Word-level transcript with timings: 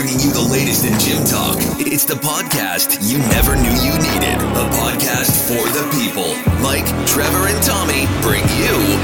bringing 0.00 0.20
you 0.20 0.32
the 0.32 0.48
latest 0.50 0.86
in 0.86 0.98
gym 0.98 1.22
talk. 1.26 1.58
It's 1.78 2.06
the 2.06 2.14
podcast 2.14 3.06
you 3.06 3.18
never 3.28 3.54
knew 3.54 3.68
you 3.84 3.92
needed. 3.98 4.40
A 4.56 4.64
podcast 4.72 5.46
for 5.46 5.60
the 5.76 5.84
people. 5.92 6.34
Mike, 6.62 6.86
Trevor, 7.06 7.48
and 7.48 7.62
Tommy 7.62 8.06
bring 8.22 8.42
you 8.56 8.96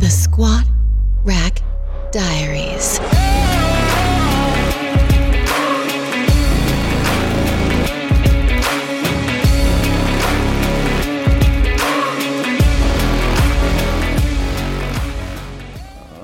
The 0.00 0.10
Squat 0.10 0.64
Rack 1.22 1.62
Diaries. 2.10 2.98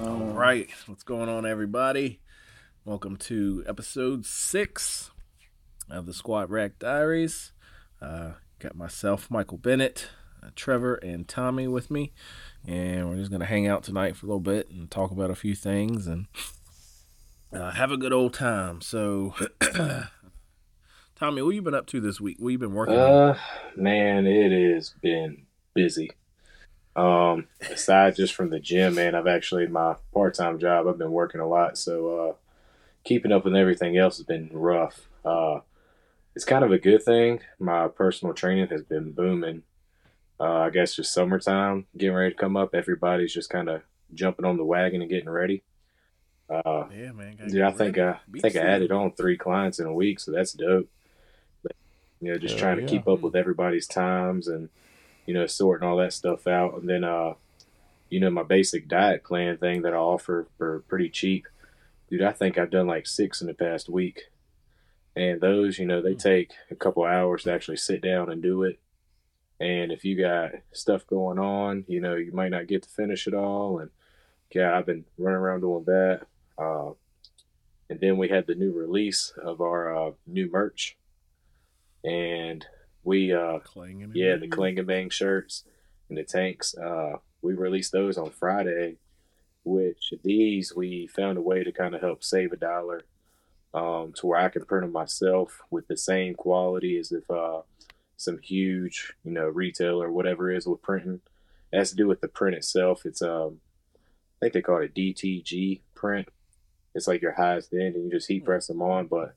All 0.03 0.35
right, 0.35 0.69
what's 0.87 1.05
going 1.05 1.29
on, 1.29 1.47
everybody? 1.47 2.20
Welcome 2.91 3.19
to 3.19 3.63
episode 3.69 4.27
six 4.27 5.13
of 5.89 6.07
the 6.07 6.13
Squat 6.13 6.51
Rack 6.51 6.81
Diaries. 6.81 7.53
Uh, 8.03 8.33
got 8.59 8.75
myself, 8.75 9.31
Michael 9.31 9.59
Bennett, 9.59 10.09
uh, 10.43 10.49
Trevor, 10.57 10.97
and 10.97 11.29
Tommy 11.29 11.69
with 11.69 11.89
me, 11.89 12.11
and 12.67 13.09
we're 13.09 13.15
just 13.15 13.31
gonna 13.31 13.45
hang 13.45 13.69
out 13.69 13.85
tonight 13.85 14.17
for 14.17 14.27
a 14.27 14.29
little 14.29 14.41
bit 14.41 14.71
and 14.71 14.91
talk 14.91 15.13
about 15.13 15.31
a 15.31 15.37
few 15.37 15.55
things 15.55 16.09
and 16.09 16.27
uh, 17.53 17.71
have 17.71 17.93
a 17.93 17.97
good 17.97 18.13
old 18.13 18.35
time. 18.35 18.81
So, 18.81 19.37
Tommy, 21.15 21.43
what 21.43 21.55
you 21.55 21.63
been 21.63 21.75
up 21.75 21.87
to 21.87 22.01
this 22.01 22.21
week? 22.21 22.39
What 22.41 22.49
you 22.49 22.59
been 22.59 22.75
working 22.75 22.97
on? 22.97 23.13
Uh, 23.31 23.39
man, 23.77 24.27
it 24.27 24.75
has 24.75 24.97
been 25.01 25.43
busy. 25.75 26.11
Um, 26.97 27.47
aside 27.71 28.17
just 28.17 28.35
from 28.35 28.51
the 28.51 28.59
gym, 28.59 28.97
man, 28.97 29.15
I've 29.15 29.29
actually 29.29 29.69
my 29.69 29.95
part 30.13 30.35
time 30.35 30.59
job. 30.59 30.89
I've 30.89 30.99
been 30.99 31.13
working 31.13 31.41
a 31.41 31.47
lot, 31.47 31.79
so 31.79 32.31
uh, 32.31 32.35
keeping 33.05 33.33
up 33.33 33.45
with 33.45 33.57
everything 33.57 33.97
else 33.97 34.19
has 34.19 34.27
been 34.27 34.51
rough. 34.53 35.09
Uh, 35.25 35.61
it's 36.35 36.45
kind 36.45 36.65
of 36.65 36.73
a 36.73 36.79
good 36.79 37.03
thing. 37.03 37.41
My 37.59 37.89
personal 37.89 38.35
training 38.35 38.69
has 38.69 38.83
been 38.83 39.13
booming. 39.13 39.63
Uh, 40.39 40.61
I 40.61 40.71
guess 40.71 40.95
just 40.95 41.13
summertime 41.13 41.87
getting 41.97 42.15
ready 42.15 42.35
to 42.35 42.41
come 42.41 42.57
up. 42.57 42.75
Everybody's 42.75 43.35
just 43.35 43.51
kind 43.51 43.69
of 43.69 43.83
jumping 44.15 44.45
on 44.45 44.57
the 44.57 44.65
wagon 44.65 45.03
and 45.03 45.11
getting 45.11 45.29
ready. 45.29 45.63
Uh, 46.49 46.85
Yeah, 46.93 47.13
man. 47.13 47.37
gotta 47.37 47.57
yeah, 47.57 47.69
I 47.69 47.73
think 47.73 47.97
ready. 47.97 48.09
I 48.09 48.19
Beach 48.31 48.43
think 48.43 48.57
I 48.57 48.61
added 48.61 48.91
on 48.91 49.13
three 49.13 49.37
clients 49.37 49.79
in 49.79 49.87
a 49.87 49.93
week, 49.93 50.19
so 50.19 50.33
that's 50.33 50.53
dope. 50.53 50.89
But, 51.63 51.73
you 52.21 52.33
know, 52.33 52.39
just 52.39 52.55
Hell 52.55 52.63
trying 52.63 52.77
to 52.77 52.83
yeah. 52.83 52.89
keep 52.89 53.09
up 53.09 53.21
with 53.21 53.37
everybody's 53.37 53.87
times 53.87 54.49
and 54.49 54.69
you 55.27 55.35
know 55.35 55.47
sorting 55.47 55.87
all 55.87 55.97
that 55.99 56.13
stuff 56.13 56.47
out, 56.47 56.75
and 56.75 56.89
then 56.89 57.05
uh, 57.05 57.35
you 58.09 58.19
know, 58.19 58.31
my 58.31 58.43
basic 58.43 58.89
diet 58.89 59.23
plan 59.25 59.57
thing 59.57 59.83
that 59.83 59.95
I 59.95 59.97
offer 59.97 60.47
for 60.59 60.81
pretty 60.89 61.09
cheap, 61.09 61.47
dude. 62.11 62.23
I 62.23 62.33
think 62.33 62.59
I've 62.59 62.71
done 62.71 62.87
like 62.87 63.07
six 63.07 63.41
in 63.41 63.47
the 63.47 63.55
past 63.55 63.89
week, 63.89 64.23
and 65.17 65.41
those, 65.41 65.79
you 65.79 65.87
know, 65.87 66.03
they 66.03 66.15
take 66.15 66.53
a 66.71 66.75
couple 66.75 67.05
hours 67.05 67.45
to 67.45 67.53
actually 67.53 67.77
sit 67.77 68.03
down 68.03 68.31
and 68.31 68.43
do 68.43 68.63
it. 68.65 68.81
And 69.61 69.93
if 69.93 70.05
you 70.05 70.19
got 70.21 70.53
stuff 70.73 71.07
going 71.07 71.39
on, 71.39 71.85
you 71.87 72.01
know, 72.01 72.17
you 72.17 72.33
might 72.33 72.51
not 72.51 72.67
get 72.67 72.83
to 72.83 72.89
finish 72.89 73.27
it 73.27 73.35
all. 73.35 73.79
And 73.79 73.91
yeah, 74.55 74.77
I've 74.77 74.87
been 74.87 75.05
running 75.19 75.37
around 75.37 75.61
doing 75.61 75.85
that. 75.85 76.23
Uh, 76.57 76.93
and 77.91 78.01
then 78.01 78.17
we 78.17 78.29
had 78.29 78.47
the 78.47 78.55
new 78.55 78.73
release 78.73 79.33
of 79.43 79.61
our 79.61 79.95
uh, 79.95 80.13
new 80.27 80.49
merch, 80.51 80.97
and 82.05 82.65
we 83.03 83.33
uh, 83.33 83.59
yeah, 84.15 84.37
the 84.37 84.49
and 84.53 84.87
bang 84.87 85.11
shirts 85.11 85.65
and 86.09 86.17
the 86.17 86.23
tanks. 86.23 86.75
Uh, 86.77 87.17
we 87.43 87.53
released 87.55 87.93
those 87.93 88.17
on 88.17 88.31
Friday, 88.31 88.97
which 89.65 90.15
these 90.23 90.75
we 90.75 91.07
found 91.07 91.39
a 91.39 91.43
way 91.43 91.65
to 91.65 91.73
kind 91.73 91.95
of 91.95 92.01
help 92.01 92.25
save 92.25 92.53
a 92.53 92.57
dollar, 92.57 93.03
um, 93.75 94.13
to 94.17 94.27
where 94.27 94.39
I 94.39 94.49
can 94.49 94.65
print 94.65 94.85
them 94.85 94.93
myself 94.93 95.61
with 95.71 95.87
the 95.89 95.97
same 95.97 96.35
quality 96.35 96.99
as 96.99 97.13
if 97.13 97.31
uh, 97.31 97.63
some 98.17 98.39
huge, 98.39 99.15
you 99.25 99.33
know, 99.33 99.47
retailer 99.47 100.09
or 100.09 100.13
whatever 100.13 100.51
is 100.51 100.67
with 100.67 100.83
printing. 100.83 101.21
It 101.73 101.79
has 101.79 101.91
to 101.91 101.97
do 101.97 102.07
with 102.07 102.21
the 102.21 102.29
print 102.29 102.57
itself. 102.57 103.07
It's 103.07 103.23
um, 103.23 103.61
I 104.41 104.47
think 104.47 104.55
they 104.55 104.63
call 104.63 104.83
it 104.83 104.95
DTG 104.95 105.81
print. 105.95 106.29
It's 106.95 107.07
like 107.07 107.23
your 107.23 107.35
highest 107.35 107.73
end, 107.73 107.95
and 107.95 108.05
you 108.05 108.11
just 108.11 108.29
heat 108.29 108.45
press 108.45 108.67
them 108.67 108.83
on. 108.83 109.07
But 109.07 109.35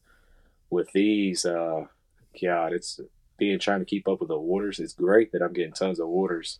with 0.69 0.91
these, 0.93 1.45
uh, 1.45 1.85
God, 2.41 2.73
it's 2.73 2.99
being 3.37 3.59
trying 3.59 3.79
to 3.79 3.85
keep 3.85 4.07
up 4.07 4.19
with 4.19 4.29
the 4.29 4.37
orders. 4.37 4.79
It's 4.79 4.93
great 4.93 5.31
that 5.31 5.41
I'm 5.41 5.53
getting 5.53 5.73
tons 5.73 5.99
of 5.99 6.07
orders, 6.07 6.59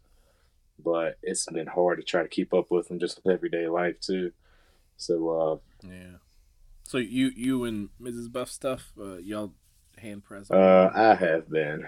but 0.81 1.17
it's 1.21 1.45
been 1.47 1.67
hard 1.67 1.97
to 1.99 2.03
try 2.03 2.21
to 2.21 2.27
keep 2.27 2.53
up 2.53 2.71
with 2.71 2.87
them 2.87 2.99
just 2.99 3.21
with 3.23 3.33
everyday 3.33 3.67
life 3.67 3.99
too. 3.99 4.31
So 4.97 5.61
Yeah. 5.83 6.17
So 6.83 6.97
you 6.97 7.31
you 7.35 7.63
and 7.63 7.89
Mrs. 8.01 8.31
Buff 8.31 8.49
stuff, 8.49 8.91
uh, 8.99 9.17
y'all 9.17 9.53
hand 9.97 10.23
press. 10.23 10.51
uh, 10.51 10.53
uh, 10.55 10.91
I 10.93 11.15
have 11.15 11.49
been. 11.49 11.87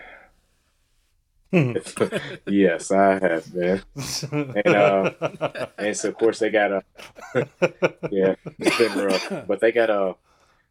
yes, 2.47 2.91
I 2.91 3.19
have 3.19 3.53
been. 3.53 3.81
And 4.31 4.68
uh, 4.68 5.67
and 5.78 5.96
so 5.96 6.09
of 6.09 6.17
course 6.17 6.40
they 6.40 6.50
got 6.50 6.72
a 6.72 6.84
yeah, 8.12 8.35
it's 8.59 8.78
been 8.78 9.06
rough. 9.06 9.47
But 9.47 9.62
they 9.62 9.72
got 9.72 9.90
a 9.90 10.16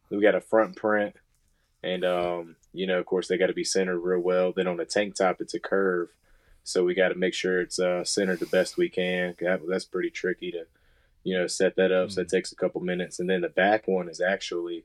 we 0.09 0.21
got 0.21 0.35
a 0.35 0.41
front 0.41 0.75
print, 0.75 1.15
and 1.83 2.05
um, 2.05 2.55
you 2.73 2.87
know, 2.87 2.99
of 2.99 3.05
course 3.05 3.27
they 3.27 3.37
got 3.37 3.47
to 3.47 3.53
be 3.53 3.63
centered 3.63 3.99
real 3.99 4.19
well. 4.19 4.51
Then 4.51 4.67
on 4.67 4.77
the 4.77 4.85
tank 4.85 5.15
top, 5.15 5.37
it's 5.39 5.53
a 5.53 5.59
curve, 5.59 6.09
so 6.65 6.83
we 6.83 6.95
got 6.95 7.09
to 7.09 7.15
make 7.15 7.35
sure 7.35 7.61
it's 7.61 7.79
uh, 7.79 8.03
centered 8.03 8.39
the 8.39 8.47
best 8.47 8.75
we 8.75 8.89
can. 8.89 9.35
That, 9.39 9.61
that's 9.69 9.85
pretty 9.85 10.09
tricky 10.09 10.51
to, 10.51 10.65
you 11.23 11.37
know, 11.37 11.45
set 11.45 11.75
that 11.75 11.91
up. 11.91 12.09
So 12.09 12.21
it 12.21 12.27
takes 12.27 12.51
a 12.51 12.55
couple 12.55 12.81
minutes, 12.81 13.19
and 13.19 13.29
then 13.29 13.41
the 13.41 13.49
back 13.49 13.87
one 13.87 14.09
is 14.09 14.19
actually 14.19 14.83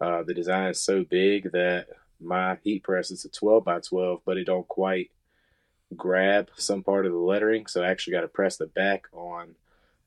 uh, 0.00 0.22
the 0.22 0.32
design 0.32 0.70
is 0.70 0.80
so 0.80 1.04
big 1.04 1.52
that 1.52 1.88
my 2.18 2.56
heat 2.64 2.82
press 2.82 3.10
is 3.10 3.26
a 3.26 3.28
12 3.28 3.62
by 3.62 3.80
12, 3.80 4.22
but 4.24 4.38
it 4.38 4.44
don't 4.44 4.66
quite 4.66 5.10
grab 5.94 6.48
some 6.56 6.82
part 6.82 7.04
of 7.04 7.12
the 7.12 7.18
lettering. 7.18 7.66
So 7.66 7.82
I 7.82 7.90
actually 7.90 8.14
got 8.14 8.22
to 8.22 8.28
press 8.28 8.56
the 8.56 8.66
back 8.66 9.04
on 9.12 9.56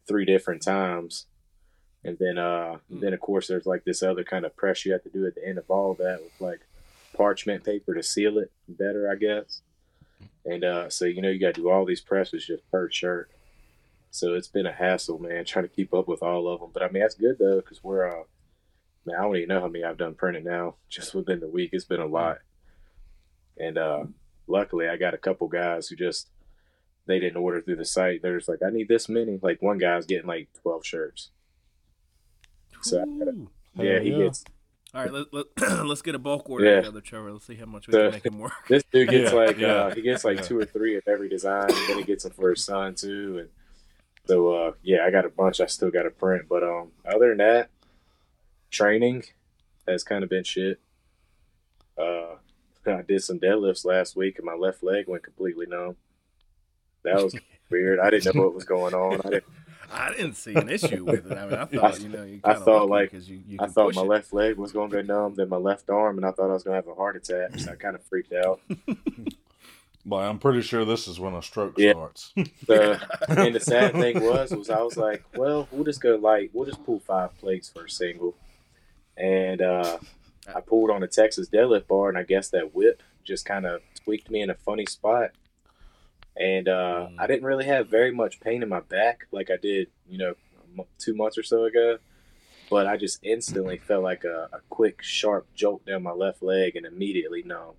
three 0.08 0.26
different 0.26 0.64
times. 0.64 1.28
And 2.04 2.18
then, 2.20 2.40
uh, 2.40 2.78
then 2.90 3.14
of 3.14 3.20
course, 3.20 3.48
there's 3.48 3.68
like 3.68 3.84
this 3.84 4.02
other 4.02 4.24
kind 4.24 4.44
of 4.44 4.56
press 4.56 4.86
you 4.86 4.92
have 4.94 5.04
to 5.04 5.10
do 5.10 5.28
at 5.28 5.36
the 5.36 5.48
end 5.48 5.60
of 5.60 5.70
all 5.70 5.92
of 5.92 6.00
that 6.00 6.24
with 6.24 6.34
like 6.40 6.62
parchment 7.16 7.64
paper 7.64 7.94
to 7.94 8.02
seal 8.02 8.40
it 8.40 8.52
better, 8.68 9.08
I 9.08 9.16
guess. 9.16 9.62
And 10.46 10.64
uh, 10.64 10.90
so 10.90 11.06
you 11.06 11.22
know 11.22 11.30
you 11.30 11.40
got 11.40 11.56
to 11.56 11.62
do 11.62 11.70
all 11.70 11.86
these 11.86 12.02
presses 12.02 12.46
just 12.46 12.70
per 12.72 12.90
shirt. 12.90 13.32
So 14.12 14.34
it's 14.34 14.48
been 14.48 14.66
a 14.66 14.72
hassle, 14.72 15.20
man, 15.20 15.44
trying 15.44 15.66
to 15.66 15.76
keep 15.76 15.94
up 15.94 16.08
with 16.08 16.24
all 16.24 16.48
of 16.48 16.62
them. 16.62 16.70
But 16.74 16.84
I 16.84 16.90
mean 16.90 17.02
that's 17.02 17.16
good 17.16 17.38
though, 17.40 17.58
because 17.58 17.84
we're 17.84 18.08
uh, 18.08 18.24
man, 19.06 19.16
I 19.18 19.24
don't 19.24 19.36
even 19.36 19.50
know 19.50 19.62
how 19.62 19.68
many 19.68 19.84
I've 19.84 19.98
done 19.98 20.16
printed 20.16 20.46
now. 20.46 20.76
Just 20.90 21.14
within 21.14 21.40
the 21.40 21.48
week, 21.48 21.72
it's 21.74 21.86
been 21.86 22.00
a 22.00 22.06
lot. 22.06 22.40
And 23.58 23.78
uh, 23.78 24.06
luckily, 24.48 24.88
I 24.88 24.98
got 24.98 25.14
a 25.14 25.18
couple 25.18 25.48
guys 25.48 25.88
who 25.88 25.96
just 25.96 26.30
they 27.06 27.20
didn't 27.20 27.42
order 27.42 27.62
through 27.62 27.78
the 27.78 27.86
site. 27.86 28.22
They're 28.22 28.38
just 28.38 28.50
like, 28.50 28.60
I 28.66 28.70
need 28.70 28.90
this 28.90 29.08
many. 29.08 29.40
Like 29.42 29.62
one 29.62 29.78
guy's 29.78 30.06
getting 30.06 30.28
like 30.28 30.50
twelve 30.62 30.86
shirts. 30.86 31.30
So 32.82 33.02
I 33.02 33.06
gotta, 33.06 33.38
yeah, 33.76 34.00
he 34.00 34.12
yeah. 34.12 34.26
gets 34.26 34.44
All 34.96 35.02
right, 35.02 35.12
let, 35.12 35.34
let, 35.34 35.46
let's 35.86 36.02
get 36.02 36.16
a 36.16 36.20
bulk 36.20 36.50
order 36.50 36.64
Yeah. 36.66 36.76
together, 36.78 37.02
Trevor. 37.02 37.34
Let's 37.34 37.46
see 37.46 37.56
how 37.56 37.66
much 37.66 37.88
we 37.88 37.92
So- 37.94 38.04
can 38.06 38.12
make 38.12 38.26
him 38.26 38.40
work. 38.40 38.54
This 38.70 38.84
dude 38.92 39.10
gets 39.10 39.32
Yeah, 39.34 39.38
like 39.38 39.58
yeah, 39.58 39.68
uh, 39.74 39.94
he 39.96 40.02
gets 40.02 40.24
like 40.24 40.38
yeah. 40.38 40.44
two 40.44 40.58
or 40.58 40.66
three 40.66 40.96
of 40.96 41.04
every 41.08 41.28
design, 41.28 41.70
and 41.70 41.90
then 41.90 41.98
he 41.98 42.04
gets 42.06 42.24
them 42.24 42.32
for 42.32 42.50
his 42.52 42.64
son 42.64 42.96
too. 42.96 43.40
And 43.40 43.50
so 44.26 44.54
uh, 44.54 44.72
yeah, 44.84 45.06
I 45.06 45.12
got 45.12 45.26
a 45.26 45.30
bunch. 45.30 45.60
I 45.60 45.66
still 45.66 45.92
got 45.92 46.04
to 46.04 46.12
print, 46.12 46.44
but 46.48 46.64
um, 46.64 46.92
other 47.06 47.28
than 47.30 47.40
that, 47.40 47.70
training 48.72 49.24
has 49.86 50.04
kind 50.06 50.24
of 50.24 50.30
been 50.30 50.46
shit. 50.46 50.80
Uh, 51.98 52.36
I 52.88 53.02
did 53.02 53.22
some 53.22 53.40
deadlifts 53.40 53.84
last 53.84 54.16
week, 54.16 54.38
and 54.38 54.46
my 54.46 54.54
left 54.56 54.82
leg 54.82 55.10
went 55.10 55.24
completely 55.24 55.66
numb. 55.66 55.98
That 57.04 57.22
was 57.22 57.36
weird. 57.70 58.00
I 58.00 58.10
didn't 58.12 58.34
know 58.34 58.44
what 58.44 58.56
was 58.56 58.64
going 58.64 58.94
on. 58.94 59.20
I 59.26 59.30
didn't. 59.30 59.44
I 59.92 60.10
didn't 60.12 60.34
see 60.36 60.54
an 60.56 60.70
issue 60.70 61.06
with 61.06 61.30
it. 61.32 61.38
I 61.38 61.46
mean, 61.46 61.56
I 61.56 61.66
thought 61.66 62.02
you 62.02 62.10
know, 62.10 62.24
you 62.24 62.40
I 62.44 62.54
kinda 62.54 62.66
thought, 62.66 62.90
like 62.90 63.02
like, 63.04 63.12
'cause 63.12 63.28
you, 63.30 63.42
you 63.48 63.58
I 63.62 63.68
thought 63.68 63.94
my 63.96 64.02
it. 64.02 64.06
left 64.06 64.34
leg 64.34 64.58
was 64.58 64.72
going 64.72 64.90
to 64.92 64.98
go 64.98 65.02
numb, 65.02 65.36
then 65.36 65.50
my 65.50 65.58
left 65.58 65.90
arm, 65.90 66.18
and 66.18 66.26
I 66.26 66.32
thought 66.32 66.50
I 66.50 66.54
was 66.54 66.64
going 66.64 66.74
to 66.74 66.88
have 66.88 66.88
a 66.88 66.96
heart 66.96 67.16
attack. 67.16 67.60
So 67.60 67.72
I 67.72 67.76
kind 67.76 67.96
of 67.96 68.04
freaked 68.04 68.34
out. 68.34 68.60
Well, 70.08 70.22
I'm 70.22 70.38
pretty 70.38 70.62
sure 70.62 70.86
this 70.86 71.08
is 71.08 71.20
when 71.20 71.34
a 71.34 71.42
stroke 71.42 71.80
Yeah. 71.80 71.94
starts. 71.94 72.32
the 72.68 73.02
and 73.28 73.56
the 73.56 73.60
sad 73.60 73.94
thing 73.94 74.22
was 74.24 74.52
was 74.52 74.70
I 74.70 74.80
was 74.84 74.98
like, 74.98 75.24
well, 75.36 75.68
we'll 75.72 75.84
just 75.84 76.00
go 76.00 76.16
light. 76.16 76.52
We'll 76.54 76.68
just 76.68 76.86
pull 76.86 77.00
five 77.00 77.36
plates 77.40 77.70
for 77.70 77.86
a 77.86 77.90
single. 77.90 78.36
And 79.18 79.64
uh, 79.64 79.98
I 80.54 80.62
pulled 80.62 80.92
on 80.92 81.02
a 81.02 81.08
Texas 81.08 81.50
deadlift 81.50 81.88
bar, 81.88 82.10
and 82.10 82.20
I 82.20 82.24
guess 82.24 82.50
that 82.50 82.76
whip 82.76 83.02
just 83.24 83.46
kind 83.48 83.66
of 83.66 83.82
tweaked 84.04 84.30
me 84.30 84.42
in 84.42 84.52
a 84.52 84.54
funny 84.54 84.86
spot. 84.86 85.32
And 86.38 86.68
uh, 86.68 87.08
Mm. 87.12 87.16
I 87.20 87.28
didn't 87.28 87.46
really 87.46 87.66
have 87.66 87.88
very 87.88 88.12
much 88.12 88.40
pain 88.40 88.62
in 88.64 88.70
my 88.70 88.82
back 88.82 89.28
like 89.32 89.50
I 89.50 89.58
did, 89.58 89.88
you 90.10 90.18
know, 90.18 90.36
two 90.98 91.14
months 91.16 91.38
or 91.38 91.44
so 91.44 91.66
ago. 91.66 91.98
But 92.70 92.88
I 92.88 92.98
just 92.98 93.20
instantly 93.24 93.78
felt 93.78 94.04
like 94.04 94.24
a, 94.24 94.50
a 94.52 94.60
quick, 94.70 95.02
sharp 95.04 95.48
jolt 95.54 95.86
down 95.86 96.04
my 96.04 96.12
left 96.12 96.42
leg 96.42 96.76
and 96.76 96.86
immediately 96.86 97.44
numb. 97.44 97.76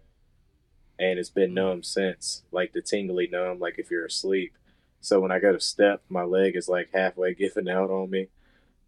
And 0.99 1.19
it's 1.19 1.29
been 1.29 1.53
numb 1.55 1.83
since, 1.83 2.45
like 2.53 2.73
the 2.73 2.81
tingly 2.81 3.27
numb, 3.27 3.59
like 3.59 3.79
if 3.79 3.91
you're 3.91 4.07
asleep. 4.07 4.55
So 5.01 5.21
when 5.21 5.33
I 5.33 5.39
go 5.41 5.53
to 5.53 5.61
step, 5.61 6.03
my 6.09 6.23
leg 6.23 6.57
is 6.57 6.69
like 6.69 6.91
halfway 6.95 7.35
giving 7.43 7.69
out 7.69 7.91
on 7.91 8.11
me. 8.11 8.29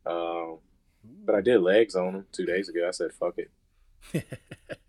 Um, 0.06 0.58
but 1.24 1.34
I 1.34 1.40
did 1.40 1.60
legs 1.60 1.94
on 1.94 2.12
them 2.12 2.26
two 2.32 2.46
days 2.46 2.68
ago. 2.68 2.86
I 2.88 2.92
said, 2.92 3.12
"Fuck 3.12 3.38
it." 3.38 3.50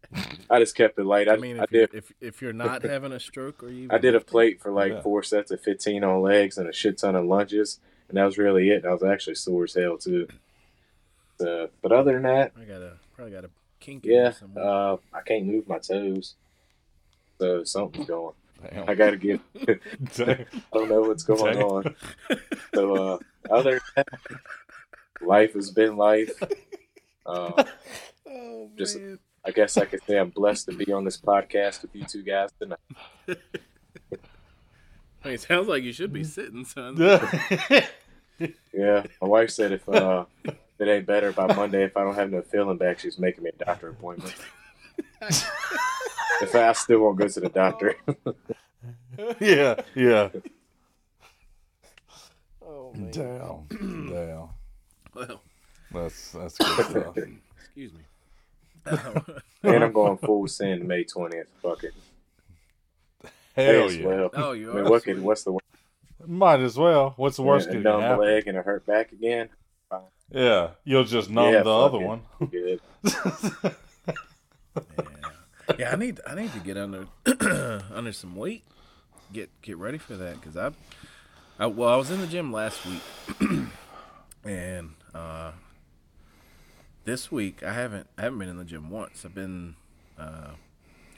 I 0.50 0.60
just 0.60 0.76
kept 0.76 0.98
it 0.98 1.06
light. 1.06 1.28
I, 1.28 1.34
I 1.34 1.38
mean, 1.38 1.58
if, 1.60 1.72
you're, 1.72 1.88
did. 1.88 1.96
if 1.96 2.12
if 2.20 2.42
you're 2.42 2.54
not 2.54 2.84
having 2.84 3.12
a 3.12 3.20
stroke 3.20 3.62
or 3.64 3.70
you, 3.70 3.88
I 3.92 3.98
did 4.00 4.16
a 4.16 4.20
plate 4.20 4.62
for 4.62 4.72
like 4.72 4.92
Yeah. 4.94 5.02
four 5.02 5.22
sets 5.24 5.52
of 5.52 5.62
fifteen 5.62 6.04
on 6.04 6.22
legs 6.22 6.58
and 6.58 6.68
a 6.68 6.74
shit 6.74 6.98
ton 6.98 7.16
of 7.16 7.26
lunges, 7.26 7.80
and 8.08 8.18
that 8.18 8.24
was 8.26 8.38
really 8.38 8.70
it. 8.72 8.86
I 8.86 8.92
was 8.92 9.04
actually 9.04 9.36
sore 9.36 9.66
as 9.66 9.74
hell 9.76 9.98
too. 9.98 10.28
Uh, 11.40 11.68
but 11.82 11.92
other 11.92 12.14
than 12.14 12.24
that, 12.24 12.52
I 12.60 12.64
gotta 12.66 12.94
probably 13.16 13.34
got 13.34 13.46
a 13.46 13.50
kink. 13.80 14.04
yeah, 14.06 14.32
somewhere. 14.32 14.64
uh, 14.66 14.98
I 15.14 15.22
can't 15.22 15.46
move 15.46 15.68
my 15.68 15.78
toes, 15.80 16.36
so 17.40 17.64
something's 17.64 18.08
going. 18.08 18.34
Damn. 18.72 18.90
I 18.90 18.96
gotta 18.96 19.16
get. 19.18 19.40
I 19.68 20.46
don't 20.74 20.90
know 20.90 21.02
what's 21.02 21.24
going 21.24 21.54
Damn. 21.54 21.64
on. 21.64 21.96
So 22.74 22.96
uh, 22.96 23.18
other 23.50 23.72
than 23.74 23.82
that, 23.96 24.08
life 25.22 25.54
has 25.54 25.70
been 25.72 25.98
life. 25.98 26.32
Uh, 27.26 27.64
oh 28.28 28.72
just- 28.76 28.98
man. 28.98 29.20
I 29.50 29.51
guess 29.51 29.78
I 29.78 29.86
could 29.86 30.04
say 30.06 30.19
I'm 30.19 30.30
blessed 30.30 30.68
to 30.68 30.75
be 30.75 30.92
on 30.94 31.04
this 31.04 31.18
podcast 31.19 31.81
with 31.81 31.96
you 31.96 32.04
two 32.06 32.22
guys 32.22 32.51
tonight. 32.60 32.78
I 33.28 33.36
mean, 35.25 35.34
it 35.34 35.42
sounds 35.42 35.68
like 35.68 35.81
you 35.81 35.92
should 35.92 36.13
be 36.13 36.24
sitting, 36.24 36.66
son. 36.66 36.96
Yeah, 38.72 39.04
my 39.22 39.28
wife 39.28 39.50
said 39.50 39.72
if 39.74 39.90
uh, 39.90 40.24
if 40.46 40.56
it 40.80 40.88
ain't 40.88 41.06
better 41.06 41.34
by 41.34 41.54
Monday, 41.54 41.84
if 41.84 41.98
I 41.98 42.04
don't 42.04 42.13
have 42.16 42.31
no 42.31 42.42
feeling 42.42 42.78
back, 42.78 43.00
she's 43.00 43.19
making 43.19 43.44
me 43.44 43.50
a 43.50 43.66
doctor 43.66 43.90
appointment. 43.90 44.34
if 45.22 46.56
I, 46.56 46.69
I 46.69 46.72
still 46.74 47.00
won't 47.02 47.18
go 47.18 47.28
to 47.28 47.40
the 47.40 47.50
doctor. 47.50 47.95
yeah, 49.42 49.81
yeah. 49.94 50.30
Oh 52.66 52.94
man. 52.94 53.12
Damn. 53.12 54.07
Damn. 54.07 54.50
Well, 55.13 55.42
That's 55.92 56.31
that's 56.31 56.57
good 56.60 56.86
stuff. 56.86 57.18
excuse 57.57 57.92
me. 57.92 58.00
Oh, 58.92 59.24
and 59.64 59.84
I'm 59.84 59.92
going 59.94 60.18
full 60.18 60.48
send 60.48 60.88
May 60.88 61.04
20th. 61.04 61.46
Fuck 61.62 61.84
it. 61.84 61.94
Hell 63.56 63.86
as 63.86 63.98
yeah. 63.98 64.06
well. 64.06 64.30
oh, 64.34 64.52
you 64.54 64.70
I 64.70 64.74
are. 64.74 64.76
mean, 64.82 64.90
what 64.90 65.04
sweet. 65.04 65.16
could, 65.16 65.24
what's 65.24 65.44
the 65.44 65.52
worst? 65.52 65.66
Might 66.26 66.60
as 66.62 66.78
well. 66.78 67.14
What's 67.18 67.38
the 67.38 67.44
worst 67.44 67.68
a 67.68 67.70
that 67.70 67.74
can 67.76 67.84
numb 67.84 68.02
happen? 68.02 68.26
leg 68.26 68.48
and 68.48 68.58
a 68.58 68.62
hurt 68.62 68.86
back 68.86 69.12
again? 69.12 69.50
Yeah, 70.32 70.72
you'll 70.84 71.06
just 71.06 71.30
numb 71.30 71.54
Yeah, 71.54 71.64
the 71.64 71.72
other 71.76 72.00
it. 72.00 72.06
one. 72.06 72.22
Good. 72.50 72.80
Yeah. 75.68 75.76
yeah, 75.78 75.92
I 75.92 75.96
need 75.98 76.20
I 76.28 76.36
need 76.36 76.52
to 76.54 76.60
get 76.60 76.78
under 76.78 77.06
under 77.94 78.12
some 78.12 78.36
weight. 78.36 78.64
Get 79.34 79.50
get 79.62 79.78
ready 79.78 79.98
for 79.98 80.16
that 80.16 80.40
because 80.40 80.58
I, 80.58 80.72
I 81.60 81.68
well 81.68 81.90
I 81.90 81.96
was 81.96 82.10
in 82.12 82.22
the 82.22 82.28
gym 82.28 82.52
last 82.52 82.80
week, 82.86 83.02
and 84.44 84.92
uh, 85.14 85.52
this 87.10 87.32
week 87.32 87.64
I 87.64 87.74
haven't 87.74 88.08
I 88.18 88.22
haven't 88.22 88.40
been 88.40 88.50
in 88.50 88.58
the 88.58 88.66
gym 88.66 88.90
once. 88.90 89.26
I've 89.26 89.34
been 89.34 89.76
uh, 90.18 90.52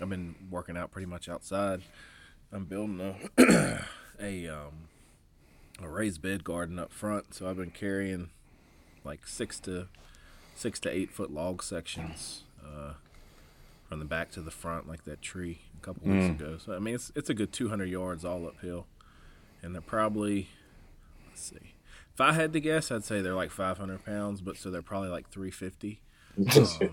I've 0.02 0.10
been 0.10 0.36
working 0.50 0.78
out 0.78 0.92
pretty 0.92 1.06
much 1.06 1.28
outside. 1.28 1.82
I'm 2.52 2.66
building 2.66 3.02
a 3.38 3.86
a 4.22 4.48
um, 4.48 4.88
a 5.82 5.90
raised 5.90 6.22
bed 6.22 6.44
garden 6.44 6.80
up 6.80 6.94
front, 6.94 7.34
so 7.34 7.50
I've 7.50 7.58
been 7.58 7.72
carrying 7.72 8.30
like 9.04 9.28
six 9.28 9.60
to 9.62 9.90
six 10.56 10.80
to 10.82 10.90
eight 10.90 11.12
foot 11.12 11.32
log 11.32 11.62
sections. 11.62 12.44
Uh, 12.64 12.94
from 13.90 14.00
the 14.00 14.06
back 14.06 14.32
to 14.32 14.40
the 14.40 14.52
front 14.52 14.88
like 14.88 15.04
that 15.04 15.22
tree 15.22 15.60
a 15.78 15.86
couple 15.86 16.10
weeks 16.10 16.30
ago. 16.30 16.58
So 16.58 16.74
I 16.74 16.80
mean, 16.80 16.96
it's 16.96 17.12
it's 17.14 17.30
a 17.30 17.34
good 17.34 17.52
200 17.52 17.90
yards 17.90 18.24
all 18.24 18.48
uphill, 18.48 18.86
and 19.62 19.76
they're 19.76 19.82
probably 19.82 20.48
let's 21.28 21.42
see. 21.42 21.74
If 22.22 22.28
I 22.28 22.34
had 22.34 22.54
to 22.54 22.60
guess, 22.60 22.92
I'd 22.92 23.04
say 23.04 23.22
they're 23.22 23.34
like 23.34 23.50
500 23.50 24.06
pounds, 24.06 24.42
but 24.42 24.56
so 24.56 24.70
they're 24.70 24.84
probably 24.84 25.10
like 25.10 25.28
350. 25.32 26.02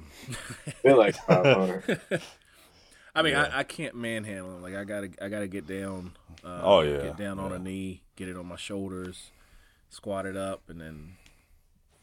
They're 0.83 0.97
like 0.97 1.17
500. 1.27 2.01
I 3.15 3.21
mean, 3.21 3.35
I, 3.35 3.59
I 3.59 3.63
can't 3.63 3.95
manhandle 3.95 4.53
them. 4.53 4.63
Like 4.63 4.75
I 4.75 4.85
gotta 4.85 5.11
I 5.21 5.29
gotta 5.29 5.47
get 5.47 5.67
down. 5.67 6.13
Uh, 6.43 6.61
Oh, 6.63 6.81
yeah, 6.81 7.03
get 7.03 7.19
down 7.19 7.39
on 7.39 7.51
yeah. 7.51 7.57
a 7.57 7.59
kney, 7.59 8.03
get 8.17 8.29
it 8.31 8.39
on 8.39 8.47
my 8.47 8.57
shoulders, 8.57 9.31
squat 9.91 10.25
it 10.25 10.37
up, 10.37 10.63
and 10.69 10.81
then 10.81 11.17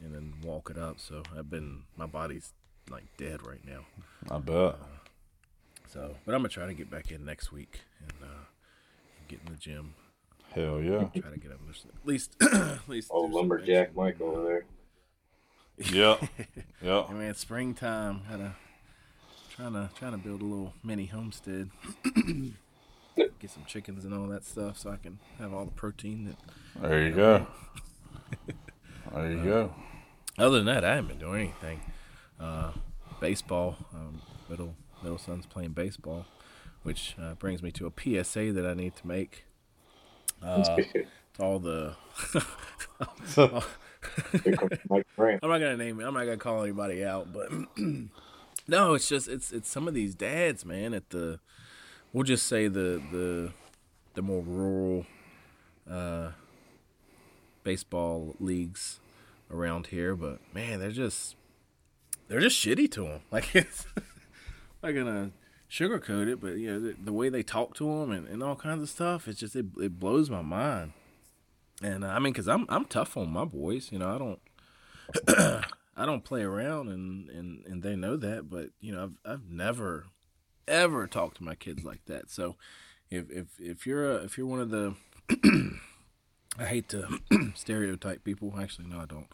and 0.00 0.14
then 0.14 0.34
walk 0.44 0.70
it 0.70 0.78
up. 0.78 1.00
So 1.00 1.24
I've 1.36 1.50
been 1.50 1.82
my 1.96 2.06
body's 2.06 2.52
like 2.90 3.04
dead 3.18 3.44
right 3.44 3.64
now. 3.66 3.86
I 4.30 4.38
bet. 4.38 4.76
So, 5.88 6.14
but 6.24 6.32
I'm 6.34 6.38
gonna 6.42 6.48
try 6.48 6.66
to 6.66 6.74
get 6.74 6.90
back 6.90 7.10
in 7.10 7.24
next 7.24 7.50
week 7.50 7.80
and 8.00 8.12
uh, 8.22 8.44
get 9.26 9.40
in 9.44 9.52
the 9.52 9.58
gym. 9.58 9.94
Hell 10.56 10.80
yeah. 10.80 11.04
Try 11.20 11.30
to 11.30 11.38
get 11.38 11.52
up 11.52 11.60
at 11.68 12.06
least, 12.06 12.34
at 12.42 12.88
least. 12.88 13.10
Old 13.10 13.30
do 13.30 13.32
some 13.32 13.40
lumberjack 13.40 13.94
bench. 13.94 13.96
Mike 13.96 14.20
over 14.20 14.42
there. 14.42 14.64
Yeah. 15.78 16.16
Yeah. 16.82 17.06
Hey 17.06 17.14
man, 17.14 17.30
it's 17.30 17.40
springtime. 17.40 18.20
Gotta 18.30 18.54
trying 19.50 19.72
to 19.72 19.90
trying 19.98 20.12
to 20.12 20.18
build 20.18 20.42
a 20.42 20.44
little 20.44 20.74
mini 20.84 21.06
homestead. 21.06 21.70
get 23.16 23.50
some 23.50 23.64
chickens 23.66 24.04
and 24.04 24.14
all 24.14 24.26
that 24.28 24.44
stuff, 24.44 24.78
so 24.78 24.90
I 24.90 24.96
can 24.96 25.18
have 25.38 25.52
all 25.54 25.64
the 25.64 25.70
protein. 25.72 26.26
That 26.26 26.88
There 26.88 27.06
you 27.06 27.14
go. 27.14 27.46
There 29.14 29.32
you 29.32 29.44
go. 29.44 29.74
other 30.38 30.58
than 30.58 30.66
that, 30.66 30.84
I 30.84 30.96
haven't 30.96 31.08
been 31.08 31.18
doing 31.18 31.40
anything. 31.62 31.80
Uh, 32.38 32.72
baseball. 33.20 33.76
Um, 33.94 34.20
middle 34.48 34.74
middle 35.02 35.18
son's 35.18 35.46
playing 35.46 35.72
baseball, 35.72 36.26
which 36.82 37.16
uh, 37.20 37.34
brings 37.34 37.62
me 37.62 37.70
to 37.72 37.86
a 37.86 38.24
PSA 38.24 38.52
that 38.52 38.66
I 38.66 38.74
need 38.74 38.94
to 38.96 39.06
make. 39.06 39.45
Uh, 40.42 40.76
all 41.38 41.58
the 41.58 41.94
Here 43.34 44.56
comes 44.56 44.78
Mike 44.88 45.06
Grant. 45.16 45.40
I'm 45.42 45.50
not 45.50 45.58
gonna 45.58 45.76
name 45.76 46.00
it. 46.00 46.04
I'm 46.04 46.14
not 46.14 46.24
gonna 46.24 46.36
call 46.36 46.62
anybody 46.62 47.04
out, 47.04 47.32
but 47.32 47.50
no, 48.68 48.94
it's 48.94 49.08
just 49.08 49.28
it's 49.28 49.52
it's 49.52 49.68
some 49.68 49.88
of 49.88 49.94
these 49.94 50.14
dads, 50.14 50.64
man. 50.64 50.94
At 50.94 51.10
the 51.10 51.40
we'll 52.12 52.24
just 52.24 52.46
say 52.46 52.68
the 52.68 53.02
the 53.12 53.52
the 54.14 54.22
more 54.22 54.42
rural 54.42 55.06
uh, 55.90 56.30
baseball 57.64 58.34
leagues 58.40 59.00
around 59.50 59.88
here, 59.88 60.16
but 60.16 60.40
man, 60.54 60.80
they're 60.80 60.90
just 60.90 61.36
they're 62.28 62.40
just 62.40 62.56
shitty 62.58 62.90
to 62.92 63.02
them. 63.02 63.20
Like 63.30 63.54
it's 63.54 63.86
not 64.82 64.92
gonna 64.92 65.30
sugarcoat 65.76 66.28
it, 66.28 66.40
but 66.40 66.56
you 66.56 66.72
know 66.72 66.80
the, 66.80 66.96
the 67.04 67.12
way 67.12 67.28
they 67.28 67.42
talk 67.42 67.74
to 67.74 67.84
them 67.84 68.10
and, 68.10 68.26
and 68.28 68.42
all 68.42 68.56
kinds 68.56 68.82
of 68.82 68.88
stuff. 68.88 69.28
It's 69.28 69.40
just 69.40 69.56
it, 69.56 69.66
it 69.78 69.98
blows 69.98 70.30
my 70.30 70.42
mind. 70.42 70.92
And 71.82 72.04
uh, 72.04 72.08
I 72.08 72.18
mean, 72.18 72.32
cause 72.32 72.48
I'm 72.48 72.66
I'm 72.68 72.84
tough 72.86 73.16
on 73.16 73.30
my 73.30 73.44
boys. 73.44 73.92
You 73.92 73.98
know, 73.98 74.14
I 74.14 74.18
don't 74.18 74.40
I 75.96 76.04
don't 76.04 76.24
play 76.24 76.42
around, 76.42 76.88
and, 76.88 77.30
and, 77.30 77.64
and 77.66 77.82
they 77.82 77.96
know 77.96 78.16
that. 78.16 78.50
But 78.50 78.70
you 78.80 78.92
know, 78.92 79.04
I've 79.04 79.32
I've 79.32 79.50
never 79.50 80.06
ever 80.66 81.06
talked 81.06 81.36
to 81.38 81.44
my 81.44 81.54
kids 81.54 81.84
like 81.84 82.04
that. 82.06 82.30
So 82.30 82.56
if 83.10 83.30
if 83.30 83.46
if 83.58 83.86
you're 83.86 84.10
a, 84.10 84.16
if 84.24 84.38
you're 84.38 84.46
one 84.46 84.60
of 84.60 84.70
the 84.70 84.94
I 86.58 86.64
hate 86.64 86.88
to 86.90 87.20
stereotype 87.54 88.24
people. 88.24 88.54
Actually, 88.58 88.88
no, 88.88 89.00
I 89.00 89.06
don't. 89.06 89.26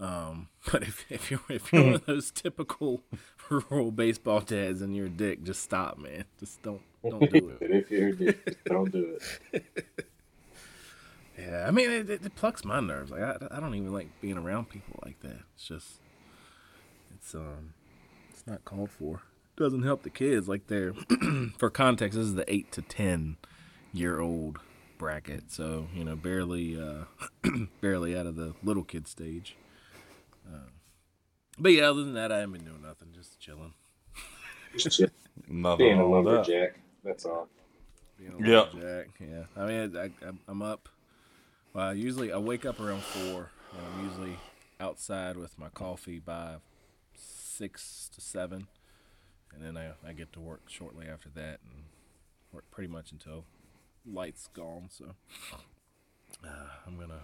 Um, 0.00 0.48
but 0.72 0.82
if 0.82 1.04
if 1.10 1.30
you're 1.30 1.40
if 1.48 1.72
you're 1.72 1.84
one 1.84 1.94
of 1.94 2.06
those 2.06 2.30
typical 2.30 3.02
rural 3.50 3.92
baseball 3.92 4.40
dads 4.40 4.82
and 4.82 4.96
you're 4.96 5.06
a 5.06 5.10
dick, 5.10 5.44
just 5.44 5.62
stop, 5.62 5.98
man. 5.98 6.24
Just 6.38 6.62
don't 6.62 6.82
don't 7.08 7.30
do 7.30 7.56
it. 7.60 7.70
If 7.70 7.90
you're 7.90 8.12
just 8.12 8.64
don't 8.64 8.90
do 8.90 9.18
it. 9.52 9.64
Yeah, 11.38 11.64
I 11.66 11.70
mean, 11.70 11.90
it, 11.90 12.10
it, 12.10 12.26
it 12.26 12.34
plucks 12.34 12.64
my 12.64 12.80
nerves. 12.80 13.10
Like 13.10 13.22
I, 13.22 13.36
I 13.50 13.60
don't 13.60 13.74
even 13.74 13.92
like 13.92 14.08
being 14.20 14.36
around 14.36 14.68
people 14.68 14.98
like 15.04 15.20
that. 15.20 15.40
It's 15.54 15.66
just, 15.66 16.00
it's 17.14 17.34
um, 17.34 17.74
it's 18.30 18.46
not 18.46 18.64
called 18.64 18.90
for. 18.90 19.22
It 19.56 19.62
Doesn't 19.62 19.82
help 19.82 20.02
the 20.02 20.10
kids. 20.10 20.48
Like 20.48 20.66
they're, 20.66 20.92
for 21.58 21.70
context, 21.70 22.18
this 22.18 22.26
is 22.26 22.34
the 22.34 22.52
eight 22.52 22.70
to 22.72 22.82
ten 22.82 23.36
year 23.92 24.20
old 24.20 24.58
bracket. 24.98 25.50
So 25.50 25.86
you 25.94 26.04
know, 26.04 26.16
barely, 26.16 26.78
uh, 26.78 27.04
barely 27.80 28.16
out 28.16 28.26
of 28.26 28.36
the 28.36 28.54
little 28.62 28.84
kid 28.84 29.08
stage. 29.08 29.56
Uh, 30.46 30.68
but 31.58 31.70
yeah, 31.72 31.84
other 31.90 32.02
than 32.04 32.14
that, 32.14 32.32
I 32.32 32.38
haven't 32.38 32.52
been 32.54 32.64
doing 32.64 32.82
nothing. 32.82 33.08
Just 33.14 33.40
chilling. 33.40 33.74
Just 34.76 35.00
Nothing 35.48 35.78
being 35.86 35.98
a 35.98 36.02
wrong 36.02 36.10
with 36.10 36.24
that. 36.24 36.30
lumberjack. 36.48 36.80
That's 37.04 37.24
all. 37.24 37.48
Being 38.18 38.32
a 38.44 38.48
Yeah. 38.48 38.60
lumberjack, 38.72 39.08
Yeah. 39.20 39.44
I 39.56 39.66
mean, 39.66 39.96
I, 39.96 40.04
I, 40.26 40.30
I'm 40.48 40.62
up. 40.62 40.88
Well, 41.72 41.88
I 41.88 41.92
usually 41.92 42.32
I 42.32 42.38
wake 42.38 42.64
up 42.66 42.80
around 42.80 43.02
four, 43.02 43.50
and 43.72 43.86
I'm 43.86 44.04
usually 44.08 44.36
outside 44.80 45.36
with 45.36 45.58
my 45.58 45.68
coffee 45.68 46.18
by 46.18 46.56
six 47.14 48.10
to 48.14 48.20
seven, 48.20 48.66
and 49.54 49.62
then 49.64 49.76
I 49.76 49.92
I 50.08 50.12
get 50.12 50.32
to 50.34 50.40
work 50.40 50.62
shortly 50.68 51.06
after 51.06 51.28
that, 51.30 51.60
and 51.64 51.84
work 52.52 52.64
pretty 52.70 52.88
much 52.90 53.12
until 53.12 53.44
lights 54.04 54.48
gone. 54.52 54.88
So 54.90 55.14
uh, 56.44 56.48
I'm 56.86 56.98
gonna 56.98 57.20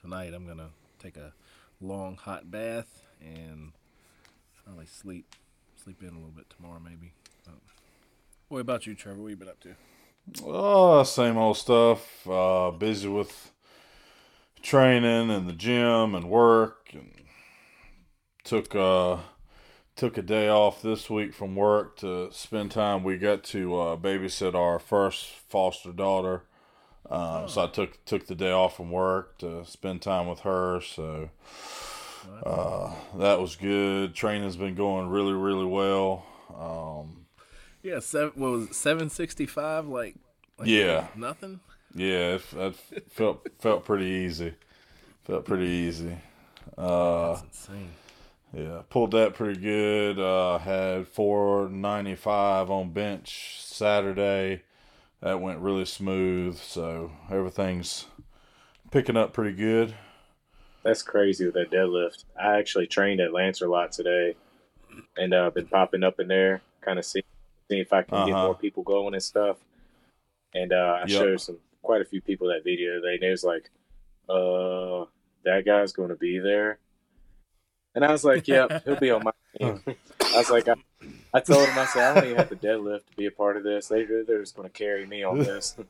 tonight. 0.00 0.32
I'm 0.34 0.46
gonna 0.46 0.70
take 0.98 1.16
a 1.16 1.32
long 1.80 2.16
hot 2.16 2.50
bath 2.50 3.02
and 3.20 3.72
probably 4.64 4.86
sleep 4.86 5.34
sleep 5.82 6.02
in 6.02 6.08
a 6.08 6.14
little 6.14 6.30
bit 6.30 6.50
tomorrow 6.50 6.80
maybe. 6.80 7.12
But, 7.44 7.54
what 8.48 8.60
about 8.60 8.86
you, 8.86 8.94
Trevor? 8.94 9.22
What 9.22 9.28
you 9.28 9.36
been 9.36 9.48
up 9.48 9.60
to? 9.60 9.74
Oh, 10.44 11.02
same 11.04 11.36
old 11.36 11.56
stuff. 11.56 12.26
Uh, 12.28 12.70
busy 12.72 13.08
with 13.08 13.52
training 14.62 15.30
and 15.30 15.48
the 15.48 15.52
gym 15.52 16.14
and 16.14 16.28
work 16.28 16.90
and 16.92 17.12
took 18.44 18.74
uh 18.74 19.18
took 19.94 20.16
a 20.16 20.22
day 20.22 20.48
off 20.48 20.80
this 20.80 21.10
week 21.10 21.34
from 21.34 21.56
work 21.56 21.96
to 21.96 22.28
spend 22.30 22.70
time. 22.70 23.02
We 23.02 23.18
got 23.18 23.42
to 23.44 23.80
uh, 23.80 23.96
babysit 23.96 24.54
our 24.54 24.78
first 24.78 25.26
foster 25.26 25.90
daughter. 25.90 26.44
Um, 27.10 27.48
So 27.48 27.64
I 27.64 27.66
took 27.68 28.04
took 28.04 28.26
the 28.26 28.34
day 28.34 28.50
off 28.52 28.76
from 28.76 28.90
work 28.90 29.38
to 29.38 29.64
spend 29.64 30.02
time 30.02 30.26
with 30.28 30.40
her. 30.40 30.80
So 30.80 31.30
uh, 32.44 32.92
that 33.16 33.40
was 33.40 33.56
good. 33.56 34.14
Training's 34.14 34.56
been 34.56 34.74
going 34.74 35.08
really 35.08 35.32
really 35.32 35.64
well. 35.66 36.26
Um, 36.58 37.26
Yeah, 37.82 38.00
seven. 38.00 38.32
What 38.40 38.50
was 38.52 38.76
seven 38.76 39.08
sixty 39.10 39.46
five? 39.46 39.86
Like, 39.86 40.16
like 40.58 40.68
Yeah. 40.68 41.08
nothing. 41.16 41.60
yeah, 41.94 42.34
it, 42.36 42.42
it 42.92 43.10
felt 43.10 43.46
felt 43.58 43.84
pretty 43.84 44.06
easy. 44.06 44.54
Felt 45.24 45.44
pretty 45.44 45.66
easy. 45.66 46.16
Uh, 46.76 47.34
That's 47.34 47.42
insane. 47.68 47.90
Yeah, 48.52 48.80
pulled 48.88 49.10
that 49.10 49.34
pretty 49.34 49.60
good. 49.60 50.18
Uh, 50.18 50.56
had 50.58 51.06
495 51.08 52.70
on 52.70 52.90
bench 52.92 53.58
Saturday. 53.60 54.62
That 55.20 55.40
went 55.40 55.58
really 55.60 55.84
smooth. 55.84 56.58
So 56.58 57.12
everything's 57.30 58.06
picking 58.90 59.16
up 59.16 59.32
pretty 59.32 59.56
good. 59.56 59.94
That's 60.84 61.02
crazy 61.02 61.44
with 61.44 61.54
that 61.54 61.70
deadlift. 61.70 62.24
I 62.40 62.58
actually 62.58 62.86
trained 62.86 63.20
at 63.20 63.32
Lancer 63.32 63.66
a 63.66 63.70
lot 63.70 63.92
today, 63.92 64.36
and 65.16 65.34
I've 65.34 65.48
uh, 65.48 65.50
been 65.50 65.66
popping 65.66 66.04
up 66.04 66.20
in 66.20 66.28
there, 66.28 66.62
kind 66.80 66.98
of 66.98 67.04
see, 67.04 67.22
seeing 67.68 67.82
if 67.82 67.92
I 67.92 68.02
can 68.02 68.24
get 68.24 68.34
Uh-huh. 68.34 68.44
more 68.44 68.54
people 68.54 68.82
going 68.84 69.14
and 69.14 69.22
stuff. 69.22 69.58
And 70.54 70.72
uh, 70.72 70.98
I 71.02 71.06
Yep. 71.06 71.20
showed 71.20 71.40
some 71.40 71.58
quite 71.82 72.00
a 72.00 72.04
few 72.06 72.20
people 72.22 72.48
that 72.48 72.64
video 72.64 72.94
today, 72.94 73.14
and 73.14 73.22
it 73.24 73.30
was 73.30 73.44
like, 73.44 73.70
"Uh, 74.28 75.04
that 75.44 75.64
guy's 75.66 75.92
going 75.92 76.08
to 76.10 76.16
be 76.16 76.38
there." 76.38 76.78
And 77.94 78.04
I 78.04 78.12
was 78.12 78.24
like, 78.24 78.46
"Yep, 78.48 78.72
he'll 78.84 78.96
be 78.96 79.10
on 79.10 79.24
my 79.24 79.32
team." 79.58 79.82
I 80.32 80.38
was 80.38 80.48
like, 80.50 80.68
I, 80.68 80.74
I 81.34 81.40
told 81.40 81.68
him, 81.68 81.78
I 81.78 81.84
said, 81.86 82.02
"I 82.02 82.14
don't 82.14 82.24
even 82.24 82.36
have 82.38 82.48
to 82.48 82.56
deadlift 82.56 83.06
to 83.10 83.16
be 83.16 83.26
a 83.26 83.30
part 83.30 83.56
of 83.56 83.62
this. 83.64 83.88
They 83.88 84.04
they're 84.04 84.40
just 84.40 84.56
going 84.56 84.68
to 84.68 84.72
carry 84.72 85.06
me 85.06 85.22
on 85.22 85.38
this." 85.38 85.76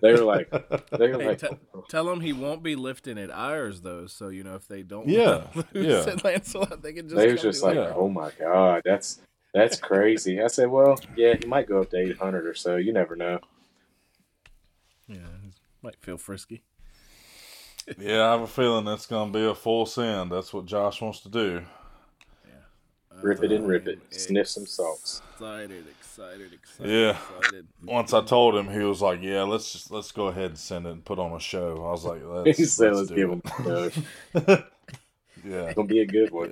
They 0.00 0.12
were 0.12 0.24
like, 0.24 0.50
they 0.90 1.08
were 1.08 1.18
Hey, 1.20 1.28
like, 1.28 1.38
te- 1.40 1.56
tell 1.90 2.08
him 2.10 2.22
he 2.22 2.32
won't 2.32 2.62
be 2.62 2.74
lifting 2.74 3.18
at 3.18 3.30
Ayers 3.30 3.82
though. 3.82 4.06
So 4.06 4.28
you 4.28 4.42
know 4.42 4.54
if 4.54 4.66
they 4.66 4.82
don't, 4.82 5.06
Yeah, 5.06 5.46
lose 5.74 6.06
yeah. 6.06 6.12
at 6.12 6.24
Lancelot, 6.24 6.82
they 6.82 6.94
can 6.94 7.06
just. 7.06 7.14
they 7.16 7.30
was 7.30 7.42
just 7.42 7.60
do 7.60 7.66
like, 7.68 7.76
it. 7.76 7.92
"Oh 7.94 8.08
my 8.08 8.30
god, 8.40 8.80
that's 8.84 9.20
that's 9.52 9.78
crazy." 9.78 10.40
I 10.42 10.46
said, 10.46 10.70
"Well, 10.70 10.98
yeah, 11.16 11.34
he 11.38 11.46
might 11.46 11.68
go 11.68 11.82
up 11.82 11.90
to 11.90 11.98
800 11.98 12.46
or 12.46 12.54
so. 12.54 12.76
You 12.76 12.94
never 12.94 13.14
know." 13.14 13.38
yeah, 15.06 15.18
he 15.42 15.52
might 15.82 15.96
feel 16.00 16.16
frisky. 16.16 16.62
yeah, 17.98 18.26
I 18.26 18.32
have 18.32 18.40
a 18.40 18.46
feeling 18.46 18.86
that's 18.86 19.06
going 19.06 19.32
to 19.32 19.38
be 19.38 19.44
a 19.44 19.54
full 19.54 19.84
send. 19.84 20.32
That's 20.32 20.52
what 20.52 20.64
Josh 20.66 21.02
wants 21.02 21.20
to 21.20 21.28
do. 21.28 21.62
Rip 23.22 23.42
it 23.42 23.52
and 23.52 23.66
rip 23.66 23.86
it. 23.86 24.00
Sniff 24.10 24.48
some 24.48 24.66
salts. 24.66 25.22
Excited, 25.32 25.84
excited, 25.88 26.52
excited. 26.52 26.90
Yeah. 26.92 27.16
excited. 27.38 27.66
Once 27.84 28.12
I 28.12 28.22
told 28.22 28.54
him, 28.54 28.68
he 28.68 28.80
was 28.80 29.00
like, 29.00 29.20
"Yeah, 29.22 29.42
let's 29.42 29.72
just 29.72 29.90
let's 29.90 30.12
go 30.12 30.26
ahead 30.26 30.46
and 30.46 30.58
send 30.58 30.86
it 30.86 30.90
and 30.90 31.04
put 31.04 31.18
on 31.18 31.32
a 31.32 31.40
show." 31.40 31.76
I 31.86 31.90
was 31.92 32.04
like, 32.04 32.22
"Let's, 32.24 32.58
He 32.58 32.64
said, 32.64 32.94
let's 32.94 32.96
"Let's 32.96 33.08
do 33.10 33.14
give 33.16 33.30
it." 33.30 33.32
him 33.32 33.42
a 34.34 34.40
go. 34.56 34.62
Yeah, 35.46 35.64
It's 35.64 35.74
gonna 35.74 35.88
be 35.88 36.00
a 36.00 36.06
good 36.06 36.30
one." 36.30 36.50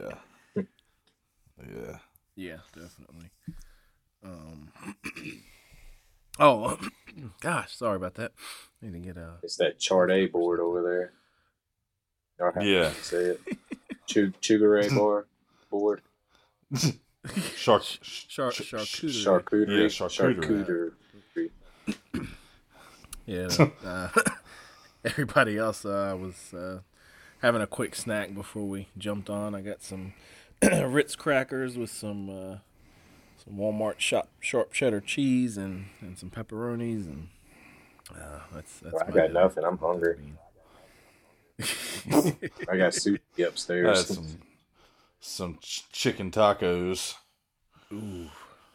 yeah, 0.56 0.62
yeah. 1.58 1.98
Yeah, 2.34 2.56
definitely. 2.74 3.30
Um. 4.24 4.72
oh, 6.38 6.78
gosh, 7.40 7.76
sorry 7.76 7.96
about 7.96 8.14
that. 8.14 8.32
Need 8.80 8.92
to 8.92 8.98
get 8.98 9.16
a. 9.16 9.34
It's 9.42 9.56
that 9.56 9.78
chart 9.78 10.10
A 10.10 10.26
board 10.26 10.60
over 10.60 10.82
there. 10.82 11.12
Yeah. 12.62 12.90
Say 13.02 13.16
it. 13.36 13.40
Chug 14.06 14.32
Chugare 14.40 14.94
bar 14.96 15.26
board. 15.70 16.02
Shark, 17.56 17.82
Shark, 18.02 18.54
charcuterie. 18.54 19.24
Charcuterie. 19.24 19.68
Yeah, 19.68 19.86
charcuterie. 19.86 20.92
Charcuterie. 21.34 22.28
Yeah. 23.26 23.48
Uh, 23.84 24.08
everybody 25.04 25.56
else 25.56 25.84
uh, 25.84 26.16
was 26.18 26.52
uh, 26.54 26.80
having 27.40 27.62
a 27.62 27.66
quick 27.66 27.94
snack 27.94 28.34
before 28.34 28.66
we 28.66 28.88
jumped 28.98 29.30
on. 29.30 29.54
I 29.54 29.60
got 29.60 29.82
some 29.82 30.14
Ritz 30.62 31.16
crackers 31.16 31.76
with 31.76 31.90
some 31.90 32.28
uh, 32.28 32.56
some 33.44 33.54
Walmart 33.54 33.98
shop 34.00 34.28
sharp 34.40 34.72
cheddar 34.72 35.00
cheese 35.00 35.56
and, 35.56 35.86
and 36.00 36.18
some 36.18 36.30
pepperonis 36.30 37.06
and 37.06 37.28
uh, 38.10 38.40
that's 38.52 38.78
that's. 38.80 38.94
Well, 38.94 39.02
I 39.06 39.10
got 39.10 39.28
dinner. 39.28 39.42
nothing. 39.42 39.64
I'm 39.64 39.78
hungry. 39.78 40.16
I 42.68 42.76
got 42.76 42.92
sushi 42.92 43.18
I 43.38 43.42
had 43.42 43.48
upstairs. 43.48 44.06
some 44.06 44.26
some 45.22 45.58
ch- 45.62 45.84
chicken 45.92 46.30
tacos. 46.30 47.14
Ooh, 47.92 48.28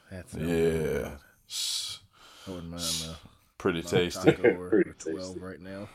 that's 0.10 0.34
Yeah, 0.34 1.18
S- 1.48 2.00
I 2.48 2.51
wouldn't 2.51 2.72
mind 2.72 2.84
uh, 3.10 3.13
pretty 3.58 3.82
tasty. 3.84 4.32
taco 4.32 4.50
or, 4.60 4.70
Pretty 4.70 4.89
or 4.89 4.94
twelve 4.94 5.34
tasty. 5.34 5.39
right 5.39 5.60
now. 5.60 5.89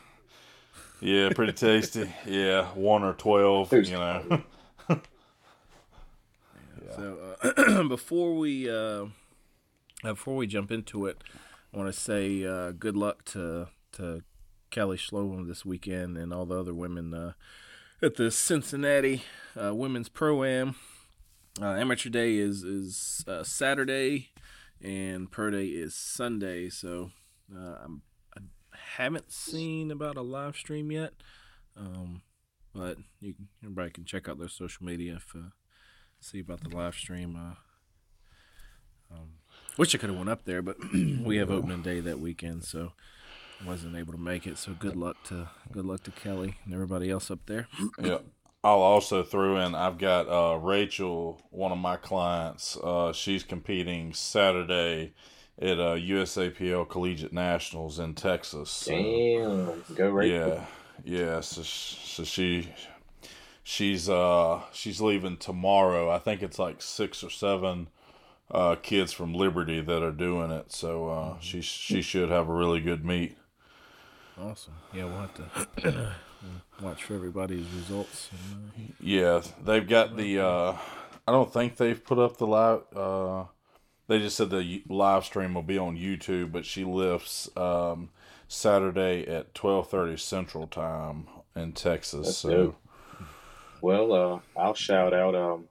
Yeah, 1.00 1.30
pretty 1.30 1.52
tasty. 1.54 2.12
Yeah, 2.26 2.66
one 2.74 3.02
or 3.02 3.14
twelve. 3.14 3.72
You 3.72 3.82
know. 3.92 4.42
So 6.94 7.36
uh, 7.42 7.82
before 7.88 8.34
we 8.36 8.68
uh, 8.68 8.74
uh, 8.74 9.08
before 10.02 10.36
we 10.36 10.46
jump 10.46 10.70
into 10.70 11.06
it, 11.06 11.22
I 11.72 11.78
want 11.78 11.92
to 11.92 11.98
say 11.98 12.44
uh, 12.44 12.72
good 12.72 12.96
luck 12.96 13.24
to 13.26 13.68
to 13.92 14.22
Kelly 14.70 14.98
Schloem 14.98 15.48
this 15.48 15.64
weekend 15.64 16.18
and 16.18 16.32
all 16.34 16.44
the 16.44 16.58
other 16.60 16.74
women 16.74 17.14
uh, 17.14 17.32
at 18.02 18.16
the 18.16 18.30
Cincinnati 18.30 19.22
uh, 19.60 19.74
Women's 19.74 20.08
Pro 20.08 20.42
Am. 20.42 20.74
Uh, 21.60 21.72
amateur 21.74 22.10
day 22.10 22.36
is 22.36 22.64
is 22.64 23.24
uh, 23.28 23.44
Saturday, 23.44 24.30
and 24.82 25.30
pro 25.30 25.50
day 25.50 25.66
is 25.66 25.94
Sunday. 25.94 26.68
So 26.68 27.10
uh, 27.54 27.76
I'm, 27.84 28.02
I 28.36 28.40
haven't 28.96 29.30
seen 29.30 29.90
about 29.90 30.16
a 30.16 30.22
live 30.22 30.56
stream 30.56 30.90
yet, 30.90 31.12
um, 31.76 32.22
but 32.74 32.96
you 33.20 33.34
can, 33.34 33.48
everybody 33.62 33.90
can 33.90 34.04
check 34.04 34.28
out 34.28 34.38
their 34.38 34.48
social 34.48 34.84
media 34.84 35.16
if. 35.16 35.34
Uh, 35.34 35.50
see 36.20 36.38
about 36.38 36.62
the 36.62 36.74
live 36.74 36.94
stream. 36.94 37.36
Uh, 37.36 37.54
um, 39.14 39.28
wish 39.76 39.94
I 39.94 39.98
could 39.98 40.08
have 40.08 40.18
went 40.18 40.30
up 40.30 40.44
there, 40.44 40.62
but 40.62 40.76
we 40.94 41.36
have 41.36 41.50
opening 41.50 41.82
day 41.82 42.00
that 42.00 42.20
weekend, 42.20 42.64
so 42.64 42.92
wasn't 43.66 43.96
able 43.96 44.12
to 44.12 44.18
make 44.18 44.46
it. 44.46 44.58
So 44.58 44.72
good 44.72 44.96
luck 44.96 45.16
to 45.24 45.48
good 45.70 45.84
luck 45.84 46.02
to 46.04 46.10
Kelly 46.10 46.56
and 46.64 46.74
everybody 46.74 47.10
else 47.10 47.30
up 47.30 47.40
there. 47.46 47.68
Yeah. 48.00 48.18
I'll 48.64 48.82
also 48.82 49.24
throw 49.24 49.56
in. 49.56 49.74
I've 49.74 49.98
got 49.98 50.28
uh, 50.28 50.56
Rachel, 50.56 51.42
one 51.50 51.72
of 51.72 51.78
my 51.78 51.96
clients. 51.96 52.76
Uh, 52.76 53.12
she's 53.12 53.42
competing 53.42 54.14
Saturday 54.14 55.14
at 55.60 55.80
uh, 55.80 55.96
USAPL 55.96 56.88
Collegiate 56.88 57.32
Nationals 57.32 57.98
in 57.98 58.14
Texas. 58.14 58.70
So, 58.70 58.92
Damn. 58.92 59.84
Go 59.96 60.10
Rachel! 60.10 60.64
yeah, 61.04 61.24
yeah. 61.34 61.40
So, 61.40 61.62
so 61.62 62.22
she 62.22 62.68
she's 63.64 64.08
uh 64.08 64.60
she's 64.72 65.00
leaving 65.00 65.36
tomorrow. 65.38 66.10
I 66.10 66.18
think 66.18 66.42
it's 66.42 66.58
like 66.58 66.80
six 66.82 67.24
or 67.24 67.30
seven 67.30 67.88
uh, 68.50 68.76
kids 68.76 69.12
from 69.12 69.34
Liberty 69.34 69.80
that 69.80 70.02
are 70.02 70.12
doing 70.12 70.50
it. 70.50 70.70
So 70.72 71.08
uh, 71.08 71.40
she 71.40 71.62
she 71.62 72.02
should 72.02 72.30
have 72.30 72.48
a 72.48 72.52
really 72.54 72.80
good 72.80 73.04
meet. 73.04 73.36
Awesome. 74.40 74.74
Yeah, 74.92 75.04
we'll 75.04 75.20
have 75.20 75.34
to 75.34 76.14
watch 76.82 77.04
for 77.04 77.14
everybody's 77.14 77.66
results. 77.74 78.30
And, 78.32 78.70
uh, 78.90 78.92
Yeah, 79.00 79.42
they've 79.64 79.86
got 79.86 80.16
the. 80.16 80.40
Uh, 80.40 80.76
I 81.26 81.32
don't 81.32 81.52
think 81.52 81.76
they've 81.76 82.02
put 82.02 82.18
up 82.18 82.38
the 82.38 82.46
live. 82.46 82.80
Uh, 82.94 83.44
they 84.08 84.18
just 84.18 84.36
said 84.36 84.50
the 84.50 84.82
live 84.88 85.24
stream 85.24 85.54
will 85.54 85.62
be 85.62 85.78
on 85.78 85.96
YouTube, 85.96 86.52
but 86.52 86.66
she 86.66 86.84
lifts 86.84 87.48
um, 87.56 88.10
Saturday 88.48 89.26
at 89.26 89.54
twelve 89.54 89.88
thirty 89.90 90.16
Central 90.16 90.66
Time 90.66 91.28
in 91.54 91.72
Texas. 91.72 92.26
That's 92.26 92.38
so 92.38 92.50
dope. 92.50 92.76
Well, 93.80 94.12
uh, 94.12 94.40
I'll 94.58 94.74
shout 94.74 95.12
out. 95.12 95.34
Um, 95.34 95.66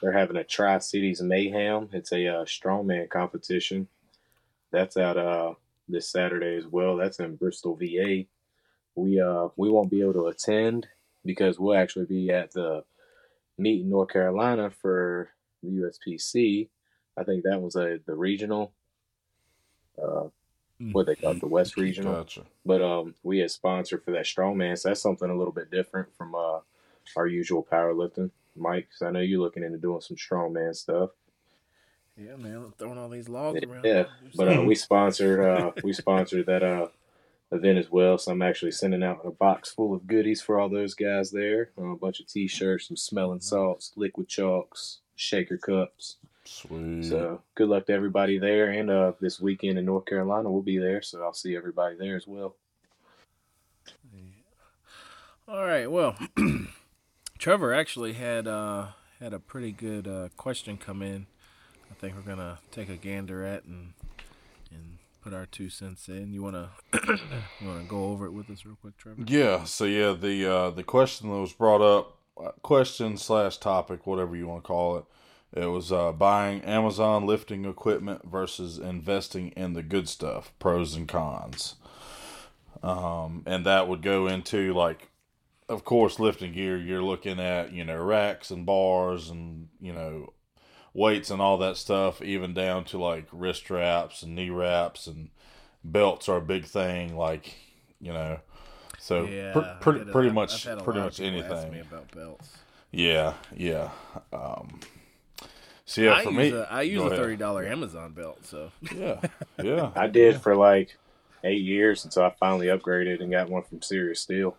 they're 0.00 0.12
having 0.12 0.36
a 0.36 0.44
Tri 0.44 0.78
Cities 0.78 1.20
Mayhem. 1.20 1.88
It's 1.92 2.12
a 2.12 2.26
uh, 2.28 2.44
strongman 2.44 3.08
competition. 3.08 3.88
That's 4.70 4.96
at 4.96 5.16
uh 5.16 5.54
this 5.88 6.08
Saturday 6.10 6.56
as 6.56 6.66
well. 6.66 6.96
That's 6.96 7.20
in 7.20 7.36
Bristol, 7.36 7.76
VA. 7.76 8.24
We 8.94 9.20
uh 9.20 9.48
we 9.56 9.70
won't 9.70 9.90
be 9.90 10.00
able 10.02 10.14
to 10.14 10.26
attend 10.28 10.86
because 11.24 11.58
we'll 11.58 11.76
actually 11.76 12.06
be 12.06 12.30
at 12.30 12.52
the 12.52 12.84
meet 13.58 13.82
in 13.82 13.90
North 13.90 14.10
Carolina 14.10 14.70
for 14.70 15.30
the 15.62 15.70
USPC. 15.70 16.68
I 17.16 17.24
think 17.24 17.44
that 17.44 17.60
was 17.60 17.76
a 17.76 17.98
the 18.06 18.14
regional. 18.14 18.72
Uh, 20.02 20.28
what 20.92 21.06
they 21.06 21.14
call 21.14 21.34
the 21.34 21.46
West 21.46 21.76
Regional 21.76 22.14
gotcha. 22.14 22.42
but 22.66 22.82
um 22.82 23.14
we 23.22 23.38
had 23.38 23.50
sponsored 23.50 24.02
for 24.02 24.10
that 24.10 24.24
strongman 24.24 24.76
so 24.76 24.88
that's 24.88 25.00
something 25.00 25.30
a 25.30 25.36
little 25.36 25.52
bit 25.52 25.70
different 25.70 26.08
from 26.18 26.34
uh 26.34 26.58
our 27.16 27.28
usual 27.28 27.64
powerlifting 27.70 28.28
mike 28.56 28.88
'cause 28.90 29.06
i 29.06 29.10
know 29.10 29.20
you're 29.20 29.40
looking 29.40 29.62
into 29.62 29.78
doing 29.78 30.00
some 30.00 30.16
strongman 30.16 30.74
stuff 30.74 31.10
yeah, 32.16 32.36
man, 32.36 32.72
throwing 32.78 32.98
all 32.98 33.08
these 33.08 33.28
logs 33.28 33.62
around. 33.62 33.84
yeah 33.84 34.04
but 34.36 34.56
uh, 34.56 34.62
we 34.62 34.74
sponsored 34.74 35.40
uh 35.40 35.72
we 35.82 35.92
sponsored 35.92 36.46
that 36.46 36.62
uh 36.62 36.88
event 37.52 37.78
as 37.78 37.90
well. 37.90 38.18
So 38.18 38.32
I'm 38.32 38.42
actually 38.42 38.72
sending 38.72 39.02
out 39.02 39.20
a 39.24 39.30
box 39.30 39.70
full 39.72 39.94
of 39.94 40.06
goodies 40.06 40.42
for 40.42 40.58
all 40.58 40.68
those 40.68 40.94
guys 40.94 41.30
there. 41.30 41.70
Uh, 41.78 41.90
a 41.90 41.96
bunch 41.96 42.20
of 42.20 42.26
T-shirts, 42.26 42.88
some 42.88 42.96
smelling 42.96 43.40
salts, 43.40 43.92
liquid 43.96 44.28
chalks, 44.28 44.98
shaker 45.16 45.56
cups. 45.56 46.16
Sweet. 46.44 47.04
So 47.04 47.40
good 47.54 47.68
luck 47.68 47.86
to 47.86 47.92
everybody 47.92 48.38
there. 48.38 48.70
And 48.70 48.90
uh, 48.90 49.12
this 49.20 49.40
weekend 49.40 49.78
in 49.78 49.84
North 49.86 50.04
Carolina, 50.04 50.50
we'll 50.50 50.62
be 50.62 50.78
there. 50.78 51.00
So 51.00 51.22
I'll 51.22 51.32
see 51.32 51.56
everybody 51.56 51.96
there 51.96 52.16
as 52.16 52.26
well. 52.26 52.56
All 55.46 55.64
right. 55.64 55.90
Well, 55.90 56.16
Trevor 57.38 57.74
actually 57.74 58.14
had 58.14 58.46
uh, 58.48 58.88
had 59.20 59.32
a 59.32 59.38
pretty 59.38 59.72
good 59.72 60.08
uh, 60.08 60.28
question 60.36 60.76
come 60.78 61.02
in. 61.02 61.26
Think 62.04 62.16
we're 62.16 62.34
gonna 62.34 62.58
take 62.70 62.90
a 62.90 62.96
gander 62.96 63.42
at 63.46 63.64
and 63.64 63.94
and 64.70 64.98
put 65.22 65.32
our 65.32 65.46
two 65.46 65.70
cents 65.70 66.06
in. 66.06 66.34
You 66.34 66.42
wanna 66.42 66.68
you 66.92 67.66
wanna 67.66 67.84
go 67.84 68.04
over 68.04 68.26
it 68.26 68.32
with 68.32 68.50
us 68.50 68.66
real 68.66 68.76
quick, 68.78 68.98
Trevor? 68.98 69.22
Yeah. 69.26 69.64
So 69.64 69.86
yeah, 69.86 70.12
the 70.12 70.46
uh, 70.46 70.70
the 70.70 70.82
question 70.82 71.30
that 71.30 71.38
was 71.38 71.54
brought 71.54 71.80
up, 71.80 72.18
uh, 72.38 72.50
question 72.60 73.16
slash 73.16 73.56
topic, 73.56 74.06
whatever 74.06 74.36
you 74.36 74.46
want 74.46 74.64
to 74.64 74.68
call 74.68 74.98
it, 74.98 75.04
it 75.54 75.64
was 75.64 75.90
uh, 75.90 76.12
buying 76.12 76.60
Amazon 76.60 77.24
lifting 77.24 77.64
equipment 77.64 78.30
versus 78.30 78.76
investing 78.76 79.48
in 79.52 79.72
the 79.72 79.82
good 79.82 80.06
stuff, 80.06 80.52
pros 80.58 80.94
and 80.94 81.08
cons. 81.08 81.76
Um, 82.82 83.44
and 83.46 83.64
that 83.64 83.88
would 83.88 84.02
go 84.02 84.26
into 84.26 84.74
like, 84.74 85.08
of 85.70 85.86
course, 85.86 86.20
lifting 86.20 86.52
gear. 86.52 86.76
You're 86.76 87.02
looking 87.02 87.40
at 87.40 87.72
you 87.72 87.82
know 87.82 87.96
racks 87.96 88.50
and 88.50 88.66
bars 88.66 89.30
and 89.30 89.68
you 89.80 89.94
know 89.94 90.34
weights 90.94 91.30
and 91.30 91.42
all 91.42 91.58
that 91.58 91.76
stuff, 91.76 92.22
even 92.22 92.54
down 92.54 92.84
to 92.84 92.98
like 92.98 93.26
wrist 93.32 93.68
wraps 93.68 94.22
and 94.22 94.34
knee 94.34 94.50
wraps 94.50 95.06
and 95.06 95.28
belts 95.82 96.28
are 96.28 96.38
a 96.38 96.40
big 96.42 96.64
thing. 96.64 97.16
Like 97.16 97.54
you 98.00 98.12
know, 98.12 98.38
so 98.98 99.26
pr- 99.52 99.58
I've 99.58 99.80
pretty 99.80 100.04
pretty 100.10 100.30
much 100.30 100.64
pretty 100.64 101.00
much 101.00 101.18
of 101.20 101.26
people 101.26 101.42
ask 101.42 101.52
anything. 101.52 101.72
me 101.72 101.80
about 101.80 102.10
belts. 102.12 102.56
Yeah, 102.90 103.34
yeah. 103.54 103.90
Um, 104.32 104.80
so 105.84 106.00
yeah, 106.00 106.14
I 106.14 106.24
for 106.24 106.30
use 106.30 106.52
me, 106.52 106.58
a, 106.58 106.62
I 106.64 106.82
use 106.82 107.02
a 107.02 107.10
thirty 107.10 107.36
dollar 107.36 107.66
Amazon 107.66 108.12
belt. 108.12 108.46
So 108.46 108.70
Yeah, 108.94 109.20
yeah. 109.62 109.90
I 109.96 110.06
did 110.06 110.40
for 110.40 110.54
like 110.56 110.96
eight 111.42 111.62
years 111.62 112.04
until 112.04 112.22
I 112.22 112.30
finally 112.30 112.68
upgraded 112.68 113.20
and 113.20 113.30
got 113.30 113.50
one 113.50 113.62
from 113.62 113.82
Serious 113.82 114.20
Steel. 114.20 114.56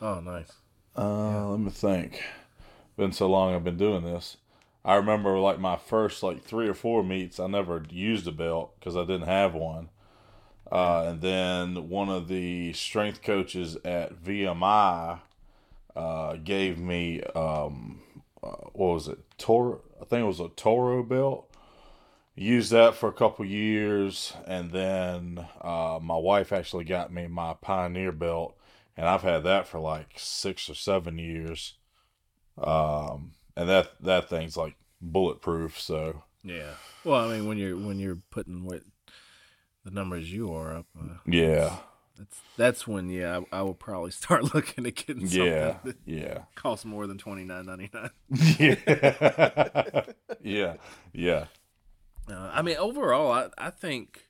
oh 0.00 0.20
nice. 0.20 0.50
Uh, 0.96 1.48
let 1.50 1.60
me 1.60 1.70
think. 1.70 2.22
Been 2.96 3.12
so 3.12 3.28
long 3.28 3.54
I've 3.54 3.64
been 3.64 3.76
doing 3.76 4.04
this. 4.04 4.38
I 4.84 4.94
remember 4.94 5.38
like 5.38 5.58
my 5.58 5.76
first 5.76 6.22
like 6.22 6.42
three 6.42 6.68
or 6.68 6.74
four 6.74 7.02
meets. 7.02 7.40
I 7.40 7.46
never 7.46 7.82
used 7.90 8.26
a 8.26 8.32
belt 8.32 8.74
because 8.78 8.96
I 8.96 9.02
didn't 9.02 9.26
have 9.26 9.54
one. 9.54 9.90
Uh, 10.70 11.04
and 11.08 11.20
then 11.20 11.88
one 11.88 12.08
of 12.08 12.28
the 12.28 12.72
strength 12.72 13.22
coaches 13.22 13.76
at 13.84 14.22
VMI 14.22 15.20
uh, 15.94 16.36
gave 16.36 16.78
me 16.78 17.22
um, 17.34 18.00
uh, 18.42 18.68
what 18.72 18.94
was 18.94 19.08
it? 19.08 19.18
Toro. 19.38 19.80
I 20.00 20.04
think 20.04 20.22
it 20.22 20.26
was 20.28 20.40
a 20.40 20.48
Toro 20.48 21.02
belt. 21.02 21.50
Used 22.34 22.70
that 22.72 22.94
for 22.94 23.08
a 23.08 23.14
couple 23.14 23.46
years, 23.46 24.34
and 24.46 24.70
then 24.70 25.46
uh, 25.62 25.98
my 26.02 26.16
wife 26.16 26.52
actually 26.52 26.84
got 26.84 27.10
me 27.10 27.26
my 27.26 27.54
Pioneer 27.54 28.12
belt, 28.12 28.54
and 28.94 29.06
I've 29.06 29.22
had 29.22 29.42
that 29.44 29.66
for 29.66 29.80
like 29.80 30.12
six 30.16 30.68
or 30.68 30.74
seven 30.74 31.18
years. 31.18 31.74
Um, 32.58 33.32
and 33.56 33.68
that 33.68 33.90
that 34.00 34.28
thing's 34.28 34.56
like 34.56 34.76
bulletproof. 35.00 35.80
So 35.80 36.22
Yeah. 36.42 36.74
Well, 37.04 37.28
I 37.28 37.36
mean, 37.36 37.46
when 37.48 37.58
you're 37.58 37.76
when 37.76 37.98
you're 37.98 38.18
putting 38.30 38.64
what 38.64 38.82
the 39.84 39.90
numbers 39.90 40.32
you 40.32 40.52
are 40.52 40.76
up, 40.78 40.86
uh, 40.98 41.18
yeah, 41.26 41.76
that's 42.18 42.42
that's 42.56 42.86
when 42.88 43.08
yeah, 43.08 43.40
I, 43.52 43.58
I 43.58 43.62
will 43.62 43.74
probably 43.74 44.10
start 44.22 44.54
looking 44.54 44.86
at 44.86 44.94
getting 44.96 45.26
something 45.26 45.46
yeah, 45.46 45.78
that 45.84 45.96
yeah, 46.04 46.38
costs 46.54 46.84
more 46.84 47.06
than 47.06 47.18
twenty 47.18 47.44
nine 47.44 47.66
ninety 47.66 47.90
nine. 47.92 48.10
yeah, 48.58 50.02
yeah, 50.42 50.74
yeah. 51.12 51.46
Uh, 52.28 52.50
I 52.52 52.62
mean, 52.62 52.76
overall, 52.76 53.30
I 53.30 53.48
I 53.58 53.70
think 53.70 54.26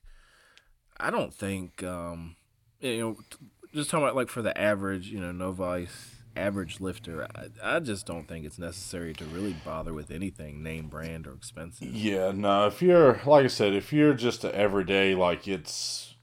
I 0.99 1.09
don't 1.11 1.33
think 1.33 1.83
um, 1.83 2.35
you 2.79 2.99
know 2.99 3.13
t- 3.29 3.47
just 3.73 3.89
talking 3.89 4.03
about 4.03 4.15
like 4.15 4.29
for 4.29 4.41
the 4.41 4.57
average 4.57 5.07
you 5.09 5.19
know 5.19 5.31
novice 5.31 6.15
average 6.37 6.79
lifter, 6.79 7.27
I, 7.35 7.75
I 7.75 7.79
just 7.79 8.05
don't 8.05 8.27
think 8.27 8.45
it's 8.45 8.59
necessary 8.59 9.13
to 9.13 9.25
really 9.25 9.55
bother 9.65 9.93
with 9.93 10.11
anything 10.11 10.63
name 10.63 10.87
brand 10.87 11.27
or 11.27 11.33
expensive. 11.33 11.93
Yeah, 11.93 12.31
no, 12.33 12.67
if 12.67 12.81
you're 12.81 13.19
like 13.25 13.45
I 13.45 13.47
said, 13.47 13.73
if 13.73 13.91
you're 13.91 14.13
just 14.13 14.43
an 14.43 14.53
everyday 14.53 15.15
like 15.15 15.47
it's 15.47 16.15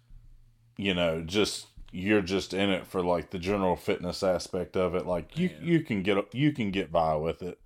you 0.76 0.94
know, 0.94 1.22
just 1.22 1.66
you're 1.92 2.22
just 2.22 2.52
in 2.54 2.70
it 2.70 2.86
for 2.86 3.02
like 3.02 3.30
the 3.30 3.38
general 3.38 3.76
fitness 3.76 4.22
aspect 4.22 4.76
of 4.76 4.94
it, 4.94 5.06
like 5.06 5.38
you 5.38 5.50
you 5.60 5.80
can 5.80 6.02
get 6.02 6.34
you 6.34 6.52
can 6.52 6.70
get 6.70 6.90
by 6.90 7.14
with 7.16 7.42
it. 7.42 7.58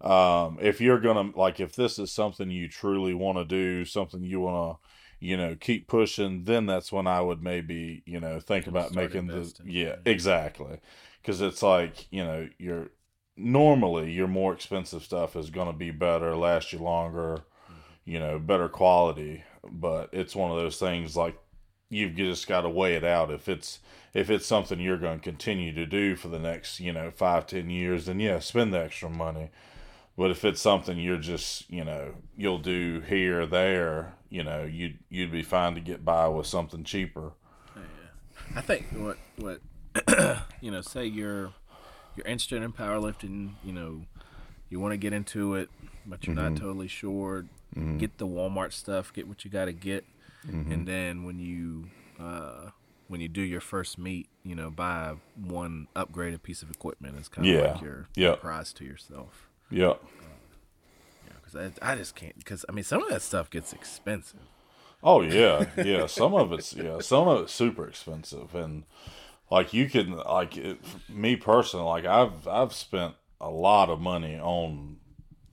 Um 0.00 0.58
if 0.60 0.80
you're 0.80 1.00
going 1.00 1.32
to 1.32 1.38
like 1.38 1.60
if 1.60 1.76
this 1.76 1.98
is 1.98 2.10
something 2.10 2.50
you 2.50 2.68
truly 2.68 3.14
want 3.14 3.38
to 3.38 3.44
do, 3.44 3.84
something 3.84 4.22
you 4.22 4.40
want 4.40 4.76
to 4.76 4.88
you 5.20 5.36
know, 5.36 5.54
keep 5.54 5.86
pushing, 5.86 6.44
then 6.44 6.64
that's 6.64 6.90
when 6.90 7.06
I 7.06 7.20
would 7.20 7.42
maybe, 7.42 8.02
you 8.06 8.20
know, 8.20 8.40
think 8.40 8.66
about 8.66 8.94
making 8.94 9.26
the 9.26 9.52
yeah, 9.64 9.82
yeah. 9.88 9.96
exactly. 10.06 10.80
Cuz 11.22 11.40
it's 11.40 11.62
like, 11.62 12.06
you 12.10 12.24
know, 12.24 12.48
you're 12.58 12.90
normally 13.36 14.12
your 14.12 14.28
more 14.28 14.52
expensive 14.52 15.02
stuff 15.02 15.36
is 15.36 15.50
going 15.50 15.66
to 15.66 15.76
be 15.76 15.90
better, 15.90 16.36
last 16.36 16.72
you 16.72 16.78
longer, 16.78 17.42
you 18.04 18.18
know, 18.18 18.38
better 18.38 18.68
quality. 18.68 19.44
But 19.70 20.10
it's 20.12 20.36
one 20.36 20.50
of 20.50 20.56
those 20.56 20.78
things 20.78 21.16
like 21.16 21.36
you've 21.90 22.14
just 22.14 22.46
got 22.46 22.62
to 22.62 22.68
weigh 22.68 22.94
it 22.94 23.04
out. 23.04 23.30
If 23.30 23.48
it's 23.48 23.80
if 24.14 24.30
it's 24.30 24.46
something 24.46 24.80
you're 24.80 24.98
going 24.98 25.18
to 25.18 25.24
continue 25.24 25.72
to 25.74 25.86
do 25.86 26.16
for 26.16 26.28
the 26.28 26.38
next, 26.38 26.80
you 26.80 26.92
know, 26.92 27.10
five 27.10 27.46
ten 27.46 27.70
years, 27.70 28.06
then 28.06 28.20
yeah, 28.20 28.38
spend 28.38 28.72
the 28.72 28.80
extra 28.80 29.10
money. 29.10 29.50
But 30.16 30.30
if 30.30 30.44
it's 30.44 30.60
something 30.60 30.98
you're 30.98 31.16
just, 31.16 31.70
you 31.70 31.84
know, 31.84 32.14
you'll 32.36 32.58
do 32.58 33.00
here 33.00 33.42
or 33.42 33.46
there, 33.46 34.14
you 34.28 34.44
know, 34.44 34.64
you'd 34.64 34.98
you'd 35.08 35.32
be 35.32 35.42
fine 35.42 35.74
to 35.74 35.80
get 35.80 36.04
by 36.04 36.28
with 36.28 36.46
something 36.46 36.84
cheaper. 36.84 37.32
Yeah. 37.76 37.82
I 38.56 38.60
think 38.60 38.86
what 38.92 39.18
what 39.36 39.60
you 40.60 40.70
know, 40.70 40.80
say 40.80 41.04
you're 41.04 41.52
you're 42.16 42.26
interested 42.26 42.62
in 42.62 42.72
powerlifting, 42.72 43.52
you 43.64 43.72
know, 43.72 44.02
you 44.68 44.80
want 44.80 44.92
to 44.92 44.96
get 44.96 45.12
into 45.12 45.54
it, 45.54 45.70
but 46.06 46.26
you're 46.26 46.36
not 46.36 46.52
mm-hmm. 46.52 46.64
totally 46.64 46.88
sure. 46.88 47.46
Mm-hmm. 47.76 47.98
Get 47.98 48.18
the 48.18 48.26
Walmart 48.26 48.72
stuff, 48.72 49.12
get 49.12 49.28
what 49.28 49.44
you 49.44 49.50
got 49.50 49.66
to 49.66 49.72
get, 49.72 50.04
mm-hmm. 50.46 50.72
and 50.72 50.88
then 50.88 51.24
when 51.24 51.38
you 51.38 51.86
uh, 52.18 52.70
when 53.08 53.20
you 53.20 53.28
do 53.28 53.42
your 53.42 53.60
first 53.60 53.98
meet, 53.98 54.28
you 54.44 54.54
know, 54.54 54.70
buy 54.70 55.14
one 55.36 55.88
upgraded 55.96 56.42
piece 56.42 56.62
of 56.62 56.70
equipment. 56.70 57.16
It's 57.18 57.28
kind 57.28 57.46
of 57.48 57.54
Yeah. 57.54 57.72
like 57.72 57.82
your 57.82 58.08
Yeah. 58.14 58.36
prize 58.36 58.72
to 58.74 58.84
yourself. 58.84 59.48
Yep. 59.70 60.00
Uh, 60.02 61.32
because 61.42 61.72
I, 61.82 61.92
I 61.92 61.96
just 61.96 62.14
can't. 62.14 62.36
Because 62.38 62.64
I 62.68 62.72
mean, 62.72 62.84
some 62.84 63.02
of 63.02 63.08
that 63.10 63.22
stuff 63.22 63.50
gets 63.50 63.72
expensive. 63.72 64.40
Oh 65.02 65.22
yeah, 65.22 65.66
yeah. 65.76 66.06
Some 66.06 66.34
of 66.34 66.52
it's 66.52 66.74
yeah, 66.74 67.00
some 67.00 67.26
of 67.26 67.42
it's 67.42 67.54
super 67.54 67.88
expensive, 67.88 68.54
and 68.54 68.84
like 69.50 69.72
you 69.72 69.88
can 69.88 70.16
like 70.16 70.56
it, 70.56 70.78
me 71.08 71.36
personally, 71.36 71.86
like 71.86 72.04
I've 72.04 72.46
I've 72.46 72.72
spent 72.72 73.14
a 73.40 73.50
lot 73.50 73.90
of 73.90 74.00
money 74.00 74.38
on 74.38 74.98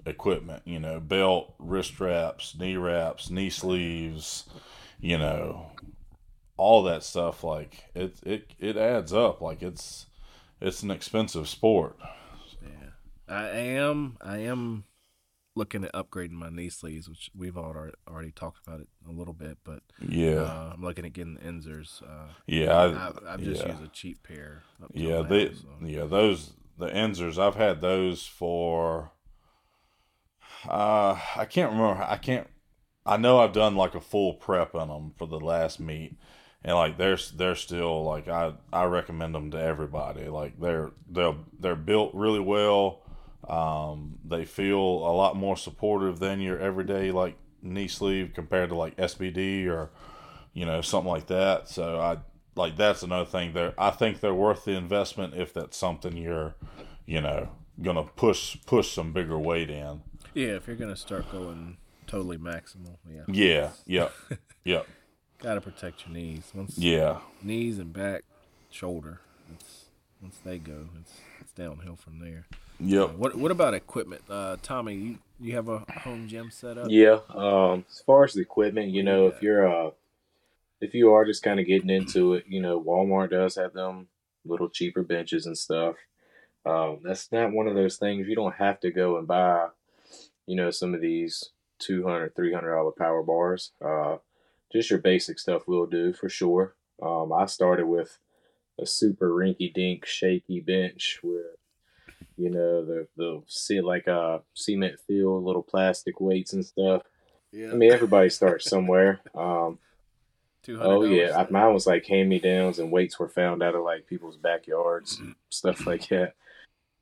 equipment. 0.06 0.64
You 0.66 0.80
know, 0.80 1.00
belt, 1.00 1.56
wrist 1.60 2.00
wraps, 2.00 2.56
knee 2.58 2.78
wraps, 2.78 3.30
knee 3.30 3.50
sleeves. 3.50 4.48
You 5.00 5.18
know, 5.18 5.72
all 6.58 6.84
that 6.84 7.04
stuff. 7.04 7.44
Like 7.44 7.86
it 7.96 8.20
it 8.24 8.52
it 8.60 8.78
adds 8.78 9.14
up. 9.14 9.42
Like 9.42 9.64
it's 9.64 10.06
it's 10.62 10.84
an 10.84 10.92
expensive 10.92 11.48
sport. 11.48 11.98
Yeah. 12.62 12.90
I 13.28 13.50
am. 13.50 14.18
I 14.22 14.40
am 14.40 14.84
looking 15.58 15.84
at 15.84 15.94
upgrading 15.94 16.32
my 16.32 16.50
knee 16.50 16.70
sleeves, 16.70 17.10
which 17.10 17.32
we've 17.36 17.58
already 17.58 17.94
already 18.08 18.32
talked 18.32 18.66
about 18.66 18.80
it 18.80 18.88
a 19.08 19.12
little 19.12 19.34
bit. 19.34 19.58
But 19.64 19.82
Yeah, 20.08 20.44
uh, 20.44 20.72
I'm 20.74 20.84
looking 20.84 21.06
at 21.06 21.14
getting 21.14 21.36
the 21.36 21.42
Inzers. 21.42 22.02
Uh, 22.04 22.30
yeah. 22.46 22.74
I, 22.74 23.08
I've, 23.08 23.20
I've 23.28 23.42
just 23.42 23.64
yeah. 23.64 23.72
used 23.72 23.84
a 23.84 23.88
cheap 23.88 24.24
pair. 24.24 24.64
Yeah, 24.94 25.22
now, 25.22 25.24
they 25.24 25.54
so. 25.54 25.68
yeah 25.84 26.06
those 26.06 26.54
the 26.78 26.88
Inzers. 26.88 27.38
I've 27.38 27.56
had 27.56 27.82
those 27.82 28.26
for. 28.26 29.12
Uh, 30.68 31.20
I 31.36 31.46
can't 31.46 31.72
remember. 31.72 32.02
I 32.02 32.18
can't. 32.18 32.48
I 33.06 33.18
know 33.18 33.40
I've 33.40 33.54
done 33.54 33.76
like 33.76 33.96
a 33.96 34.02
full 34.02 34.34
prep 34.34 34.76
on 34.76 34.90
them 34.90 35.14
for 35.18 35.28
the 35.28 35.40
last 35.40 35.80
meet, 35.80 36.18
and 36.64 36.76
like 36.76 36.98
they're 36.98 37.18
they're 37.36 37.56
still 37.56 38.04
like 38.04 38.28
I 38.28 38.54
I 38.72 38.86
recommend 38.86 39.34
them 39.34 39.52
to 39.52 39.62
everybody. 39.62 40.28
Like 40.28 40.60
they're 40.60 40.92
they're 41.10 41.36
they're 41.60 41.76
built 41.76 42.14
really 42.14 42.40
well. 42.40 43.04
Um, 43.48 44.20
they 44.26 44.46
feel 44.46 44.78
a 44.80 45.14
lot 45.14 45.36
more 45.36 45.56
supportive 45.58 46.20
than 46.20 46.40
your 46.42 46.60
everyday 46.60 47.12
like 47.12 47.36
knee 47.62 47.88
sleeve 47.88 48.32
compared 48.34 48.70
to 48.70 48.76
like 48.76 48.96
SBD 48.98 49.68
or 49.68 49.90
you 50.54 50.66
know 50.66 50.82
something 50.82 51.12
like 51.12 51.28
that. 51.28 51.70
So 51.70 52.00
I 52.00 52.18
like 52.56 52.76
that's 52.78 53.04
another 53.04 53.30
thing. 53.30 53.54
There, 53.54 53.74
I 53.78 53.92
think 53.92 54.20
they're 54.20 54.34
worth 54.34 54.66
the 54.66 54.72
investment 54.72 55.34
if 55.36 55.54
that's 55.54 55.78
something 55.78 56.18
you're, 56.18 56.56
you 57.06 57.22
know, 57.22 57.50
gonna 57.82 58.04
push 58.04 58.58
push 58.66 58.92
some 58.92 59.14
bigger 59.14 59.38
weight 59.38 59.70
in. 59.70 60.02
Yeah, 60.34 60.56
if 60.56 60.68
you're 60.68 60.76
gonna 60.76 60.96
start 60.96 61.32
going 61.32 61.78
totally 62.08 62.38
maximal, 62.38 62.98
yeah. 63.10 63.24
Yeah, 63.28 63.72
yeah, 63.86 64.10
yep. 64.64 64.88
Gotta 65.40 65.62
protect 65.62 66.06
your 66.06 66.16
knees. 66.16 66.52
Once 66.56 66.78
Yeah. 66.80 67.20
knees 67.44 67.78
and 67.78 67.94
back, 67.94 68.24
shoulder. 68.72 69.22
It's 69.54 69.86
once 70.22 70.38
they 70.44 70.58
go, 70.58 70.88
it's 71.00 71.14
it's 71.40 71.52
downhill 71.52 71.96
from 71.96 72.20
there. 72.20 72.48
Yep. 72.80 73.16
What 73.16 73.36
what 73.36 73.52
about 73.52 73.74
equipment? 73.74 74.22
Uh, 74.30 74.58
Tommy, 74.62 74.96
you, 74.96 75.18
you 75.40 75.56
have 75.56 75.68
a 75.68 75.80
home 76.04 76.28
gym 76.28 76.52
set 76.52 76.78
up? 76.78 76.88
Yeah. 76.90 77.20
Um, 77.30 77.86
as 77.90 78.02
far 78.06 78.24
as 78.24 78.34
the 78.34 78.42
equipment, 78.42 78.90
you 78.90 79.04
know, 79.04 79.28
if 79.28 79.42
you're 79.42 79.68
uh, 79.68 79.92
if 80.80 80.94
you 80.94 81.14
are 81.14 81.26
just 81.26 81.44
kind 81.44 81.60
of 81.60 81.66
getting 81.66 81.90
into 81.90 82.36
it, 82.36 82.46
you 82.48 82.62
know, 82.62 82.82
Walmart 82.82 83.32
does 83.32 83.56
have 83.56 83.74
them 83.74 84.08
little 84.46 84.70
cheaper 84.70 85.04
benches 85.04 85.46
and 85.46 85.58
stuff. 85.58 85.96
Um, 86.66 87.00
that's 87.04 87.32
not 87.32 87.52
one 87.52 87.68
of 87.68 87.76
those 87.76 87.98
things 87.98 88.28
you 88.28 88.36
don't 88.36 88.56
have 88.56 88.80
to 88.82 88.92
go 88.92 89.18
and 89.18 89.28
buy, 89.28 89.68
you 90.46 90.56
know, 90.56 90.70
some 90.70 90.94
of 90.94 91.02
these 91.02 91.52
200 91.80 92.36
300 92.36 92.76
dollar 92.76 92.92
power 92.92 93.24
bars. 93.24 93.72
Uh, 93.84 94.18
just 94.72 94.90
your 94.90 95.00
basic 95.00 95.40
stuff 95.40 95.68
will 95.68 95.86
do 95.86 96.14
for 96.14 96.30
sure. 96.30 96.76
Um, 97.02 97.32
I 97.32 97.46
started 97.46 97.88
with 97.88 98.20
a 98.80 98.86
super 98.86 99.30
rinky 99.30 99.74
dink 99.74 100.06
shaky 100.06 100.60
bench 100.60 101.20
with 101.24 101.56
you 102.38 102.50
know 102.50 102.86
the 102.86 103.08
the 103.18 103.42
see 103.48 103.82
like 103.82 104.08
uh 104.08 104.40
cement 104.54 105.00
field 105.08 105.44
little 105.44 105.64
plastic 105.64 106.22
weights 106.22 106.54
and 106.54 106.66
stuff. 106.66 107.04
Yeah. 107.52 107.72
I 107.72 107.74
mean 107.74 107.92
everybody 107.92 108.30
starts 108.30 108.66
somewhere. 108.70 109.20
Um, 109.36 109.80
oh 110.70 111.04
yeah, 111.04 111.38
I, 111.38 111.50
mine 111.50 111.74
was 111.74 111.88
like 111.88 112.06
hand 112.06 112.30
me 112.30 112.40
downs 112.40 112.80
and 112.80 112.92
weights 112.92 113.20
were 113.20 113.30
found 113.30 113.64
out 113.64 113.76
of 113.76 113.84
like 113.84 114.08
people's 114.08 114.38
backyards, 114.38 115.22
stuff 115.50 115.86
like 115.88 116.08
that. 116.10 116.34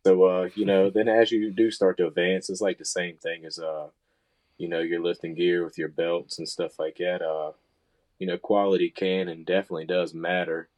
So 0.06 0.24
uh, 0.24 0.50
you 0.56 0.66
know, 0.66 0.90
then 0.90 1.08
as 1.08 1.32
you 1.32 1.52
do 1.52 1.72
start 1.72 1.98
to 1.98 2.08
advance, 2.08 2.50
it's 2.50 2.62
like 2.62 2.78
the 2.78 2.86
same 2.86 3.18
thing 3.18 3.46
as 3.46 3.60
uh, 3.60 3.88
you 4.58 4.70
know, 4.70 4.80
your 4.80 5.02
lifting 5.02 5.36
gear 5.36 5.64
with 5.64 5.78
your 5.78 5.90
belts 5.90 6.38
and 6.38 6.48
stuff 6.48 6.80
like 6.80 6.98
that. 6.98 7.22
Uh, 7.22 7.52
you 8.20 8.28
know, 8.28 8.38
quality 8.38 8.90
can 8.90 9.28
and 9.28 9.46
definitely 9.46 9.86
does 9.86 10.14
matter. 10.14 10.70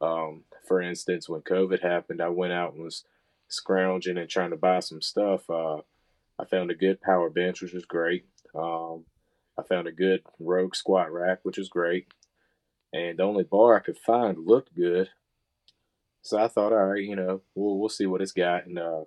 Um, 0.00 0.44
for 0.66 0.80
instance, 0.80 1.28
when 1.28 1.42
COVID 1.42 1.82
happened, 1.82 2.22
I 2.22 2.28
went 2.28 2.52
out 2.52 2.74
and 2.74 2.82
was 2.82 3.04
scrounging 3.48 4.18
and 4.18 4.28
trying 4.28 4.50
to 4.50 4.56
buy 4.56 4.80
some 4.80 5.02
stuff. 5.02 5.48
Uh, 5.50 5.78
I 6.38 6.44
found 6.44 6.70
a 6.70 6.74
good 6.74 7.00
power 7.00 7.30
bench, 7.30 7.60
which 7.60 7.72
was 7.72 7.84
great. 7.84 8.24
Um, 8.54 9.04
I 9.58 9.62
found 9.62 9.88
a 9.88 9.92
good 9.92 10.22
Rogue 10.38 10.76
squat 10.76 11.12
rack, 11.12 11.40
which 11.42 11.58
was 11.58 11.68
great. 11.68 12.06
And 12.92 13.18
the 13.18 13.24
only 13.24 13.44
bar 13.44 13.76
I 13.76 13.80
could 13.80 13.98
find 13.98 14.38
looked 14.38 14.74
good. 14.74 15.10
So 16.22 16.38
I 16.38 16.48
thought, 16.48 16.72
all 16.72 16.86
right, 16.86 17.02
you 17.02 17.16
know, 17.16 17.42
we'll 17.54 17.78
we'll 17.78 17.88
see 17.88 18.06
what 18.06 18.20
it's 18.20 18.32
got. 18.32 18.66
And 18.66 18.78
uh, 18.78 19.04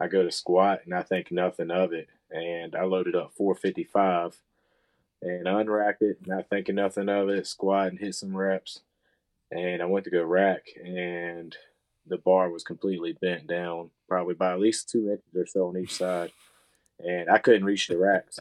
I 0.00 0.08
go 0.08 0.22
to 0.22 0.32
squat, 0.32 0.80
and 0.84 0.94
I 0.94 1.02
think 1.02 1.30
nothing 1.30 1.70
of 1.70 1.92
it. 1.92 2.08
And 2.30 2.74
I 2.74 2.82
loaded 2.84 3.14
up 3.14 3.32
455, 3.36 4.40
and 5.22 5.48
I 5.48 5.60
unracked 5.60 6.02
it, 6.02 6.26
not 6.26 6.48
thinking 6.48 6.74
nothing 6.76 7.08
of 7.08 7.28
it. 7.28 7.46
Squat 7.46 7.88
and 7.88 7.98
hit 7.98 8.14
some 8.14 8.36
reps, 8.36 8.80
and 9.50 9.82
I 9.82 9.86
went 9.86 10.04
to 10.04 10.10
go 10.10 10.22
rack, 10.22 10.66
and 10.82 11.56
the 12.06 12.18
bar 12.18 12.50
was 12.50 12.64
completely 12.64 13.12
bent 13.12 13.46
down, 13.46 13.90
probably 14.08 14.34
by 14.34 14.52
at 14.52 14.60
least 14.60 14.90
two 14.90 15.10
inches 15.10 15.34
or 15.36 15.46
so 15.46 15.68
on 15.68 15.78
each 15.78 15.94
side, 15.94 16.32
and 16.98 17.30
I 17.30 17.38
couldn't 17.38 17.64
reach 17.64 17.88
the 17.88 17.98
racks. 17.98 18.38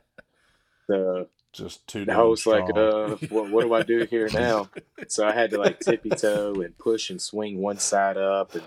So 0.88 1.28
Just 1.54 1.88
two. 1.88 2.02
I 2.02 2.06
damn 2.06 2.28
was 2.28 2.46
like, 2.46 2.76
uh, 2.76 3.16
what, 3.30 3.50
what 3.50 3.64
do 3.64 3.74
I 3.74 3.84
do 3.84 4.06
here 4.06 4.30
now? 4.34 4.70
So 5.08 5.28
I 5.28 5.32
had 5.32 5.52
to 5.52 5.60
like 5.60 5.80
tippy 5.80 6.10
toe 6.10 6.54
and 6.62 6.78
push 6.78 7.10
and 7.10 7.22
swing 7.22 7.60
one 7.60 7.78
side 7.78 8.18
up 8.18 8.56
and 8.56 8.64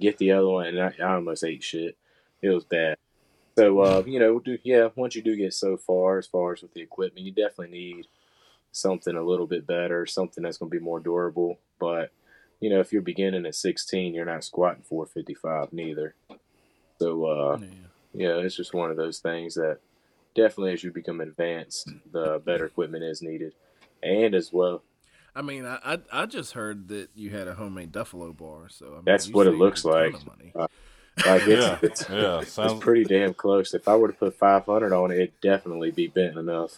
get 0.00 0.18
the 0.18 0.32
other 0.32 0.48
one, 0.48 0.66
and 0.68 0.80
I, 0.80 0.94
I 1.02 1.14
almost 1.14 1.44
ate 1.44 1.62
shit. 1.62 1.96
It 2.40 2.50
was 2.50 2.64
bad. 2.64 2.96
So 3.58 3.80
uh, 3.80 4.02
you 4.06 4.20
know, 4.20 4.38
do 4.38 4.56
yeah. 4.62 4.88
Once 4.94 5.16
you 5.16 5.22
do 5.22 5.36
get 5.36 5.52
so 5.52 5.76
far, 5.76 6.18
as 6.18 6.26
far 6.26 6.52
as 6.52 6.62
with 6.62 6.72
the 6.74 6.80
equipment, 6.80 7.26
you 7.26 7.32
definitely 7.32 7.76
need 7.76 8.06
something 8.72 9.16
a 9.16 9.22
little 9.22 9.46
bit 9.46 9.66
better, 9.66 10.06
something 10.06 10.44
that's 10.44 10.58
going 10.58 10.70
to 10.70 10.78
be 10.78 10.84
more 10.84 11.00
durable. 11.00 11.58
But 11.80 12.12
you 12.60 12.70
know, 12.70 12.80
if 12.80 12.92
you're 12.92 13.02
beginning 13.02 13.46
at 13.46 13.54
16, 13.54 14.14
you're 14.14 14.24
not 14.24 14.44
squatting 14.44 14.82
455 14.82 15.72
neither. 15.72 16.14
So 17.00 17.24
uh, 17.26 17.58
Yeah. 17.60 17.68
yeah, 18.14 18.36
it's 18.44 18.56
just 18.56 18.74
one 18.74 18.90
of 18.90 18.96
those 18.96 19.18
things 19.20 19.54
that 19.54 19.78
definitely 20.34 20.72
as 20.72 20.82
you 20.84 20.90
become 20.92 21.20
advanced, 21.20 21.90
the 22.12 22.40
better 22.44 22.64
equipment 22.66 23.04
is 23.04 23.22
needed. 23.22 23.52
And 24.02 24.34
as 24.34 24.52
well, 24.52 24.82
I 25.34 25.42
mean, 25.42 25.64
I, 25.66 25.78
I 25.84 25.98
I 26.12 26.26
just 26.26 26.52
heard 26.54 26.88
that 26.88 27.10
you 27.14 27.30
had 27.30 27.46
a 27.46 27.54
homemade 27.54 27.92
Duffalo 27.92 28.36
bar, 28.36 28.68
so 28.68 28.86
I 28.86 28.90
mean, 28.96 29.02
That's 29.04 29.28
what 29.30 29.46
it 29.46 29.52
looks 29.52 29.84
like. 29.84 30.12
money. 30.26 30.52
Uh, 30.54 30.66
like 31.26 31.42
it's, 31.46 31.48
yeah, 31.48 31.78
it's, 31.82 32.08
yeah. 32.08 32.40
it's 32.40 32.52
Sounds 32.52 32.80
pretty 32.80 33.04
damn 33.04 33.34
close. 33.34 33.74
If 33.74 33.86
I 33.88 33.94
were 33.96 34.08
to 34.08 34.14
put 34.14 34.36
500 34.36 34.92
on 34.92 35.10
it, 35.12 35.16
it'd 35.16 35.40
definitely 35.40 35.90
be 35.92 36.06
bent 36.08 36.36
enough. 36.38 36.76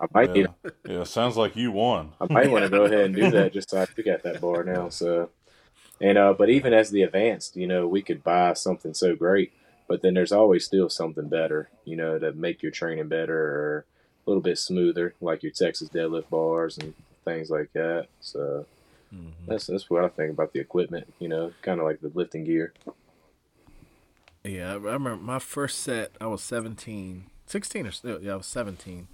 I 0.00 0.06
might 0.12 0.32
need, 0.34 0.46
yeah, 0.64 0.70
yeah. 0.86 1.04
Sounds 1.04 1.36
like 1.36 1.56
you 1.56 1.72
won. 1.72 2.12
I 2.20 2.26
might 2.30 2.50
want 2.50 2.64
to 2.64 2.68
go 2.70 2.84
ahead 2.84 3.06
and 3.06 3.14
do 3.16 3.28
that 3.30 3.52
just 3.52 3.70
so 3.70 3.78
I 3.80 3.86
could 3.86 4.04
get 4.04 4.22
that 4.24 4.40
bar 4.40 4.64
now. 4.64 4.88
So, 4.88 5.30
and 6.00 6.18
uh, 6.18 6.34
but 6.34 6.50
even 6.50 6.72
as 6.72 6.90
the 6.90 7.02
advanced, 7.02 7.56
you 7.56 7.66
know, 7.66 7.86
we 7.86 8.02
could 8.02 8.22
buy 8.22 8.52
something 8.54 8.94
so 8.94 9.14
great, 9.16 9.52
but 9.88 10.02
then 10.02 10.14
there's 10.14 10.32
always 10.32 10.64
still 10.64 10.88
something 10.90 11.28
better, 11.28 11.70
you 11.84 11.96
know, 11.96 12.18
to 12.18 12.32
make 12.32 12.62
your 12.62 12.72
training 12.72 13.08
better 13.08 13.38
or 13.38 13.86
a 14.26 14.30
little 14.30 14.42
bit 14.42 14.58
smoother, 14.58 15.14
like 15.20 15.42
your 15.42 15.52
Texas 15.52 15.88
deadlift 15.88 16.28
bars 16.28 16.78
and 16.78 16.94
things 17.24 17.50
like 17.50 17.72
that. 17.72 18.08
So 18.20 18.66
Mhm. 19.14 19.46
that's 19.46 19.66
that's 19.66 19.88
what 19.88 20.04
I 20.04 20.08
think 20.08 20.32
about 20.32 20.52
the 20.52 20.60
equipment, 20.60 21.12
you 21.18 21.28
know, 21.28 21.52
kind 21.62 21.80
of 21.80 21.86
like 21.86 22.00
the 22.00 22.12
lifting 22.14 22.44
gear. 22.44 22.72
Yeah, 24.44 24.72
I 24.72 24.74
remember 24.76 25.16
my 25.16 25.38
first 25.40 25.80
set. 25.80 26.12
I 26.20 26.26
was 26.26 26.42
17, 26.42 27.26
16 27.46 27.86
or 27.86 27.90
still. 27.90 28.22
Yeah, 28.22 28.34
I 28.34 28.36
was 28.36 28.46
seventeen, 28.46 29.08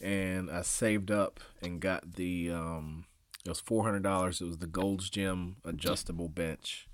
and 0.00 0.50
I 0.50 0.62
saved 0.62 1.10
up 1.10 1.40
and 1.62 1.80
got 1.80 2.14
the. 2.14 2.50
um 2.50 3.04
It 3.44 3.48
was 3.48 3.60
four 3.60 3.84
hundred 3.84 4.02
dollars. 4.02 4.40
It 4.40 4.44
was 4.46 4.58
the 4.58 4.66
Gold's 4.66 5.10
Gym 5.10 5.56
adjustable 5.64 6.28
bench. 6.28 6.86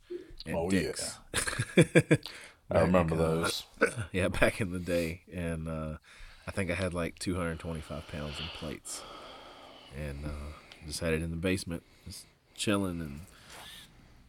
And 0.46 0.56
Oh, 0.56 0.68
Dick's. 0.70 1.18
I 2.70 2.80
remember 2.80 3.16
those. 3.16 3.64
yeah, 4.12 4.28
back 4.28 4.60
in 4.60 4.72
the 4.72 4.78
day, 4.78 5.22
and 5.32 5.68
uh, 5.68 5.96
I 6.46 6.50
think 6.50 6.70
I 6.70 6.74
had 6.74 6.92
like 6.94 7.18
225 7.18 8.08
pounds 8.08 8.38
in 8.40 8.46
plates, 8.58 9.02
and 9.96 10.24
uh, 10.26 10.52
just 10.86 11.00
had 11.00 11.12
it 11.12 11.22
in 11.22 11.30
the 11.30 11.36
basement, 11.36 11.82
just 12.06 12.26
chilling, 12.54 13.00
and 13.00 13.20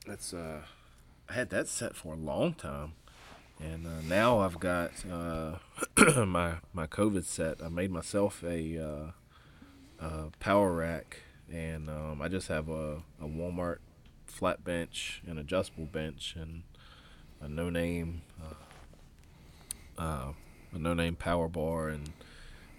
that's 0.06 0.34
uh, 0.34 0.62
I 1.30 1.34
had 1.34 1.50
that 1.50 1.68
set 1.68 1.96
for 1.96 2.14
a 2.14 2.18
long 2.18 2.54
time, 2.54 2.94
and 3.60 3.88
uh, 3.88 4.02
now 4.08 4.39
I've 4.39 4.60
got 4.60 4.91
uh, 5.10 5.56
my 6.26 6.56
my 6.74 6.88
COVID 6.88 7.24
set. 7.24 7.62
I 7.63 7.70
made 7.70 7.91
myself 7.91 8.44
a, 8.44 8.84
uh, 10.00 10.06
a 10.06 10.32
power 10.39 10.74
rack, 10.74 11.22
and 11.52 11.89
um, 11.89 12.22
I 12.22 12.28
just 12.28 12.48
have 12.48 12.70
a, 12.70 13.04
a 13.22 13.26
Walmart 13.26 13.78
flat 14.26 14.63
bench, 14.63 15.22
an 15.26 15.38
adjustable 15.38 15.86
bench, 15.86 16.36
and 16.39 16.63
a 17.41 17.48
no 17.48 17.70
name 17.70 18.22
uh, 18.41 20.02
uh, 20.02 20.34
a 20.74 20.78
no 20.78 20.94
name 20.94 21.15
power 21.15 21.48
bar 21.48 21.89
and 21.89 22.12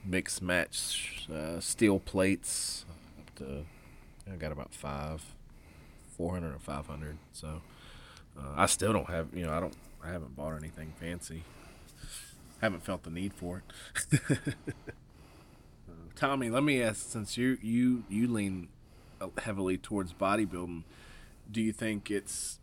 mix 0.04 0.40
match 0.40 1.28
steel 1.60 1.98
plates 1.98 2.84
up 3.18 3.34
to 3.36 3.64
I 4.30 4.36
got 4.36 4.52
about 4.52 4.74
five, 4.74 5.22
four 6.16 6.32
hundred 6.32 6.54
or 6.54 6.58
five 6.58 6.86
hundred. 6.86 7.18
So 7.32 7.62
uh, 8.38 8.52
I 8.56 8.66
still 8.66 8.92
don't 8.92 9.08
have 9.08 9.28
you 9.34 9.46
know 9.46 9.52
I 9.52 9.60
don't 9.60 9.76
I 10.06 10.12
haven't 10.12 10.36
bought 10.36 10.56
anything 10.56 10.92
fancy. 11.00 11.42
Haven't 12.60 12.84
felt 12.84 13.02
the 13.02 13.10
need 13.10 13.32
for 13.34 13.62
it. 14.12 14.20
Uh, 15.88 15.92
Tommy, 16.16 16.50
let 16.50 16.64
me 16.64 16.82
ask 16.82 17.08
since 17.08 17.36
you 17.36 17.58
you 17.62 18.02
you 18.08 18.26
lean 18.26 18.68
uh, 19.20 19.28
heavily 19.38 19.78
towards 19.78 20.12
bodybuilding, 20.12 20.82
do 21.50 21.62
you 21.62 21.72
think 21.72 22.10
it's 22.10 22.58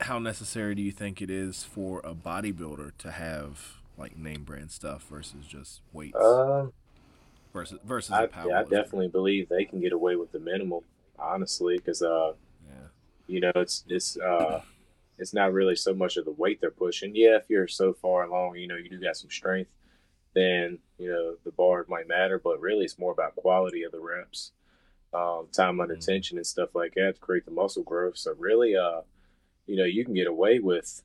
how 0.00 0.20
necessary 0.20 0.76
do 0.76 0.82
you 0.82 0.92
think 0.92 1.20
it 1.20 1.28
is 1.28 1.64
for 1.64 2.00
a 2.04 2.14
bodybuilder 2.14 2.92
to 2.98 3.10
have 3.10 3.78
like 3.98 4.16
name 4.16 4.44
brand 4.44 4.70
stuff 4.70 5.04
versus 5.10 5.44
just 5.44 5.80
weights 5.92 6.16
Um, 6.16 6.72
versus 7.52 7.80
versus 7.84 8.12
I, 8.12 8.24
a 8.24 8.28
power 8.28 8.48
yeah, 8.50 8.60
I 8.60 8.62
definitely 8.62 9.08
believe 9.08 9.48
they 9.48 9.64
can 9.64 9.80
get 9.80 9.92
away 9.92 10.14
with 10.14 10.30
the 10.30 10.38
minimal, 10.38 10.84
honestly, 11.18 11.78
because 11.78 12.00
uh, 12.00 12.32
yeah 12.64 12.88
you 13.26 13.40
know, 13.40 13.52
it's 13.56 13.84
it's 13.88 14.16
uh, 14.18 14.60
it's 15.18 15.34
not 15.34 15.52
really 15.52 15.76
so 15.76 15.94
much 15.94 16.16
of 16.16 16.24
the 16.24 16.30
weight 16.32 16.60
they're 16.60 16.70
pushing. 16.70 17.14
Yeah, 17.14 17.36
if 17.36 17.48
you're 17.48 17.68
so 17.68 17.92
far 17.92 18.24
along, 18.24 18.56
you 18.56 18.66
know, 18.66 18.76
you 18.76 18.88
do 18.88 19.00
got 19.00 19.16
some 19.16 19.30
strength, 19.30 19.70
then 20.34 20.78
you 20.98 21.10
know 21.10 21.36
the 21.44 21.52
bar 21.52 21.84
might 21.88 22.08
matter. 22.08 22.38
But 22.38 22.60
really, 22.60 22.84
it's 22.84 22.98
more 22.98 23.12
about 23.12 23.36
quality 23.36 23.82
of 23.82 23.92
the 23.92 24.00
reps, 24.00 24.52
um, 25.14 25.48
time 25.52 25.80
under 25.80 25.96
Mhm. 25.96 26.04
tension, 26.04 26.36
and 26.38 26.46
stuff 26.46 26.74
like 26.74 26.94
that 26.94 27.14
to 27.14 27.20
create 27.20 27.44
the 27.44 27.50
muscle 27.50 27.82
growth. 27.82 28.18
So 28.18 28.34
really, 28.34 28.76
uh, 28.76 29.02
you 29.66 29.76
know, 29.76 29.84
you 29.84 30.04
can 30.04 30.14
get 30.14 30.26
away 30.26 30.58
with, 30.58 31.02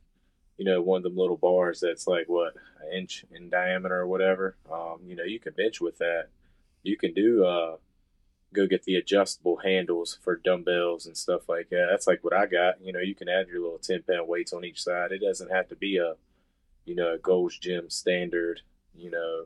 you 0.57 0.65
know, 0.65 0.81
one 0.81 0.97
of 0.97 1.03
them 1.03 1.17
little 1.17 1.37
bars 1.37 1.79
that's 1.79 2.07
like 2.07 2.27
what 2.27 2.55
an 2.81 2.91
inch 2.93 3.25
in 3.31 3.49
diameter 3.49 3.99
or 4.01 4.07
whatever. 4.07 4.55
Um, 4.71 4.99
you 5.05 5.15
know, 5.15 5.23
you 5.23 5.39
can 5.39 5.53
bench 5.53 5.81
with 5.81 5.97
that. 5.99 6.27
You 6.83 6.97
can 6.97 7.13
do 7.13 7.45
uh 7.45 7.77
go 8.53 8.67
get 8.67 8.83
the 8.83 8.95
adjustable 8.95 9.57
handles 9.57 10.17
for 10.21 10.35
dumbbells 10.35 11.05
and 11.05 11.15
stuff 11.15 11.47
like 11.47 11.69
that. 11.69 11.87
That's 11.89 12.07
like 12.07 12.23
what 12.23 12.33
I 12.33 12.45
got. 12.45 12.81
You 12.81 12.93
know, 12.93 12.99
you 12.99 13.15
can 13.15 13.29
add 13.29 13.47
your 13.47 13.61
little 13.61 13.79
10 13.79 14.03
pound 14.03 14.27
weights 14.27 14.53
on 14.53 14.65
each 14.65 14.83
side. 14.83 15.11
It 15.11 15.21
doesn't 15.21 15.51
have 15.51 15.69
to 15.69 15.75
be 15.75 15.97
a, 15.97 16.15
you 16.85 16.95
know, 16.95 17.13
a 17.13 17.17
Gold's 17.17 17.57
Gym 17.57 17.89
standard, 17.89 18.61
you 18.95 19.09
know, 19.09 19.45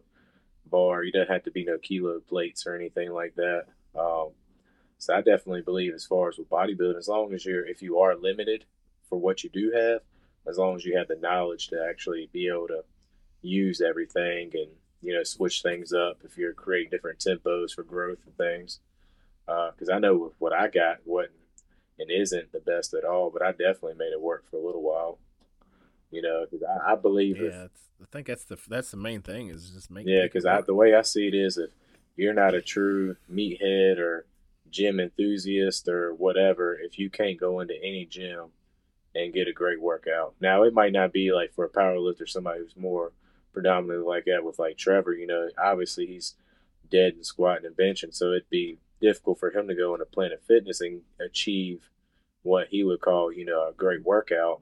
bar. 0.65 1.03
You 1.03 1.11
don't 1.11 1.29
have 1.29 1.43
to 1.43 1.51
be 1.51 1.63
no 1.63 1.77
kilo 1.77 2.19
plates 2.19 2.65
or 2.65 2.75
anything 2.75 3.11
like 3.11 3.35
that. 3.35 3.65
Um, 3.97 4.29
so 4.97 5.13
I 5.13 5.21
definitely 5.21 5.61
believe, 5.61 5.93
as 5.93 6.05
far 6.05 6.29
as 6.29 6.37
with 6.37 6.49
bodybuilding, 6.49 6.97
as 6.97 7.07
long 7.07 7.33
as 7.33 7.45
you're, 7.45 7.65
if 7.65 7.81
you 7.81 7.99
are 7.99 8.15
limited 8.15 8.65
for 9.09 9.19
what 9.19 9.43
you 9.43 9.49
do 9.49 9.71
have, 9.71 10.01
as 10.47 10.57
long 10.57 10.75
as 10.75 10.85
you 10.85 10.97
have 10.97 11.07
the 11.07 11.15
knowledge 11.15 11.67
to 11.67 11.85
actually 11.87 12.29
be 12.31 12.47
able 12.47 12.67
to 12.67 12.83
use 13.41 13.81
everything 13.81 14.49
and 14.53 14.69
you 15.01 15.13
know 15.13 15.23
switch 15.23 15.61
things 15.61 15.93
up 15.93 16.17
if 16.23 16.35
you're 16.35 16.53
creating 16.53 16.89
different 16.89 17.19
tempos 17.19 17.71
for 17.71 17.83
growth 17.83 18.19
and 18.25 18.35
things. 18.37 18.79
Because 19.45 19.89
uh, 19.89 19.93
I 19.93 19.99
know 19.99 20.15
with 20.17 20.33
what 20.39 20.53
I 20.53 20.67
got, 20.67 20.97
wasn't 21.05 21.33
and 21.99 22.11
isn't 22.11 22.51
the 22.51 22.59
best 22.59 22.93
at 22.93 23.03
all, 23.03 23.29
but 23.29 23.41
I 23.41 23.51
definitely 23.51 23.95
made 23.95 24.11
it 24.11 24.21
work 24.21 24.49
for 24.49 24.57
a 24.57 24.65
little 24.65 24.81
while. 24.81 25.19
You 26.11 26.21
know, 26.21 26.45
because 26.49 26.63
I, 26.63 26.93
I, 26.93 26.95
believe. 26.95 27.37
Yeah, 27.37 27.65
if, 27.65 27.71
I 28.01 28.05
think 28.11 28.27
that's 28.27 28.45
the 28.45 28.57
that's 28.67 28.91
the 28.91 28.97
main 28.97 29.21
thing 29.21 29.49
is 29.49 29.71
just 29.71 29.91
make. 29.91 30.05
Yeah, 30.07 30.23
because 30.23 30.45
the 30.65 30.73
way 30.73 30.93
I 30.93 31.01
see 31.01 31.27
it 31.27 31.33
is, 31.33 31.57
if 31.57 31.71
you're 32.15 32.33
not 32.33 32.53
a 32.53 32.61
true 32.61 33.15
meathead 33.31 33.97
or 33.97 34.25
gym 34.69 34.99
enthusiast 34.99 35.87
or 35.87 36.13
whatever, 36.13 36.77
if 36.79 36.97
you 36.99 37.09
can't 37.09 37.39
go 37.39 37.59
into 37.59 37.75
any 37.75 38.05
gym 38.05 38.49
and 39.13 39.33
get 39.33 39.47
a 39.47 39.53
great 39.53 39.81
workout, 39.81 40.35
now 40.39 40.63
it 40.63 40.73
might 40.73 40.93
not 40.93 41.11
be 41.11 41.31
like 41.33 41.53
for 41.53 41.65
a 41.65 41.69
powerlifter, 41.69 42.27
somebody 42.27 42.59
who's 42.59 42.77
more 42.77 43.11
predominantly 43.51 44.05
like 44.05 44.25
that 44.25 44.43
with 44.43 44.59
like 44.59 44.77
Trevor. 44.77 45.13
You 45.13 45.27
know, 45.27 45.49
obviously 45.61 46.05
he's 46.05 46.35
dead 46.89 47.13
and 47.13 47.25
squatting 47.25 47.65
and 47.65 47.75
benching, 47.75 48.13
so 48.13 48.31
it'd 48.31 48.49
be 48.49 48.77
difficult 49.05 49.39
for 49.39 49.51
him 49.51 49.67
to 49.67 49.75
go 49.75 49.93
into 49.93 50.05
Planet 50.05 50.41
Fitness 50.47 50.81
and 50.81 51.01
achieve 51.23 51.89
what 52.41 52.69
he 52.69 52.83
would 52.83 53.01
call, 53.01 53.31
you 53.31 53.45
know, 53.45 53.69
a 53.69 53.73
great 53.73 54.03
workout. 54.03 54.61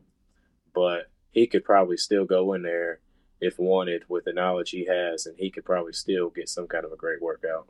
But 0.75 1.09
he 1.31 1.47
could 1.47 1.63
probably 1.63 1.95
still 1.95 2.25
go 2.25 2.53
in 2.53 2.63
there 2.63 2.99
if 3.39 3.57
wanted 3.57 4.03
with 4.09 4.25
the 4.25 4.33
knowledge 4.33 4.71
he 4.71 4.85
has, 4.85 5.25
and 5.25 5.37
he 5.37 5.49
could 5.49 5.63
probably 5.63 5.93
still 5.93 6.29
get 6.29 6.49
some 6.49 6.67
kind 6.67 6.83
of 6.83 6.91
a 6.91 6.97
great 6.97 7.21
workout. 7.21 7.69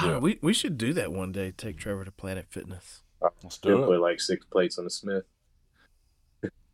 Yeah. 0.00 0.18
we 0.18 0.38
we 0.40 0.52
should 0.52 0.78
do 0.78 0.92
that 0.92 1.12
one 1.12 1.32
day. 1.32 1.50
Take 1.50 1.78
Trevor 1.78 2.04
to 2.04 2.12
Planet 2.12 2.46
Fitness. 2.48 3.02
Let's 3.42 3.58
do 3.58 3.82
it. 3.82 3.86
Put 3.86 4.00
like 4.00 4.20
six 4.20 4.44
plates 4.46 4.78
on 4.78 4.84
the 4.84 4.90
Smith. 4.90 5.24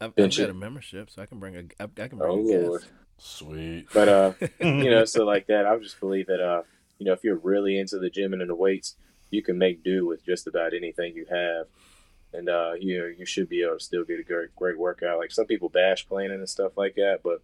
I've, 0.01 0.13
I've 0.19 0.37
got 0.37 0.51
a 0.51 0.55
membership, 0.55 1.11
so 1.11 1.23
I 1.23 1.27
can 1.27 1.39
bring 1.41 1.57
a 1.57 1.63
I, 1.81 1.85
I 1.85 2.09
can 2.09 2.19
bring 2.19 2.31
oh, 2.31 2.75
a 2.75 2.79
guest. 2.79 2.91
Sweet. 3.17 3.87
But 3.93 4.09
uh, 4.09 4.33
you 4.61 4.91
know, 4.91 5.05
so 5.07 5.25
like 5.25 5.47
that, 5.47 5.67
I 5.67 5.77
just 5.79 5.99
believe 5.99 6.27
that 6.27 6.41
uh, 6.41 6.63
you 6.99 7.07
know, 7.07 7.13
if 7.13 7.25
you're 7.25 7.37
really 7.37 7.79
into 7.79 7.99
the 7.99 8.11
gym 8.11 8.33
and 8.33 8.49
the 8.49 8.55
weights, 8.55 8.97
you 9.31 9.43
can 9.43 9.59
make 9.59 9.85
do 9.85 10.07
with 10.07 10.25
just 10.25 10.47
about 10.47 10.75
anything 10.75 11.15
you 11.15 11.27
have. 11.31 11.67
And 12.33 12.49
uh, 12.49 12.73
you 12.79 12.99
know, 12.99 13.07
you 13.07 13.25
should 13.25 13.49
be 13.49 13.63
able 13.63 13.79
to 13.79 13.85
still 13.85 14.05
get 14.05 14.21
a 14.21 14.23
great 14.23 14.55
great 14.55 14.79
workout. 14.79 15.19
Like 15.19 15.31
some 15.31 15.47
people 15.47 15.69
bash 15.69 16.07
Planet 16.07 16.39
and 16.39 16.49
stuff 16.49 16.77
like 16.77 16.95
that, 16.97 17.21
but 17.23 17.43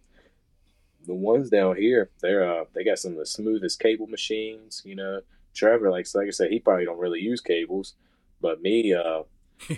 the 1.05 1.13
ones 1.13 1.49
down 1.49 1.75
here, 1.75 2.09
they're 2.21 2.61
uh, 2.61 2.65
they 2.73 2.83
got 2.83 2.99
some 2.99 3.13
of 3.13 3.17
the 3.17 3.25
smoothest 3.25 3.79
cable 3.79 4.07
machines. 4.07 4.81
You 4.85 4.95
know, 4.95 5.21
Trevor, 5.53 5.89
like 5.89 6.07
like 6.13 6.27
I 6.27 6.31
said, 6.31 6.51
he 6.51 6.59
probably 6.59 6.85
don't 6.85 6.99
really 6.99 7.19
use 7.19 7.41
cables, 7.41 7.95
but 8.41 8.61
me, 8.61 8.93
uh, 8.93 9.23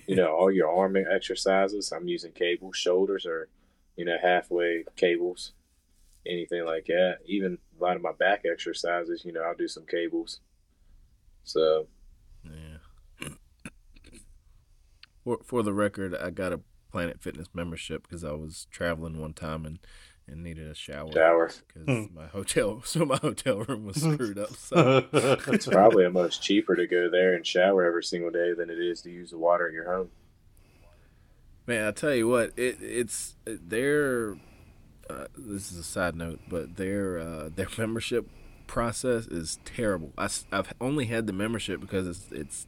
you 0.07 0.15
know, 0.15 0.33
all 0.33 0.51
your 0.51 0.69
arm 0.69 0.97
exercises, 1.11 1.91
I'm 1.91 2.07
using 2.07 2.31
cables. 2.31 2.75
Shoulders 2.75 3.25
are, 3.25 3.47
you 3.95 4.05
know, 4.05 4.17
halfway 4.21 4.83
cables 4.95 5.53
anything 6.27 6.65
like 6.65 6.85
that. 6.87 7.19
Even 7.25 7.57
a 7.79 7.83
lot 7.83 7.95
of 7.95 8.01
my 8.01 8.11
back 8.13 8.43
exercises, 8.51 9.23
you 9.25 9.31
know, 9.31 9.41
I'll 9.41 9.55
do 9.55 9.67
some 9.67 9.85
cables. 9.85 10.39
So, 11.43 11.87
yeah. 12.43 13.29
For 15.23 15.39
for 15.43 15.63
the 15.63 15.73
record, 15.73 16.15
I 16.15 16.29
got 16.29 16.53
a 16.53 16.61
Planet 16.91 17.21
Fitness 17.21 17.47
membership 17.53 18.03
because 18.03 18.23
I 18.23 18.31
was 18.31 18.67
traveling 18.71 19.19
one 19.19 19.33
time 19.33 19.65
and 19.65 19.79
and 20.27 20.43
needed 20.43 20.69
a 20.69 20.75
shower. 20.75 21.11
Shower. 21.11 21.51
Because 21.67 21.83
hmm. 21.85 22.15
my 22.15 22.27
hotel, 22.27 22.81
so 22.85 23.05
my 23.05 23.17
hotel 23.17 23.59
room 23.59 23.85
was 23.85 24.01
screwed 24.01 24.37
up. 24.37 24.55
So 24.55 25.05
it's 25.47 25.67
probably 25.67 26.05
a 26.05 26.09
much 26.09 26.41
cheaper 26.41 26.75
to 26.75 26.87
go 26.87 27.09
there 27.09 27.33
and 27.33 27.45
shower 27.45 27.85
every 27.85 28.03
single 28.03 28.31
day 28.31 28.53
than 28.53 28.69
it 28.69 28.79
is 28.79 29.01
to 29.01 29.09
use 29.09 29.31
the 29.31 29.37
water 29.37 29.67
at 29.67 29.73
your 29.73 29.91
home. 29.91 30.09
Man, 31.65 31.85
I 31.85 31.91
tell 31.91 32.13
you 32.13 32.27
what, 32.27 32.53
it 32.57 32.77
it's 32.81 33.35
they're 33.45 34.37
uh, 35.09 35.25
this 35.37 35.71
is 35.71 35.77
a 35.77 35.83
side 35.83 36.15
note, 36.15 36.39
but 36.49 36.77
their 36.77 37.19
uh, 37.19 37.49
their 37.55 37.67
membership 37.77 38.29
process 38.67 39.27
is 39.27 39.59
terrible. 39.65 40.11
I, 40.17 40.29
have 40.51 40.73
only 40.79 41.05
had 41.05 41.27
the 41.27 41.33
membership 41.33 41.81
because 41.81 42.07
it's 42.07 42.31
it's 42.31 42.67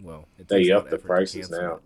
well, 0.00 0.28
it 0.38 0.48
they 0.48 0.70
up 0.70 0.90
the 0.90 0.98
prices 0.98 1.50
now. 1.50 1.80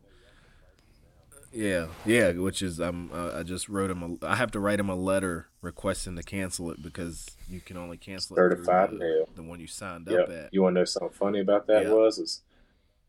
Yeah, 1.52 1.86
yeah, 2.06 2.30
which 2.32 2.62
is 2.62 2.78
I'm 2.78 3.10
uh, 3.12 3.38
I 3.38 3.42
just 3.42 3.68
wrote 3.68 3.90
him 3.90 4.18
a 4.22 4.26
I 4.26 4.36
have 4.36 4.52
to 4.52 4.60
write 4.60 4.78
him 4.78 4.88
a 4.88 4.94
letter 4.94 5.48
requesting 5.62 6.14
to 6.16 6.22
cancel 6.22 6.70
it 6.70 6.80
because 6.82 7.26
you 7.48 7.60
can 7.60 7.76
only 7.76 7.96
cancel 7.96 8.36
certified 8.36 8.92
it 8.92 8.98
the, 9.00 9.26
the, 9.36 9.42
one 9.42 9.58
you 9.58 9.66
signed 9.66 10.06
yep. 10.08 10.20
up 10.20 10.30
at. 10.30 10.54
You 10.54 10.62
want 10.62 10.76
to 10.76 10.80
know 10.80 10.84
something 10.84 11.10
funny 11.10 11.40
about 11.40 11.66
that 11.66 11.84
yep. 11.84 11.92
was 11.92 12.18
is 12.18 12.42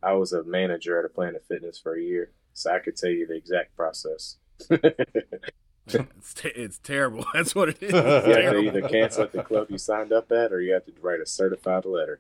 I 0.02 0.14
was 0.14 0.34
a 0.34 0.44
manager 0.44 0.98
at 0.98 1.06
a 1.06 1.10
Planet 1.10 1.44
Fitness 1.48 1.78
for 1.78 1.96
a 1.96 2.02
year, 2.02 2.32
so 2.54 2.74
I 2.74 2.80
could 2.80 2.98
tell 2.98 3.12
you 3.12 3.28
the 3.28 3.36
exact 3.36 3.76
process. 3.76 4.38
it's, 5.88 6.34
te- 6.34 6.50
it's 6.50 6.78
terrible. 6.80 7.26
That's 7.34 7.56
what 7.56 7.70
it 7.70 7.82
is. 7.82 7.94
Yeah, 7.94 8.02
have 8.02 8.54
to 8.54 8.60
either 8.60 8.82
cancel 8.88 9.24
at 9.24 9.32
the 9.32 9.44
club 9.44 9.68
you 9.70 9.78
signed 9.80 10.12
up 10.14 10.32
at, 10.32 10.52
or 10.52 10.62
you 10.62 10.74
have 10.74 10.86
to 10.86 10.94
write 11.02 11.20
a 11.20 11.26
certified 11.26 11.86
letter 11.86 12.20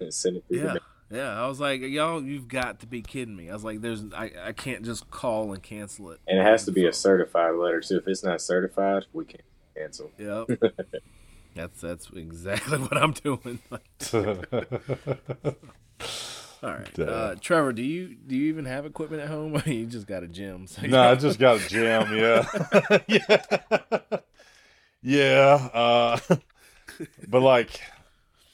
and 0.00 0.12
send 0.12 0.36
it 0.36 0.44
through. 0.48 0.58
Yeah, 0.58 0.76
yeah. 1.10 1.42
I 1.42 1.46
was 1.46 1.60
like, 1.60 1.80
y'all, 1.82 2.22
you've 2.22 2.48
got 2.48 2.80
to 2.80 2.86
be 2.86 3.02
kidding 3.02 3.36
me. 3.36 3.50
I 3.50 3.52
was 3.52 3.64
like, 3.64 3.80
there's, 3.80 4.02
I, 4.12 4.32
I 4.44 4.52
can't 4.52 4.84
just 4.84 5.10
call 5.10 5.52
and 5.52 5.62
cancel 5.62 6.10
it. 6.10 6.20
And 6.26 6.38
it 6.38 6.44
has 6.44 6.64
to 6.64 6.72
be 6.72 6.86
a 6.86 6.92
certified 6.92 7.54
letter 7.54 7.80
too. 7.80 7.98
If 7.98 8.08
it's 8.08 8.24
not 8.24 8.40
certified, 8.40 9.04
we 9.12 9.24
can't 9.24 9.44
cancel. 9.76 10.10
Yep. 10.18 10.60
that's 11.54 11.80
that's 11.80 12.10
exactly 12.14 12.78
what 12.78 12.96
I'm 12.96 13.12
doing. 13.12 13.60
All 16.62 16.70
right, 16.70 16.98
uh, 16.98 17.34
Trevor. 17.40 17.72
Do 17.72 17.82
you 17.82 18.14
do 18.14 18.36
you 18.36 18.48
even 18.48 18.66
have 18.66 18.84
equipment 18.84 19.22
at 19.22 19.28
home, 19.28 19.56
or 19.66 19.70
you 19.70 19.86
just 19.86 20.06
got 20.06 20.22
a 20.22 20.28
gym? 20.28 20.66
So 20.66 20.82
no, 20.86 21.00
I 21.00 21.14
just 21.14 21.38
got 21.38 21.60
a 21.60 21.68
gym. 21.68 22.14
Yeah, 22.14 22.98
yeah, 23.08 24.20
yeah. 25.02 25.68
Uh, 25.72 26.18
but 27.28 27.40
like, 27.40 27.80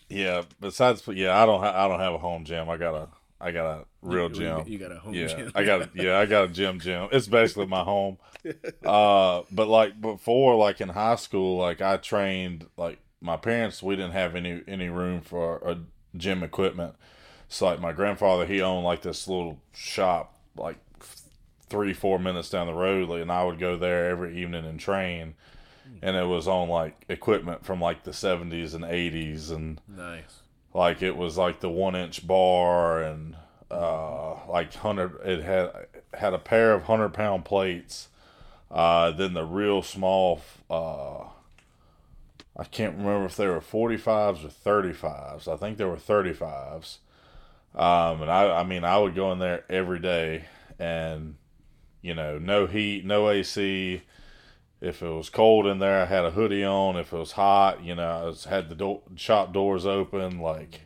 yeah. 0.09 0.42
Besides, 0.61 1.03
yeah, 1.09 1.40
I 1.40 1.47
don't. 1.47 1.61
Ha- 1.61 1.85
I 1.85 1.88
don't 1.88 2.01
have 2.01 2.14
a 2.14 2.19
home 2.19 2.45
gym. 2.45 2.71
I 2.71 2.77
got 2.77 2.95
a. 2.95 3.09
I 3.40 3.51
got 3.51 3.66
a 3.66 3.85
real 4.03 4.29
you, 4.29 4.35
gym. 4.35 4.62
You 4.66 4.79
got 4.79 4.92
a 4.92 4.99
home 5.01 5.14
yeah, 5.14 5.27
gym. 5.27 5.53
I 5.55 5.64
got. 5.64 5.83
A, 5.83 5.90
yeah, 5.95 6.19
I 6.19 6.27
got 6.27 6.45
a 6.45 6.49
gym. 6.49 6.79
Gym. 6.79 7.09
It's 7.11 7.27
basically 7.27 7.66
my 7.66 7.83
home. 7.83 8.19
Uh, 8.85 9.42
but 9.51 9.66
like 9.66 10.01
before, 10.01 10.55
like 10.55 10.81
in 10.81 10.90
high 10.90 11.16
school, 11.16 11.59
like 11.59 11.81
I 11.81 11.97
trained. 11.97 12.66
Like 12.77 13.01
my 13.21 13.37
parents, 13.37 13.83
we 13.83 13.97
didn't 13.97 14.12
have 14.12 14.37
any 14.37 14.62
any 14.69 14.88
room 14.88 15.23
for 15.23 15.57
a 15.59 15.79
gym 16.16 16.45
equipment. 16.45 16.95
So 17.49 17.67
like 17.67 17.81
my 17.81 17.93
grandfather, 17.93 18.47
he 18.47 18.61
owned 18.61 18.85
like 18.85 19.03
this 19.03 19.29
little 19.29 19.59
shop, 19.73 20.37
like 20.57 20.77
three 21.69 21.93
four 21.93 22.19
minutes 22.19 22.51
down 22.51 22.67
the 22.67 22.75
road, 22.75 23.11
and 23.11 23.31
I 23.31 23.45
would 23.45 23.59
go 23.59 23.77
there 23.77 24.11
every 24.11 24.41
evening 24.41 24.65
and 24.65 24.79
train. 24.79 25.35
And 26.03 26.17
it 26.17 26.27
was 26.27 26.49
on 26.49 26.69
like 26.69 27.05
equipment 27.09 27.65
from 27.65 27.81
like 27.81 28.03
the 28.03 28.13
seventies 28.13 28.75
and 28.75 28.85
eighties, 28.85 29.51
and 29.51 29.81
nice. 29.89 30.41
Like 30.75 31.01
it 31.01 31.17
was 31.17 31.39
like 31.39 31.61
the 31.61 31.71
one 31.71 31.95
inch 31.95 32.27
bar 32.27 33.03
and 33.03 33.37
uh, 33.71 34.47
like 34.49 34.75
hundred. 34.75 35.21
It 35.25 35.43
had 35.43 35.71
had 36.13 36.35
a 36.35 36.39
pair 36.39 36.75
of 36.75 36.85
hundred 36.85 37.15
pound 37.15 37.45
plates. 37.45 38.09
Uh, 38.71 39.13
then 39.13 39.35
the 39.35 39.45
real 39.45 39.81
small. 39.81 40.43
Uh, 40.69 41.25
I 42.59 42.65
can't 42.65 42.97
remember 42.97 43.27
if 43.27 43.37
they 43.37 43.47
were 43.47 43.61
45s 43.61 44.45
or 44.45 44.49
35s. 44.49 45.47
I 45.47 45.57
think 45.57 45.77
they 45.77 45.85
were 45.85 45.97
35s. 45.97 46.99
Um, 47.77 48.23
and 48.23 48.31
I, 48.31 48.61
I 48.61 48.65
mean, 48.65 48.85
I 48.85 48.99
would 48.99 49.15
go 49.15 49.33
in 49.33 49.39
there 49.39 49.65
every 49.69 49.99
day 49.99 50.47
and, 50.79 51.37
you 52.01 52.15
know, 52.15 52.39
no 52.39 52.67
heat, 52.67 53.05
no 53.05 53.29
AC. 53.29 54.03
If 54.81 55.03
it 55.03 55.09
was 55.09 55.29
cold 55.31 55.67
in 55.67 55.79
there, 55.79 56.03
I 56.03 56.07
had 56.07 56.25
a 56.25 56.31
hoodie 56.31 56.65
on. 56.65 56.97
If 56.97 57.12
it 57.12 57.19
was 57.19 57.33
hot, 57.33 57.85
you 57.85 57.95
know, 57.95 58.09
I 58.09 58.25
was, 58.25 58.45
had 58.45 58.69
the 58.69 58.75
door, 58.75 59.03
shop 59.15 59.53
doors 59.53 59.85
open. 59.85 60.41
Like, 60.41 60.83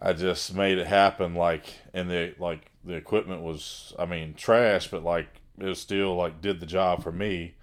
I 0.00 0.14
just 0.14 0.54
made 0.54 0.78
it 0.78 0.86
happen. 0.86 1.34
Like, 1.34 1.66
and 1.92 2.10
the, 2.10 2.34
like, 2.38 2.70
the 2.84 2.94
equipment 2.94 3.42
was, 3.42 3.94
I 3.98 4.06
mean, 4.06 4.34
trash, 4.34 4.88
but 4.88 5.04
like, 5.04 5.28
it 5.58 5.66
was 5.66 5.80
still 5.80 6.16
like 6.16 6.40
did 6.40 6.60
the 6.60 6.66
job 6.66 7.02
for 7.02 7.12
me 7.12 7.54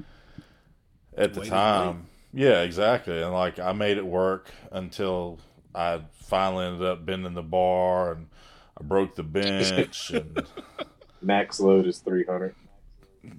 at 1.17 1.33
the 1.33 1.41
time. 1.41 2.07
Yeah, 2.33 2.61
exactly. 2.61 3.21
And 3.21 3.33
like, 3.33 3.59
I 3.59 3.73
made 3.73 3.97
it 3.97 4.05
work 4.05 4.51
until 4.71 5.39
I 5.73 6.01
finally 6.13 6.65
ended 6.65 6.83
up 6.83 7.05
bending 7.05 7.33
the 7.33 7.41
bar 7.41 8.13
and 8.13 8.27
I 8.79 8.83
broke 8.83 9.15
the 9.15 9.23
bench 9.23 10.11
and 10.11 10.45
max 11.21 11.59
load 11.59 11.87
is 11.87 11.99
300. 11.99 12.55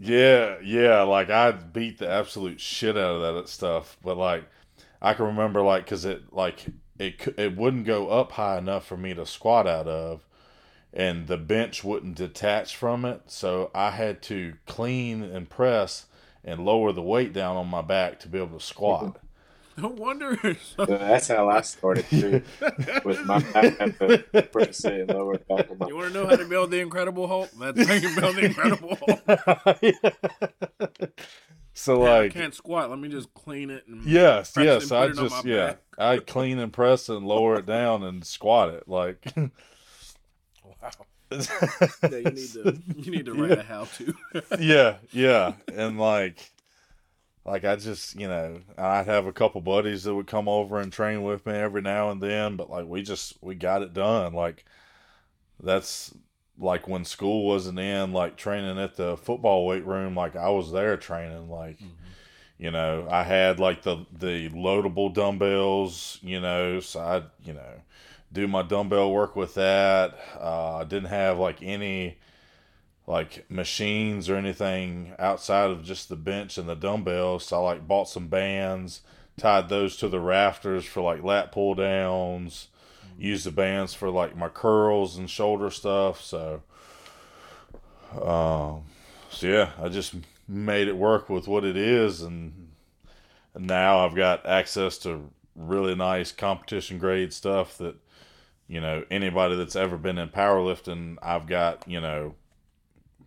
Yeah, 0.01 0.57
yeah, 0.62 1.03
like 1.03 1.31
I 1.31 1.51
beat 1.53 1.99
the 1.99 2.09
absolute 2.09 2.61
shit 2.61 2.97
out 2.97 3.16
of 3.16 3.35
that 3.35 3.49
stuff, 3.49 3.97
but 4.03 4.16
like 4.16 4.45
I 5.01 5.14
can 5.14 5.27
remember 5.27 5.62
like 5.62 5.87
cuz 5.87 6.05
it 6.05 6.33
like 6.33 6.66
it 6.99 7.35
it 7.37 7.57
wouldn't 7.57 7.87
go 7.87 8.09
up 8.09 8.33
high 8.33 8.59
enough 8.59 8.87
for 8.87 8.97
me 8.97 9.14
to 9.14 9.27
squat 9.27 9.66
out 9.66 9.88
of 9.88 10.25
and 10.92 11.27
the 11.27 11.38
bench 11.38 11.83
wouldn't 11.83 12.16
detach 12.16 12.77
from 12.77 13.05
it, 13.05 13.23
so 13.27 13.71
I 13.75 13.92
had 13.92 14.23
to 14.25 14.55
clean 14.66 15.23
and 15.23 15.49
press 15.49 16.07
and 16.45 16.64
lower 16.64 16.92
the 16.92 17.03
weight 17.03 17.33
down 17.33 17.57
on 17.57 17.68
my 17.68 17.83
back 17.83 18.21
to 18.21 18.29
be 18.29 18.38
able 18.38 18.59
to 18.59 18.64
squat. 18.64 19.18
No 19.78 19.88
wonder. 19.88 20.37
So 20.76 20.85
that's 20.85 21.28
how 21.28 21.48
I 21.48 21.62
started 21.62 22.04
too. 22.11 22.42
With 23.04 23.24
my 23.24 23.42
I 23.54 24.40
press 24.42 24.85
lower 24.85 25.38
back 25.38 25.70
on 25.70 25.78
my 25.78 25.88
You 25.88 25.96
want 25.96 26.12
to 26.12 26.14
know 26.14 26.26
how 26.26 26.37
to 26.37 26.44
build 26.44 26.70
the 26.70 26.80
Incredible 26.80 27.26
Hulk? 27.26 27.50
That's 27.58 27.87
how 27.87 27.94
you 27.94 28.14
build 28.14 28.37
the 28.37 28.44
Incredible 28.44 28.98
Hulk. 29.00 29.20
so 31.74 32.02
I 32.02 32.20
like 32.20 32.35
can't 32.35 32.54
squat. 32.54 32.90
Let 32.90 32.98
me 32.98 33.08
just 33.08 33.32
clean 33.32 33.70
it. 33.70 33.87
And 33.87 34.04
yes, 34.04 34.52
yes, 34.58 34.90
and 34.90 34.92
I 34.92 35.08
put 35.08 35.16
it 35.16 35.18
on 35.18 35.28
just 35.30 35.44
yeah. 35.46 35.74
I 35.98 36.18
clean 36.18 36.58
and 36.58 36.70
press 36.72 37.08
and 37.08 37.26
lower 37.26 37.58
it 37.58 37.66
down 37.66 38.02
and 38.02 38.26
squat 38.26 38.74
it 38.74 38.87
like. 38.87 39.24
Wow. 40.64 40.90
Yeah, 41.30 41.38
you 42.11 42.22
need 42.24 42.52
to. 42.52 42.78
You 42.96 43.11
need 43.11 43.26
to 43.26 43.32
write 43.32 43.58
a 43.58 43.62
how 43.62 43.85
to. 43.85 44.14
yeah, 44.58 44.96
yeah, 45.12 45.54
and 45.74 45.98
like, 45.98 46.50
like 47.44 47.64
I 47.64 47.76
just 47.76 48.18
you 48.18 48.28
know 48.28 48.61
I'd 48.78 49.07
have 49.07 49.26
a 49.26 49.33
couple 49.33 49.61
buddies 49.61 50.05
that 50.05 50.14
would 50.14 50.26
come 50.26 50.48
over 50.48 50.78
and 50.78 50.92
train 50.92 51.22
with 51.22 51.44
me 51.46 51.55
every 51.55 51.83
now 51.83 52.11
and 52.11 52.20
then, 52.22 52.57
but 52.57 52.70
like 52.70 52.87
we 52.87 53.02
just 53.02 53.35
we 53.42 53.55
got 53.55 53.83
it 53.83 53.92
done. 53.92 54.33
Like 54.35 54.64
that's 55.61 56.14
like 56.59 56.87
when 56.88 57.05
school 57.05 57.46
wasn't 57.46 57.78
in, 57.78 58.12
like 58.12 58.37
training 58.37 58.78
at 58.78 58.96
the 58.96 59.16
football 59.16 59.66
weight 59.66 59.87
room, 59.87 60.14
like 60.14 60.37
I 60.37 60.50
was 60.50 60.72
there 60.72 60.96
training, 60.96 61.48
like. 61.48 61.78
You 62.59 62.70
know, 62.70 63.09
I 63.11 63.24
had 63.24 63.59
like 63.59 63.83
the 63.83 64.07
the 64.16 64.48
loadable 64.50 65.12
dumbbells. 65.12 66.20
You 66.22 66.40
know, 66.40 66.78
so 66.78 67.00
I 67.00 67.22
you 67.44 67.55
know 67.55 67.83
do 68.33 68.46
my 68.48 68.62
dumbbell 68.62 69.12
work 69.12 69.37
with 69.37 69.55
that. 69.55 70.16
Uh, 70.40 70.76
I 70.76 70.85
didn't 70.85 71.11
have 71.11 71.38
like 71.38 71.62
any 71.62 72.18
like 73.12 73.44
machines 73.51 74.31
or 74.31 74.37
anything 74.37 75.12
outside 75.18 75.68
of 75.68 75.85
just 75.85 76.09
the 76.09 76.16
bench 76.16 76.57
and 76.57 76.66
the 76.66 76.75
dumbbells. 76.75 77.44
So 77.44 77.59
I 77.59 77.72
like 77.72 77.87
bought 77.87 78.09
some 78.09 78.29
bands, 78.29 79.03
tied 79.37 79.68
those 79.68 79.98
to 79.98 80.09
the 80.09 80.18
rafters 80.18 80.87
for 80.87 81.03
like 81.03 81.22
lat 81.22 81.53
pull 81.53 81.75
downs, 81.75 82.68
used 83.18 83.44
the 83.44 83.51
bands 83.51 83.92
for 83.92 84.09
like 84.09 84.35
my 84.35 84.48
curls 84.48 85.18
and 85.18 85.29
shoulder 85.29 85.68
stuff. 85.68 86.22
So, 86.22 86.62
um, 88.14 88.85
so 89.29 89.46
yeah, 89.46 89.72
I 89.79 89.90
just 89.90 90.14
made 90.48 90.88
it 90.88 90.96
work 90.96 91.29
with 91.29 91.46
what 91.46 91.64
it 91.66 91.77
is, 91.77 92.22
and, 92.22 92.70
and 93.55 93.66
now 93.66 94.07
I've 94.07 94.14
got 94.14 94.46
access 94.46 94.96
to 94.98 95.29
really 95.55 95.94
nice 95.94 96.33
competition 96.33 96.96
grade 96.96 97.35
stuff 97.35 97.77
that 97.77 97.94
you 98.68 98.81
know 98.81 99.05
anybody 99.11 99.55
that's 99.55 99.77
ever 99.77 99.98
been 99.98 100.16
in 100.16 100.31
powerlifting 100.31 101.18
i've 101.20 101.46
got 101.46 101.87
you 101.87 102.01
know 102.01 102.35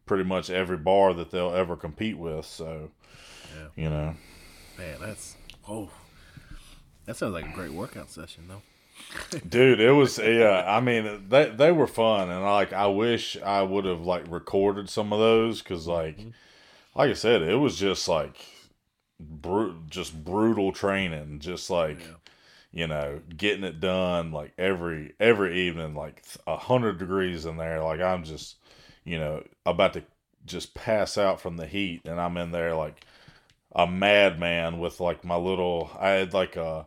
pretty 0.05 0.23
much 0.23 0.49
every 0.49 0.77
bar 0.77 1.13
that 1.13 1.31
they'll 1.31 1.53
ever 1.55 1.75
compete 1.75 2.17
with 2.17 2.45
so 2.45 2.91
Yeah. 3.55 3.67
you 3.83 3.89
know 3.89 4.15
Man, 4.77 4.97
that's 4.99 5.35
oh, 5.67 5.89
that 7.05 7.15
sounds 7.15 7.33
like 7.33 7.45
a 7.45 7.53
great 7.53 7.71
workout 7.71 8.09
session 8.09 8.45
though. 8.47 8.61
dude 9.49 9.79
it 9.81 9.91
was 9.91 10.17
yeah 10.17 10.63
i 10.67 10.79
mean 10.79 11.25
they 11.27 11.49
they 11.49 11.69
were 11.71 11.85
fun 11.87 12.29
and 12.29 12.43
like 12.43 12.71
i 12.71 12.87
wish 12.87 13.35
i 13.43 13.61
would 13.61 13.83
have 13.83 14.01
like 14.01 14.23
recorded 14.31 14.89
some 14.89 15.11
of 15.11 15.19
those 15.19 15.61
because 15.61 15.81
mm-hmm. 15.85 15.91
like 15.91 16.17
like 16.95 17.09
i 17.09 17.13
said 17.13 17.41
it 17.41 17.55
was 17.55 17.75
just 17.77 18.07
like 18.07 18.37
bru- 19.19 19.81
just 19.89 20.23
brutal 20.23 20.71
training 20.71 21.39
just 21.39 21.69
like 21.69 21.99
Yeah. 21.99 22.15
you 22.71 22.87
know 22.87 23.19
getting 23.35 23.65
it 23.65 23.81
done 23.81 24.31
like 24.31 24.53
every 24.57 25.13
every 25.19 25.59
evening 25.67 25.93
like 25.93 26.23
a 26.47 26.55
hundred 26.55 26.97
degrees 26.97 27.45
in 27.45 27.57
there 27.57 27.83
like 27.83 27.99
i'm 27.99 28.23
just 28.23 28.55
you 29.05 29.17
know 29.17 29.41
about 29.65 29.93
to 29.93 30.03
just 30.45 30.73
pass 30.73 31.17
out 31.17 31.39
from 31.39 31.55
the 31.57 31.65
heat 31.67 32.01
and 32.05 32.19
i'm 32.19 32.35
in 32.37 32.51
there 32.51 32.75
like 32.75 33.05
a 33.73 33.87
madman 33.87 34.79
with 34.79 34.99
like 34.99 35.23
my 35.23 35.35
little 35.35 35.89
i 35.99 36.09
had 36.09 36.33
like 36.33 36.55
a 36.57 36.85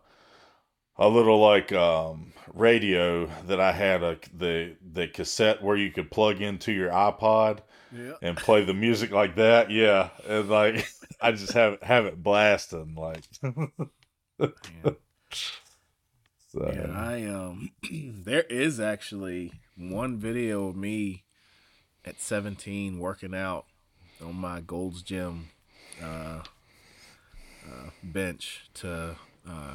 a 0.97 1.09
little 1.09 1.41
like 1.41 1.73
um 1.73 2.33
radio 2.55 3.27
that 3.47 3.61
i 3.61 3.73
had 3.73 4.03
a 4.03 4.19
the 4.37 4.75
the 4.93 5.07
cassette 5.09 5.63
where 5.63 5.77
you 5.77 5.91
could 5.91 6.11
plug 6.11 6.41
into 6.43 6.73
your 6.73 6.91
ipod 6.91 7.61
Yeah. 7.97 8.15
and 8.21 8.37
play 8.37 8.65
the 8.65 8.75
music 8.75 9.11
like 9.13 9.37
that 9.37 9.71
yeah 9.71 10.11
and 10.27 10.49
like 10.49 10.87
i 11.21 11.33
just 11.33 11.53
have 11.53 11.81
have 11.83 12.05
it 12.07 12.23
blasting 12.23 12.95
like 12.97 13.23
Yeah. 14.41 14.91
so. 16.53 16.73
Yeah, 16.73 16.93
I 16.93 17.25
um 17.27 17.71
there 18.25 18.43
is 18.45 18.81
actually 18.81 19.53
one 19.77 20.17
video 20.19 20.69
of 20.69 20.77
me 20.77 21.25
at 22.09 22.21
17 22.21 22.99
working 22.99 23.35
out 23.35 23.67
on 24.25 24.35
my 24.37 24.61
Gold's 24.61 25.03
Gym 25.03 25.51
uh, 26.03 26.43
uh 27.67 27.91
bench 28.03 28.69
to 28.75 29.17
uh 29.49 29.75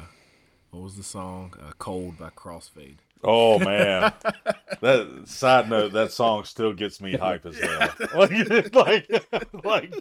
what 0.70 0.82
was 0.82 0.96
the 0.96 1.04
song? 1.04 1.54
Uh, 1.62 1.70
Cold 1.78 2.18
by 2.18 2.30
Crossfade. 2.30 2.96
Oh 3.22 3.58
man, 3.60 4.12
that 4.80 5.22
side 5.26 5.70
note, 5.70 5.92
that 5.92 6.10
song 6.10 6.42
still 6.44 6.72
gets 6.72 7.00
me 7.00 7.16
hype 7.16 7.46
as 7.46 7.56
hell. 7.58 7.94
Like, 8.14 8.74
like, 8.74 9.64
like, 9.64 9.94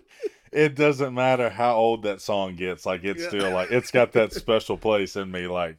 it 0.52 0.76
doesn't 0.76 1.14
matter 1.14 1.50
how 1.52 1.76
old 1.76 2.04
that 2.04 2.22
song 2.22 2.56
gets. 2.56 2.86
Like, 2.88 3.04
it's 3.04 3.22
Yeah. 3.22 3.28
still 3.30 3.52
like 3.52 3.70
it's 3.72 3.92
got 3.92 4.14
that 4.14 4.34
special 4.34 4.78
place 4.78 5.16
in 5.16 5.30
me. 5.32 5.46
Like, 5.48 5.78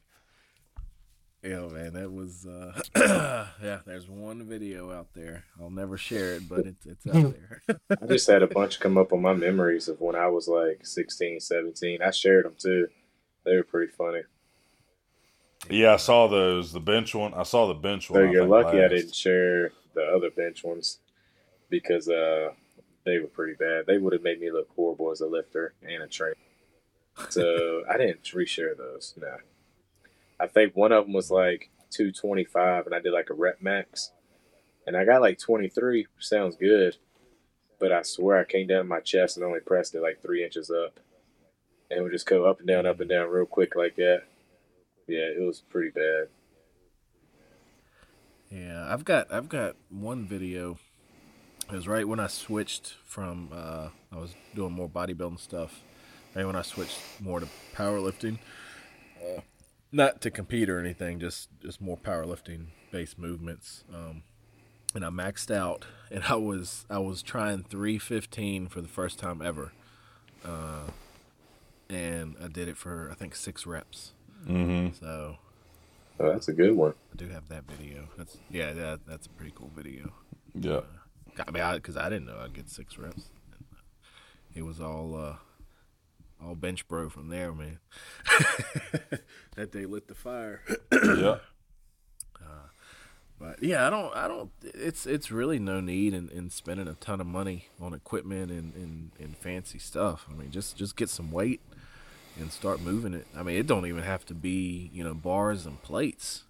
Yeah, 1.44 1.66
man, 1.66 1.92
that 1.92 2.10
was 2.10 2.46
uh 2.46 2.80
yeah, 3.62 3.80
there's 3.84 4.08
one 4.08 4.44
video 4.44 4.90
out 4.90 5.08
there. 5.14 5.44
I'll 5.60 5.68
never 5.70 5.98
share 5.98 6.36
it, 6.36 6.48
but 6.48 6.60
it's 6.66 6.86
it's 6.86 7.06
out 7.06 7.34
there. 7.68 7.78
I 8.02 8.06
just 8.06 8.26
had 8.26 8.42
a 8.42 8.46
bunch 8.46 8.80
come 8.80 8.96
up 8.96 9.12
on 9.12 9.20
my 9.20 9.34
memories 9.34 9.88
of 9.88 10.00
when 10.00 10.16
I 10.16 10.26
was 10.28 10.48
like 10.48 10.86
16, 10.86 11.40
17. 11.40 12.00
I 12.02 12.10
shared 12.12 12.46
them 12.46 12.54
too. 12.58 12.88
They 13.44 13.56
were 13.56 13.62
pretty 13.62 13.92
funny. 13.92 14.22
yeah, 15.68 15.92
I 15.94 15.96
saw 15.98 16.28
those. 16.28 16.72
The 16.72 16.80
bench 16.80 17.14
one. 17.14 17.34
I 17.34 17.42
saw 17.42 17.66
the 17.68 17.74
bench 17.74 18.08
one. 18.08 18.20
So 18.22 18.28
I 18.28 18.30
you're 18.30 18.42
think, 18.42 18.50
lucky 18.50 18.82
I 18.82 18.88
didn't 18.88 19.14
share 19.14 19.72
the 19.94 20.02
other 20.16 20.30
bench 20.30 20.64
ones 20.64 20.98
because 21.68 22.08
uh, 22.08 22.52
they 23.04 23.18
were 23.18 23.26
pretty 23.26 23.54
bad. 23.54 23.84
They 23.86 23.98
would 23.98 24.14
have 24.14 24.22
made 24.22 24.40
me 24.40 24.50
look 24.50 24.68
horrible 24.74 25.10
as 25.10 25.20
a 25.20 25.26
lifter 25.26 25.74
and 25.86 26.02
a 26.02 26.06
trainer. 26.06 26.36
So 27.28 27.82
I 27.88 27.98
didn't 27.98 28.22
reshare 28.24 28.76
those. 28.76 29.12
No. 29.20 29.36
I 30.40 30.46
think 30.46 30.74
one 30.74 30.92
of 30.92 31.04
them 31.04 31.12
was 31.12 31.30
like 31.30 31.70
225 31.90 32.86
and 32.86 32.94
I 32.94 33.00
did 33.00 33.12
like 33.12 33.30
a 33.30 33.34
rep 33.34 33.62
max. 33.62 34.12
And 34.86 34.96
I 34.96 35.04
got 35.04 35.22
like 35.22 35.38
23. 35.38 36.06
Sounds 36.18 36.56
good. 36.56 36.96
But 37.78 37.92
I 37.92 38.02
swear 38.02 38.38
I 38.38 38.44
came 38.44 38.66
down 38.66 38.88
my 38.88 39.00
chest 39.00 39.36
and 39.36 39.44
only 39.44 39.60
pressed 39.60 39.94
it 39.94 40.02
like 40.02 40.22
three 40.22 40.44
inches 40.44 40.70
up. 40.70 41.00
And 41.90 41.98
it 41.98 42.02
would 42.02 42.12
just 42.12 42.26
go 42.26 42.44
up 42.44 42.58
and 42.58 42.68
down, 42.68 42.86
up 42.86 43.00
and 43.00 43.08
down 43.08 43.28
real 43.28 43.46
quick 43.46 43.76
like 43.76 43.96
that. 43.96 44.24
Yeah, 45.06 45.18
it 45.18 45.42
was 45.42 45.60
pretty 45.60 45.90
bad. 45.90 46.28
Yeah, 48.50 48.86
I've 48.88 49.04
got 49.04 49.32
I've 49.32 49.48
got 49.48 49.76
one 49.90 50.24
video. 50.26 50.78
It 51.68 51.74
was 51.74 51.88
right 51.88 52.06
when 52.06 52.20
I 52.20 52.28
switched 52.28 52.94
from 53.04 53.48
uh, 53.52 53.88
I 54.12 54.16
was 54.16 54.34
doing 54.54 54.72
more 54.72 54.88
bodybuilding 54.88 55.40
stuff. 55.40 55.82
Right 56.34 56.46
when 56.46 56.56
I 56.56 56.62
switched 56.62 56.98
more 57.20 57.40
to 57.40 57.48
powerlifting, 57.74 58.38
uh, 59.20 59.40
not 59.94 60.20
to 60.22 60.30
compete 60.30 60.68
or 60.68 60.78
anything, 60.78 61.20
just 61.20 61.48
just 61.60 61.80
more 61.80 61.96
powerlifting 61.96 62.66
based 62.90 63.18
movements. 63.18 63.84
Um, 63.92 64.22
and 64.94 65.04
I 65.04 65.08
maxed 65.08 65.54
out, 65.54 65.84
and 66.10 66.24
I 66.24 66.36
was 66.36 66.86
I 66.90 66.98
was 66.98 67.22
trying 67.22 67.64
three 67.64 67.98
fifteen 67.98 68.68
for 68.68 68.80
the 68.80 68.88
first 68.88 69.18
time 69.18 69.40
ever, 69.40 69.72
uh, 70.44 70.90
and 71.88 72.36
I 72.42 72.48
did 72.48 72.68
it 72.68 72.76
for 72.76 73.08
I 73.10 73.14
think 73.14 73.34
six 73.34 73.66
reps. 73.66 74.12
Mm-hmm. 74.46 74.94
So 74.98 75.38
Oh, 76.20 76.30
that's 76.30 76.48
a 76.48 76.52
good 76.52 76.76
one. 76.76 76.94
I 77.12 77.16
do 77.16 77.28
have 77.28 77.48
that 77.48 77.64
video. 77.64 78.08
That's 78.16 78.38
yeah, 78.50 78.72
that, 78.72 79.00
that's 79.06 79.26
a 79.26 79.30
pretty 79.30 79.52
cool 79.54 79.70
video. 79.74 80.12
Yeah. 80.54 80.80
I 81.38 81.50
mean, 81.50 81.74
because 81.74 81.96
I, 81.96 82.08
didn't 82.08 82.26
know 82.26 82.38
I'd 82.38 82.54
get 82.54 82.68
six 82.68 82.96
reps. 82.96 83.24
It 84.54 84.62
was 84.62 84.80
all 84.80 85.16
uh, 85.16 85.36
all 86.44 86.54
bench 86.54 86.86
bro 86.88 87.08
from 87.08 87.28
there, 87.28 87.52
man. 87.52 87.78
that 89.56 89.72
day 89.72 89.86
lit 89.86 90.08
the 90.08 90.14
fire. 90.14 90.62
yeah. 90.92 91.38
But 93.38 93.62
yeah, 93.62 93.86
I 93.86 93.90
don't, 93.90 94.14
I 94.14 94.28
don't. 94.28 94.50
It's 94.62 95.06
it's 95.06 95.30
really 95.30 95.58
no 95.58 95.80
need 95.80 96.14
in, 96.14 96.28
in 96.28 96.50
spending 96.50 96.86
a 96.86 96.94
ton 96.94 97.20
of 97.20 97.26
money 97.26 97.66
on 97.80 97.92
equipment 97.92 98.50
and, 98.50 98.72
and, 98.74 99.10
and 99.18 99.36
fancy 99.36 99.78
stuff. 99.78 100.26
I 100.30 100.34
mean, 100.34 100.50
just 100.50 100.76
just 100.76 100.96
get 100.96 101.08
some 101.08 101.30
weight 101.32 101.60
and 102.38 102.52
start 102.52 102.80
moving 102.80 103.12
it. 103.12 103.26
I 103.36 103.42
mean, 103.42 103.56
it 103.58 103.66
don't 103.66 103.86
even 103.86 104.02
have 104.02 104.24
to 104.26 104.34
be 104.34 104.90
you 104.92 105.02
know 105.02 105.14
bars 105.14 105.66
and 105.66 105.82
plates. 105.82 106.44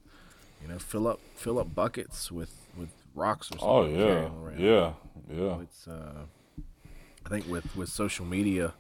You 0.63 0.69
know, 0.69 0.79
fill 0.79 1.09
up 1.09 1.21
fill 1.35 1.59
up 1.59 1.75
buckets 1.75 2.31
with 2.31 2.55
with 2.77 2.91
rocks 3.15 3.49
or 3.51 3.59
something. 3.59 3.69
Oh 3.69 3.83
and 3.83 3.97
yeah. 3.97 4.05
carry 4.05 4.27
'em 4.27 4.45
around. 4.45 4.61
Yeah. 4.61 4.93
Yeah. 5.33 5.61
It's 5.63 5.89
uh, 5.89 6.27
I 7.25 7.29
think 7.29 7.49
with 7.49 7.75
with 7.75 7.89
social 7.89 8.27
media, 8.27 8.75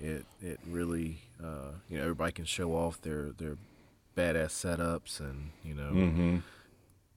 it 0.00 0.24
it 0.42 0.58
really 0.68 1.18
uh, 1.42 1.72
you 1.88 1.96
know 1.98 2.02
everybody 2.02 2.32
can 2.32 2.44
show 2.44 2.72
off 2.72 3.00
their 3.02 3.30
their 3.30 3.56
badass 4.16 4.50
setups 4.50 5.20
and 5.20 5.50
you 5.64 5.74
know 5.74 5.90
Mm-hmm. 5.92 6.36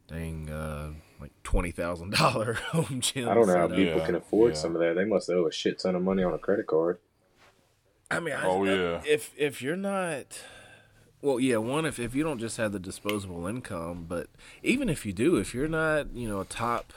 dang 0.08 0.50
uh, 0.50 0.92
like 1.20 1.32
twenty 1.44 1.72
thousand 1.72 2.12
dollar 2.14 2.54
home 2.72 3.00
gym. 3.02 3.28
I 3.30 3.34
don't 3.34 3.48
know 3.48 3.58
how 3.58 3.68
people 3.68 4.00
Yeah, 4.00 4.06
can 4.06 4.16
afford 4.16 4.54
yeah. 4.54 4.60
some 4.60 4.76
of 4.76 4.82
that. 4.82 4.96
They 4.96 5.06
must 5.06 5.30
owe 5.30 5.48
a 5.48 5.52
shit 5.52 5.80
ton 5.80 5.96
of 5.96 6.02
money 6.04 6.24
on 6.24 6.34
a 6.34 6.38
credit 6.38 6.68
card. 6.68 7.00
I 8.12 8.20
mean, 8.20 8.34
I, 8.36 8.46
Oh, 8.46 8.64
I- 8.66 8.68
yeah. 8.76 9.02
if 9.06 9.32
if 9.38 9.62
you're 9.62 9.76
not 9.78 10.42
Well, 11.22 11.40
yeah, 11.40 11.58
one 11.58 11.86
if 11.86 12.00
if 12.00 12.14
you 12.14 12.24
don't 12.24 12.40
just 12.40 12.58
have 12.58 12.74
the 12.74 12.80
disposable 12.80 13.48
income, 13.48 14.06
but 14.08 14.28
even 14.62 14.90
if 14.90 15.06
you 15.06 15.14
do, 15.14 15.38
if 15.38 15.54
you're 15.54 15.70
not, 15.70 16.14
you 16.14 16.28
know, 16.28 16.42
a 16.42 16.46
top, 16.46 16.92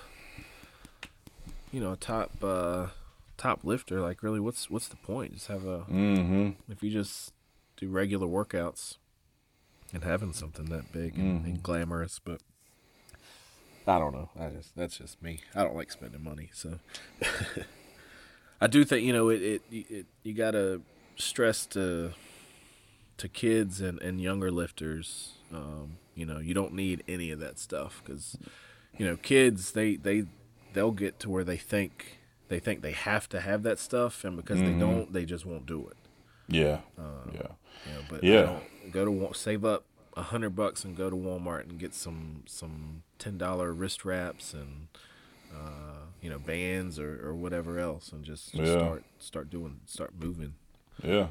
you 1.72 1.80
know, 1.80 1.93
a 1.93 1.97
top 1.97 2.32
uh, 2.43 2.87
top 3.37 3.61
lifter, 3.64 4.01
like 4.01 4.22
really, 4.22 4.41
what's 4.41 4.70
what's 4.70 4.89
the 4.89 4.97
point? 4.97 5.34
Just 5.34 5.49
have 5.49 5.66
a 5.66 5.80
Mm-hmm. 5.91 6.51
if 6.70 6.82
you 6.82 6.91
just 6.91 7.32
do 7.76 7.89
regular 7.89 8.26
workouts 8.26 8.97
and 9.93 10.03
having 10.03 10.32
something 10.32 10.66
that 10.66 10.93
big 10.93 11.16
and, 11.18 11.45
and 11.45 11.62
glamorous, 11.62 12.18
but 12.18 12.41
I 13.87 13.99
don't 13.99 14.12
know. 14.14 14.30
I 14.39 14.49
just 14.49 14.74
that's 14.76 14.99
just 14.99 15.22
me. 15.22 15.41
I 15.55 15.62
don't 15.62 15.76
like 15.76 15.93
spending 15.93 16.24
money, 16.24 16.51
so 16.53 16.78
I 18.61 18.66
do 18.66 18.84
think 18.84 19.05
you 19.05 19.12
know 19.12 19.28
it. 19.28 19.43
It, 19.43 19.62
it 19.70 20.07
you 20.22 20.32
gotta 20.34 20.80
stress 21.16 21.66
to 21.66 22.12
to 23.18 23.28
kids 23.28 23.80
and, 23.80 24.01
and 24.03 24.20
younger 24.20 24.51
lifters. 24.51 25.32
Um, 25.53 25.99
you 26.14 26.26
know, 26.26 26.39
you 26.39 26.55
don't 26.55 26.72
need 26.74 27.03
any 27.07 27.30
of 27.30 27.39
that 27.41 27.59
stuff 27.59 28.03
because 28.05 28.37
you 28.99 29.07
know 29.07 29.16
kids 29.16 29.72
they 29.72 29.97
they 29.97 30.24
they'll 30.72 30.91
get 30.91 31.20
to 31.20 31.30
where 31.30 31.45
they 31.45 31.57
think 31.57 32.16
they 32.49 32.59
think 32.61 32.82
they 32.82 32.92
have 32.92 33.28
to 33.30 33.40
have 33.40 33.62
that 33.64 33.78
stuff, 33.78 34.24
and 34.24 34.36
because 34.36 34.59
they 34.61 34.72
don't, 34.72 35.12
they 35.12 35.24
just 35.24 35.44
won't 35.47 35.66
do 35.66 35.88
it. 35.88 35.97
Yeah. 36.49 36.80
Uh, 36.99 37.30
yeah. 37.34 37.40
You 37.86 37.92
know, 37.92 38.01
but 38.09 38.24
Yeah. 38.24 38.59
go 38.92 39.05
to 39.05 39.34
save 39.34 39.64
up 39.64 39.84
a 40.16 40.22
hundred 40.22 40.51
bucks 40.57 40.84
and 40.84 40.97
go 40.97 41.11
to 41.11 41.16
Walmart 41.16 41.62
and 41.68 41.78
get 41.78 41.92
some 41.94 42.42
some 42.47 43.03
ten 43.18 43.36
dollar 43.36 43.72
wrist 43.72 44.05
wraps 44.05 44.55
and 44.55 44.88
uh, 45.53 46.07
you 46.22 46.30
know 46.30 46.38
bands 46.38 46.99
or, 46.99 47.20
or 47.28 47.34
whatever 47.34 47.78
else, 47.78 48.12
and 48.12 48.24
just, 48.24 48.53
just 48.55 48.64
Yeah. 48.72 48.78
start 48.78 49.05
start 49.18 49.51
doing 49.51 49.80
start 49.86 50.12
moving. 50.18 50.55
Yeah. 51.03 51.28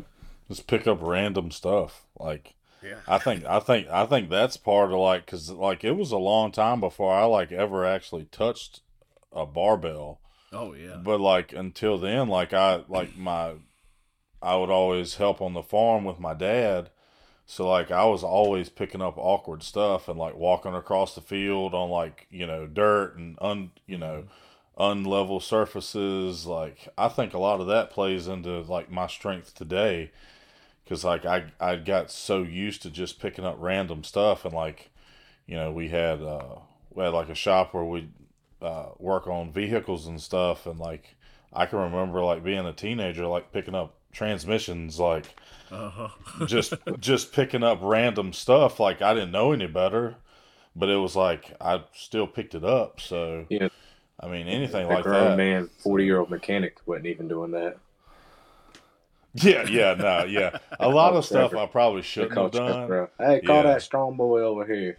Just 0.49 0.67
pick 0.67 0.85
up 0.85 0.99
random 1.01 1.49
stuff. 1.51 2.05
Like 2.19 2.53
Yeah. 2.83 2.99
I 3.07 3.17
think 3.17 3.45
I 3.45 3.59
think 3.59 3.87
I 3.87 4.05
think 4.05 4.29
that's 4.29 4.57
part 4.57 4.91
of 4.91 4.99
like 4.99 5.25
cuz 5.25 5.49
like 5.49 5.83
it 5.83 5.93
was 5.93 6.11
a 6.11 6.17
long 6.17 6.51
time 6.51 6.79
before 6.79 7.13
I 7.13 7.23
like 7.23 7.51
ever 7.51 7.85
actually 7.85 8.25
touched 8.25 8.81
a 9.33 9.45
barbell. 9.45 10.19
Oh 10.51 10.73
yeah. 10.73 10.97
But 11.03 11.19
like 11.19 11.53
until 11.53 11.97
then 11.97 12.27
like 12.27 12.53
I 12.53 12.83
like 12.87 13.17
my 13.17 13.53
I 14.41 14.55
would 14.55 14.69
always 14.69 15.15
help 15.15 15.41
on 15.41 15.53
the 15.53 15.63
farm 15.63 16.03
with 16.05 16.19
my 16.19 16.33
dad. 16.33 16.89
So 17.45 17.67
like 17.69 17.91
I 17.91 18.05
was 18.05 18.23
always 18.23 18.69
picking 18.69 19.01
up 19.01 19.15
awkward 19.17 19.63
stuff 19.63 20.07
and 20.07 20.17
like 20.19 20.35
walking 20.35 20.73
across 20.75 21.15
the 21.15 21.21
field 21.21 21.73
on 21.73 21.89
like, 21.89 22.27
you 22.29 22.47
know, 22.47 22.67
dirt 22.67 23.17
and 23.17 23.37
un 23.41 23.71
you 23.87 23.97
know, 23.97 24.25
unlevel 24.77 25.41
surfaces. 25.41 26.45
Like 26.45 26.89
I 26.97 27.07
think 27.09 27.33
a 27.33 27.39
lot 27.39 27.61
of 27.61 27.67
that 27.67 27.89
plays 27.91 28.27
into 28.27 28.61
like 28.61 28.91
my 28.91 29.07
strength 29.07 29.55
today 29.55 30.11
because 30.83 31.03
like 31.03 31.25
I 31.25 31.45
I 31.59 31.75
got 31.77 32.11
so 32.11 32.43
used 32.43 32.81
to 32.83 32.89
just 32.89 33.19
picking 33.19 33.45
up 33.45 33.57
random 33.59 34.03
stuff 34.03 34.45
and 34.45 34.53
like 34.53 34.89
you 35.47 35.55
know 35.55 35.71
we 35.71 35.89
had 35.89 36.21
uh 36.21 36.59
we 36.93 37.03
had 37.03 37.13
like 37.13 37.29
a 37.29 37.35
shop 37.35 37.73
where 37.73 37.83
we 37.83 38.09
uh 38.61 38.87
work 38.99 39.27
on 39.27 39.51
vehicles 39.51 40.07
and 40.07 40.21
stuff 40.21 40.65
and 40.65 40.79
like 40.79 41.15
I 41.53 41.65
can 41.65 41.79
remember 41.79 42.23
like 42.23 42.43
being 42.43 42.65
a 42.65 42.73
teenager 42.73 43.25
like 43.27 43.51
picking 43.51 43.75
up 43.75 43.95
transmissions 44.11 44.99
like 44.99 45.25
Uh-huh. 45.71 46.09
just 46.45 46.73
just 46.99 47.33
picking 47.33 47.63
up 47.63 47.79
random 47.81 48.31
stuff 48.33 48.79
like 48.79 49.01
I 49.01 49.13
didn't 49.13 49.31
know 49.31 49.51
any 49.51 49.67
better 49.67 50.15
but 50.75 50.89
it 50.89 50.95
was 50.97 51.15
like 51.15 51.53
I 51.59 51.83
still 51.93 52.27
picked 52.27 52.55
it 52.55 52.63
up 52.63 52.99
so 53.01 53.45
Yeah. 53.49 53.67
I 54.19 54.27
mean 54.27 54.47
anything 54.47 54.85
A 54.85 54.89
like 54.89 55.03
grown 55.03 55.31
that 55.31 55.37
man, 55.37 55.69
forty 55.79 56.05
year 56.05 56.19
old 56.19 56.29
mechanic 56.29 56.77
wasn't 56.85 57.07
even 57.07 57.27
doing 57.27 57.51
that. 57.51 57.77
yeah 59.33 59.63
yeah 59.67 59.93
no 59.95 60.23
yeah 60.23 60.57
a 60.79 60.87
lot 60.87 61.13
of 61.13 61.25
stuff 61.25 61.53
I 61.53 61.65
probably 61.65 62.01
shouldn't 62.01 62.37
have 62.37 62.51
done 62.51 62.87
Brown. 62.87 63.07
Hey, 63.19 63.41
call 63.41 63.57
Yeah. 63.57 63.73
that 63.73 63.81
strong 63.81 64.15
boy 64.15 64.41
over 64.41 64.65
here. 64.65 64.97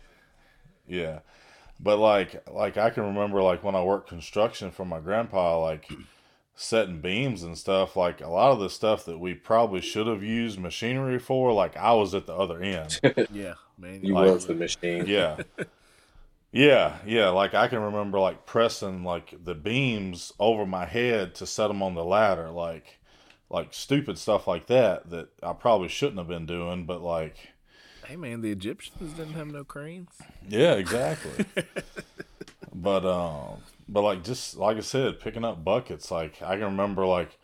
Yeah. 0.86 1.20
But 1.78 1.98
like 1.98 2.48
like 2.50 2.76
I 2.76 2.90
can 2.90 3.04
remember 3.04 3.42
like 3.42 3.62
when 3.62 3.74
I 3.74 3.82
worked 3.82 4.08
construction 4.08 4.70
for 4.70 4.84
my 4.84 4.98
grandpa, 5.00 5.60
like 5.60 5.88
setting 6.54 7.00
beams 7.00 7.42
and 7.42 7.56
stuff, 7.58 7.96
like 7.96 8.20
a 8.22 8.28
lot 8.28 8.52
of 8.52 8.60
the 8.60 8.70
stuff 8.70 9.04
that 9.04 9.18
we 9.18 9.34
probably 9.34 9.80
should 9.82 10.06
have 10.06 10.22
used 10.22 10.58
machinery 10.58 11.18
for, 11.18 11.52
like 11.52 11.76
I 11.76 11.92
was 11.92 12.14
at 12.14 12.26
the 12.26 12.34
other 12.34 12.62
end. 12.62 12.98
Yeah, 13.30 13.54
man. 13.78 14.00
You 14.02 14.14
Like- 14.14 14.32
was 14.32 14.46
the 14.46 14.54
machine. 14.54 15.04
yeah. 15.06 15.36
Yeah, 16.52 16.96
yeah, 17.04 17.28
like 17.30 17.52
I 17.54 17.68
can 17.68 17.80
remember 17.80 18.18
like 18.18 18.46
pressing 18.46 19.04
like 19.04 19.34
the 19.44 19.54
beams 19.54 20.32
over 20.38 20.64
my 20.64 20.86
head 20.86 21.34
to 21.36 21.46
set 21.46 21.68
them 21.68 21.82
on 21.82 21.94
the 21.94 22.04
ladder, 22.04 22.48
like 22.50 22.98
like 23.50 23.74
stupid 23.74 24.16
stuff 24.18 24.46
like 24.46 24.66
that 24.68 25.10
that 25.10 25.28
I 25.42 25.52
probably 25.52 25.88
shouldn't 25.88 26.18
have 26.18 26.28
been 26.28 26.46
doing, 26.46 26.86
but 26.86 27.02
like 27.02 27.36
Hey 28.06 28.14
man, 28.14 28.40
the 28.40 28.52
Egyptians 28.52 29.14
didn't 29.14 29.34
have 29.34 29.48
no 29.48 29.64
cranes. 29.64 30.10
Yeah, 30.48 30.74
exactly. 30.74 31.44
but 32.74 33.04
um, 33.04 33.58
but 33.88 34.02
like 34.02 34.22
just 34.22 34.56
like 34.56 34.76
I 34.76 34.80
said, 34.80 35.18
picking 35.18 35.44
up 35.44 35.64
buckets. 35.64 36.12
Like 36.12 36.40
I 36.40 36.54
can 36.54 36.66
remember, 36.66 37.04
like 37.04 37.36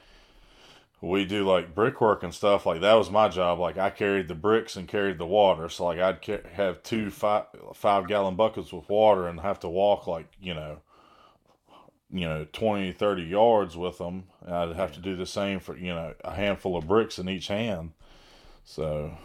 we 1.01 1.25
do 1.25 1.45
like 1.45 1.75
brickwork 1.75 2.23
and 2.23 2.33
stuff. 2.33 2.65
Like 2.65 2.81
that 2.81 2.95
was 2.95 3.11
my 3.11 3.29
job. 3.29 3.59
Like 3.59 3.77
I 3.77 3.91
carried 3.91 4.29
the 4.29 4.37
bricks 4.37 4.77
and 4.77 4.87
carried 4.87 5.19
the 5.19 5.27
water. 5.27 5.69
So 5.69 5.85
like 5.87 5.99
I'd 5.99 6.23
ca- 6.25 6.49
have 6.53 6.85
two 6.85 7.11
five 7.11 7.47
five 7.75 8.07
gallon 8.07 8.37
buckets 8.37 8.73
with 8.73 8.89
water 8.89 9.27
and 9.27 9.41
have 9.41 9.59
to 9.61 9.69
walk 9.69 10.07
like 10.07 10.29
you 10.41 10.55
know. 10.55 10.79
You 12.15 12.29
know, 12.29 12.47
20, 12.53 12.93
30 12.93 13.23
yards 13.23 13.75
with 13.75 13.97
them. 13.97 14.25
And 14.45 14.55
I'd 14.55 14.77
have 14.77 14.93
to 14.93 15.01
do 15.01 15.17
the 15.17 15.25
same 15.25 15.61
for, 15.61 15.75
you 15.75 15.95
know, 15.95 16.13
a 16.23 16.35
handful 16.35 16.77
of 16.77 16.87
bricks 16.87 17.19
in 17.19 17.27
each 17.27 17.49
hand. 17.49 17.93
So, 18.65 19.17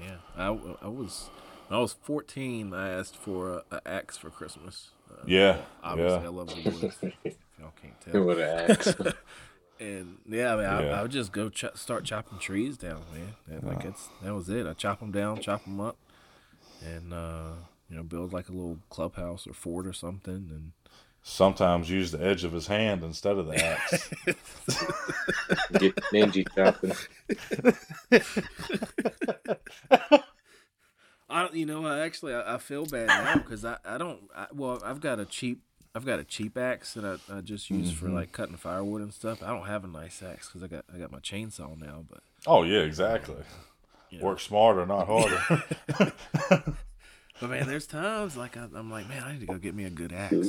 Yeah, 0.00 0.16
I, 0.36 0.46
I 0.46 0.88
was 0.88 1.28
when 1.68 1.78
I 1.78 1.80
was 1.82 1.92
fourteen. 1.92 2.72
I 2.74 2.90
asked 2.90 3.16
for 3.16 3.50
a, 3.50 3.62
a 3.76 3.88
axe 3.88 4.16
for 4.16 4.30
Christmas. 4.30 4.90
Uh, 5.10 5.22
yeah. 5.26 5.58
obviously, 5.82 6.24
I 6.24 6.28
love 6.28 6.48
the 6.48 6.70
wood. 6.70 6.92
y'all 7.58 7.72
can't 7.80 7.94
Who 8.06 8.12
tell. 8.12 8.22
would 8.24 8.38
an 8.38 8.70
axe. 8.70 8.94
And 9.80 10.18
yeah, 10.28 10.54
I 10.54 10.56
mean, 10.56 10.66
I, 10.66 10.82
Yeah. 10.84 10.98
I 11.00 11.02
would 11.02 11.10
just 11.10 11.32
go 11.32 11.48
ch- 11.48 11.64
start 11.74 12.04
chopping 12.04 12.38
trees 12.38 12.76
down, 12.76 13.02
man. 13.12 13.34
And, 13.50 13.64
like 13.64 13.84
it's 13.84 14.10
that 14.22 14.32
was 14.32 14.48
it. 14.48 14.64
I 14.64 14.74
chop 14.74 15.00
them 15.00 15.10
down, 15.10 15.40
chop 15.40 15.64
them 15.64 15.80
up, 15.80 15.96
and 16.84 17.12
uh, 17.12 17.52
you 17.90 17.96
know, 17.96 18.04
build 18.04 18.32
like 18.32 18.48
a 18.48 18.52
little 18.52 18.78
clubhouse 18.90 19.44
or 19.44 19.52
fort 19.54 19.86
or 19.88 19.92
something. 19.92 20.34
And 20.50 20.72
Sometimes 21.24 21.88
use 21.88 22.10
the 22.10 22.24
edge 22.24 22.42
of 22.42 22.52
his 22.52 22.66
hand 22.66 23.04
instead 23.04 23.38
of 23.38 23.46
the 23.46 23.64
axe. 23.64 24.10
Get 25.78 25.94
ninja 26.12 26.44
chopping. 26.56 26.92
I, 31.30 31.48
you 31.52 31.64
know, 31.64 31.86
I 31.86 32.00
actually 32.00 32.34
I, 32.34 32.56
I 32.56 32.58
feel 32.58 32.86
bad 32.86 33.06
now 33.06 33.36
because 33.36 33.64
I, 33.64 33.78
I 33.84 33.98
don't. 33.98 34.20
I, 34.36 34.46
well, 34.52 34.82
I've 34.84 35.00
got 35.00 35.20
a 35.20 35.24
cheap. 35.24 35.62
I've 35.94 36.04
got 36.04 36.18
a 36.18 36.24
cheap 36.24 36.58
axe 36.58 36.94
that 36.94 37.04
I, 37.04 37.38
I 37.38 37.40
just 37.40 37.70
use 37.70 37.92
for 37.92 38.06
mm-hmm. 38.06 38.16
like 38.16 38.32
cutting 38.32 38.56
firewood 38.56 39.02
and 39.02 39.14
stuff. 39.14 39.42
I 39.42 39.48
don't 39.48 39.66
have 39.66 39.84
a 39.84 39.88
nice 39.88 40.22
axe 40.22 40.48
because 40.48 40.64
I 40.64 40.66
got 40.66 40.84
I 40.92 40.98
got 40.98 41.12
my 41.12 41.20
chainsaw 41.20 41.78
now. 41.78 42.04
But 42.08 42.20
Oh 42.46 42.64
yeah, 42.64 42.80
exactly. 42.80 43.36
Yeah. 44.10 44.22
Work 44.22 44.40
smarter, 44.40 44.84
not 44.84 45.06
harder. 45.06 45.62
but 47.40 47.50
man, 47.50 47.66
there's 47.66 47.86
times 47.86 48.36
like 48.36 48.56
I, 48.56 48.66
I'm 48.74 48.90
like, 48.90 49.08
man, 49.08 49.22
I 49.22 49.32
need 49.32 49.40
to 49.40 49.46
go 49.46 49.56
get 49.56 49.74
me 49.74 49.84
a 49.84 49.90
good 49.90 50.12
axe. 50.12 50.48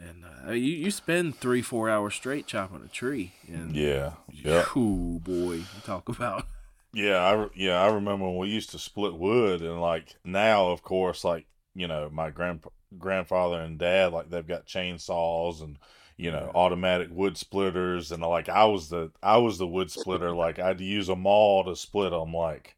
And 0.00 0.24
uh, 0.46 0.52
you 0.52 0.72
you 0.74 0.90
spend 0.90 1.36
three 1.36 1.62
four 1.62 1.88
hours 1.88 2.14
straight 2.14 2.46
chopping 2.46 2.82
a 2.84 2.88
tree, 2.88 3.32
and 3.48 3.74
yeah, 3.74 4.12
yeah, 4.30 4.64
Ooh, 4.76 5.20
boy, 5.22 5.52
you 5.52 5.64
talk 5.84 6.08
about 6.08 6.46
yeah. 6.92 7.18
I 7.18 7.48
yeah 7.54 7.82
I 7.82 7.92
remember 7.92 8.26
when 8.26 8.36
we 8.36 8.48
used 8.48 8.70
to 8.70 8.78
split 8.78 9.14
wood, 9.14 9.62
and 9.62 9.80
like 9.80 10.16
now, 10.24 10.68
of 10.68 10.82
course, 10.82 11.24
like 11.24 11.46
you 11.74 11.88
know, 11.88 12.10
my 12.10 12.30
grand 12.30 12.64
grandfather 12.98 13.60
and 13.60 13.78
dad, 13.78 14.12
like 14.12 14.30
they've 14.30 14.46
got 14.46 14.66
chainsaws 14.66 15.62
and 15.62 15.78
you 16.16 16.30
know 16.30 16.50
automatic 16.54 17.08
wood 17.10 17.36
splitters, 17.38 18.12
and 18.12 18.22
like 18.22 18.48
I 18.48 18.64
was 18.66 18.90
the 18.90 19.12
I 19.22 19.38
was 19.38 19.58
the 19.58 19.66
wood 19.66 19.90
splitter. 19.90 20.34
Like 20.34 20.58
I'd 20.58 20.80
use 20.80 21.08
a 21.08 21.16
maul 21.16 21.64
to 21.64 21.74
split 21.74 22.10
them. 22.10 22.32
Like 22.34 22.76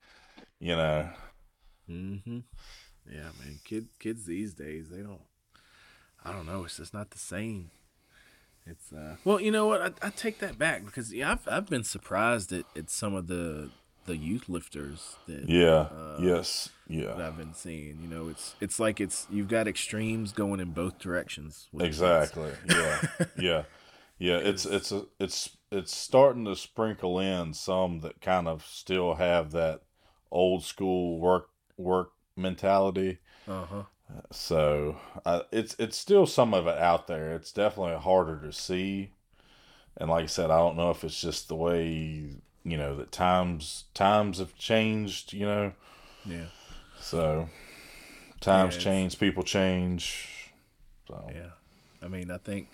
you 0.61 0.77
know, 0.77 1.09
Mm-hmm. 1.91 2.39
Yeah, 3.11 3.31
man. 3.41 3.61
Kid, 3.65 3.89
kids 3.99 4.27
these 4.27 4.55
days, 4.55 4.91
they 4.91 4.99
don't. 5.03 5.21
I 6.29 6.33
don't 6.33 6.47
know. 6.47 6.65
It's 6.65 6.77
just 6.77 6.93
not 6.93 7.11
the 7.11 7.19
same. 7.19 7.71
It's 8.67 8.93
uh. 8.93 9.17
Well, 9.25 9.41
you 9.41 9.51
know 9.51 9.67
what? 9.67 9.81
I, 9.81 10.09
I 10.09 10.11
take 10.11 10.41
that 10.41 10.59
back 10.59 10.85
because 10.85 11.13
yeah, 11.13 11.33
I've 11.33 11.49
I've 11.49 11.67
been 11.67 11.85
surprised 11.85 12.53
at, 12.53 12.65
at 12.77 12.91
some 12.91 13.15
of 13.15 13.27
the 13.27 13.71
the 14.05 14.17
youth 14.17 14.49
lifters 14.49 15.17
that 15.27 15.49
yeah, 15.49 15.89
Uh, 15.93 16.19
yes, 16.21 16.71
that 16.89 16.95
yeah, 16.95 17.27
I've 17.27 17.37
been 17.37 17.55
seeing. 17.55 17.99
You 18.03 18.09
know, 18.09 18.29
it's 18.29 18.55
it's 18.61 18.79
like 18.79 19.01
it's 19.01 19.27
you've 19.31 19.49
got 19.49 19.67
extremes 19.67 20.33
going 20.33 20.61
in 20.61 20.71
both 20.73 20.99
directions. 20.99 21.69
exactly. 21.79 22.53
Yeah, 22.69 23.01
yeah, 23.39 23.63
yeah. 24.19 24.37
It's 24.37 24.67
it's 24.67 24.93
a, 24.93 25.05
it's 25.19 25.57
it's 25.71 25.97
starting 25.97 26.45
to 26.45 26.57
sprinkle 26.57 27.19
in 27.19 27.55
some 27.55 28.01
that 28.01 28.21
kind 28.21 28.49
of 28.49 28.67
still 28.67 29.15
have 29.15 29.53
that 29.53 29.81
old 30.31 30.65
school 30.65 31.19
work 31.21 31.49
work 31.79 32.11
mentality. 32.37 33.19
Uh 33.47 33.65
huh. 33.65 33.83
So 34.31 34.97
uh, 35.25 35.43
it's 35.53 35.75
it's 35.79 35.97
still 35.97 36.27
some 36.27 36.55
of 36.55 36.67
it 36.67 36.79
out 36.79 37.07
there. 37.07 37.35
It's 37.35 37.53
definitely 37.53 38.01
harder 38.01 38.39
to 38.41 38.53
see, 38.53 39.11
and 39.97 40.11
like 40.11 40.25
I 40.25 40.27
said, 40.27 40.51
I 40.51 40.59
don't 40.59 40.77
know 40.77 40.91
if 40.91 41.05
it's 41.05 41.21
just 41.21 41.49
the 41.49 41.57
way 41.57 41.89
you 42.65 42.77
know 42.77 42.97
that 42.97 43.13
times 43.13 43.85
times 43.95 44.39
have 44.39 44.57
changed. 44.57 45.33
You 45.33 45.47
know, 45.47 45.73
Yeah. 46.25 46.47
So 47.01 47.49
times 48.41 48.77
Yeah, 48.77 48.81
change, 48.83 49.19
people 49.19 49.43
change. 49.43 50.53
So 51.07 51.31
Yeah, 51.35 51.51
I 52.03 52.09
mean, 52.09 52.31
I 52.31 52.39
think, 52.39 52.69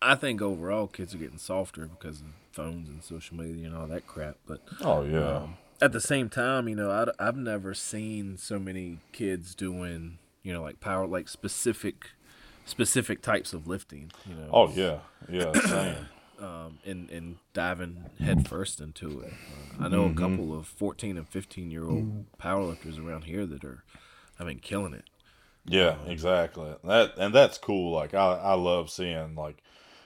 I 0.00 0.14
think 0.14 0.40
overall 0.42 0.86
kids 0.86 1.14
are 1.14 1.18
getting 1.18 1.38
softer 1.38 1.86
because 1.86 2.20
of 2.20 2.28
phones 2.52 2.88
and 2.88 3.02
social 3.02 3.36
media 3.36 3.66
and 3.66 3.76
all 3.76 3.86
that 3.88 4.06
crap. 4.06 4.36
But 4.46 4.60
oh 4.82 5.04
yeah, 5.04 5.38
um, 5.38 5.56
at 5.80 5.92
the 5.92 6.00
same 6.00 6.28
time, 6.28 6.68
you 6.68 6.76
know, 6.76 6.90
I, 6.90 7.24
I've 7.24 7.36
never 7.36 7.74
seen 7.74 8.36
so 8.36 8.58
many 8.58 8.98
kids 9.12 9.54
doing, 9.54 10.18
you 10.44 10.52
know, 10.52 10.62
like 10.62 10.78
power, 10.78 11.06
like 11.08 11.28
specific, 11.28 12.10
specific 12.64 13.22
types 13.22 13.52
of 13.52 13.66
lifting. 13.66 14.12
You 14.24 14.36
know. 14.36 14.48
oh 14.52 14.70
yeah, 14.70 14.98
yeah. 15.28 15.52
Same. 15.66 15.96
um, 16.38 16.78
and 16.84 17.10
and 17.10 17.36
diving 17.52 18.04
headfirst 18.20 18.80
into 18.80 19.20
it. 19.22 19.32
Uh, 19.80 19.84
I 19.84 19.88
know 19.88 20.04
a 20.04 20.14
couple 20.14 20.56
of 20.56 20.68
fourteen 20.68 21.16
and 21.16 21.28
fifteen 21.28 21.72
year 21.72 21.88
old 21.88 22.26
powerlifters 22.38 23.04
around 23.04 23.24
here 23.24 23.46
that 23.46 23.64
are, 23.64 23.82
I 24.38 24.44
mean, 24.44 24.60
killing 24.60 24.94
it. 24.94 25.04
Yeah, 25.66 25.96
exactly. 26.06 26.74
That 26.84 27.14
and 27.16 27.34
that's 27.34 27.58
cool. 27.58 27.92
Like 27.92 28.14
I, 28.14 28.34
I 28.34 28.54
love 28.54 28.90
seeing 28.90 29.34
like 29.34 29.62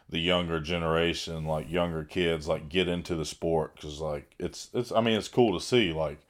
the 0.09 0.21
younger 0.21 0.61
generation, 0.61 1.45
like 1.45 1.71
younger 1.71 2.05
kids, 2.05 2.47
like 2.47 2.69
get 2.69 2.89
into 2.89 3.17
the 3.17 3.25
sport 3.25 3.75
because 3.75 4.01
like 4.01 4.35
it's 4.39 4.71
it's. 4.73 4.93
I 4.93 5.01
mean, 5.01 5.19
it's 5.19 5.29
cool 5.29 5.59
to 5.59 5.65
see. 5.65 5.93
Like 5.93 6.21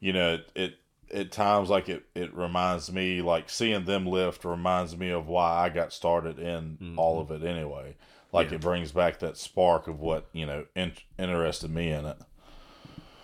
you 0.00 0.12
know, 0.12 0.34
it, 0.34 0.50
it 0.54 0.78
at 1.14 1.30
times 1.32 1.70
like 1.70 1.88
it 1.88 2.04
it 2.14 2.34
reminds 2.34 2.92
me 2.92 3.22
like 3.22 3.48
seeing 3.48 3.84
them 3.84 4.06
lift 4.06 4.44
reminds 4.44 4.96
me 4.96 5.10
of 5.10 5.28
why 5.28 5.64
I 5.64 5.68
got 5.68 5.92
started 5.92 6.38
in 6.38 6.94
all 6.98 7.20
of 7.20 7.30
it 7.30 7.42
anyway. 7.42 7.96
Like 8.32 8.50
Yeah. 8.50 8.56
it 8.56 8.60
brings 8.62 8.90
back 8.92 9.20
that 9.20 9.36
spark 9.36 9.86
of 9.86 10.00
what 10.00 10.26
you 10.32 10.44
know 10.44 10.66
in, 10.74 10.92
interested 11.18 11.70
me 11.70 11.90
in 11.90 12.04
it. 12.04 12.16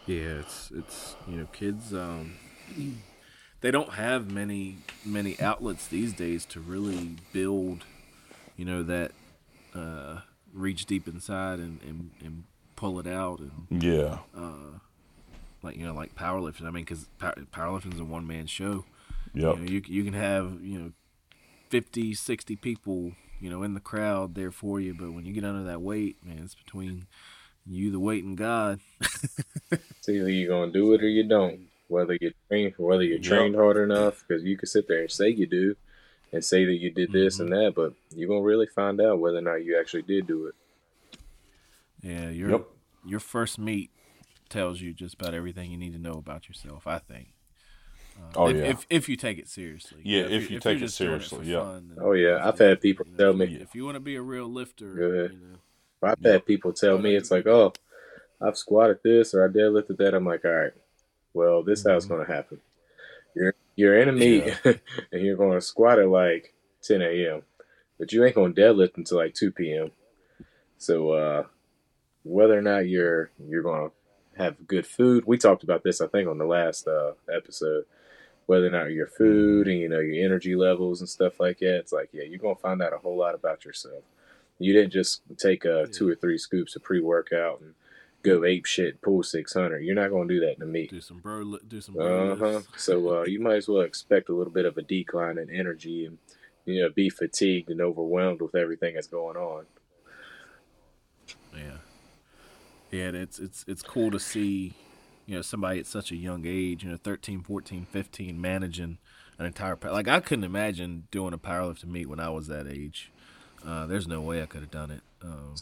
Yeah, 0.07 0.41
it's 0.41 0.71
it's 0.75 1.17
you 1.29 1.37
know 1.39 1.47
kids. 1.53 1.93
Um, 1.93 2.37
they 3.61 3.71
don't 3.71 3.95
have 3.95 4.31
many 4.31 4.79
many 5.05 5.39
outlets 5.41 5.87
these 5.89 6.13
days 6.13 6.45
to 6.47 6.61
really 6.61 7.17
build, 7.33 7.85
you 8.57 8.65
know, 8.65 8.83
that 8.85 9.13
uh, 9.75 10.21
reach 10.53 10.87
deep 10.87 11.07
inside 11.07 11.59
and, 11.59 11.81
and, 11.83 12.11
and 12.25 12.45
pull 12.77 12.99
it 12.99 13.07
out 13.07 13.41
and 13.41 13.83
Yeah, 13.83 14.19
like 15.63 15.77
you 15.77 15.87
know 15.87 15.95
like 15.95 16.15
powerlifting. 16.15 16.67
I 16.67 16.71
mean, 16.71 16.85
because 16.85 17.07
power, 17.19 17.35
powerlifting 17.53 17.95
is 17.95 18.01
a 18.01 18.05
one 18.05 18.27
man 18.27 18.47
show. 18.47 18.85
yep, 19.35 19.57
You, 19.57 19.65
know, 19.65 19.71
you 19.71 19.83
you 19.87 20.05
can 20.05 20.15
have 20.15 20.59
you 20.63 20.79
know 20.79 20.93
50, 21.71 22.15
60 22.15 22.57
people 22.57 23.13
you 23.41 23.51
know 23.51 23.63
in 23.63 23.75
the 23.75 23.81
crowd 23.81 24.35
there 24.35 24.51
for 24.51 24.81
you, 24.81 24.95
but 24.95 25.13
when 25.13 25.25
you 25.25 25.33
get 25.33 25.45
under 25.45 25.65
that 25.65 25.83
weight, 25.83 26.17
man, 26.25 26.41
it's 26.45 26.55
between 26.55 27.07
you, 27.67 27.91
the 27.91 28.01
weight, 28.01 28.25
and 28.25 28.37
God. 28.37 28.81
It's 29.73 30.09
either 30.09 30.31
you're 30.31 30.49
gonna 30.49 30.73
do 30.73 30.95
it 30.95 31.03
or 31.03 31.09
you 31.09 31.25
don't. 31.25 31.69
Whether 31.89 32.17
you 32.21 32.33
train, 32.49 32.73
whether 32.79 33.05
you're 33.05 33.19
trained 33.19 33.55
hard 33.55 33.77
enough, 33.77 34.25
because 34.27 34.43
you 34.43 34.57
can 34.57 34.67
sit 34.67 34.89
there 34.89 35.03
and 35.03 35.11
say 35.11 35.29
you 35.29 35.47
do, 35.47 35.77
and 36.33 36.45
say 36.45 36.65
that 36.65 36.75
you 36.75 36.91
did 36.91 37.13
this 37.13 37.39
and 37.39 37.51
mm-hmm. 37.51 37.65
that, 37.65 37.75
but 37.75 37.93
you're 38.17 38.29
gonna 38.29 38.41
really 38.41 38.67
find 38.67 39.01
out 39.01 39.19
whether 39.21 39.39
or 39.39 39.43
not 39.43 39.65
you 39.65 39.79
actually 39.79 40.03
did 40.03 40.27
do 40.27 40.47
it. 40.47 40.55
Yeah, 42.03 42.31
your 42.31 42.51
Yep. 42.51 42.69
your 43.05 43.21
first 43.21 43.59
meet 43.59 43.91
tells 44.51 44.81
you 44.81 44.93
just 44.93 45.15
about 45.15 45.33
everything 45.35 45.71
you 45.71 45.79
need 45.79 45.93
to 45.93 45.99
know 45.99 46.13
about 46.15 46.49
yourself. 46.49 46.87
I 46.87 46.99
think. 46.99 47.29
Uh, 48.19 48.33
Oh, 48.37 48.49
if, 48.49 48.57
yeah. 48.57 48.63
if 48.65 48.87
if 48.91 49.09
you 49.09 49.17
take 49.17 49.39
it 49.39 49.49
seriously. 49.49 50.03
Yeah, 50.05 50.23
know, 50.23 50.29
if 50.29 50.43
you 50.45 50.49
you're 50.51 50.61
take 50.61 50.83
it 50.83 50.91
seriously, 50.91 51.39
for 51.39 51.45
yeah. 51.45 51.61
fun, 51.61 51.89
then- 51.89 51.99
Oh 52.05 52.13
yeah, 52.13 52.47
I've 52.47 52.59
had 52.59 52.81
people 52.81 53.07
you 53.07 53.13
know, 53.13 53.19
tell 53.19 53.33
me. 53.33 53.47
you- 53.47 53.61
if 53.61 53.75
you 53.75 53.85
want 53.85 53.97
to 53.97 54.01
be 54.01 54.17
a 54.17 54.23
real 54.23 54.47
lifter, 54.53 54.93
Go 54.95 55.05
ahead. 55.05 55.33
you 55.33 55.39
know, 55.39 55.57
I've 56.03 56.25
had 56.25 56.45
people 56.45 56.73
tell 56.73 56.99
me 56.99 57.15
it's 57.17 57.31
like, 57.31 57.47
oh, 57.47 57.73
I've 58.41 58.57
squatted 58.59 58.99
this 59.05 59.33
or 59.35 59.45
I 59.45 59.49
deadlifted 59.49 59.97
that. 59.99 60.15
I'm 60.15 60.25
like, 60.27 60.45
all 60.45 60.51
right, 60.51 60.73
well, 61.35 61.63
this 61.63 61.81
is 61.81 61.87
how 61.87 61.97
it's 61.97 62.07
Mm-hmm. 62.07 62.15
gonna 62.23 62.35
happen. 62.35 62.61
You're 63.35 63.55
you're 63.77 63.99
in 63.99 64.09
a 64.09 64.13
meet 64.25 64.53
and 64.65 65.23
you're 65.25 65.37
gonna 65.37 65.61
squat 65.61 65.99
at 65.99 66.09
like 66.09 66.53
10 66.83 67.01
a.m., 67.03 67.43
but 67.99 68.13
you 68.13 68.25
ain't 68.25 68.35
gonna 68.35 68.53
deadlift 68.53 68.97
until 68.97 69.19
like 69.19 69.35
2 69.35 69.53
p.m. 69.53 69.93
So 70.79 71.13
uh, 71.13 71.45
whether 72.25 72.59
or 72.59 72.63
not 72.63 72.89
you're 72.89 73.31
you're 73.49 73.63
gonna 73.63 73.91
have 74.37 74.67
good 74.67 74.87
food, 74.87 75.25
we 75.27 75.39
talked 75.39 75.63
about 75.63 75.83
this 75.83 76.01
I 76.01 76.07
think 76.07 76.29
on 76.29 76.39
the 76.39 76.45
last 76.45 76.87
uh, 76.87 77.13
episode. 77.33 77.85
Whether 78.47 78.67
or 78.67 78.71
not 78.71 78.91
your 78.91 79.07
food 79.07 79.69
and 79.69 79.79
you 79.79 79.89
know 79.89 80.01
your 80.01 80.25
energy 80.25 80.57
levels 80.57 81.01
and 81.01 81.09
stuff 81.09 81.39
like 81.39 81.59
that, 81.61 81.77
it's 81.77 81.93
like 81.93 82.11
yeah, 82.13 82.25
you're 82.25 82.39
gonna 82.39 82.57
find 82.57 82.83
out 82.83 82.93
a 82.93 82.99
whole 82.99 83.17
lot 83.17 83.37
about 83.37 83.65
yourself. 83.65 84.03
You 84.59 84.73
didn't 84.73 84.93
just 84.93 85.23
take 85.39 85.65
uh, 85.65 85.87
two 85.93 86.09
or 86.09 86.17
three 86.17 86.37
scoops 86.37 86.75
of 86.75 86.83
pre-workout 86.83 87.61
and 87.61 87.75
go 88.23 88.45
ape 88.45 88.67
shit, 88.67 89.01
pull 89.01 89.23
600. 89.23 89.83
You're 89.83 89.95
not 89.95 90.11
going 90.11 90.29
to 90.29 90.35
do 90.35 90.41
that 90.47 90.59
to 90.59 90.67
me. 90.67 90.87
do 90.87 91.01
some 91.01 91.19
bro, 91.19 91.59
do 91.67 91.81
some 91.81 91.99
Uh 91.99 92.37
huh. 92.37 92.61
So 92.77 93.21
uh, 93.21 93.23
you 93.27 93.41
might 93.41 93.57
as 93.57 93.69
well 93.69 93.81
expect 93.83 94.29
a 94.29 94.35
little 94.35 94.53
bit 94.53 94.67
of 94.67 94.77
a 94.77 94.83
decline 94.83 95.39
in 95.39 95.51
energy 95.51 96.07
and 96.07 96.19
you 96.67 96.83
know 96.83 96.91
be 96.91 97.09
fatigued 97.09 97.71
and 97.71 97.81
overwhelmed 97.81 98.43
with 98.43 98.55
everything 98.55 98.95
that's 98.95 99.07
going 99.07 99.37
on. 99.37 99.67
Yeah. 101.55 101.79
Yeah, 102.91 103.05
and 103.05 103.17
it's 103.17 103.39
it's 103.39 103.65
it's 103.69 103.83
cool 103.83 104.11
to 104.11 104.19
see, 104.19 104.75
you 105.27 105.37
know, 105.37 105.43
somebody 105.43 105.81
at 105.81 105.87
such 105.87 106.11
a 106.11 106.17
young 106.17 106.45
age, 106.47 106.83
you 106.85 106.91
know, 106.91 106.97
13, 106.97 107.43
14, 107.43 107.87
15 107.91 108.41
managing 108.41 108.99
an 109.39 109.47
entire 109.47 109.77
power. 109.77 109.93
Like 109.93 110.09
I 110.09 110.21
couldn't 110.21 110.45
imagine 110.45 111.07
doing 111.11 111.33
a 111.33 111.39
powerlifting 111.39 111.87
meet 111.89 112.09
when 112.09 112.21
I 112.21 112.31
was 112.31 112.49
that 112.49 112.67
age. 112.67 113.11
Uh, 113.65 113.87
there's 113.87 114.09
no 114.09 114.21
way 114.21 114.43
I 114.43 114.47
could 114.47 114.63
have 114.63 114.71
done 114.71 114.91
it. 114.91 115.03
Um, 115.23 115.55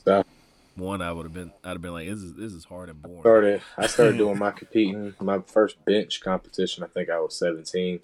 one, 0.76 1.03
I 1.03 1.12
would 1.12 1.24
have 1.24 1.35
been, 1.35 1.53
I'd 1.64 1.70
have 1.70 1.83
been 1.83 1.93
like, 1.93 2.09
this 2.09 2.20
is 2.20 2.35
this 2.35 2.53
is 2.53 2.64
hard 2.64 2.89
and 2.89 3.03
boring. 3.03 3.20
started 3.20 3.62
I 3.76 3.87
started 3.89 4.16
doing 4.16 4.39
my 4.39 4.53
competing. 4.53 5.14
My 5.20 5.41
first 5.41 5.85
bench 5.85 6.20
competition, 6.20 6.85
I 6.85 6.87
think 6.87 7.11
I 7.11 7.18
was 7.20 7.37
17, 7.37 8.01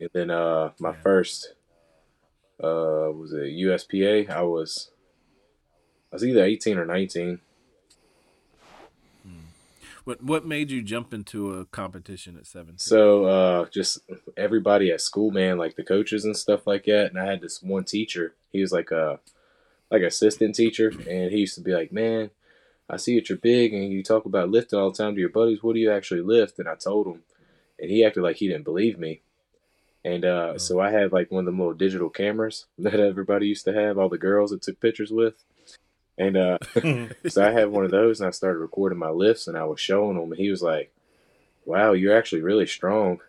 and 0.00 0.10
then 0.12 0.30
uh 0.30 0.70
my 0.78 0.94
first 0.94 1.54
uh 2.62 3.10
was 3.12 3.32
it 3.32 3.46
USPA? 3.46 4.30
I 4.30 4.42
was 4.42 4.90
I 6.12 6.16
was 6.16 6.24
either 6.24 6.44
18 6.44 6.78
or 6.78 6.86
19. 6.86 7.40
What 10.04 10.22
what 10.22 10.46
made 10.46 10.70
you 10.70 10.82
jump 10.82 11.12
into 11.12 11.58
a 11.58 11.64
competition 11.66 12.36
at 12.36 12.46
17? 12.46 12.78
So 12.78 13.24
uh 13.24 13.66
just 13.70 14.00
everybody 14.36 14.90
at 14.90 15.00
school, 15.00 15.30
man, 15.30 15.58
like 15.58 15.76
the 15.76 15.84
coaches 15.84 16.24
and 16.24 16.36
stuff 16.36 16.66
like 16.66 16.84
that. 16.84 17.10
And 17.10 17.18
I 17.18 17.26
had 17.26 17.40
this 17.40 17.62
one 17.62 17.84
teacher. 17.84 18.34
He 18.52 18.60
was 18.60 18.72
like 18.72 18.90
a 18.90 19.20
like 19.90 20.02
assistant 20.02 20.54
teacher, 20.54 20.92
and 21.08 21.32
he 21.32 21.38
used 21.38 21.56
to 21.56 21.60
be 21.60 21.72
like, 21.72 21.92
"Man, 21.92 22.30
I 22.88 22.96
see 22.96 23.16
that 23.16 23.28
you're 23.28 23.38
big, 23.38 23.74
and 23.74 23.92
you 23.92 24.02
talk 24.02 24.24
about 24.24 24.50
lifting 24.50 24.78
all 24.78 24.90
the 24.90 24.96
time 24.96 25.14
to 25.14 25.20
your 25.20 25.30
buddies. 25.30 25.62
What 25.62 25.74
do 25.74 25.80
you 25.80 25.90
actually 25.90 26.20
lift?" 26.20 26.58
And 26.58 26.68
I 26.68 26.76
told 26.76 27.06
him, 27.06 27.22
and 27.78 27.90
he 27.90 28.04
acted 28.04 28.22
like 28.22 28.36
he 28.36 28.48
didn't 28.48 28.64
believe 28.64 28.98
me. 28.98 29.22
And 30.04 30.24
uh, 30.24 30.58
so 30.58 30.80
I 30.80 30.90
had 30.90 31.12
like 31.12 31.30
one 31.30 31.40
of 31.40 31.46
them 31.46 31.58
little 31.58 31.74
digital 31.74 32.08
cameras 32.08 32.66
that 32.78 33.00
everybody 33.00 33.48
used 33.48 33.64
to 33.66 33.74
have, 33.74 33.98
all 33.98 34.08
the 34.08 34.18
girls 34.18 34.50
that 34.50 34.62
took 34.62 34.80
pictures 34.80 35.10
with. 35.10 35.44
And 36.18 36.36
uh, 36.36 36.58
so 37.28 37.46
I 37.46 37.50
had 37.50 37.68
one 37.68 37.84
of 37.84 37.90
those, 37.90 38.20
and 38.20 38.28
I 38.28 38.30
started 38.30 38.58
recording 38.58 38.98
my 38.98 39.10
lifts, 39.10 39.46
and 39.46 39.56
I 39.56 39.64
was 39.64 39.80
showing 39.80 40.16
him, 40.16 40.32
and 40.32 40.40
he 40.40 40.50
was 40.50 40.62
like, 40.62 40.92
"Wow, 41.64 41.92
you're 41.92 42.16
actually 42.16 42.42
really 42.42 42.66
strong." 42.66 43.20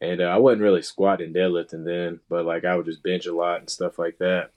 And 0.00 0.20
uh, 0.20 0.24
I 0.24 0.38
wasn't 0.38 0.62
really 0.62 0.82
squatting 0.82 1.26
and 1.26 1.34
deadlifting 1.34 1.84
then, 1.84 2.20
but 2.28 2.44
like 2.44 2.64
I 2.64 2.76
would 2.76 2.86
just 2.86 3.02
bench 3.02 3.26
a 3.26 3.34
lot 3.34 3.60
and 3.60 3.70
stuff 3.70 3.98
like 3.98 4.18
that. 4.18 4.50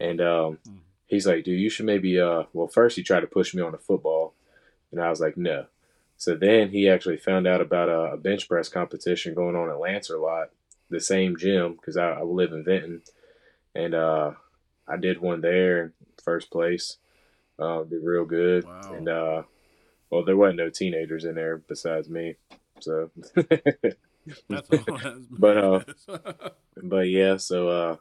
And 0.00 0.20
um, 0.20 0.58
he's 1.06 1.26
like, 1.26 1.44
"Dude, 1.44 1.60
you 1.60 1.70
should 1.70 1.86
maybe." 1.86 2.20
Uh, 2.20 2.44
well, 2.52 2.68
first 2.68 2.96
he 2.96 3.02
tried 3.02 3.20
to 3.20 3.26
push 3.26 3.54
me 3.54 3.62
on 3.62 3.72
the 3.72 3.78
football, 3.78 4.34
and 4.90 5.00
I 5.00 5.10
was 5.10 5.20
like, 5.20 5.36
"No." 5.36 5.66
So 6.16 6.36
then 6.36 6.70
he 6.70 6.88
actually 6.88 7.16
found 7.16 7.48
out 7.48 7.60
about 7.60 7.88
a, 7.88 8.12
a 8.12 8.16
bench 8.16 8.48
press 8.48 8.68
competition 8.68 9.34
going 9.34 9.56
on 9.56 9.68
at 9.68 9.76
Lancerlot, 9.76 10.50
the 10.88 11.00
same 11.00 11.36
gym, 11.36 11.72
because 11.72 11.96
I, 11.96 12.10
I 12.10 12.22
live 12.22 12.52
in 12.52 12.62
Vinton, 12.62 13.02
and 13.74 13.92
uh, 13.92 14.32
I 14.86 14.98
did 14.98 15.20
one 15.20 15.40
there, 15.40 15.92
first 16.22 16.50
place. 16.50 16.96
Uh, 17.58 17.82
did 17.84 18.02
real 18.02 18.24
good, 18.24 18.64
Wow. 18.64 18.94
and 18.94 19.08
uh, 19.08 19.42
well, 20.10 20.24
there 20.24 20.36
wasn't 20.36 20.58
no 20.58 20.70
teenagers 20.70 21.24
in 21.24 21.34
there 21.34 21.58
besides 21.58 22.08
me, 22.08 22.36
so. 22.80 23.10
That's 24.48 24.70
all. 24.70 24.84
That's 24.86 25.18
But, 25.30 25.56
uh, 25.58 25.80
but 26.82 27.08
yeah, 27.08 27.36
so 27.36 27.68
uh, 27.68 27.96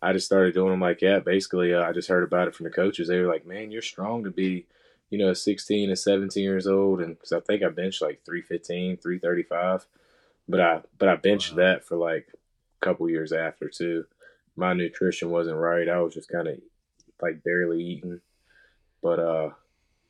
I 0.00 0.12
just 0.12 0.26
started 0.26 0.54
doing 0.54 0.70
them 0.70 0.80
like 0.80 1.00
that. 1.00 1.24
Basically, 1.24 1.74
uh, 1.74 1.82
I 1.82 1.92
just 1.92 2.08
heard 2.08 2.22
about 2.24 2.48
it 2.48 2.54
from 2.54 2.64
the 2.64 2.70
coaches. 2.70 3.08
They 3.08 3.18
were 3.20 3.26
like, 3.32 3.46
"Man, 3.46 3.70
you're 3.70 3.82
strong 3.82 4.24
to 4.24 4.30
be, 4.30 4.66
you 5.10 5.18
know, 5.18 5.32
16 5.32 5.88
and 5.90 5.98
17 5.98 6.42
years 6.42 6.66
old." 6.66 7.00
And 7.00 7.14
because 7.16 7.32
I 7.32 7.40
think 7.40 7.62
I 7.62 7.68
benched 7.68 8.02
like 8.02 8.24
315, 8.24 8.98
335, 8.98 9.86
but 10.48 10.60
I 10.60 10.82
but 10.98 11.08
I 11.08 11.16
benched 11.16 11.52
Wow. 11.52 11.56
that 11.58 11.84
for 11.84 11.96
like 11.96 12.28
a 12.80 12.84
couple 12.84 13.08
years 13.10 13.32
after 13.32 13.68
too. 13.68 14.06
My 14.56 14.72
nutrition 14.74 15.30
wasn't 15.30 15.56
right. 15.58 15.88
I 15.88 15.98
was 16.00 16.14
just 16.14 16.28
kind 16.28 16.46
of 16.46 16.58
like 17.22 17.44
barely 17.44 17.82
eating. 17.82 18.20
But 19.02 19.18
uh, 19.18 19.50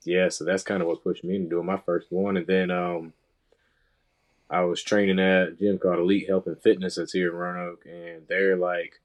yeah, 0.04 0.28
so 0.28 0.44
that's 0.44 0.62
kind 0.62 0.82
of 0.82 0.88
what 0.88 1.02
pushed 1.04 1.24
me 1.24 1.36
into 1.36 1.50
doing 1.50 1.66
my 1.66 1.78
first 1.78 2.12
one, 2.12 2.36
and 2.36 2.46
then 2.46 2.70
um. 2.70 3.12
I 4.50 4.60
was 4.64 4.82
training 4.82 5.18
at 5.18 5.48
a 5.48 5.52
gym 5.52 5.78
called 5.78 5.98
Elite 5.98 6.28
Health 6.28 6.46
and 6.46 6.60
Fitness 6.60 6.96
that's 6.96 7.12
here 7.12 7.30
in 7.30 7.34
Roanoke, 7.36 7.86
and 7.86 8.28
they're 8.28 8.56
like 8.56 9.00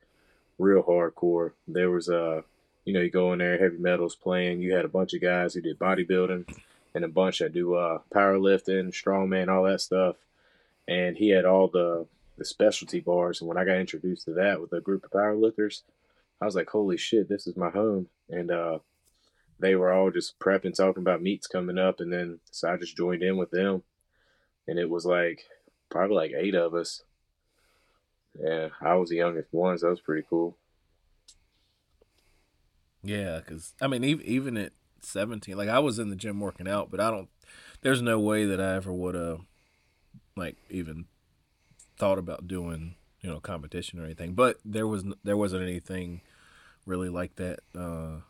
real 0.59 0.83
hardcore. 0.83 1.53
There 1.67 1.89
was 1.89 2.09
a, 2.09 2.43
you 2.85 2.93
know, 2.93 2.99
you 2.99 3.09
go 3.09 3.33
in 3.33 3.39
there, 3.39 3.57
heavy 3.57 3.77
metals 3.77 4.15
playing. 4.15 4.61
You 4.61 4.75
had 4.75 4.85
a 4.85 4.89
bunch 4.89 5.13
of 5.13 5.21
guys 5.21 5.53
who 5.53 5.61
did 5.61 5.79
bodybuilding, 5.79 6.55
and 6.93 7.05
a 7.05 7.07
bunch 7.07 7.39
that 7.39 7.53
do 7.53 7.75
uh, 7.75 7.99
powerlifting, 8.13 8.89
strongman, 8.91 9.47
all 9.47 9.63
that 9.63 9.81
stuff. 9.81 10.17
and 10.87 11.17
he 11.17 11.29
had 11.29 11.45
all 11.45 11.67
the 11.67 12.05
the 12.37 12.45
specialty 12.45 12.99
bars. 12.99 13.41
And 13.41 13.47
when 13.47 13.57
I 13.57 13.65
got 13.65 13.77
introduced 13.77 14.25
to 14.25 14.33
that 14.33 14.61
with 14.61 14.73
a 14.73 14.81
group 14.81 15.05
of 15.05 15.11
powerlifters, 15.11 15.81
I 16.41 16.45
was 16.45 16.55
like, 16.55 16.69
"Holy 16.69 16.97
shit, 16.97 17.29
this 17.29 17.47
is 17.47 17.57
my 17.57 17.69
home!" 17.69 18.07
And 18.29 18.51
uh, 18.51 18.79
they 19.59 19.75
were 19.75 19.91
all 19.91 20.11
just 20.11 20.39
prepping, 20.39 20.75
talking 20.75 21.01
about 21.01 21.21
meets 21.21 21.47
coming 21.47 21.77
up, 21.77 21.99
and 21.99 22.11
then 22.11 22.39
so 22.51 22.71
I 22.71 22.77
just 22.77 22.97
joined 22.97 23.23
in 23.23 23.37
with 23.37 23.51
them, 23.51 23.83
and 24.67 24.79
it 24.79 24.89
was 24.89 25.05
like 25.05 25.41
probably 25.89 26.15
like 26.15 26.31
eight 26.37 26.55
of 26.55 26.73
us. 26.73 27.03
Yeah, 28.39 28.69
I 28.81 28.95
was 28.95 29.09
the 29.09 29.17
youngest 29.17 29.49
one, 29.51 29.77
so 29.77 29.87
that 29.87 29.91
was 29.91 30.01
pretty 30.01 30.25
cool. 30.29 30.57
Yeah, 33.03 33.39
because 33.39 33.73
I 33.81 33.87
mean, 33.87 34.03
even 34.03 34.57
at 34.57 34.71
seventeen, 35.01 35.57
like 35.57 35.69
I 35.69 35.79
was 35.79 35.99
in 35.99 36.09
the 36.09 36.15
gym 36.15 36.39
working 36.39 36.67
out, 36.67 36.89
but 36.91 36.99
I 36.99 37.11
don't. 37.11 37.29
There's 37.81 38.01
no 38.01 38.19
way 38.19 38.45
that 38.45 38.59
I 38.59 38.75
ever 38.75 38.91
would 38.91 39.15
have, 39.15 39.39
like, 40.35 40.57
even 40.69 41.05
thought 41.97 42.17
about 42.17 42.47
doing 42.47 42.95
you 43.21 43.29
know 43.29 43.39
competition 43.39 43.99
or 43.99 44.05
anything. 44.05 44.33
But 44.33 44.57
there 44.63 44.87
was 44.87 45.03
there 45.23 45.37
wasn't 45.37 45.63
anything 45.63 46.21
really 46.89 47.09
like 47.09 47.35
that 47.35 47.59
uh, 47.77 48.21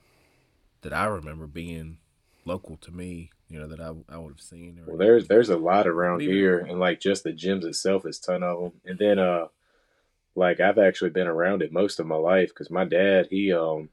that 0.81 0.93
I 0.93 1.05
remember 1.05 1.47
being 1.47 1.97
local 2.45 2.77
to 2.77 2.91
me. 2.91 3.31
You 3.47 3.59
know 3.59 3.67
that 3.67 3.79
I 3.79 3.93
I 4.13 4.17
would 4.19 4.33
have 4.33 4.41
seen. 4.41 4.79
well, 4.85 4.97
there's 4.97 5.27
there's 5.27 5.49
a 5.49 5.57
lot 5.57 5.87
around 5.87 6.21
here, 6.21 6.59
and 6.59 6.79
like 6.79 6.99
just 6.99 7.23
the 7.23 7.31
gyms 7.31 7.65
itself 7.65 8.05
is 8.05 8.19
ton 8.19 8.43
of 8.43 8.59
them. 8.61 8.71
And 8.85 8.99
then 8.99 9.17
uh, 9.17 9.47
like 10.35 10.59
I've 10.59 10.77
actually 10.77 11.09
been 11.09 11.27
around 11.27 11.63
it 11.63 11.71
most 11.71 11.99
of 11.99 12.05
my 12.05 12.15
life 12.15 12.49
because 12.49 12.69
my 12.69 12.85
dad 12.85 13.27
he 13.31 13.51
um 13.51 13.89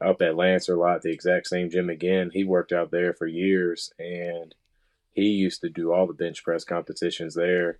up 0.00 0.22
at 0.22 0.34
Lancerlot, 0.34 1.02
the 1.02 1.12
exact 1.12 1.46
same 1.46 1.70
gym 1.70 1.90
again. 1.90 2.30
He 2.32 2.44
worked 2.44 2.72
out 2.72 2.90
there 2.90 3.12
for 3.12 3.26
years, 3.26 3.92
and 3.98 4.54
he 5.12 5.26
used 5.26 5.60
to 5.60 5.68
do 5.68 5.92
all 5.92 6.06
the 6.06 6.14
bench 6.14 6.42
press 6.42 6.64
competitions 6.64 7.34
there 7.34 7.78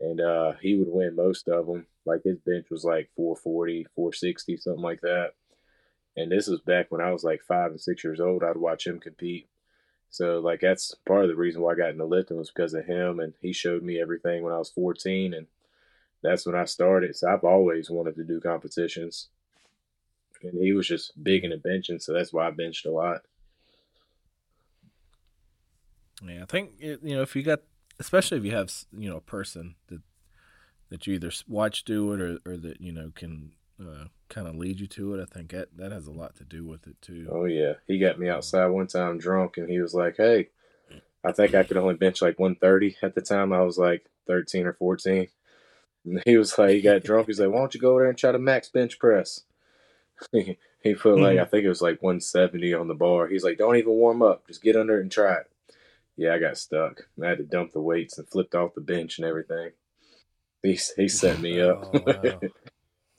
and 0.00 0.20
uh, 0.20 0.52
he 0.60 0.76
would 0.76 0.88
win 0.88 1.14
most 1.16 1.48
of 1.48 1.66
them. 1.66 1.86
Like 2.06 2.22
his 2.24 2.38
bench 2.38 2.66
was 2.70 2.84
like 2.84 3.10
440, 3.16 3.86
460, 3.94 4.56
something 4.56 4.82
like 4.82 5.00
that. 5.02 5.32
And 6.16 6.32
this 6.32 6.48
was 6.48 6.60
back 6.60 6.86
when 6.90 7.00
I 7.00 7.12
was 7.12 7.22
like 7.22 7.42
five 7.46 7.70
and 7.70 7.80
six 7.80 8.02
years 8.02 8.20
old. 8.20 8.42
I'd 8.42 8.56
watch 8.56 8.86
him 8.86 8.98
compete. 8.98 9.48
So 10.10 10.40
like 10.40 10.60
that's 10.60 10.94
part 11.06 11.24
of 11.24 11.28
the 11.28 11.36
reason 11.36 11.62
why 11.62 11.72
I 11.72 11.76
got 11.76 11.90
into 11.90 12.04
lifting 12.04 12.36
was 12.36 12.50
because 12.50 12.74
of 12.74 12.84
him, 12.84 13.20
and 13.20 13.32
he 13.40 13.52
showed 13.52 13.82
me 13.82 14.00
everything 14.00 14.42
when 14.42 14.52
I 14.52 14.58
was 14.58 14.70
14, 14.70 15.34
and 15.34 15.46
that's 16.22 16.44
when 16.44 16.56
I 16.56 16.64
started. 16.64 17.14
So 17.16 17.28
I've 17.28 17.44
always 17.44 17.90
wanted 17.90 18.16
to 18.16 18.24
do 18.24 18.40
competitions, 18.40 19.28
and 20.42 20.60
he 20.60 20.72
was 20.72 20.88
just 20.88 21.22
big 21.22 21.44
into 21.44 21.58
benching, 21.58 22.02
so 22.02 22.12
that's 22.12 22.32
why 22.32 22.48
I 22.48 22.50
benched 22.50 22.86
a 22.86 22.90
lot. 22.90 23.20
Yeah, 26.26 26.42
I 26.42 26.46
think 26.46 26.72
you 26.80 26.98
know 27.02 27.22
if 27.22 27.36
you 27.36 27.44
got 27.44 27.60
especially 28.00 28.38
if 28.38 28.44
you 28.44 28.50
have 28.52 28.72
you 28.96 29.08
know 29.08 29.18
a 29.18 29.20
person 29.20 29.76
that 29.88 30.00
that 30.88 31.06
you 31.06 31.14
either 31.14 31.30
watch 31.46 31.84
do 31.84 32.12
it 32.12 32.20
or, 32.20 32.38
or 32.44 32.56
that 32.56 32.80
you 32.80 32.90
know 32.90 33.12
can 33.14 33.52
uh, 33.80 34.06
kind 34.28 34.48
of 34.48 34.56
lead 34.56 34.80
you 34.80 34.88
to 34.88 35.14
it. 35.14 35.22
I 35.22 35.26
think 35.32 35.52
that 35.52 35.76
that 35.76 35.92
has 35.92 36.06
a 36.08 36.12
lot 36.12 36.34
to 36.36 36.44
do 36.44 36.64
with 36.64 36.88
it 36.88 37.00
too. 37.00 37.28
Oh 37.30 37.44
yeah, 37.44 37.74
he 37.86 37.98
got 37.98 38.18
me 38.18 38.28
outside 38.28 38.66
one 38.66 38.88
time 38.88 39.18
drunk, 39.18 39.58
and 39.58 39.70
he 39.70 39.80
was 39.80 39.94
like, 39.94 40.16
"Hey, 40.16 40.48
I 41.22 41.32
think 41.32 41.54
I 41.54 41.62
could 41.62 41.76
only 41.76 41.94
bench 41.94 42.20
like 42.20 42.38
130 42.38 42.96
at 43.02 43.14
the 43.14 43.20
time. 43.20 43.52
I 43.52 43.62
was 43.62 43.78
like 43.78 44.06
13 44.26 44.66
or 44.66 44.72
14." 44.72 45.28
And 46.06 46.22
he 46.24 46.38
was 46.38 46.56
like, 46.58 46.70
he 46.70 46.80
got 46.80 47.04
drunk. 47.04 47.26
He's 47.26 47.38
like, 47.38 47.50
"Why 47.50 47.58
don't 47.58 47.74
you 47.74 47.80
go 47.80 47.90
over 47.90 48.00
there 48.00 48.08
and 48.08 48.18
try 48.18 48.32
to 48.32 48.38
max 48.38 48.68
bench 48.68 48.98
press?" 48.98 49.42
he 50.32 50.94
put 50.94 51.18
like 51.18 51.38
I 51.38 51.44
think 51.44 51.64
it 51.64 51.68
was 51.68 51.82
like 51.82 52.02
170 52.02 52.74
on 52.74 52.88
the 52.88 52.94
bar. 52.94 53.28
He's 53.28 53.44
like, 53.44 53.58
"Don't 53.58 53.76
even 53.76 53.92
warm 53.92 54.22
up. 54.22 54.46
Just 54.48 54.62
get 54.62 54.76
under 54.76 54.98
it 54.98 55.02
and 55.02 55.12
try 55.12 55.34
it." 55.34 55.49
Yeah, 56.16 56.34
I 56.34 56.38
got 56.38 56.58
stuck. 56.58 57.02
I 57.22 57.28
had 57.28 57.38
to 57.38 57.44
dump 57.44 57.72
the 57.72 57.80
weights 57.80 58.18
and 58.18 58.28
flipped 58.28 58.54
off 58.54 58.74
the 58.74 58.80
bench 58.80 59.18
and 59.18 59.26
everything. 59.26 59.70
He 60.62 60.78
he 60.96 61.08
set 61.08 61.40
me 61.40 61.60
up. 61.60 61.94
Oh, 61.94 62.02
wow. 62.06 62.40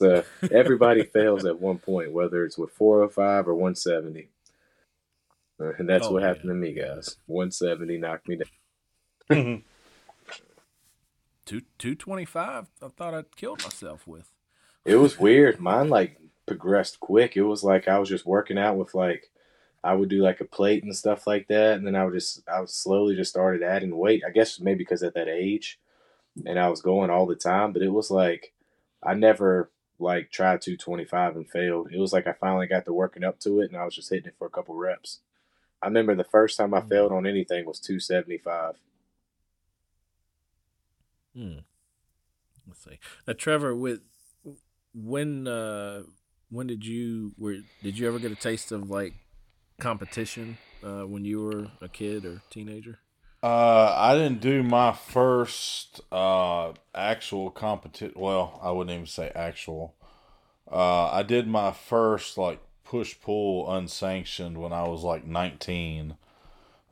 so 0.00 0.24
everybody 0.50 1.04
fails 1.04 1.44
at 1.44 1.60
one 1.60 1.78
point, 1.78 2.12
whether 2.12 2.44
it's 2.44 2.58
with 2.58 2.72
405 2.72 3.48
or 3.48 3.54
170. 3.54 4.28
Uh, 5.60 5.72
and 5.78 5.88
that's 5.88 6.06
oh, 6.06 6.12
what 6.12 6.24
happened 6.24 6.48
to 6.48 6.54
me, 6.54 6.72
guys. 6.72 7.18
170 7.26 7.98
knocked 7.98 8.28
me 8.28 8.38
down. 9.30 9.62
Two 11.44 11.62
two 11.76 11.96
twenty 11.96 12.24
five. 12.24 12.68
I 12.80 12.88
thought 12.88 13.14
I'd 13.14 13.36
killed 13.36 13.62
myself 13.64 14.06
with. 14.06 14.30
It 14.84 14.96
was 14.96 15.18
weird. 15.18 15.60
Mine 15.60 15.88
like 15.88 16.18
progressed 16.46 17.00
quick. 17.00 17.36
It 17.36 17.42
was 17.42 17.64
like 17.64 17.88
I 17.88 17.98
was 17.98 18.08
just 18.08 18.24
working 18.24 18.58
out 18.58 18.76
with 18.76 18.94
like 18.94 19.30
I 19.84 19.94
would 19.94 20.08
do 20.08 20.22
like 20.22 20.40
a 20.40 20.44
plate 20.44 20.84
and 20.84 20.94
stuff 20.94 21.26
like 21.26 21.48
that, 21.48 21.74
and 21.74 21.86
then 21.86 21.96
I 21.96 22.04
would 22.04 22.14
just 22.14 22.42
I 22.48 22.60
would 22.60 22.70
slowly 22.70 23.16
just 23.16 23.30
started 23.30 23.62
adding 23.62 23.96
weight. 23.96 24.22
I 24.26 24.30
guess 24.30 24.60
maybe 24.60 24.78
because 24.78 25.02
at 25.02 25.14
that 25.14 25.28
age, 25.28 25.80
and 26.46 26.58
I 26.58 26.68
was 26.68 26.80
going 26.80 27.10
all 27.10 27.26
the 27.26 27.34
time, 27.34 27.72
but 27.72 27.82
it 27.82 27.88
was 27.88 28.10
like 28.10 28.52
I 29.02 29.14
never 29.14 29.70
like 29.98 30.30
tried 30.30 30.60
225 30.60 31.36
and 31.36 31.48
failed. 31.48 31.88
It 31.92 31.98
was 31.98 32.12
like 32.12 32.26
I 32.26 32.32
finally 32.32 32.66
got 32.66 32.84
to 32.84 32.92
working 32.92 33.24
up 33.24 33.40
to 33.40 33.60
it, 33.60 33.70
and 33.70 33.76
I 33.76 33.84
was 33.84 33.94
just 33.94 34.10
hitting 34.10 34.28
it 34.28 34.36
for 34.38 34.46
a 34.46 34.50
couple 34.50 34.74
reps. 34.74 35.20
I 35.82 35.86
remember 35.86 36.14
the 36.14 36.24
first 36.24 36.56
time 36.56 36.74
I 36.74 36.80
mm. 36.80 36.88
failed 36.88 37.12
on 37.12 37.26
anything 37.26 37.66
was 37.66 37.80
275. 37.80 38.76
Hmm. 41.34 41.58
Let's 42.68 42.84
see. 42.84 42.98
Now, 43.26 43.32
Trevor, 43.32 43.74
with 43.74 44.02
when 44.94 45.48
uh 45.48 46.02
when 46.50 46.66
did 46.66 46.84
you 46.84 47.32
were 47.38 47.56
did 47.82 47.98
you 47.98 48.06
ever 48.06 48.18
get 48.18 48.30
a 48.30 48.36
taste 48.36 48.72
of 48.72 48.90
like 48.90 49.14
competition 49.82 50.56
uh, 50.84 51.02
when 51.02 51.24
you 51.24 51.42
were 51.42 51.66
a 51.80 51.88
kid 51.88 52.24
or 52.24 52.40
teenager? 52.50 52.98
Uh, 53.42 53.92
I 53.96 54.14
didn't 54.14 54.40
do 54.40 54.62
my 54.62 54.92
first 54.92 56.00
uh, 56.12 56.72
actual 56.94 57.50
competition. 57.50 58.14
Well, 58.16 58.60
I 58.62 58.70
wouldn't 58.70 58.94
even 58.94 59.06
say 59.06 59.32
actual. 59.34 59.94
Uh, 60.70 61.10
I 61.10 61.24
did 61.24 61.48
my 61.48 61.72
first 61.72 62.38
like 62.38 62.60
push 62.84 63.16
pull 63.20 63.70
unsanctioned 63.74 64.56
when 64.58 64.72
I 64.72 64.86
was 64.88 65.02
like 65.02 65.26
19. 65.26 66.16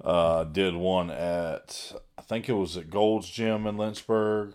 Uh, 0.03 0.45
did 0.45 0.74
one 0.74 1.11
at 1.11 1.93
I 2.18 2.22
think 2.22 2.49
it 2.49 2.55
was 2.55 2.76
at 2.76 2.91
Gold's 2.91 3.30
Gym 3.30 3.66
in 3.66 3.76
Lynchburg, 3.76 4.55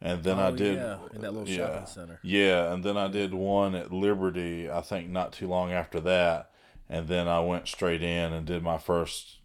and 0.00 0.22
then 0.22 0.38
oh, 0.38 0.48
I 0.48 0.50
did 0.52 0.76
yeah, 0.76 0.98
in 1.12 1.22
that 1.22 1.32
little 1.32 1.48
yeah, 1.48 1.56
shopping 1.56 1.86
center. 1.86 2.20
Yeah, 2.22 2.72
and 2.72 2.84
then 2.84 2.96
I 2.96 3.08
did 3.08 3.34
one 3.34 3.74
at 3.74 3.92
Liberty. 3.92 4.70
I 4.70 4.82
think 4.82 5.08
not 5.08 5.32
too 5.32 5.48
long 5.48 5.72
after 5.72 6.00
that, 6.00 6.50
and 6.88 7.08
then 7.08 7.28
I 7.28 7.40
went 7.40 7.68
straight 7.68 8.02
in 8.02 8.32
and 8.32 8.46
did 8.46 8.62
my 8.62 8.78
first 8.78 9.38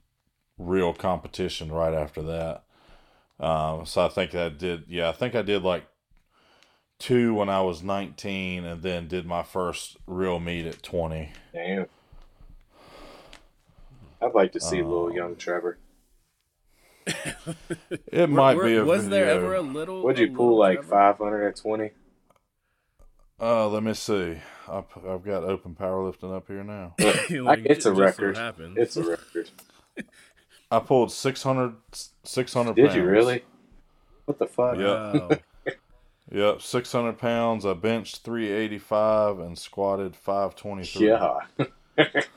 real 0.58 0.94
competition 0.94 1.72
right 1.72 1.94
after 1.94 2.22
that. 2.24 2.64
Um, 3.40 3.86
so 3.86 4.06
I 4.06 4.10
think 4.10 4.36
I 4.36 4.50
did, 4.50 4.86
yeah, 4.88 5.10
I 5.10 5.14
think 5.14 5.36
I 5.36 5.42
did 5.42 5.64
like 5.64 5.86
two 7.00 7.34
when 7.34 7.50
I 7.50 7.62
was 7.62 7.82
19 7.82 8.66
and 8.66 8.82
then 8.82 9.08
did 9.08 9.26
my 9.26 9.44
first 9.44 9.98
real 10.06 10.40
meet 10.40 10.66
at 10.66 10.84
20. 10.84 11.32
Damn. 11.54 11.88
I'd 14.22 14.36
like 14.36 14.52
to 14.52 14.60
see 14.60 14.82
uh, 14.82 14.86
little 14.86 15.14
young 15.14 15.38
Trevor. 15.38 15.78
it 18.12 18.30
might 18.30 18.58
were, 18.58 18.66
be 18.66 18.76
a 18.76 18.86
Was 18.86 19.10
there 19.10 19.30
ever 19.30 19.56
a 19.56 19.62
little. 19.62 20.04
Would 20.04 20.20
you 20.20 20.32
pull 20.32 20.58
like 20.58 20.84
500 20.84 21.48
at 21.48 21.56
20? 21.56 21.92
Uh, 23.42 23.68
let 23.70 23.84
me 23.84 23.94
see. 23.94 24.38
I've, 24.68 24.86
I've 25.08 25.24
got 25.24 25.44
open 25.44 25.76
powerlifting 25.80 26.36
up 26.36 26.48
here 26.48 26.64
now. 26.64 26.94
like, 27.00 27.66
it's 27.66 27.86
a 27.86 27.94
record. 27.94 28.38
It's 28.76 28.98
a 28.98 29.04
record. 29.04 29.50
I 30.72 30.80
pulled 30.80 31.12
600, 31.12 31.74
600 32.24 32.76
Did 32.76 32.86
pounds. 32.86 32.96
you 32.96 33.04
really? 33.04 33.44
What 34.26 34.38
the 34.38 34.46
fuck? 34.46 34.78
Wow. 34.78 35.30
yep, 36.32 36.62
600 36.62 37.18
pounds. 37.18 37.66
I 37.66 37.74
benched 37.74 38.24
385 38.24 39.40
and 39.40 39.58
squatted 39.58 40.16
523. 40.16 41.08
Yeah. 41.08 41.40
That's 41.96 42.28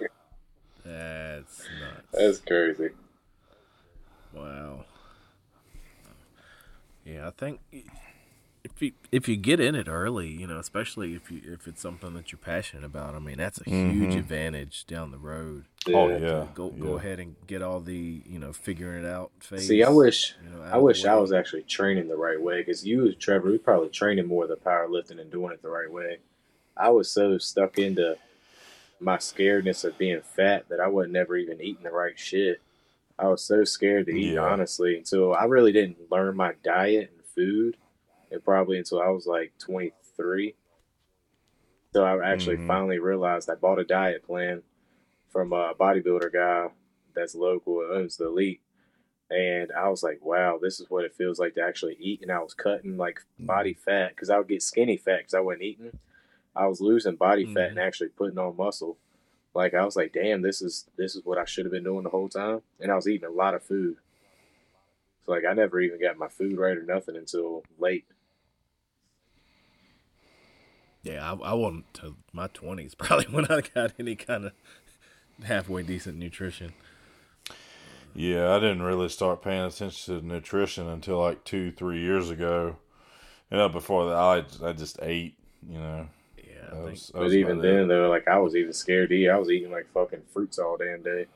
nuts. 0.85 1.67
That's 2.13 2.39
crazy. 2.39 2.91
Wow. 4.33 4.85
Yeah, 7.05 7.27
I 7.27 7.31
think 7.33 7.61
if 8.65 8.81
you 8.81 8.93
if 9.11 9.29
you 9.29 9.37
get 9.37 9.59
in 9.59 9.75
it 9.75 9.89
early, 9.89 10.29
you 10.29 10.47
know, 10.47 10.59
especially 10.59 11.15
if 11.15 11.31
you 11.31 11.41
if 11.45 11.67
it's 11.67 11.81
something 11.81 12.15
that 12.15 12.31
you're 12.31 12.39
passionate 12.39 12.85
about, 12.85 13.15
I 13.15 13.19
mean, 13.19 13.39
that's 13.39 13.59
a 13.59 13.65
mm-hmm. 13.65 13.91
huge 13.91 14.15
advantage 14.15 14.87
down 14.87 15.11
the 15.11 15.19
road. 15.19 15.65
Oh 15.89 16.09
yeah, 16.09 16.47
go 16.55 16.73
yeah. 16.75 16.83
go 16.83 16.95
ahead 16.95 17.19
and 17.19 17.35
get 17.47 17.61
all 17.63 17.81
the 17.81 18.23
you 18.25 18.39
know 18.39 18.53
figuring 18.53 19.05
it 19.05 19.09
out 19.09 19.33
phase. 19.41 19.67
See, 19.67 19.83
I 19.83 19.91
wish 19.91 20.35
you 20.45 20.51
know, 20.51 20.63
I 20.63 20.77
wish 20.79 21.05
I 21.05 21.17
was 21.17 21.33
actually 21.33 21.63
training 21.63 22.09
the 22.09 22.17
right 22.17 22.41
way 22.41 22.61
because 22.61 22.87
you, 22.87 23.13
Trevor, 23.15 23.51
we 23.51 23.59
probably 23.59 23.89
training 23.89 24.27
more 24.27 24.47
than 24.47 24.59
powerlifting 24.59 25.21
and 25.21 25.31
doing 25.31 25.53
it 25.53 25.63
the 25.63 25.69
right 25.69 25.91
way. 25.91 26.19
I 26.77 26.91
was 26.91 27.11
so 27.11 27.39
stuck 27.39 27.79
into 27.79 28.17
my 29.01 29.17
scaredness 29.17 29.85
of 29.85 29.99
being 29.99 30.23
fat 30.23 30.69
that 30.69 30.79
I 30.79 30.87
wasn't 30.87 31.15
never 31.15 31.37
even 31.37 31.61
eating 31.61 31.83
the 31.83 31.91
right 31.91 32.19
shit. 32.19 32.61
I 33.19 33.27
was 33.27 33.45
so 33.45 33.65
scared 33.65 34.07
to 34.07 34.13
eat, 34.13 34.35
yeah. 34.35 34.41
honestly, 34.41 34.97
until 34.97 35.35
I 35.35 35.45
really 35.45 35.73
didn't 35.73 36.11
learn 36.11 36.37
my 36.37 36.55
diet 36.63 37.13
and 37.13 37.25
food 37.35 37.77
and 38.33 38.45
probably 38.45 38.79
until 38.79 39.01
I 39.01 39.09
was 39.09 39.27
like 39.27 39.53
23. 39.59 40.55
So 41.93 42.05
I 42.05 42.33
actually 42.33 42.57
mm-hmm. 42.57 42.69
finally 42.69 42.99
realized 42.99 43.51
I 43.51 43.55
bought 43.55 43.79
a 43.79 43.85
diet 43.85 44.27
plan 44.27 44.63
from 45.31 45.53
a 45.53 45.75
bodybuilder 45.75 46.33
guy 46.33 46.69
that's 47.15 47.35
local 47.35 47.87
owns 47.93 48.17
the 48.17 48.27
elite. 48.27 48.61
and 49.31 49.71
I 49.73 49.89
was 49.89 50.03
like, 50.03 50.21
wow, 50.23 50.59
this 50.61 50.81
is 50.81 50.91
what 50.91 51.05
it 51.05 51.15
feels 51.15 51.39
like 51.39 51.55
to 51.55 51.63
actually 51.63 51.97
eat. 52.01 52.23
And 52.23 52.31
I 52.31 52.39
was 52.41 52.55
cutting 52.55 52.97
like 52.97 53.21
body 53.39 53.75
fat 53.75 54.11
because 54.11 54.31
I 54.31 54.39
would 54.39 54.49
get 54.49 54.63
skinny 54.63 54.97
fat 54.97 55.19
because 55.19 55.35
I 55.35 55.41
wasn't 55.41 55.63
eating. 55.63 55.99
I 56.55 56.67
was 56.67 56.81
losing 56.81 57.17
body 57.17 57.47
fat 57.47 57.71
and 57.71 57.79
actually 57.79 58.09
putting 58.09 58.39
on 58.39 58.57
muscle. 58.57 58.99
Like 59.55 59.75
I 59.75 59.85
was 59.85 59.97
like, 59.97 60.13
damn, 60.13 60.43
this 60.43 60.63
is 60.63 60.87
this 60.97 61.15
is 61.15 61.25
what 61.25 61.39
I 61.39 61.45
should 61.45 61.67
have 61.67 61.73
been 61.73 61.85
doing 61.85 62.05
the 62.05 62.11
whole 62.11 62.29
time. 62.29 62.63
And 62.81 62.91
I 62.91 62.95
was 62.95 63.09
eating 63.09 63.29
a 63.29 63.33
lot 63.33 63.55
of 63.55 63.63
food. 63.63 63.97
So 65.25 65.33
like 65.33 65.45
I 65.49 65.53
never 65.53 65.81
even 65.81 66.01
got 66.01 66.19
my 66.19 66.29
food 66.29 66.59
right 66.59 66.77
or 66.77 66.85
nothing 66.85 67.17
until 67.17 67.65
late. 67.79 68.07
Yeah, 71.03 71.33
I, 71.33 71.51
I 71.51 71.55
wasn't 71.55 71.93
to 71.95 72.15
my 72.33 72.49
twenties 72.49 72.95
probably 72.99 73.27
when 73.27 73.47
I 73.47 73.61
got 73.75 73.93
any 73.99 74.15
kind 74.17 74.47
of 74.47 74.53
halfway 75.45 75.83
decent 75.83 76.17
nutrition. 76.19 76.73
Yeah, 78.15 78.55
I 78.55 78.59
didn't 78.61 78.83
really 78.83 79.09
start 79.09 79.43
paying 79.43 79.63
attention 79.65 80.21
to 80.21 80.27
nutrition 80.27 80.87
until 80.87 81.19
like 81.19 81.45
two, 81.45 81.73
three 81.73 82.01
years 82.01 82.29
ago. 82.31 82.77
You 83.51 83.57
know, 83.57 83.69
before 83.69 84.07
that, 84.11 84.17
I 84.17 84.69
I 84.69 84.73
just 84.73 84.99
ate. 85.03 85.35
You 85.69 85.79
know. 85.79 86.09
Yeah, 86.37 86.45
That 86.67 86.73
I 86.73 86.77
think, 86.77 86.91
was- 86.91 87.11
But 87.15 87.33
even 87.33 87.61
then 87.61 87.89
though, 87.89 88.09
like 88.11 88.29
I 88.29 88.39
was 88.39 88.55
even 88.55 88.73
scared 88.73 89.09
to 89.11 89.15
eat. 89.15 89.29
I 89.31 89.39
was 89.39 89.51
eating 89.51 89.71
like 89.71 89.87
fucking 89.95 90.23
fruits 90.33 90.59
all 90.59 90.77
damn 90.77 91.03
day. 91.03 91.27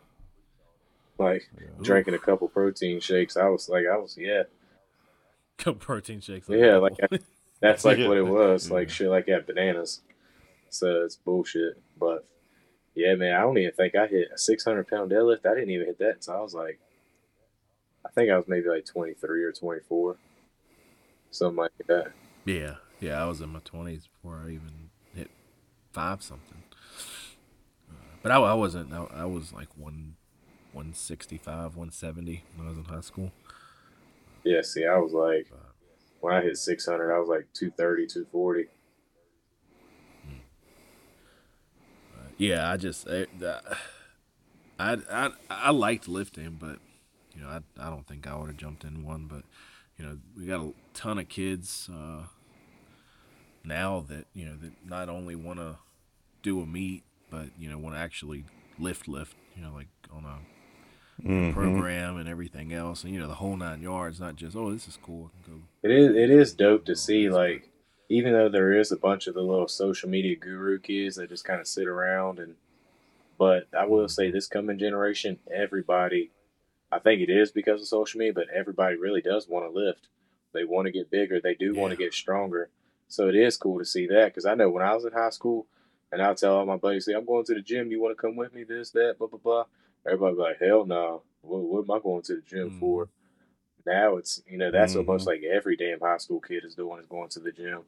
Like 1.18 1.48
drinking 1.80 2.12
a 2.14 2.18
couple 2.18 2.46
protein 2.48 3.00
shakes. 3.00 3.36
I 3.38 3.48
was 3.48 3.68
like 3.68 3.86
I 3.90 3.96
was 3.96 4.16
yeah. 4.18 4.42
Couple 5.58 5.80
protein 5.80 6.20
shakes. 6.20 6.46
Yeah, 6.50 6.76
like 6.76 6.92
that's 7.60 7.84
like 7.84 7.98
what 7.98 8.16
it 8.16 8.26
was. 8.26 8.70
Like 8.70 8.90
shit 8.90 9.08
like 9.08 9.26
that 9.26 9.46
bananas. 9.46 10.00
So 10.70 11.04
it's 11.04 11.16
bullshit. 11.16 11.80
But 11.98 12.26
yeah, 12.94 13.14
man, 13.14 13.34
I 13.34 13.40
don't 13.40 13.58
even 13.58 13.72
think 13.72 13.94
I 13.94 14.06
hit 14.06 14.28
a 14.34 14.38
six 14.38 14.64
hundred 14.64 14.88
pound 14.88 15.10
deadlift. 15.10 15.46
I 15.46 15.54
didn't 15.54 15.70
even 15.70 15.86
hit 15.86 15.98
that 15.98 16.24
So 16.24 16.34
I 16.36 16.40
was 16.40 16.54
like 16.54 16.78
I 18.04 18.08
think 18.10 18.30
I 18.30 18.36
was 18.36 18.46
maybe 18.48 18.68
like 18.68 18.84
twenty 18.84 19.14
three 19.14 19.42
or 19.42 19.52
twenty 19.52 19.80
four. 19.88 20.16
Something 21.30 21.56
like 21.56 21.72
that. 21.88 22.12
yeah, 22.44 22.76
yeah. 23.00 23.22
I 23.22 23.26
was 23.26 23.40
in 23.40 23.50
my 23.50 23.58
twenties 23.64 24.06
before 24.06 24.42
I 24.46 24.50
even 24.50 24.90
hit 25.14 25.30
five 25.92 26.22
something. 26.22 26.62
Uh, 27.90 27.94
But 28.22 28.32
I, 28.32 28.36
I 28.36 28.54
wasn't. 28.54 28.92
I, 28.92 29.06
I 29.12 29.24
was 29.24 29.52
like 29.52 29.68
one, 29.76 30.14
one 30.72 30.94
sixty 30.94 31.36
five, 31.36 31.76
one 31.76 31.90
seventy 31.90 32.44
when 32.54 32.66
I 32.66 32.70
was 32.70 32.78
in 32.78 32.84
high 32.84 33.00
school. 33.00 33.32
Yeah, 34.44 34.62
see, 34.62 34.86
I 34.86 34.96
was 34.98 35.12
like 35.12 35.50
when 36.20 36.34
I 36.34 36.42
hit 36.42 36.56
six 36.56 36.86
hundred, 36.86 37.14
I 37.14 37.18
was 37.18 37.28
like 37.28 37.46
230, 37.54 38.06
240. 38.06 38.68
Yeah, 42.38 42.70
I 42.70 42.76
just 42.76 43.08
I 43.08 43.26
I 44.78 44.98
I, 45.10 45.30
I 45.48 45.70
liked 45.70 46.06
lifting, 46.06 46.58
but 46.60 46.78
you 47.34 47.40
know 47.42 47.48
I 47.48 47.60
I 47.78 47.90
don't 47.90 48.06
think 48.06 48.26
I 48.26 48.36
would 48.36 48.48
have 48.48 48.56
jumped 48.56 48.84
in 48.84 49.04
one. 49.04 49.26
But 49.26 49.42
you 49.96 50.04
know 50.04 50.18
we 50.36 50.46
got 50.46 50.60
a 50.60 50.72
ton 50.92 51.18
of 51.18 51.28
kids 51.28 51.88
uh, 51.92 52.24
now 53.64 54.04
that 54.08 54.26
you 54.34 54.44
know 54.44 54.56
that 54.56 54.72
not 54.84 55.08
only 55.08 55.34
want 55.34 55.60
to 55.60 55.76
do 56.42 56.60
a 56.60 56.66
meet, 56.66 57.04
but 57.30 57.46
you 57.58 57.70
know 57.70 57.78
want 57.78 57.96
to 57.96 58.00
actually 58.00 58.44
lift 58.78 59.08
lift. 59.08 59.34
You 59.56 59.62
know 59.62 59.72
like 59.72 59.88
on 60.12 60.24
a 60.24 60.38
Mm-hmm. 61.24 61.52
program 61.52 62.18
and 62.18 62.28
everything 62.28 62.72
else, 62.74 63.02
and 63.02 63.12
you 63.12 63.18
know 63.18 63.26
the 63.26 63.34
whole 63.34 63.56
nine 63.56 63.80
yards, 63.80 64.20
not 64.20 64.36
just 64.36 64.54
oh 64.54 64.70
this 64.70 64.86
is 64.86 64.98
cool. 65.02 65.30
Go. 65.46 65.62
It 65.82 65.90
is 65.90 66.14
it 66.14 66.30
is 66.30 66.52
dope 66.52 66.84
to 66.86 66.94
see 66.94 67.30
like 67.30 67.70
even 68.08 68.32
though 68.32 68.50
there 68.50 68.72
is 68.72 68.92
a 68.92 68.96
bunch 68.96 69.26
of 69.26 69.34
the 69.34 69.40
little 69.40 69.66
social 69.66 70.08
media 70.08 70.36
guru 70.36 70.78
kids 70.78 71.16
that 71.16 71.30
just 71.30 71.44
kind 71.44 71.60
of 71.60 71.66
sit 71.66 71.86
around 71.86 72.38
and 72.38 72.56
but 73.38 73.66
I 73.76 73.86
will 73.86 74.08
say 74.08 74.30
this 74.30 74.46
coming 74.46 74.78
generation 74.78 75.38
everybody 75.52 76.30
I 76.92 76.98
think 76.98 77.22
it 77.22 77.30
is 77.30 77.50
because 77.50 77.80
of 77.80 77.88
social 77.88 78.18
media 78.18 78.34
but 78.34 78.50
everybody 78.54 78.96
really 78.96 79.22
does 79.22 79.48
want 79.48 79.64
to 79.64 79.70
lift. 79.70 80.08
They 80.52 80.64
want 80.64 80.86
to 80.86 80.92
get 80.92 81.10
bigger. 81.10 81.40
They 81.40 81.54
do 81.54 81.74
want 81.74 81.92
to 81.92 81.96
get 81.96 82.14
stronger. 82.14 82.68
So 83.08 83.28
it 83.28 83.36
is 83.36 83.56
cool 83.56 83.78
to 83.78 83.84
see 83.84 84.06
that 84.08 84.26
because 84.26 84.46
I 84.46 84.54
know 84.54 84.68
when 84.68 84.84
I 84.84 84.94
was 84.94 85.04
in 85.04 85.12
high 85.12 85.30
school 85.30 85.66
and 86.12 86.20
I'll 86.20 86.34
tell 86.34 86.56
all 86.56 86.66
my 86.66 86.76
buddies 86.76 87.06
say 87.06 87.14
I'm 87.14 87.24
going 87.24 87.44
to 87.46 87.54
the 87.54 87.62
gym. 87.62 87.90
You 87.90 88.02
want 88.02 88.16
to 88.16 88.20
come 88.20 88.36
with 88.36 88.54
me? 88.54 88.64
This 88.64 88.90
that 88.90 89.16
blah 89.18 89.28
blah 89.28 89.40
blah 89.42 89.64
everybody 90.06 90.34
be 90.36 90.42
like 90.42 90.58
hell 90.60 90.84
no 90.86 91.22
what, 91.42 91.62
what 91.62 91.84
am 91.84 91.90
I 91.90 92.02
going 92.02 92.22
to 92.22 92.36
the 92.36 92.42
gym 92.42 92.70
Mhm. 92.72 92.80
for 92.80 93.08
now 93.86 94.16
it's 94.16 94.42
you 94.48 94.58
know 94.58 94.70
that's 94.70 94.94
Mhm. 94.94 94.98
almost 94.98 95.26
like 95.26 95.42
every 95.44 95.76
damn 95.76 96.00
high 96.00 96.16
school 96.18 96.40
kid 96.40 96.64
is 96.64 96.74
doing 96.74 97.00
is 97.00 97.06
going 97.06 97.28
to 97.30 97.40
the 97.40 97.52
gym. 97.52 97.82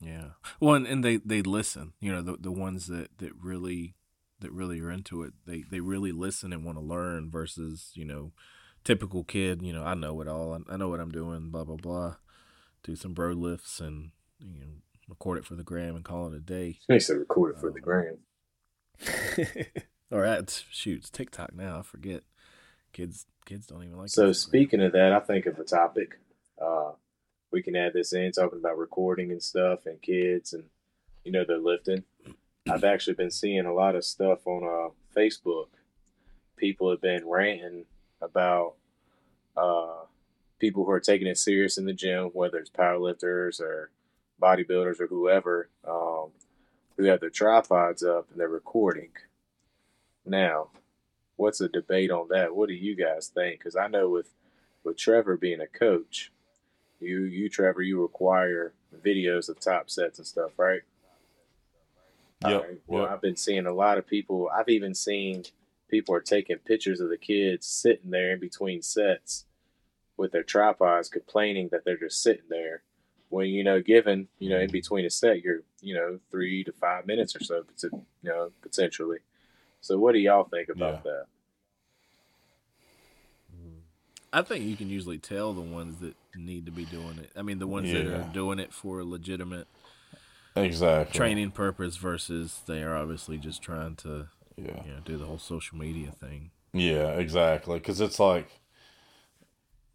Yeah. 0.00 0.30
Well, 0.60 0.76
and, 0.76 0.86
and 0.86 1.04
they 1.04 1.16
they 1.18 1.42
listen. 1.42 1.92
You 2.00 2.12
know, 2.12 2.22
the 2.22 2.36
the 2.38 2.52
ones 2.52 2.86
that 2.86 3.18
that 3.18 3.32
really 3.42 3.94
that 4.40 4.50
really 4.52 4.80
are 4.80 4.90
into 4.90 5.22
it. 5.24 5.34
They 5.46 5.62
they 5.70 5.80
really 5.80 6.12
listen 6.12 6.52
and 6.54 6.64
want 6.64 6.78
to 6.78 6.82
learn 6.84 7.30
versus 7.30 7.90
you 7.94 8.04
know, 8.06 8.32
typical 8.84 9.24
kid. 9.24 9.60
You 9.60 9.72
know, 9.74 9.82
I 9.82 9.92
know 9.94 10.18
it 10.22 10.28
all. 10.28 10.54
I, 10.54 10.72
I 10.72 10.76
know 10.78 10.88
what 10.88 11.00
I'm 11.00 11.10
doing. 11.10 11.50
Blah 11.50 11.64
blah 11.64 11.76
blah. 11.76 12.16
Do 12.82 12.96
some 12.96 13.12
bro 13.12 13.32
lifts 13.32 13.78
and 13.80 14.12
you 14.38 14.60
know 14.60 14.66
record 15.08 15.36
it 15.36 15.44
for 15.44 15.54
the 15.56 15.64
gram 15.64 15.96
and 15.96 16.04
call 16.04 16.28
it 16.28 16.36
a 16.36 16.40
day. 16.40 16.78
He 16.88 16.98
said 17.00 17.18
record 17.18 17.56
it 17.56 17.60
for 17.60 17.70
the 17.70 17.80
gram. 17.80 18.18
or 20.10 20.26
that's 20.26 20.64
shoot, 20.70 20.98
it's 20.98 21.10
TikTok 21.10 21.54
now. 21.54 21.78
I 21.78 21.82
forget. 21.82 22.22
Kids 22.92 23.26
kids 23.44 23.66
don't 23.66 23.84
even 23.84 23.98
like. 23.98 24.08
So 24.08 24.32
speaking 24.32 24.82
of 24.82 24.92
that, 24.92 25.12
I 25.12 25.20
think 25.20 25.46
of 25.46 25.58
a 25.58 25.64
topic. 25.64 26.18
Uh, 26.60 26.92
we 27.52 27.62
can 27.62 27.76
add 27.76 27.92
this 27.92 28.12
in 28.12 28.32
talking 28.32 28.58
about 28.58 28.78
recording 28.78 29.30
and 29.30 29.42
stuff 29.42 29.86
and 29.86 30.00
kids 30.02 30.52
and 30.52 30.64
you 31.24 31.32
know 31.32 31.44
they're 31.46 31.58
lifting. 31.58 32.04
I've 32.68 32.84
actually 32.84 33.14
been 33.14 33.30
seeing 33.30 33.66
a 33.66 33.74
lot 33.74 33.96
of 33.96 34.04
stuff 34.04 34.46
on 34.46 34.64
uh, 34.64 34.90
Facebook. 35.18 35.68
People 36.56 36.90
have 36.90 37.00
been 37.00 37.26
ranting 37.26 37.86
about 38.20 38.74
uh, 39.56 40.04
people 40.58 40.84
who 40.84 40.90
are 40.90 41.00
taking 41.00 41.26
it 41.26 41.38
serious 41.38 41.78
in 41.78 41.86
the 41.86 41.92
gym, 41.92 42.26
whether 42.32 42.58
it's 42.58 42.70
powerlifters 42.70 43.60
or 43.60 43.90
bodybuilders 44.40 45.00
or 45.00 45.06
whoever, 45.06 45.68
um, 45.88 46.28
who 46.96 47.04
have 47.04 47.20
their 47.20 47.30
tripods 47.30 48.02
up 48.02 48.28
and 48.30 48.38
they're 48.38 48.48
recording. 48.48 49.10
Now, 50.30 50.68
what's 51.34 51.60
a 51.60 51.68
debate 51.68 52.12
on 52.12 52.28
that? 52.30 52.54
What 52.54 52.68
do 52.68 52.74
you 52.74 52.94
guys 52.94 53.26
think? 53.26 53.58
Because 53.58 53.74
I 53.74 53.88
know 53.88 54.08
with 54.08 54.30
with 54.84 54.96
Trevor 54.96 55.36
being 55.36 55.60
a 55.60 55.66
coach, 55.66 56.30
you 57.00 57.24
you 57.24 57.48
Trevor, 57.48 57.82
you 57.82 58.00
require 58.00 58.72
videos 59.04 59.48
of 59.48 59.58
top 59.58 59.90
sets 59.90 60.18
and 60.18 60.26
stuff, 60.26 60.52
right? 60.56 60.82
Right. 62.44 62.80
Well, 62.86 63.02
yep. 63.02 63.10
I've 63.10 63.20
been 63.20 63.36
seeing 63.36 63.66
a 63.66 63.72
lot 63.72 63.98
of 63.98 64.06
people. 64.06 64.48
I've 64.54 64.68
even 64.68 64.94
seen 64.94 65.44
people 65.88 66.14
are 66.14 66.20
taking 66.20 66.58
pictures 66.58 67.00
of 67.00 67.10
the 67.10 67.18
kids 67.18 67.66
sitting 67.66 68.10
there 68.10 68.32
in 68.32 68.40
between 68.40 68.82
sets 68.82 69.46
with 70.16 70.30
their 70.30 70.44
tripods, 70.44 71.08
complaining 71.08 71.68
that 71.72 71.84
they're 71.84 71.98
just 71.98 72.22
sitting 72.22 72.48
there. 72.48 72.82
When 73.30 73.46
you 73.46 73.64
know, 73.64 73.82
given 73.82 74.28
you 74.38 74.50
know, 74.50 74.58
in 74.58 74.68
mm-hmm. 74.68 74.72
between 74.72 75.04
a 75.04 75.10
set, 75.10 75.42
you're 75.42 75.62
you 75.80 75.94
know 75.94 76.20
three 76.30 76.62
to 76.62 76.72
five 76.72 77.06
minutes 77.06 77.34
or 77.34 77.42
so, 77.42 77.64
you 77.82 77.90
know, 78.22 78.52
potentially. 78.62 79.18
So, 79.80 79.98
what 79.98 80.12
do 80.12 80.18
y'all 80.18 80.44
think 80.44 80.68
about 80.68 81.02
that? 81.04 81.24
I 84.32 84.42
think 84.42 84.64
you 84.64 84.76
can 84.76 84.88
usually 84.88 85.18
tell 85.18 85.52
the 85.52 85.60
ones 85.60 85.98
that 86.00 86.14
need 86.36 86.66
to 86.66 86.72
be 86.72 86.84
doing 86.84 87.18
it. 87.18 87.30
I 87.36 87.42
mean, 87.42 87.58
the 87.58 87.66
ones 87.66 87.90
that 87.90 88.06
are 88.06 88.22
doing 88.32 88.58
it 88.60 88.72
for 88.72 89.00
a 89.00 89.04
legitimate 89.04 89.66
Exactly. 90.54 91.18
training 91.18 91.50
purpose 91.50 91.96
versus 91.96 92.60
they 92.66 92.82
are 92.82 92.96
obviously 92.96 93.38
just 93.38 93.62
trying 93.62 93.96
to 93.96 94.28
Yeah. 94.56 94.84
you 94.84 94.92
know 94.92 95.00
do 95.04 95.16
the 95.16 95.26
whole 95.26 95.38
social 95.38 95.78
media 95.78 96.12
thing. 96.12 96.50
Yeah, 96.72 97.12
exactly. 97.14 97.78
Because 97.78 98.00
it's 98.00 98.20
like, 98.20 98.48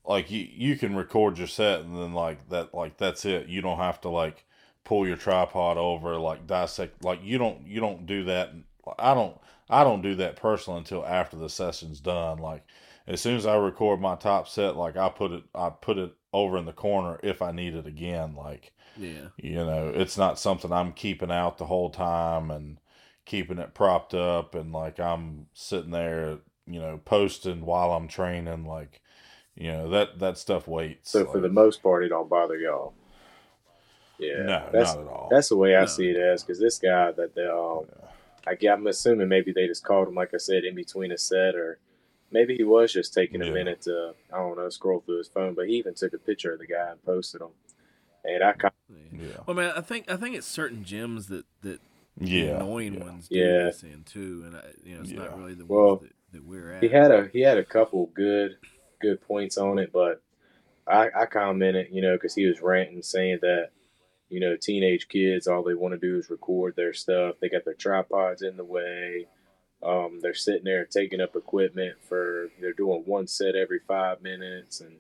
like 0.04 0.30
you 0.30 0.48
you 0.52 0.76
can 0.76 0.96
record 0.96 1.38
your 1.38 1.48
set 1.48 1.82
and 1.82 1.96
then 1.96 2.14
like 2.14 2.50
that 2.50 2.74
like 2.74 2.98
that's 2.98 3.26
it. 3.26 3.48
You 3.48 3.62
don't 3.62 3.78
have 3.78 4.02
to 4.02 4.10
like 4.10 4.46
pull 4.84 5.08
your 5.08 5.18
tripod 5.18 5.78
over 5.78 6.18
like 6.18 6.46
dissect 6.46 7.04
like 7.04 7.24
you 7.24 7.38
don't 7.38 7.66
you 7.68 7.80
don't 7.80 8.06
do 8.06 8.26
that. 8.26 8.52
I 9.00 9.14
don't 9.14 9.38
I 9.70 9.84
don't 9.84 10.02
do 10.02 10.16
that 10.16 10.36
personally 10.36 10.80
until 10.80 11.06
after 11.06 11.38
the 11.38 11.50
session's 11.50 12.00
done. 12.00 12.38
Like 12.40 12.66
as 13.08 13.22
soon 13.22 13.36
as 13.38 13.46
I 13.46 13.56
record 13.56 14.00
my 14.00 14.16
top 14.16 14.48
set, 14.48 14.76
like 14.76 14.98
I 14.98 15.10
put 15.10 15.32
it 15.32 15.44
I 15.54 15.70
put 15.70 15.98
it 15.98 16.14
over 16.34 16.58
in 16.58 16.66
the 16.66 16.74
corner 16.74 17.20
if 17.24 17.42
I 17.42 17.52
need 17.52 17.76
it 17.76 17.88
again. 17.88 18.36
Like 18.36 18.74
Yeah, 18.96 19.30
you 19.38 19.56
know, 19.56 19.92
it's 19.94 20.18
not 20.18 20.40
something 20.40 20.72
I'm 20.72 20.94
keeping 20.94 21.32
out 21.32 21.58
the 21.58 21.66
whole 21.66 21.90
time 21.90 22.52
and 22.52 22.78
keeping 23.26 23.58
it 23.58 23.74
propped 23.74 24.14
up 24.14 24.56
and 24.56 24.72
like 24.72 25.00
I'm 25.00 25.48
sitting 25.54 25.92
there, 25.92 26.40
you 26.68 26.80
know, 26.80 27.00
posting 27.04 27.66
while 27.66 27.92
I'm 27.94 28.08
training. 28.08 28.66
Like, 28.66 29.02
you 29.56 29.72
know, 29.72 29.90
that 29.90 30.20
that 30.20 30.38
stuff 30.38 30.68
waits. 30.68 31.12
So, 31.12 31.26
for 31.26 31.40
the 31.40 31.50
most 31.50 31.82
part, 31.82 32.04
it 32.04 32.10
don't 32.10 32.30
bother 32.30 32.58
y'all. 32.58 32.94
Yeah, 34.20 34.44
no, 34.44 34.70
that's 34.72 34.96
not 34.96 35.02
at 35.04 35.08
all. 35.08 35.28
that's 35.30 35.50
the 35.50 35.58
way 35.58 35.76
I 35.76 35.82
No. 35.82 35.88
see 35.88 36.10
it 36.10 36.18
as 36.18 36.44
because 36.44 36.60
this 36.60 36.78
guy 36.78 37.12
that 37.12 37.36
they 37.36 37.46
um, 37.46 37.86
I 38.48 38.56
get, 38.56 38.74
I'm 38.74 38.88
assuming 38.88 39.28
maybe 39.28 39.52
they 39.52 39.68
just 39.68 39.84
called 39.84 40.08
him 40.08 40.16
like 40.16 40.34
I 40.34 40.38
said 40.38 40.64
in 40.64 40.76
between 40.76 41.12
a 41.12 41.18
set 41.18 41.56
or 41.56 41.80
maybe 42.32 42.56
he 42.56 42.64
was 42.64 42.92
just 42.94 43.14
taking 43.14 43.42
a 43.42 43.46
Yeah. 43.46 43.54
minute 43.54 43.82
to 43.84 44.14
I 44.34 44.38
don't 44.38 44.58
know 44.58 44.70
scroll 44.70 45.02
through 45.02 45.20
his 45.20 45.28
phone, 45.28 45.54
but 45.54 45.68
he 45.68 45.76
even 45.76 45.94
took 45.94 46.14
a 46.14 46.18
picture 46.18 46.54
of 46.54 46.60
the 46.60 46.68
guy 46.68 46.92
and 46.92 47.04
posted 47.04 47.42
him. 47.42 47.50
And 48.24 48.44
I 48.44 48.54
kind 48.54 48.74
yeah. 48.90 49.20
yeah, 49.20 49.38
Well, 49.46 49.56
man, 49.56 49.74
I 49.76 49.82
think 49.82 50.10
I 50.10 50.16
think 50.18 50.36
it's 50.36 50.48
certain 50.48 50.84
gyms 50.84 51.28
that 51.28 51.46
that 51.62 51.80
the 52.18 52.26
yeah, 52.26 52.54
annoying 52.54 52.96
yeah. 52.96 53.04
ones 53.04 53.28
do 53.28 53.36
Yeah. 53.38 53.66
this 53.68 53.84
in 53.84 54.04
too, 54.04 54.44
and 54.46 54.56
I, 54.56 54.62
you 54.84 54.96
know 54.96 55.02
it's 55.02 55.12
Yeah. 55.12 55.20
not 55.20 55.38
really 55.38 55.54
the 55.54 55.66
Well, 55.66 55.98
ones 55.98 56.02
that, 56.02 56.14
that 56.34 56.46
we're 56.46 56.72
at. 56.72 56.82
he 56.82 56.90
had 56.90 57.12
a 57.12 57.30
he 57.34 57.42
had 57.42 57.58
a 57.58 57.66
couple 57.66 58.08
good 58.14 58.58
good 59.02 59.22
points 59.22 59.58
on 59.58 59.80
it, 59.80 59.92
but 59.92 60.22
I, 60.88 61.10
I 61.16 61.26
commented, 61.26 61.88
you 61.92 62.02
know, 62.02 62.16
because 62.16 62.36
he 62.36 62.46
was 62.46 62.62
ranting, 62.62 63.02
saying 63.02 63.40
that, 63.42 63.70
you 64.30 64.40
know, 64.40 64.56
teenage 64.60 65.08
kids, 65.08 65.48
all 65.48 65.64
they 65.64 65.74
want 65.74 65.94
to 65.94 66.00
do 66.00 66.18
is 66.18 66.30
record 66.30 66.76
their 66.76 66.94
stuff. 66.94 67.36
They 67.40 67.50
got 67.50 67.66
their 67.66 67.74
tripods 67.74 68.42
in 68.42 68.58
the 68.58 68.64
way. 68.64 69.28
Um, 69.84 70.20
they're 70.22 70.34
sitting 70.34 70.64
there 70.64 70.86
taking 70.86 71.22
up 71.22 71.36
equipment 71.36 71.98
for, 72.08 72.50
they're 72.60 72.74
doing 72.74 73.04
one 73.06 73.28
set 73.28 73.56
every 73.56 73.80
five 73.88 74.22
minutes. 74.22 74.82
And, 74.82 74.98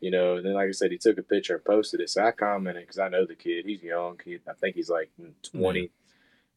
you 0.00 0.10
know, 0.10 0.36
and 0.36 0.44
then, 0.44 0.54
like 0.54 0.68
I 0.68 0.72
said, 0.72 0.90
he 0.90 0.98
took 0.98 1.18
a 1.18 1.22
picture 1.22 1.54
and 1.54 1.64
posted 1.64 2.00
it. 2.00 2.10
So 2.10 2.24
I 2.24 2.32
commented 2.32 2.82
because 2.82 2.98
I 2.98 3.08
know 3.08 3.24
the 3.24 3.34
kid. 3.34 3.64
He's 3.64 3.82
young. 3.82 4.20
He, 4.24 4.38
I 4.48 4.52
think 4.54 4.76
he's 4.76 4.90
like 4.90 5.10
20. 5.52 5.80
Mm-hmm. 5.80 5.86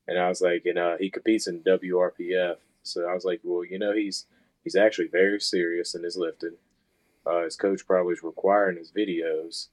And 0.08 0.20
I 0.20 0.28
was 0.28 0.42
like, 0.42 0.66
and 0.66 0.78
uh, 0.78 0.98
he 1.00 1.10
competes 1.10 1.48
in 1.48 1.62
WRPF. 1.62 2.58
So 2.84 3.08
I 3.08 3.14
was 3.14 3.26
like, 3.26 3.42
well, 3.44 3.64
you 3.66 3.80
know, 3.80 3.94
he's 3.94 4.26
he's 4.64 4.76
actually 4.76 5.08
very 5.08 5.40
serious 5.40 5.96
in 5.96 6.04
his 6.04 6.18
lifting. 6.18 6.56
Uh, 7.26 7.44
his 7.44 7.56
coach 7.56 7.88
probably 7.88 8.14
is 8.14 8.24
requiring 8.24 8.78
his 8.78 8.92
videos. 8.92 9.70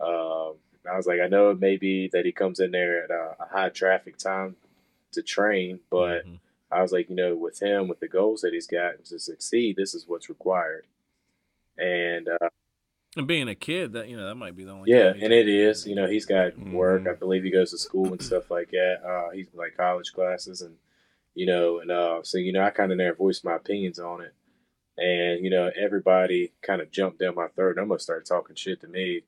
Um, 0.00 0.56
I 0.90 0.96
was 0.96 1.06
like, 1.06 1.20
I 1.20 1.28
know 1.28 1.50
it 1.50 1.60
may 1.60 1.76
be 1.76 2.08
that 2.12 2.24
he 2.24 2.32
comes 2.32 2.60
in 2.60 2.70
there 2.70 3.04
at 3.04 3.10
a, 3.10 3.36
a 3.40 3.46
high 3.48 3.68
traffic 3.68 4.16
time 4.18 4.56
to 5.12 5.22
train, 5.22 5.80
but 5.90 6.26
mm-hmm. 6.26 6.34
I 6.70 6.82
was 6.82 6.92
like, 6.92 7.08
you 7.08 7.16
know, 7.16 7.34
with 7.34 7.60
him, 7.60 7.88
with 7.88 8.00
the 8.00 8.08
goals 8.08 8.42
that 8.42 8.52
he's 8.52 8.66
got 8.66 9.04
to 9.04 9.18
succeed, 9.18 9.76
this 9.76 9.94
is 9.94 10.06
what's 10.06 10.28
required. 10.28 10.84
And 11.76 12.28
uh, 12.28 12.48
and 13.16 13.26
being 13.26 13.48
a 13.48 13.54
kid, 13.54 13.94
that 13.94 14.08
you 14.08 14.16
know, 14.16 14.26
that 14.26 14.34
might 14.34 14.56
be 14.56 14.64
the 14.64 14.72
only. 14.72 14.90
Yeah, 14.90 15.12
and 15.12 15.32
it 15.32 15.48
is. 15.48 15.86
You 15.86 15.94
know, 15.94 16.06
he's 16.06 16.26
got 16.26 16.52
mm-hmm. 16.52 16.72
work. 16.72 17.06
I 17.08 17.14
believe 17.14 17.42
he 17.42 17.50
goes 17.50 17.70
to 17.70 17.78
school 17.78 18.06
and 18.06 18.22
stuff 18.22 18.50
like 18.50 18.70
that. 18.70 19.00
Uh, 19.04 19.30
he's 19.30 19.48
like 19.54 19.76
college 19.76 20.12
classes, 20.12 20.60
and 20.60 20.76
you 21.34 21.46
know, 21.46 21.80
and 21.80 21.90
uh, 21.90 22.22
so 22.22 22.38
you 22.38 22.52
know, 22.52 22.62
I 22.62 22.70
kind 22.70 22.92
of 22.92 22.98
never 22.98 23.16
voiced 23.16 23.44
my 23.44 23.56
opinions 23.56 23.98
on 23.98 24.20
it, 24.20 24.34
and 24.98 25.42
you 25.42 25.50
know, 25.50 25.70
everybody 25.74 26.52
kind 26.62 26.82
of 26.82 26.90
jumped 26.90 27.20
down 27.20 27.34
my 27.34 27.48
throat. 27.48 27.70
And 27.70 27.80
I'm 27.80 27.88
gonna 27.88 27.98
start 27.98 28.26
talking 28.26 28.56
shit 28.56 28.80
to 28.82 28.88
me, 28.88 29.22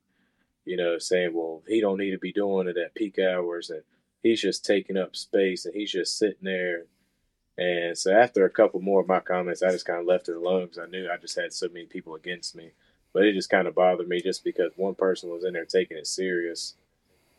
you 0.70 0.76
know, 0.76 0.98
saying, 0.98 1.32
well, 1.34 1.64
he 1.66 1.80
don't 1.80 1.98
need 1.98 2.12
to 2.12 2.18
be 2.18 2.32
doing 2.32 2.68
it 2.68 2.76
at 2.76 2.94
peak 2.94 3.18
hours, 3.18 3.70
and 3.70 3.82
he's 4.22 4.40
just 4.40 4.64
taking 4.64 4.96
up 4.96 5.16
space, 5.16 5.66
and 5.66 5.74
he's 5.74 5.90
just 5.90 6.16
sitting 6.16 6.44
there. 6.44 6.84
And 7.58 7.98
so 7.98 8.12
after 8.12 8.44
a 8.44 8.50
couple 8.50 8.80
more 8.80 9.00
of 9.00 9.08
my 9.08 9.18
comments, 9.18 9.64
I 9.64 9.72
just 9.72 9.84
kind 9.84 9.98
of 9.98 10.06
left 10.06 10.28
it 10.28 10.36
alone 10.36 10.66
because 10.66 10.78
I 10.78 10.86
knew 10.86 11.10
I 11.10 11.16
just 11.16 11.36
had 11.36 11.52
so 11.52 11.66
many 11.66 11.86
people 11.86 12.14
against 12.14 12.54
me. 12.54 12.70
But 13.12 13.24
it 13.24 13.32
just 13.32 13.50
kind 13.50 13.66
of 13.66 13.74
bothered 13.74 14.08
me 14.08 14.22
just 14.22 14.44
because 14.44 14.70
one 14.76 14.94
person 14.94 15.28
was 15.28 15.44
in 15.44 15.54
there 15.54 15.64
taking 15.64 15.96
it 15.96 16.06
serious. 16.06 16.76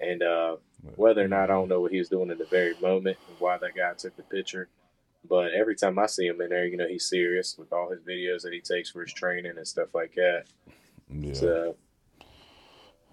And 0.02 0.22
uh, 0.22 0.58
whether 0.98 1.24
or 1.24 1.30
not 1.30 1.50
I 1.50 1.54
don't 1.54 1.70
know 1.70 1.80
what 1.80 1.94
he 1.94 2.00
was 2.00 2.10
doing 2.10 2.32
in 2.32 2.38
the 2.38 2.44
very 2.44 2.76
moment 2.82 3.18
and 3.30 3.40
why 3.40 3.58
that 3.60 3.78
guy 3.78 3.94
took 3.94 4.18
the 4.18 4.24
picture. 4.24 4.68
But 5.30 5.54
every 5.54 5.78
time 5.78 5.98
I 5.98 6.08
see 6.08 6.28
him 6.28 6.42
in 6.42 6.50
there, 6.50 6.66
you 6.66 6.76
know, 6.76 6.88
he's 6.88 7.08
serious 7.08 7.58
with 7.58 7.72
all 7.72 7.92
his 7.92 8.02
videos 8.02 8.42
that 8.42 8.52
he 8.52 8.60
takes 8.60 8.90
for 8.90 9.02
his 9.02 9.14
training 9.14 9.58
and 9.58 9.68
stuff 9.68 9.96
like 9.96 10.16
that. 10.16 10.48
Yeah. 11.10 11.34
So, 11.34 11.76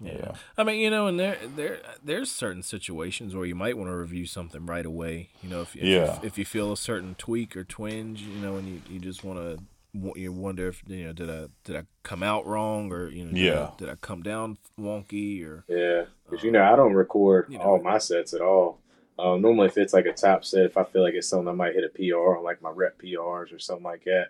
yeah. 0.01 0.33
I 0.57 0.63
mean, 0.63 0.79
you 0.79 0.89
know, 0.89 1.07
and 1.07 1.19
there 1.19 1.37
there 1.55 1.79
there's 2.03 2.31
certain 2.31 2.63
situations 2.63 3.35
where 3.35 3.45
you 3.45 3.55
might 3.55 3.77
want 3.77 3.89
to 3.89 3.95
review 3.95 4.25
something 4.25 4.65
right 4.65 4.85
away. 4.85 5.29
You 5.41 5.49
know, 5.49 5.61
if, 5.61 5.75
if 5.75 5.83
yeah. 5.83 6.17
if, 6.17 6.23
if 6.23 6.37
you 6.37 6.45
feel 6.45 6.71
a 6.71 6.77
certain 6.77 7.15
tweak 7.15 7.55
or 7.57 7.63
twinge, 7.63 8.21
you 8.21 8.39
know, 8.41 8.55
and 8.55 8.67
you, 8.67 8.81
you 8.89 8.99
just 8.99 9.23
want 9.23 9.39
to 9.39 9.63
you 9.93 10.31
wonder 10.31 10.67
if 10.67 10.83
you 10.87 11.05
know 11.05 11.13
did 11.13 11.29
I 11.29 11.47
did 11.63 11.75
I 11.75 11.83
come 12.03 12.21
out 12.21 12.45
wrong 12.45 12.91
or 12.91 13.09
you 13.09 13.25
know 13.25 13.31
did 13.31 13.39
yeah 13.39 13.63
I, 13.63 13.71
did 13.77 13.89
I 13.89 13.95
come 13.95 14.21
down 14.21 14.57
wonky 14.79 15.43
or 15.43 15.65
yeah 15.67 16.03
because 16.25 16.43
um, 16.43 16.45
you 16.45 16.51
know 16.51 16.63
I 16.63 16.75
don't 16.75 16.93
record 16.93 17.47
you 17.49 17.57
know, 17.57 17.63
all 17.63 17.81
my 17.81 17.97
sets 17.97 18.33
at 18.33 18.41
all. 18.41 18.79
Um, 19.17 19.41
normally, 19.41 19.67
if 19.67 19.77
it's 19.77 19.93
like 19.93 20.05
a 20.05 20.13
top 20.13 20.45
set, 20.45 20.63
if 20.63 20.77
I 20.77 20.85
feel 20.85 21.01
like 21.03 21.13
it's 21.13 21.27
something 21.27 21.49
I 21.49 21.53
might 21.53 21.75
hit 21.75 21.83
a 21.83 21.89
PR 21.89 22.37
on 22.37 22.43
like 22.43 22.61
my 22.61 22.69
rep 22.69 23.01
PRs 23.01 23.53
or 23.53 23.59
something 23.59 23.83
like 23.83 24.05
that, 24.05 24.27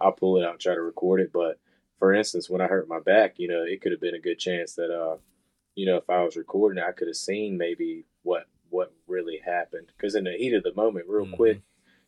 I'll 0.00 0.12
pull 0.12 0.38
it 0.38 0.44
out 0.44 0.52
and 0.52 0.60
try 0.60 0.74
to 0.74 0.80
record 0.80 1.20
it. 1.20 1.32
But 1.32 1.58
for 1.98 2.14
instance, 2.14 2.48
when 2.48 2.60
I 2.60 2.66
hurt 2.66 2.88
my 2.88 3.00
back, 3.00 3.34
you 3.38 3.48
know, 3.48 3.62
it 3.62 3.80
could 3.80 3.92
have 3.92 4.00
been 4.00 4.14
a 4.14 4.20
good 4.20 4.38
chance 4.38 4.74
that 4.74 4.90
uh, 4.90 5.16
you 5.74 5.86
know, 5.86 5.96
if 5.96 6.10
I 6.10 6.22
was 6.22 6.36
recording, 6.36 6.82
I 6.82 6.92
could 6.92 7.08
have 7.08 7.16
seen 7.16 7.58
maybe 7.58 8.04
what 8.22 8.46
what 8.70 8.92
really 9.06 9.40
happened. 9.44 9.92
Because 9.96 10.14
in 10.14 10.24
the 10.24 10.32
heat 10.32 10.54
of 10.54 10.62
the 10.62 10.74
moment, 10.74 11.06
real 11.08 11.24
mm-hmm. 11.24 11.34
quick, 11.34 11.60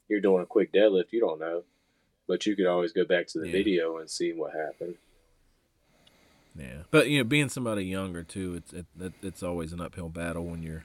you're 0.09 0.21
doing 0.21 0.43
a 0.43 0.47
quick 0.47 0.73
deadlift, 0.73 1.13
you 1.13 1.21
don't 1.21 1.41
know 1.41 1.65
but 2.31 2.47
you 2.47 2.55
could 2.55 2.67
always 2.67 2.93
go 2.93 3.05
back 3.05 3.27
to 3.27 3.41
the 3.41 3.47
yeah. 3.47 3.53
video 3.53 3.99
and 3.99 4.09
see 4.09 4.33
what 4.33 4.53
happened. 4.55 4.95
Yeah, 6.57 6.83
but 6.93 7.09
you 7.09 7.19
know, 7.19 7.25
being 7.25 7.49
somebody 7.49 7.85
younger 7.85 8.23
too, 8.23 8.55
it's 8.55 8.73
it, 8.73 9.13
it's 9.21 9.43
always 9.43 9.73
an 9.73 9.81
uphill 9.81 10.09
battle 10.09 10.45
when 10.45 10.63
you're 10.63 10.85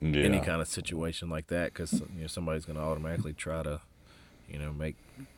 yeah. 0.00 0.22
any 0.22 0.38
kind 0.38 0.62
of 0.62 0.68
situation 0.68 1.28
like 1.28 1.48
that 1.48 1.72
because 1.72 1.92
you 1.92 2.20
know 2.20 2.26
somebody's 2.28 2.64
going 2.64 2.76
to 2.76 2.84
automatically 2.84 3.32
try 3.32 3.64
to, 3.64 3.80
you 4.48 4.60
know, 4.60 4.72
make 4.72 4.94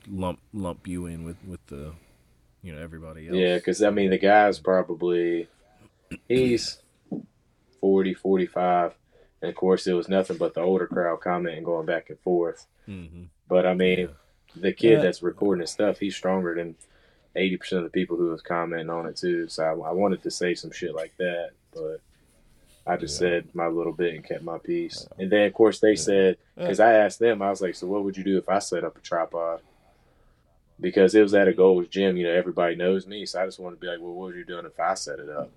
lump 0.07 0.39
lump 0.53 0.87
you 0.87 1.07
in 1.07 1.25
with 1.25 1.39
with 1.47 1.67
the, 1.69 1.93
you 2.63 2.75
know, 2.75 2.81
everybody 2.81 3.29
else. 3.29 3.37
Yeah, 3.37 3.57
because 3.57 3.83
I 3.83 3.91
mean 3.91 4.11
the 4.11 4.19
guy's 4.19 4.59
probably 4.59 5.49
he's 6.29 6.81
40, 7.81 8.15
45. 8.15 8.95
and 9.43 9.49
of 9.51 9.55
course 9.55 9.87
it 9.87 9.93
was 9.93 10.09
nothing 10.09 10.37
but 10.37 10.55
the 10.55 10.61
older 10.61 10.87
crowd 10.87 11.21
commenting, 11.21 11.65
going 11.65 11.87
back 11.87 12.11
and 12.11 12.19
forth. 12.21 12.67
Mm-hmm. 12.89 13.25
But 13.49 13.67
I 13.67 13.75
mean. 13.75 13.99
Yeah 13.99 14.07
the 14.61 14.73
kid 14.73 14.93
yeah. 14.93 15.03
that's 15.03 15.23
recording 15.23 15.61
his 15.61 15.71
stuff, 15.71 15.99
he's 15.99 16.17
stronger 16.17 16.55
than 16.55 16.77
eighty 17.37 17.57
percent 17.57 17.85
of 17.85 17.85
the 17.85 17.99
people 17.99 18.17
who 18.17 18.31
was 18.31 18.43
commenting 18.43 18.91
on 18.91 19.07
it 19.07 19.17
too. 19.17 19.49
So 19.49 19.63
I, 19.65 19.71
I, 19.71 19.93
wanted 19.93 20.23
to 20.23 20.31
say 20.31 20.55
some 20.55 20.71
shit 20.71 20.95
like 20.95 21.17
that, 21.19 21.51
but 21.75 22.01
I 22.87 22.97
just 22.97 23.21
yeah. 23.21 23.29
said 23.29 23.55
my 23.55 23.67
little 23.67 23.93
bit 23.93 24.15
and 24.15 24.25
kept 24.25 24.43
my 24.43 24.59
peace. 24.59 25.07
Yeah. 25.11 25.23
And 25.23 25.33
then 25.33 25.47
of 25.47 25.55
course 25.55 25.81
they 25.81 25.95
said 25.95 26.37
because 26.57 26.81
I 26.81 26.95
asked 26.95 27.19
them, 27.19 27.43
I 27.43 27.51
was 27.51 27.61
like, 27.61 27.75
"So 27.75 27.87
what 27.87 28.05
would 28.05 28.17
you 28.17 28.25
do 28.25 28.39
if 28.39 28.49
I 28.49 28.59
set 28.59 28.85
up 28.85 28.97
a 28.97 29.01
tripod?" 29.01 29.61
Because 30.81 31.15
it 31.15 31.23
was 31.23 31.35
at 31.35 31.49
a 31.49 31.53
Gold's 31.53 31.89
gym, 31.89 32.17
you 32.17 32.25
know, 32.25 32.33
everybody 32.33 32.77
knows 32.77 33.07
me, 33.07 33.27
so 33.27 33.43
I 33.43 33.47
just 33.47 33.59
wanted 33.59 33.77
to 33.77 33.81
be 33.81 33.89
like, 33.89 34.01
"Well, 34.01 34.13
what 34.13 34.27
would 34.29 34.37
you 34.37 34.45
doing 34.45 34.65
if 34.65 34.79
I 34.79 34.95
set 34.95 35.19
it 35.19 35.29
up? 35.29 35.51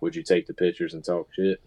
Would 0.00 0.14
you 0.14 0.22
take 0.22 0.46
the 0.46 0.54
pictures 0.54 0.94
and 0.94 1.04
talk 1.04 1.28
shit?" 1.34 1.60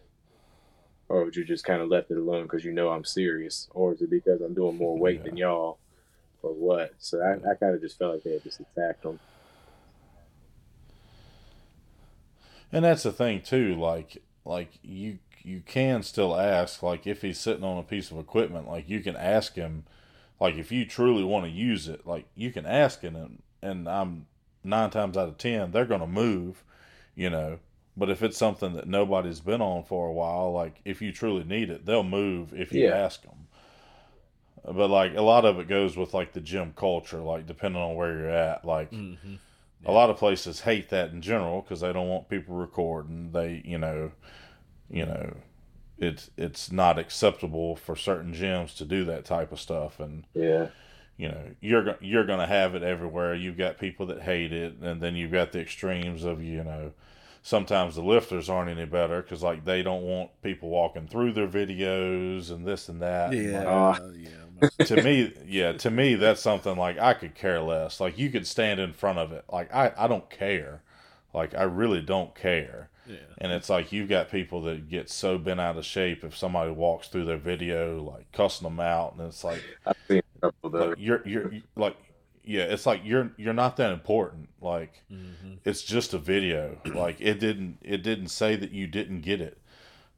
Or 1.08 1.24
would 1.24 1.36
you 1.36 1.44
just 1.44 1.66
kind 1.66 1.82
of 1.82 1.90
left 1.90 2.10
it 2.10 2.18
alone 2.18 2.44
because 2.44 2.66
you 2.66 2.72
know 2.72 2.90
I'm 2.90 3.04
serious? 3.04 3.68
Or 3.74 3.94
is 3.94 4.02
it 4.02 4.10
because 4.10 4.42
I'm 4.42 4.56
doing 4.56 4.78
more 4.78 4.98
weight 4.98 5.24
than 5.24 5.38
y'all 5.38 5.78
or 6.46 6.54
what. 6.54 6.94
So 7.00 7.22
I, 7.22 7.34
I 7.50 7.56
kind 7.56 7.76
of 7.76 7.82
just 7.82 7.98
felt 7.98 8.14
like 8.14 8.24
they 8.24 8.34
had 8.34 8.44
just 8.44 8.60
attacked 8.60 9.04
him. 9.04 9.20
And 12.72 12.86
that's 12.86 13.04
the 13.04 13.12
thing 13.12 13.42
too, 13.42 13.76
like 13.76 14.22
like 14.44 14.80
you 14.82 15.20
you 15.44 15.62
can 15.66 16.04
still 16.04 16.38
ask, 16.38 16.82
like 16.82 17.06
if 17.06 17.22
he's 17.22 17.40
sitting 17.40 17.64
on 17.64 17.78
a 17.78 17.84
piece 17.84 18.12
of 18.12 18.18
equipment, 18.18 18.68
like 18.68 18.90
you 18.90 19.02
can 19.02 19.16
ask 19.16 19.56
him, 19.56 19.86
like 20.40 20.56
if 20.56 20.72
you 20.72 20.86
truly 20.86 21.24
want 21.24 21.46
to 21.46 21.52
use 21.52 21.88
it, 21.88 22.06
like 22.06 22.26
you 22.36 22.52
can 22.52 22.66
ask 22.66 23.02
him, 23.02 23.16
and 23.16 23.42
and 23.62 23.88
I'm 23.88 24.28
nine 24.64 24.90
times 24.90 25.18
out 25.18 25.30
of 25.30 25.38
ten 25.38 25.72
they're 25.72 25.86
gonna 25.86 26.08
move, 26.08 26.64
you 27.16 27.30
know. 27.30 27.60
But 27.98 28.10
if 28.10 28.22
it's 28.22 28.38
something 28.38 28.74
that 28.74 28.88
nobody's 28.88 29.40
been 29.40 29.62
on 29.62 29.84
for 29.84 30.08
a 30.08 30.14
while, 30.14 30.52
like 30.52 30.82
if 30.84 31.02
you 31.02 31.14
truly 31.14 31.46
need 31.46 31.70
it, 31.70 31.86
they'll 31.86 32.04
move 32.04 32.54
if 32.54 32.74
you 32.74 32.88
yeah. 32.88 32.96
ask 32.96 33.22
them 33.22 33.48
but 34.74 34.90
like 34.90 35.16
a 35.16 35.22
lot 35.22 35.46
of 35.46 35.60
it 35.60 35.68
goes 35.68 35.96
with 35.96 36.14
like 36.14 36.34
the 36.34 36.42
gym 36.42 36.74
culture 36.76 37.20
like 37.20 37.46
depending 37.46 37.82
on 37.82 37.96
where 37.96 38.18
you're 38.18 38.30
at 38.30 38.66
like 38.66 38.92
mm-hmm. 38.92 39.34
yeah. 39.34 39.92
a 39.92 39.92
lot 39.92 40.10
of 40.10 40.18
places 40.18 40.62
hate 40.62 40.90
that 40.90 41.12
in 41.12 41.22
general 41.22 41.62
because 41.62 41.82
they 41.82 41.94
don't 41.94 42.08
want 42.08 42.30
people 42.30 42.56
recording 42.56 43.32
they 43.32 43.62
you 43.66 43.78
know 43.78 44.12
you 44.90 45.06
know 45.06 45.34
it's 45.98 46.30
it's 46.38 46.72
not 46.72 47.00
acceptable 47.00 47.76
for 47.76 47.96
certain 47.96 48.34
gyms 48.34 48.76
to 48.76 48.86
do 48.86 49.06
that 49.06 49.26
type 49.26 49.52
of 49.52 49.60
stuff 49.60 50.00
and 50.00 50.26
yeah 50.34 50.68
you 51.18 51.28
know 51.28 51.42
you're 51.62 51.96
you're 52.02 52.26
going 52.26 52.40
to 52.40 52.46
have 52.46 52.76
it 52.76 52.84
everywhere 52.84 53.34
you've 53.34 53.58
got 53.58 53.78
people 53.78 54.06
that 54.06 54.22
hate 54.22 54.52
it 54.52 54.76
and 54.82 55.02
then 55.02 55.16
you've 55.16 55.32
got 55.32 55.52
the 55.52 55.62
extremes 55.62 56.24
of 56.24 56.44
you 56.44 56.64
know 56.64 56.92
sometimes 57.42 57.96
the 57.96 58.02
lifters 58.02 58.50
aren't 58.50 58.70
any 58.70 58.86
better 58.86 59.22
because 59.22 59.42
like 59.42 59.64
they 59.64 59.82
don't 59.82 60.04
want 60.04 60.30
people 60.42 60.70
walking 60.70 61.08
through 61.08 61.32
their 61.32 61.48
videos 61.48 62.52
and 62.52 62.66
this 62.66 62.90
and 62.90 63.02
that 63.02 63.32
yeah, 63.32 63.64
like, 63.64 64.02
uh, 64.02 64.08
yeah 64.16 64.30
to 64.86 65.02
me, 65.04 65.34
yeah, 65.46 65.74
to 65.74 65.92
me, 65.92 66.16
that's 66.16 66.42
something 66.42 66.78
like 66.78 66.98
I 67.00 67.14
could 67.14 67.36
care 67.36 67.62
less. 67.62 68.00
Like 68.00 68.18
you 68.18 68.30
could 68.30 68.48
stand 68.48 68.80
in 68.80 68.94
front 68.94 69.20
of 69.20 69.32
it. 69.32 69.46
Like 69.52 69.74
I, 69.74 69.92
I 69.98 70.08
don't 70.08 70.30
care. 70.30 70.82
Like 71.34 71.54
I 71.54 71.64
really 71.64 72.02
don't 72.02 72.34
care. 72.36 72.90
Yeah. 73.08 73.18
And 73.38 73.52
it's 73.52 73.70
like 73.70 73.92
you've 73.92 74.10
got 74.10 74.32
people 74.32 74.62
that 74.64 74.90
get 74.90 75.10
so 75.10 75.38
bent 75.38 75.60
out 75.60 75.78
of 75.78 75.86
shape 75.86 76.24
if 76.24 76.36
somebody 76.36 76.72
walks 76.72 77.08
through 77.08 77.26
their 77.26 77.38
video, 77.38 78.02
like 78.02 78.32
cussing 78.32 78.66
them 78.66 78.80
out, 78.80 79.14
and 79.14 79.28
it's 79.28 79.44
like, 79.44 79.62
like 80.10 80.96
you're 80.98 81.22
you're 81.28 81.52
like 81.76 81.96
yeah, 82.46 82.64
it's 82.64 82.86
like 82.86 83.02
you're 83.04 83.32
you're 83.38 83.54
not 83.54 83.78
that 83.78 83.92
important. 83.92 84.50
Like 84.62 85.04
mm-hmm. 85.12 85.56
it's 85.66 85.82
just 85.82 86.14
a 86.14 86.18
video. 86.18 86.78
Like 86.96 87.20
it 87.20 87.40
didn't 87.40 87.80
it 87.82 88.04
didn't 88.04 88.30
say 88.30 88.56
that 88.56 88.72
you 88.72 88.88
didn't 88.88 89.22
get 89.22 89.42
it. 89.42 89.58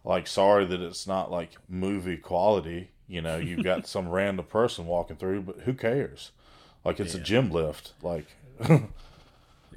Like 0.03 0.27
sorry 0.27 0.65
that 0.65 0.81
it's 0.81 1.07
not 1.07 1.31
like 1.31 1.57
movie 1.67 2.17
quality. 2.17 2.91
You 3.07 3.21
know, 3.21 3.37
you've 3.37 3.63
got 3.63 3.87
some 3.87 4.09
random 4.09 4.45
person 4.45 4.85
walking 4.85 5.15
through, 5.15 5.41
but 5.41 5.61
who 5.61 5.73
cares? 5.73 6.31
Like 6.83 6.99
it's 6.99 7.15
yeah. 7.15 7.21
a 7.21 7.23
gym 7.23 7.51
lift. 7.51 7.93
Like, 8.01 8.27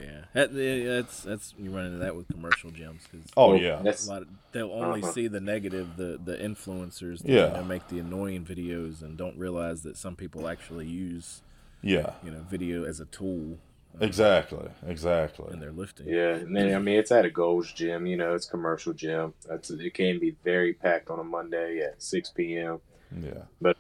yeah, 0.01 0.25
that, 0.33 0.55
that's 0.55 1.23
that's 1.23 1.55
you 1.59 1.71
run 1.71 1.87
into 1.87 1.99
that 1.99 2.17
with 2.17 2.29
commercial 2.29 2.71
gyms 2.71 3.01
because 3.11 3.27
oh 3.37 3.55
yeah, 3.55 3.81
of, 3.81 4.27
they'll 4.53 4.73
only 4.73 5.03
uh-huh. 5.03 5.13
see 5.13 5.29
the 5.29 5.41
negative, 5.41 5.97
the 5.97 6.19
the 6.23 6.37
influencers, 6.37 7.23
that, 7.23 7.29
yeah, 7.29 7.49
you 7.49 7.55
know, 7.55 7.65
make 7.65 7.89
the 7.89 7.99
annoying 7.99 8.45
videos 8.45 9.03
and 9.03 9.17
don't 9.17 9.37
realize 9.39 9.83
that 9.83 9.97
some 9.97 10.17
people 10.17 10.49
actually 10.49 10.87
use 10.87 11.43
yeah, 11.83 12.13
you 12.25 12.31
know, 12.31 12.45
video 12.49 12.85
as 12.85 13.01
a 13.01 13.07
tool 13.07 13.59
Exactly, 13.99 14.69
exactly. 14.87 15.47
and 15.53 15.61
they're 15.61 15.73
lifting. 15.73 16.09
Yeah, 16.09 16.35
and 16.35 16.57
then 16.57 16.75
I 16.75 16.79
mean 16.79 16.99
it's 16.99 17.11
at 17.11 17.25
a 17.25 17.31
Gold's 17.31 17.73
Gym. 17.73 18.07
You 18.07 18.17
know, 18.17 18.35
it's 18.35 18.47
commercial 18.47 18.93
gym. 18.93 19.35
That's 19.49 19.71
it 19.71 19.95
can 19.95 20.19
be 20.19 20.37
very 20.45 20.75
packed 20.75 21.11
on 21.11 21.19
a 21.19 21.25
Monday 21.25 21.81
at 21.81 22.01
six 22.01 22.31
p.m. 22.31 22.81
Yeah. 23.21 23.73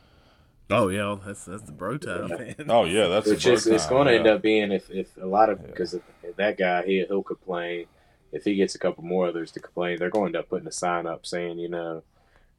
Oh 0.70 0.88
yeah, 0.88 1.16
that's 1.24 1.44
that's 1.44 1.62
the 1.62 1.72
bro 1.72 1.98
time, 1.98 2.28
man. 2.28 2.54
Oh 2.68 2.84
yeah, 2.84 3.08
that's 3.08 3.28
Which 3.28 3.44
the 3.44 3.52
is 3.52 3.66
it's 3.66 3.86
going 3.86 4.06
to 4.06 4.14
end 4.14 4.26
up 4.26 4.42
being 4.42 4.72
if, 4.72 4.90
if 4.90 5.16
a 5.16 5.26
lot 5.26 5.50
of 5.50 5.64
because 5.66 5.94
if, 5.94 6.02
if 6.22 6.36
that 6.36 6.58
guy 6.58 6.84
he 6.84 7.04
he'll 7.08 7.22
complain 7.22 7.86
if 8.32 8.44
he 8.44 8.54
gets 8.54 8.74
a 8.74 8.78
couple 8.78 9.02
more 9.02 9.26
others 9.28 9.50
to 9.52 9.60
complain 9.60 9.98
they're 9.98 10.10
going 10.10 10.32
to 10.32 10.38
end 10.38 10.44
up 10.44 10.48
putting 10.48 10.68
a 10.68 10.72
sign 10.72 11.06
up 11.06 11.26
saying 11.26 11.58
you 11.58 11.68
know 11.68 12.02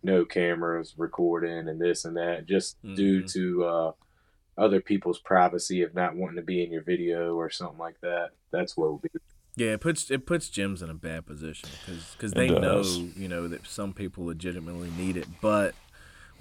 no 0.03 0.26
cameras 0.26 0.93
recording 0.97 1.68
and 1.70 1.80
this 1.80 2.05
and 2.05 2.18
that 2.18 2.45
just 2.45 2.76
due 2.95 3.22
Mhm. 3.24 3.32
to 3.34 3.64
uh, 3.66 3.91
other 4.57 4.82
people's 4.82 5.20
privacy 5.20 5.82
of 5.82 5.93
not 5.95 6.16
wanting 6.16 6.36
to 6.36 6.41
be 6.41 6.64
in 6.64 6.72
your 6.72 6.82
video 6.84 7.36
or 7.36 7.49
something 7.49 7.78
like 7.78 7.99
that. 8.01 8.32
That's 8.51 8.76
what 8.76 8.89
will 8.91 8.97
be. 8.97 9.09
Yeah, 9.55 9.74
it 9.74 9.82
puts 9.82 10.09
it 10.09 10.26
puts 10.26 10.49
gyms 10.49 10.82
in 10.82 10.89
a 10.89 10.93
bad 10.93 11.26
position 11.26 11.70
because 11.86 12.32
It 12.34 12.36
they 12.36 12.47
know 12.49 12.84
you 13.16 13.28
know 13.28 13.47
that 13.47 13.66
some 13.68 13.93
people 13.93 14.26
legitimately 14.26 14.89
need 14.97 15.18
it, 15.18 15.28
but 15.41 15.76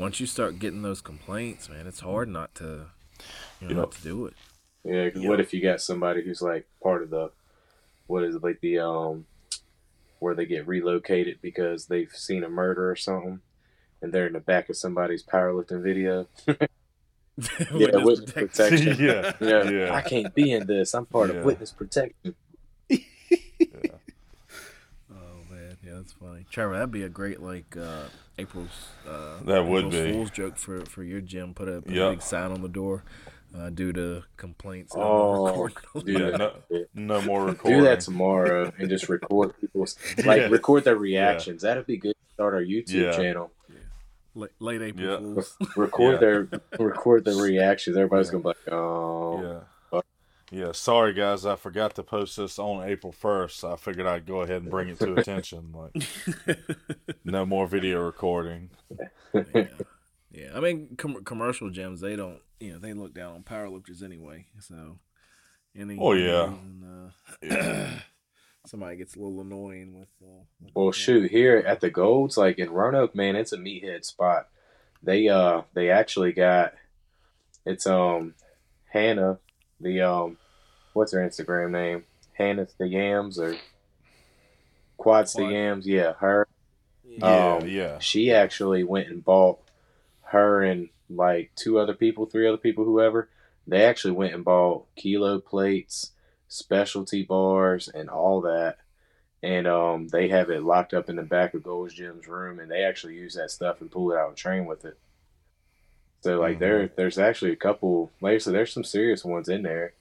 once 0.01 0.19
you 0.19 0.27
start 0.27 0.59
getting 0.59 0.83
those 0.83 1.01
complaints, 1.03 1.69
man, 1.69 1.87
it's 1.87 2.01
hard 2.01 2.29
not 2.29 2.55
to 2.57 2.87
you 3.61 3.69
know 3.69 3.75
Yep. 3.75 3.77
not 3.77 3.93
to 3.93 4.03
do 4.03 4.27
it. 4.27 4.35
Yeah, 4.83 5.11
'cause 5.11 5.23
what 5.23 5.41
if 5.41 5.53
you 5.53 5.61
got 5.61 5.81
somebody 5.83 6.23
who's 6.25 6.41
like 6.43 6.67
part 6.83 7.03
of 7.03 7.11
the 7.11 7.31
what 8.07 8.25
is 8.25 8.35
it 8.37 8.43
like 8.43 8.61
the 8.61 8.79
um 8.79 9.27
where 10.19 10.35
they 10.35 10.47
get 10.47 10.67
relocated 10.67 11.39
because 11.43 11.87
they've 11.87 12.11
seen 12.13 12.43
a 12.45 12.49
murder 12.49 12.91
or 12.91 12.97
something 12.97 13.41
and 14.03 14.13
they're 14.13 14.27
in 14.27 14.33
the 14.33 14.41
back 14.41 14.69
of 14.71 14.77
somebody's 14.77 15.23
powerlifting 15.23 15.83
video. 15.83 16.27
Witness 17.73 18.05
witness 18.05 18.21
protection. 18.33 18.97
protection. 18.97 19.05
yeah, 19.05 19.33
Yeah, 19.41 19.71
Yeah. 19.71 19.95
I 19.95 20.01
can't 20.03 20.35
be 20.35 20.51
in 20.53 20.67
this. 20.67 20.95
I'm 20.95 21.07
part 21.07 21.31
Yeah. 21.31 21.37
of 21.37 21.45
witness 21.45 21.73
protection. 21.73 22.35
Oh 25.13 25.45
man, 25.51 25.77
yeah, 25.85 25.90
that's 26.01 26.13
funny. 26.15 26.47
Trevor, 26.51 26.75
that'd 26.75 26.91
be 26.91 27.03
a 27.03 27.09
great 27.09 27.41
like 27.43 27.77
uh, 27.77 28.05
April's 28.39 28.89
uh, 29.09 29.43
That 29.45 29.67
would 29.67 29.87
April's 29.87 29.95
be. 30.07 30.13
Fool's 30.13 30.31
joke 30.31 30.57
for 30.57 30.85
for 30.87 31.03
your 31.03 31.21
gym. 31.21 31.55
Put 31.55 31.69
a, 31.69 31.83
put 31.83 31.97
a 31.97 32.11
big 32.11 32.23
sign 32.23 32.51
on 32.53 32.63
the 32.63 32.69
door 32.69 33.05
uh, 33.57 33.71
due 33.71 33.93
to 33.93 34.23
complaints. 34.37 34.93
Oh, 34.97 35.65
recording. 35.65 36.15
dude. 36.15 36.31
Yeah, 36.31 36.37
no, 36.37 36.53
no 36.95 37.23
more 37.23 37.45
recording. 37.47 37.79
Do 37.81 37.85
that 37.85 38.01
tomorrow 38.01 38.73
and 38.79 38.89
just 38.89 39.09
record 39.09 39.55
people's 39.61 39.97
like 40.25 40.41
Yeah. 40.43 40.47
record 40.49 40.85
their 40.85 40.97
reactions. 40.97 41.63
That'd 41.63 41.87
be 41.87 41.97
good 41.97 42.15
to 42.15 42.33
start 42.35 42.55
our 42.55 42.63
YouTube 42.63 42.91
Yeah. 43.05 43.13
channel. 43.13 43.51
late, 44.35 44.51
late 44.61 44.81
April 44.83 45.07
Yeah. 45.11 45.19
Fools. 45.19 45.57
Record 45.77 46.13
Yeah. 46.15 46.19
their 46.19 46.49
record 46.79 47.25
the 47.25 47.35
reactions. 47.35 47.97
Everybody's 47.97 48.31
gonna 48.31 48.43
be 48.43 48.49
like, 48.49 48.73
oh 48.73 49.43
Yeah. 49.43 49.61
Yeah, 50.53 50.73
sorry 50.73 51.13
guys, 51.13 51.47
I 51.47 51.55
forgot 51.55 51.95
to 51.95 52.03
post 52.03 52.37
this 52.37 52.59
on 52.59 52.89
April 52.89 53.13
1st. 53.13 53.73
I 53.73 53.77
figured 53.77 54.07
I'd 54.07 54.27
go 54.27 54.41
ahead 54.41 54.63
and 54.63 54.71
bring 54.71 54.89
it 54.89 54.99
to 54.99 55.15
attention. 55.17 55.73
Like, 55.73 56.59
no 57.25 57.47
more 57.47 57.69
video 57.69 58.01
recording. 58.01 58.71
yeah. 59.55 59.67
yeah, 60.33 60.51
I 60.53 60.59
mean, 60.61 60.97
com- 60.99 61.23
commercial 61.23 61.71
gyms 61.71 62.01
they 62.01 62.17
don't, 62.17 62.41
you 62.59 62.73
know, 62.73 62.79
they 62.81 62.95
look 62.95 63.15
down 63.15 63.35
on 63.37 63.43
powerlifters 63.45 64.03
anyway. 64.03 64.47
So, 64.59 64.99
any 65.79 65.97
Oh, 66.01 66.13
yeah. 66.15 66.51
reason, 66.51 67.13
uh, 67.49 67.91
somebody 68.67 68.97
gets 68.97 69.15
a 69.15 69.21
little 69.21 69.43
annoying 69.43 69.97
with. 70.01 70.09
Uh, 70.21 70.43
with 70.61 70.73
Well, 70.75 70.87
the- 70.87 70.93
shoot, 70.93 71.31
here 71.31 71.59
at 71.59 71.81
the 71.81 71.91
Golds, 71.91 72.37
like 72.37 72.59
in 72.59 72.71
Roanoke, 72.71 73.15
man, 73.15 73.37
it's 73.37 73.53
a 73.53 73.57
meathead 73.57 74.05
spot. 74.05 74.49
They 75.03 75.29
uh 75.29 75.63
they 75.75 75.89
actually 75.91 76.33
got 76.33 76.75
it's 77.65 77.87
um 77.87 78.35
Hannah, 78.93 79.39
the 79.81 80.03
um 80.03 80.37
what's 80.93 81.13
her 81.13 81.21
Instagram 81.21 81.71
name? 81.71 82.05
Hannah 82.33 82.67
the 82.79 82.89
Yams 82.89 83.39
or 83.39 83.57
Quads 84.97 85.33
the 85.33 85.47
Yams, 85.47 85.87
yeah, 85.87 86.13
her. 86.15 86.47
Yeah, 87.05 87.55
Um, 87.57 87.69
yeah. 87.69 87.99
She 87.99 88.33
actually 88.33 88.85
went 88.85 89.09
and 89.09 89.25
bought 89.25 89.61
her 90.25 90.63
and 90.63 90.91
like 91.09 91.51
two 91.57 91.79
other 91.79 91.95
people, 91.95 92.27
three 92.27 92.47
other 92.47 92.57
people, 92.57 92.85
whoever. 92.85 93.29
They 93.67 93.85
actually 93.85 94.13
went 94.13 94.35
and 94.35 94.45
bought 94.45 94.87
kilo 94.97 95.41
plates, 95.41 96.13
specialty 96.49 97.23
bars, 97.23 97.89
and 97.89 98.09
all 98.09 98.41
that. 98.43 98.79
And 99.43 99.67
um, 99.67 100.09
they 100.09 100.29
have 100.29 100.51
it 100.51 100.63
locked 100.63 100.93
up 100.93 101.09
in 101.09 101.17
the 101.17 101.23
back 101.23 101.55
of 101.55 101.63
Gold's 101.63 101.95
Gym's 101.95 102.29
room, 102.29 102.59
and 102.61 102.71
they 102.71 102.85
actually 102.85 103.15
use 103.15 103.35
that 103.35 103.51
stuff 103.51 103.81
and 103.81 103.91
pull 103.91 104.13
it 104.13 104.19
out 104.19 104.29
and 104.29 104.37
train 104.37 104.67
with 104.67 104.85
it. 104.85 104.99
So 106.23 106.39
like 106.39 106.59
there, 106.59 106.89
there's 106.97 107.19
actually 107.19 107.53
a 107.53 107.57
couple. 107.57 108.11
Like 108.21 108.35
I 108.35 108.39
said, 108.39 108.55
there's 108.55 108.73
some 108.73 108.85
serious 108.85 109.25
ones 109.25 109.49
in 109.49 109.63
there. 109.63 109.95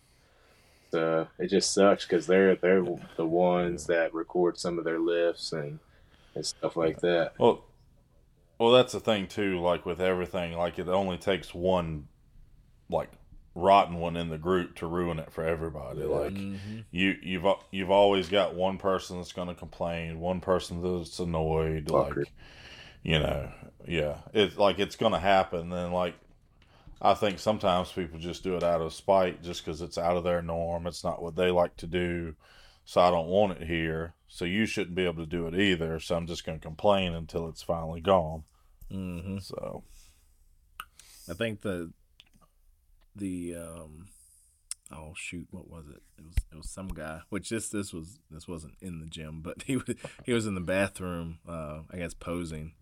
So 0.91 1.27
it 1.37 1.49
just 1.49 1.73
sucks 1.73 2.05
because 2.05 2.25
they're 2.27 2.55
they're 2.55 2.83
the 3.15 3.25
ones 3.25 3.85
that 3.87 4.13
record 4.13 4.57
some 4.57 4.79
of 4.79 4.85
their 4.85 4.99
lifts 4.99 5.51
and 5.53 5.79
and 6.35 6.45
stuff 6.45 6.75
like 6.75 7.01
that. 7.01 7.33
Well, 7.37 7.65
well, 8.57 8.71
that's 8.71 8.93
the 8.93 8.99
thing 8.99 9.27
too. 9.27 9.59
Like 9.59 9.85
with 9.85 10.01
everything, 10.01 10.53
like 10.53 10.79
it 10.79 10.87
only 10.87 11.17
takes 11.17 11.53
one, 11.53 12.07
like 12.89 13.09
rotten 13.55 13.95
one 13.95 14.15
in 14.15 14.29
the 14.29 14.37
group 14.37 14.75
to 14.75 14.87
ruin 14.87 15.19
it 15.19 15.31
for 15.31 15.43
everybody. 15.43 16.01
Like 16.01 16.33
Mhm. 16.33 16.85
you, 16.91 17.15
you've 17.21 17.45
you've 17.71 17.91
always 17.91 18.29
got 18.29 18.55
one 18.55 18.77
person 18.77 19.17
that's 19.17 19.33
going 19.33 19.47
to 19.47 19.55
complain, 19.55 20.19
one 20.19 20.41
person 20.41 20.81
that's 20.81 21.19
annoyed. 21.19 21.85
Fucker. 21.85 22.17
Like, 22.17 22.33
you 23.03 23.19
know, 23.19 23.51
yeah, 23.87 24.17
it's 24.33 24.57
like 24.57 24.79
it's 24.79 24.95
going 24.95 25.13
to 25.13 25.19
happen. 25.19 25.71
And 25.71 25.93
like, 25.93 26.15
I 27.02 27.14
think 27.14 27.39
sometimes 27.39 27.91
people 27.91 28.20
just 28.20 28.43
do 28.43 28.56
it 28.56 28.64
out 28.64 28.82
of 28.82 28.93
spite, 28.93 29.41
just 29.41 29.64
because 29.64 29.82
it's 29.82 29.97
out 29.97 30.18
of 30.18 30.24
their 30.24 30.41
norm. 30.41 30.86
It's 30.86 31.04
not 31.04 31.22
what 31.22 31.36
they 31.36 31.50
like 31.50 31.78
to 31.78 31.88
do, 31.88 32.36
so 32.86 33.00
I 33.02 33.10
don't 33.10 33.28
want 33.30 33.62
it 33.62 33.68
here. 33.68 34.16
So 34.28 34.45
you 34.45 34.66
shouldn't 34.66 34.95
be 34.95 35.06
able 35.06 35.24
to 35.24 35.30
do 35.30 35.47
it 35.47 35.56
either. 35.56 36.00
So 36.00 36.16
I'm 36.16 36.28
just 36.28 36.45
going 36.45 36.60
to 36.60 36.66
complain 36.66 37.14
until 37.14 37.47
it's 37.47 37.64
finally 37.64 38.02
gone. 38.02 38.43
Mhm. 38.91 39.41
So 39.41 39.84
I 41.30 41.34
think 41.34 41.62
the 41.62 41.91
the 43.16 43.56
um 43.56 44.08
oh 44.91 45.14
shoot 45.16 45.47
what 45.52 45.70
was 45.70 45.88
it 45.89 46.02
it 46.18 46.24
was 46.26 46.36
it 46.52 46.58
was 46.58 46.70
some 46.70 46.88
guy 46.88 47.20
which 47.30 47.50
this 47.50 47.70
this 47.70 47.91
was 47.93 48.20
this 48.32 48.47
wasn't 48.47 48.74
in 48.82 49.00
the 49.00 49.06
gym 49.06 49.41
but 49.41 49.62
he 49.68 49.76
was 49.76 49.95
he 50.26 50.34
was 50.34 50.45
in 50.47 50.56
the 50.56 50.62
bathroom 50.62 51.39
uh 51.47 51.82
I 51.91 51.97
guess 51.97 52.14
posing 52.14 52.74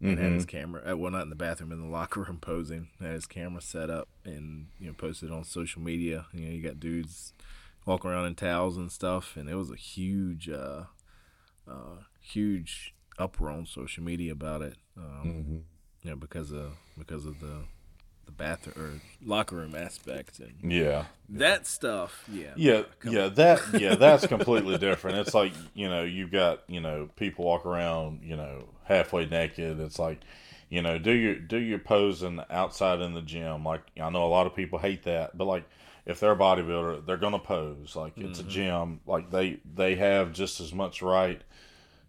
and 0.00 0.18
had 0.18 0.32
his 0.32 0.44
camera 0.46 0.82
uh, 0.90 0.96
well 0.96 1.10
not 1.10 1.22
in 1.22 1.30
the 1.30 1.34
bathroom 1.36 1.72
in 1.72 1.80
the 1.80 1.86
locker 1.88 2.20
room 2.22 2.38
posing 2.40 2.88
had 3.00 3.12
his 3.12 3.26
camera 3.26 3.60
set 3.60 3.90
up 3.90 4.08
and 4.24 4.68
you 4.78 4.86
know 4.86 4.92
posted 4.92 5.30
on 5.32 5.42
social 5.44 5.82
media. 5.82 6.26
You 6.32 6.44
know 6.46 6.50
you 6.52 6.62
got 6.62 6.78
dudes 6.80 7.32
walking 7.84 8.10
around 8.10 8.26
in 8.26 8.34
towels 8.34 8.76
and 8.76 8.92
stuff 8.92 9.36
and 9.36 9.48
it 9.48 9.54
was 9.56 9.70
a 9.70 9.76
huge 9.76 10.48
uh 10.48 10.84
uh 11.66 12.02
huge 12.20 12.94
uproar 13.18 13.50
on 13.50 13.66
social 13.66 14.02
media 14.04 14.30
about 14.32 14.62
it 14.62 14.76
um 14.96 15.64
you 16.02 16.10
know 16.10 16.16
because 16.16 16.52
of 16.52 16.72
because 16.96 17.24
of 17.26 17.40
the 17.40 17.62
bathroom 18.38 18.74
or 18.78 19.00
locker 19.26 19.56
room 19.56 19.74
aspect 19.74 20.38
and 20.38 20.72
yeah, 20.72 21.04
that 21.28 21.66
stuff 21.66 22.24
yeah 22.32 22.52
Yeah, 22.56 22.82
yeah, 23.04 23.28
that 23.28 23.60
yeah, 23.74 23.94
that's 23.96 24.26
completely 24.26 24.78
different. 24.78 25.18
It's 25.18 25.34
like 25.34 25.52
you 25.74 25.88
know, 25.88 26.04
you've 26.04 26.32
got 26.32 26.62
you 26.68 26.80
know 26.80 27.10
people 27.16 27.44
walk 27.44 27.66
around 27.66 28.20
you 28.22 28.36
know 28.36 28.68
halfway 28.84 29.26
naked. 29.26 29.80
It's 29.80 29.98
like 29.98 30.20
you 30.70 30.82
know, 30.82 30.98
do 30.98 31.12
your 31.12 31.34
do 31.34 31.58
your 31.58 31.78
posing 31.78 32.40
outside 32.50 33.00
in 33.00 33.14
the 33.14 33.22
gym. 33.22 33.64
Like 33.64 33.82
I 34.00 34.10
know 34.10 34.24
a 34.24 34.28
lot 34.28 34.46
of 34.46 34.54
people 34.54 34.78
hate 34.78 35.04
that, 35.04 35.36
but 35.36 35.46
like 35.46 35.64
if 36.06 36.20
they're 36.20 36.32
a 36.32 36.36
bodybuilder, 36.36 37.06
they're 37.06 37.16
gonna 37.16 37.38
pose. 37.38 37.96
Like 37.96 38.14
it's 38.16 38.38
a 38.38 38.42
mm-hmm. 38.42 38.50
gym. 38.50 39.00
Like 39.06 39.30
they 39.30 39.60
they 39.74 39.94
have 39.96 40.32
just 40.32 40.60
as 40.60 40.72
much 40.72 41.02
right, 41.02 41.40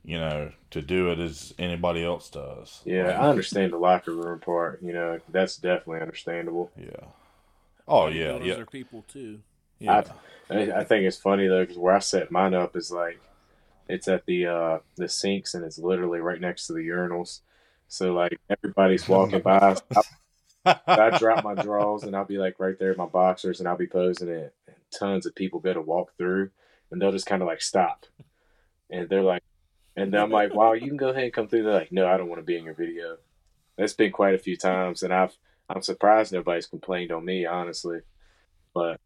you 0.04 0.18
know, 0.18 0.52
to 0.72 0.82
do 0.82 1.12
it 1.12 1.20
as 1.20 1.54
anybody 1.60 2.04
else 2.04 2.30
does. 2.30 2.82
Yeah, 2.86 3.20
I 3.22 3.30
understand 3.30 3.74
the 3.74 3.78
locker 3.78 4.14
room 4.14 4.40
part. 4.40 4.82
You 4.82 4.94
know, 4.94 5.20
that's 5.30 5.58
definitely 5.58 6.02
understandable. 6.02 6.72
Yeah. 6.78 7.08
Oh 7.88 8.08
yeah, 8.08 8.28
Bodybuilders 8.28 8.46
yeah, 8.46 8.56
are 8.56 8.66
people 8.66 9.06
too 9.08 9.40
yeah. 9.80 10.04
I, 10.50 10.72
I 10.72 10.84
think 10.84 11.06
it's 11.06 11.18
funny 11.18 11.48
though 11.48 11.62
because 11.62 11.78
where 11.78 11.96
I 11.96 12.00
set 12.00 12.32
mine 12.32 12.54
up 12.54 12.76
is 12.76 12.92
like 12.92 13.20
it's 13.88 14.08
at 14.08 14.26
the 14.26 14.46
uh 14.46 14.80
the 14.98 15.10
sinks 15.10 15.54
and 15.54 15.64
it's 15.64 15.80
literally 15.80 16.20
right 16.20 16.40
next 16.40 16.68
to 16.68 16.74
the 16.74 16.88
urinals. 16.88 17.40
So 17.88 18.14
like 18.14 18.40
everybody's 18.50 19.08
walking 19.08 19.42
by. 19.42 19.78
I, 20.66 20.76
I 20.86 21.18
drop 21.18 21.44
my 21.44 21.56
drawers 21.56 22.04
and 22.04 22.16
I'll 22.16 22.26
be 22.26 22.38
like 22.38 22.60
right 22.60 22.78
there 22.78 22.92
in 22.92 22.98
my 22.98 23.06
boxers 23.06 23.60
and 23.60 23.68
I'll 23.68 23.78
be 23.78 23.88
posing 23.88 24.28
it. 24.28 24.54
And 24.68 24.76
tons 24.98 25.26
of 25.26 25.34
people 25.34 25.60
better 25.60 25.82
walk 25.82 26.12
through 26.18 26.52
and 26.92 27.02
they'll 27.02 27.14
just 27.14 27.26
kind 27.26 27.42
of 27.42 27.48
like 27.48 27.62
stop. 27.62 28.06
And 28.90 29.08
they're 29.08 29.24
like, 29.24 29.44
and 30.00 30.16
I'm 30.16 30.30
like, 30.32 30.54
wow, 30.54 30.74
you 30.74 30.88
can 30.88 30.98
go 30.98 31.10
ahead 31.10 31.24
and 31.26 31.34
come 31.34 31.48
through. 31.48 31.64
They're 31.64 31.74
like, 31.74 31.92
no, 31.92 32.08
I 32.08 32.18
don't 32.18 32.28
want 32.30 32.40
to 32.40 32.46
be 32.46 32.58
in 32.58 32.64
your 32.66 32.74
video. 32.74 33.18
That's 33.78 33.94
been 33.94 34.12
quite 34.12 34.34
a 34.36 34.40
few 34.40 34.58
times 34.58 35.04
and 35.04 35.14
I've, 35.14 35.36
I'm 35.70 35.82
surprised 35.82 36.32
nobody's 36.34 36.66
complained 36.68 37.12
on 37.12 37.24
me, 37.26 37.46
honestly. 37.46 38.00
But 38.74 39.00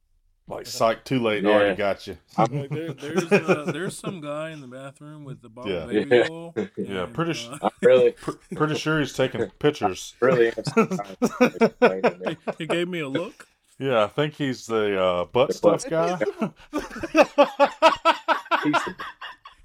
Like 0.48 0.66
psych, 0.66 1.04
too 1.06 1.20
late. 1.20 1.44
Yeah. 1.44 1.50
Already 1.52 1.76
got 1.76 2.08
you. 2.08 2.18
like 2.38 2.70
there, 2.70 2.94
there's 2.94 3.32
uh, 3.32 3.70
there's 3.72 3.98
some 3.98 4.20
guy 4.22 4.52
in 4.52 4.62
the 4.62 4.68
bathroom 4.68 5.24
with 5.26 5.42
the 5.42 5.50
bottle 5.50 5.72
Yeah. 5.72 5.86
baby 5.86 6.16
Yeah. 6.18 6.28
oil 6.32 6.54
Yeah, 6.78 7.04
and, 7.04 7.14
pretty 7.14 7.48
uh, 7.50 7.58
I'm 7.64 7.70
really, 7.82 8.12
Pr- 8.24 8.32
pretty 8.56 8.76
sure 8.76 9.00
he's 9.00 9.14
taking 9.14 9.50
pictures. 9.60 10.16
really 10.20 10.48
am 10.48 10.64
surprised 10.64 11.02
nobody's 11.22 11.58
complaining 11.60 12.06
on 12.06 12.20
me. 12.20 12.38
he 12.58 12.66
gave 12.68 12.88
me 12.88 13.00
a 13.00 13.08
look 13.10 13.48
Yeah, 13.80 14.04
I 14.04 14.08
think 14.08 14.34
he's 14.36 14.66
the 14.66 15.00
uh, 15.02 15.26
butt 15.26 15.50
The 15.50 15.54
stuff 15.54 15.84
butt 15.90 15.92
guy. 15.92 17.24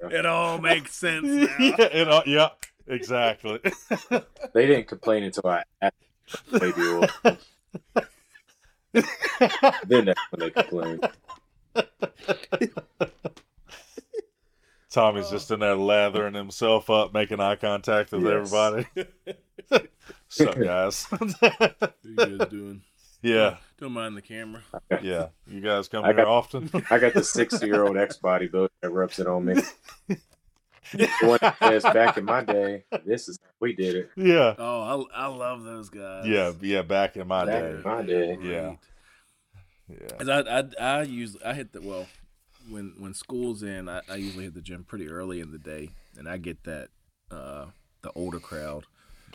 He's 0.00 0.10
the- 0.10 0.18
It 0.18 0.26
all 0.26 0.58
makes 0.58 0.94
sense 0.94 1.24
now. 1.26 1.56
yeah, 1.58 1.74
it, 1.80 2.08
uh, 2.08 2.22
yeah, 2.26 2.48
exactly. 2.86 3.60
they 4.54 4.66
didn't 4.66 4.86
complain 4.88 5.24
until 5.24 5.46
I 5.50 5.62
asked 5.82 5.94
baby 6.58 6.80
oil. 6.82 7.06
then 9.86 10.04
that's 10.06 10.20
when 10.30 10.40
they 10.40 10.50
complained. 10.50 11.08
Tommy's 14.90 15.28
just 15.30 15.50
in 15.50 15.60
there 15.60 15.74
lathering 15.76 16.34
himself 16.34 16.88
up, 16.88 17.12
making 17.12 17.40
eye 17.40 17.56
contact 17.56 18.10
with 18.12 18.22
Yes. 18.24 18.32
everybody. 18.32 18.86
Sup, 20.28 20.58
guys? 20.58 21.04
What 21.04 21.94
you 22.02 22.16
guys 22.16 22.48
doing? 22.48 22.82
Yeah, 23.22 23.56
Don't 23.80 23.92
mind 23.92 24.16
the 24.16 24.22
camera. 24.22 24.62
yeah. 25.02 25.28
You 25.46 25.60
guys 25.60 25.88
come 25.88 26.04
I 26.04 26.08
here 26.08 26.16
got- 26.16 26.26
often? 26.28 26.70
I 26.90 26.98
got 26.98 27.14
the 27.14 27.24
60 27.24 27.66
year 27.66 27.84
old 27.84 27.96
ex 27.96 28.18
bodybuilder 28.18 28.68
that 28.82 28.90
rubs 28.90 29.18
it 29.18 29.26
on 29.26 29.44
me. 29.44 29.54
The 30.92 31.06
one 31.22 31.38
says 31.60 31.82
back 31.82 32.16
in 32.16 32.24
my 32.24 32.42
day, 32.42 32.84
this 33.04 33.28
is 33.28 33.38
how 33.42 33.50
we 33.60 33.74
did 33.74 33.94
it. 33.94 34.10
yeah, 34.16 34.54
Oh, 34.58 35.06
I, 35.12 35.24
I 35.24 35.26
love 35.26 35.62
those 35.62 35.90
guys. 35.90 36.26
yeah, 36.26 36.52
yeah. 36.62 36.80
Back 36.80 37.18
in 37.18 37.28
my 37.28 37.44
Back 37.44 37.62
day. 37.62 37.70
in 37.70 37.82
my 37.82 38.02
day. 38.02 38.38
Yeah. 38.40 38.74
Yeah, 39.90 40.16
'Cause 40.18 40.28
I, 40.30 40.40
I, 40.40 40.64
I 40.98 41.02
usually 41.02 41.44
I 41.44 41.52
hit 41.52 41.72
the 41.74 41.82
well 41.82 42.06
when 42.70 42.94
when 42.98 43.12
school's 43.12 43.62
in. 43.62 43.86
I, 43.88 44.00
I 44.08 44.14
usually 44.16 44.44
hit 44.44 44.54
the 44.54 44.62
gym 44.62 44.82
pretty 44.84 45.08
early 45.08 45.40
in 45.40 45.50
the 45.52 45.58
day, 45.58 45.90
and 46.16 46.26
I 46.26 46.38
get 46.38 46.64
that 46.64 46.88
uh, 47.30 47.66
the 48.00 48.10
older 48.14 48.38
crowd 48.40 48.84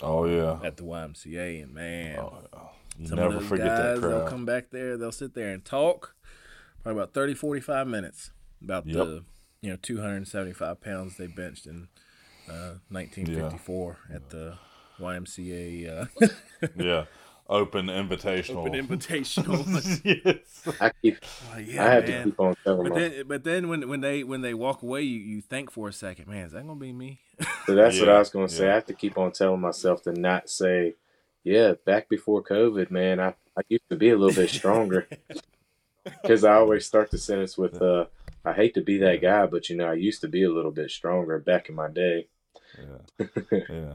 oh 0.02 0.24
yeah. 0.26 0.58
at 0.66 0.76
the 0.76 0.82
YMCA, 0.82 1.62
and 1.62 1.72
man, 1.72 2.18
Oh, 2.18 2.38
yeah. 2.52 2.58
You 2.98 3.06
some 3.08 3.16
never 3.16 3.34
of 3.34 3.40
those 3.40 3.48
forget 3.48 3.66
guys 3.66 4.00
that 4.00 4.08
they'll 4.08 4.28
come 4.28 4.44
back 4.44 4.70
there, 4.70 4.96
they'll 4.96 5.12
sit 5.12 5.34
there 5.34 5.50
and 5.50 5.64
talk, 5.64 6.14
probably 6.82 7.00
about 7.00 7.12
30, 7.14 7.34
45 7.34 7.86
minutes 7.86 8.30
about 8.62 8.86
Yep. 8.86 8.96
the 9.06 9.24
you 9.60 9.70
know 9.70 9.76
two 9.80 10.00
hundred 10.00 10.16
and 10.16 10.28
seventy 10.28 10.52
five 10.52 10.80
pounds 10.80 11.16
they 11.16 11.26
benched 11.26 11.66
in 11.66 11.88
uh, 12.50 12.74
nineteen 12.90 13.24
fifty 13.26 13.56
four 13.58 13.96
at 14.12 14.28
the 14.30 14.58
YMCA 15.00 15.88
uh, 16.22 16.26
yeah, 16.76 17.04
open 17.48 17.86
invitational. 17.86 18.66
Open 18.66 18.72
Invitational. 18.86 19.64
yes. 20.24 20.76
I 20.80 20.90
keep, 21.02 21.18
Like, 21.52 21.66
yeah, 21.66 21.84
I 21.84 21.88
had 21.94 22.08
man. 22.08 22.18
to 22.24 22.30
keep 22.30 22.40
on 22.40 22.54
telling 22.64 22.88
But 22.90 22.94
then, 22.94 23.24
but 23.26 23.44
then 23.44 23.68
when 23.68 23.88
when 23.88 24.00
they 24.00 24.22
when 24.24 24.40
they 24.42 24.54
walk 24.54 24.82
away, 24.82 25.02
you, 25.02 25.18
you 25.18 25.40
think 25.40 25.70
for 25.70 25.88
a 25.88 25.92
second, 25.92 26.28
man, 26.28 26.46
is 26.46 26.52
that 26.52 26.66
gonna 26.66 26.78
be 26.78 26.92
me? 26.92 27.20
So 27.66 27.74
that's 27.74 27.98
what 27.98 28.08
I 28.08 28.18
was 28.18 28.30
going 28.30 28.46
to 28.48 28.54
say. 28.54 28.64
yeah. 28.66 28.72
I 28.72 28.74
have 28.74 28.86
to 28.86 28.94
keep 28.94 29.18
on 29.18 29.32
telling 29.32 29.60
myself 29.60 30.02
to 30.02 30.12
not 30.12 30.48
say, 30.48 30.94
yeah, 31.44 31.74
back 31.84 32.08
before 32.08 32.42
COVID, 32.42 32.90
man, 32.90 33.20
I, 33.20 33.34
I 33.56 33.62
used 33.68 33.88
to 33.90 33.96
be 33.96 34.08
a 34.10 34.16
little 34.16 34.34
bit 34.34 34.50
stronger. 34.50 35.06
Because 36.04 36.44
I 36.44 36.56
always 36.56 36.84
start 36.84 37.10
the 37.10 37.16
sentence 37.16 37.56
with, 37.56 37.80
uh, 37.80 38.04
I 38.44 38.52
hate 38.52 38.74
to 38.74 38.82
be 38.82 38.98
that 38.98 39.22
guy, 39.22 39.46
but 39.46 39.70
you 39.70 39.76
know, 39.76 39.86
I 39.86 39.94
used 39.94 40.20
to 40.20 40.28
be 40.28 40.42
a 40.42 40.52
little 40.52 40.70
bit 40.70 40.90
stronger 40.90 41.38
back 41.38 41.70
in 41.70 41.74
my 41.74 41.88
day. 41.88 42.26
Yeah. 42.78 43.26
yeah. 43.70 43.92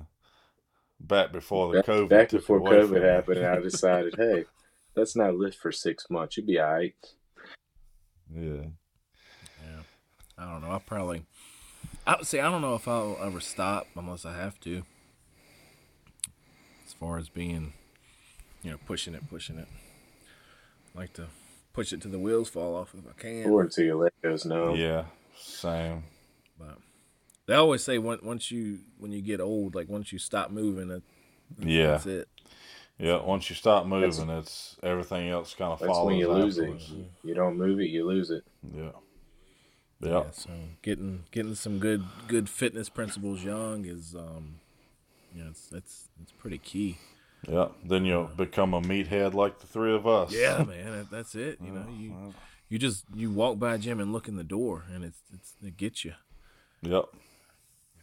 Back 0.99 1.31
before 1.31 1.67
the 1.67 1.77
Back, 1.77 1.85
COVID. 1.85 2.09
back 2.09 2.29
took 2.29 2.41
before 2.41 2.61
COVID 2.61 3.03
happened, 3.03 3.45
I 3.45 3.59
decided, 3.61 4.15
hey, 4.17 4.45
let's 4.95 5.15
not 5.15 5.35
lift 5.35 5.59
for 5.59 5.71
six 5.71 6.09
months. 6.09 6.35
You'll 6.35 6.47
be 6.47 6.59
all 6.59 6.73
right. 6.73 6.95
Yeah. 8.35 8.63
Yeah, 9.63 9.81
I 10.35 10.51
don't 10.51 10.61
know. 10.63 10.71
I 10.71 10.79
probably, 10.79 11.25
I 12.07 12.15
would 12.17 12.25
say, 12.25 12.39
I 12.39 12.49
don't 12.49 12.61
know 12.61 12.73
if 12.73 12.87
I'll 12.87 13.17
ever 13.21 13.39
stop 13.39 13.85
unless 13.95 14.25
I 14.25 14.35
have 14.35 14.59
to. 14.61 14.81
As 16.99 17.07
far 17.07 17.17
as 17.17 17.29
being, 17.29 17.71
you 18.61 18.71
know, 18.71 18.77
pushing 18.85 19.13
it, 19.13 19.25
pushing 19.29 19.57
it. 19.57 19.67
I 20.93 20.99
like 20.99 21.13
to 21.13 21.27
push 21.71 21.93
it 21.93 22.01
to 22.01 22.09
the 22.09 22.19
wheels 22.19 22.49
fall 22.49 22.75
off 22.75 22.93
if 22.93 23.05
I 23.09 23.13
can. 23.17 23.49
Or 23.49 23.61
until 23.61 23.85
your 23.85 23.95
leg 23.95 24.11
goes 24.21 24.43
numb. 24.43 24.75
Yeah. 24.75 25.05
Same. 25.37 26.03
But 26.59 26.77
they 27.45 27.55
always 27.55 27.85
say 27.85 27.99
when, 27.99 28.19
once 28.21 28.51
you 28.51 28.79
when 28.97 29.13
you 29.13 29.21
get 29.21 29.39
old, 29.39 29.75
like 29.75 29.87
once 29.87 30.11
you 30.11 30.19
stop 30.19 30.51
moving, 30.51 30.89
that, 30.89 31.03
Yeah. 31.57 31.91
that's 31.91 32.05
it. 32.05 32.27
Yeah. 32.97 33.21
Once 33.23 33.49
you 33.49 33.55
stop 33.55 33.85
moving, 33.85 34.29
it's 34.31 34.75
everything 34.83 35.29
else 35.29 35.53
kind 35.55 35.71
of 35.71 35.79
That's 35.79 35.89
follows. 35.89 36.07
when 36.07 36.17
you 36.17 36.27
lose 36.29 36.57
it. 36.57 36.63
afterwards. 36.63 36.93
You 37.23 37.33
don't 37.33 37.57
move 37.57 37.79
it, 37.79 37.85
you 37.91 38.05
lose 38.05 38.29
it. 38.29 38.43
Yeah. 38.75 38.89
Yeah. 40.01 40.09
Yeah, 40.09 40.23
so 40.31 40.49
getting 40.81 41.23
getting 41.31 41.55
some 41.55 41.79
good 41.79 42.03
good 42.27 42.49
fitness 42.49 42.89
principles 42.89 43.41
young 43.41 43.85
is 43.85 44.15
um, 44.15 44.55
you 45.39 45.45
know, 45.45 45.51
it's 45.51 45.71
it's 45.71 46.09
it's 46.21 46.33
pretty 46.33 46.57
key. 46.57 46.97
Yeah. 47.47 47.69
Then 47.85 48.03
you'll 48.03 48.25
become 48.25 48.73
a 48.73 48.81
meathead 48.81 49.33
like 49.33 49.59
the 49.59 49.67
three 49.67 49.95
of 49.95 50.05
us. 50.05 50.33
Yeah, 50.33 50.63
man, 50.63 50.91
that, 50.91 51.09
that's 51.09 51.33
it. 51.35 51.59
You 51.63 51.71
know, 51.71 51.85
you 51.97 52.33
you 52.67 52.77
just 52.77 53.05
you 53.15 53.31
walk 53.31 53.57
by 53.57 53.75
a 53.75 53.77
gym 53.77 54.01
and 54.01 54.11
look 54.11 54.27
in 54.27 54.35
the 54.35 54.43
door, 54.43 54.83
and 54.93 55.05
it's 55.05 55.19
it's 55.33 55.53
it 55.63 55.77
gets 55.77 56.03
you. 56.03 56.13
Yep. 56.81 57.05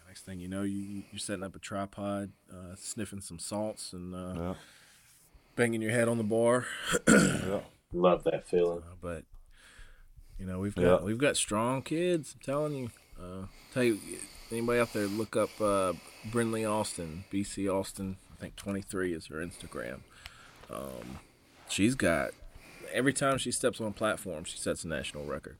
Next 0.08 0.22
thing 0.24 0.40
you 0.40 0.48
know, 0.48 0.62
you 0.62 1.02
you're 1.12 1.18
setting 1.18 1.44
up 1.44 1.54
a 1.54 1.58
tripod, 1.58 2.32
uh, 2.50 2.74
sniffing 2.76 3.20
some 3.20 3.38
salts, 3.38 3.92
and 3.92 4.14
uh, 4.14 4.32
Yeah. 4.36 4.54
banging 5.54 5.82
your 5.82 5.90
head 5.92 6.08
on 6.08 6.16
the 6.16 6.24
bar. 6.24 6.64
Yeah. 7.06 7.60
Love 7.92 8.24
that 8.24 8.48
feeling. 8.48 8.78
Uh, 8.78 8.94
but 9.02 9.24
you 10.38 10.46
know, 10.46 10.58
we've 10.60 10.74
got 10.74 10.82
Yeah. 10.82 11.04
we've 11.04 11.18
got 11.18 11.36
strong 11.36 11.82
kids. 11.82 12.34
I'm 12.34 12.40
telling 12.40 12.74
you. 12.74 12.90
Uh, 13.20 13.46
tell 13.74 13.82
you, 13.84 13.98
anybody 14.50 14.80
out 14.80 14.92
there, 14.94 15.06
look 15.06 15.36
up 15.36 15.50
uh, 15.60 15.92
Brinley 16.30 16.68
Austin, 16.70 17.24
BC 17.32 17.72
Austin. 17.72 18.16
I 18.32 18.36
think 18.40 18.56
23 18.56 19.12
is 19.12 19.26
her 19.26 19.36
Instagram. 19.36 20.00
Um, 20.70 21.20
she's 21.68 21.94
got 21.94 22.30
every 22.92 23.12
time 23.12 23.38
she 23.38 23.50
steps 23.52 23.80
on 23.80 23.88
a 23.88 23.92
platform, 23.92 24.44
she 24.44 24.58
sets 24.58 24.84
a 24.84 24.88
national 24.88 25.24
record. 25.24 25.56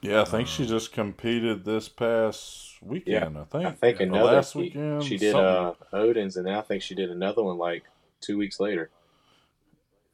Yeah. 0.00 0.20
I 0.22 0.24
think 0.24 0.48
she 0.48 0.66
just 0.66 0.92
competed 0.92 1.64
this 1.64 1.88
past 1.88 2.76
weekend. 2.82 3.38
I 3.38 3.44
think. 3.44 3.64
I 3.66 3.70
think 3.72 4.00
another 4.00 4.24
last 4.36 4.54
week 4.54 4.74
weekend. 4.74 5.04
she 5.04 5.16
did 5.18 5.32
something. 5.32 5.84
uh 5.92 5.96
Odin's, 5.96 6.36
and 6.36 6.46
then 6.46 6.54
I 6.54 6.60
think 6.62 6.82
she 6.82 6.94
did 6.94 7.10
another 7.10 7.42
one 7.42 7.58
like 7.58 7.84
two 8.20 8.38
weeks 8.38 8.60
later. 8.60 8.90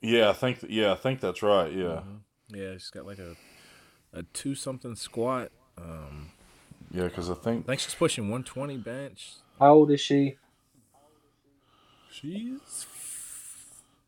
Yeah. 0.01 0.31
I 0.31 0.33
think. 0.33 0.65
Yeah. 0.69 0.93
I 0.93 0.97
think 0.97 1.21
that's 1.21 1.43
right. 1.43 1.73
Yeah. 1.73 2.01
Yeah, 2.49 2.73
she's 2.75 2.91
got 2.91 3.07
like 3.07 3.19
a 3.19 3.37
a 4.13 4.23
two 4.23 4.55
something 4.55 4.95
squat. 4.95 5.51
Um, 5.77 6.31
Yeah. 6.91 7.05
Because 7.05 7.29
I 7.31 7.35
think 7.35 7.65
I 7.67 7.73
think 7.73 7.81
she's 7.81 7.95
pushing 7.95 8.25
120 8.25 8.77
bench. 8.79 9.35
How 9.59 9.75
old 9.75 9.91
is 9.91 10.01
she? 10.01 10.37
She's 12.11 12.87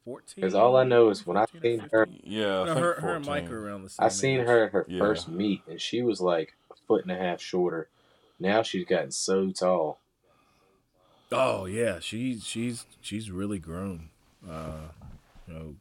14. 0.05 0.34
Because 0.36 0.55
all 0.55 0.76
I 0.76 0.84
know 0.84 1.09
is 1.11 1.26
when 1.26 1.36
I 1.36 1.47
seen 1.62 1.80
her, 1.92 2.09
Yeah, 2.24 2.62
I 2.62 2.64
No, 2.66 2.74
her, 2.74 3.01
her 3.01 3.16
and 3.16 3.27
Mike 3.27 3.51
are 3.51 3.66
around 3.66 3.82
the 3.82 3.90
same. 3.90 4.06
I 4.06 4.09
seen 4.09 4.40
age. 4.40 4.47
her 4.47 4.64
at 4.64 4.73
her 4.73 4.86
Yeah. 4.89 4.98
first 5.01 5.28
meet, 5.28 5.62
and 5.68 5.81
she 5.81 6.02
was 6.02 6.20
like 6.20 6.55
a 6.70 6.74
foot 6.86 7.02
and 7.02 7.10
a 7.12 7.16
half 7.16 7.40
shorter. 7.40 7.89
Now 8.39 8.62
she's 8.62 8.85
gotten 8.86 9.10
so 9.10 9.51
tall. 9.51 9.98
Oh 11.32 11.64
yeah, 11.66 11.98
she's 12.01 12.44
she's 12.44 12.85
she's 13.01 13.31
really 13.31 13.59
grown. 13.59 14.10
Uh, 14.48 14.89
you 15.48 15.55
know, 15.55 15.74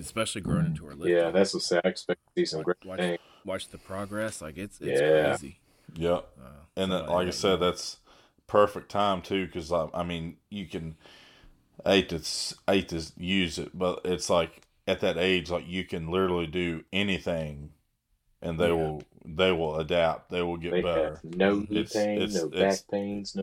especially 0.00 0.40
grown 0.40 0.66
into 0.66 0.86
her 0.86 0.94
lifting. 0.94 1.10
Yeah, 1.10 1.30
that's 1.30 1.52
what 1.52 1.84
I 1.84 1.88
expect 1.88 2.20
to 2.34 2.40
see 2.40 2.46
some 2.46 2.62
great 2.62 2.76
watch, 2.84 3.18
watch 3.44 3.68
the 3.68 3.78
progress. 3.78 4.40
Like 4.40 4.56
it's 4.56 4.80
it's 4.80 5.00
Yeah. 5.00 5.10
crazy. 5.10 5.58
Yeah, 5.94 6.20
Uh, 6.40 6.64
and 6.76 6.90
then, 6.92 7.00
like 7.06 7.10
I 7.10 7.24
like 7.24 7.32
said, 7.32 7.60
that's 7.60 7.98
perfect 8.46 8.90
time 8.90 9.22
too, 9.22 9.46
because 9.46 9.72
I, 9.72 9.88
I 9.94 10.02
mean, 10.02 10.36
you 10.50 10.66
can 10.66 10.96
eight 11.84 12.08
to 12.10 12.20
eight 12.68 12.88
to 12.90 13.02
use 13.16 13.58
it, 13.58 13.76
but 13.76 14.00
it's 14.04 14.30
like 14.30 14.62
at 14.86 15.00
that 15.00 15.18
age, 15.18 15.50
like 15.50 15.66
you 15.66 15.84
can 15.84 16.10
literally 16.10 16.46
do 16.46 16.84
anything, 16.92 17.70
and 18.42 18.58
they 18.58 18.68
Yeah. 18.68 18.72
will 18.74 19.02
they 19.24 19.50
will 19.52 19.76
adapt. 19.80 20.30
They 20.30 20.42
will 20.42 20.56
get 20.56 20.70
They 20.72 20.82
better. 20.82 21.20
have 21.22 21.24
no 21.36 21.58
knee 21.60 21.80
It's- 21.80 21.92
pain, 21.92 22.22
it's- 22.22 22.34
no 22.34 22.46
it's- 22.48 22.80
back 22.82 22.90
pains, 22.90 23.34
no 23.36 23.42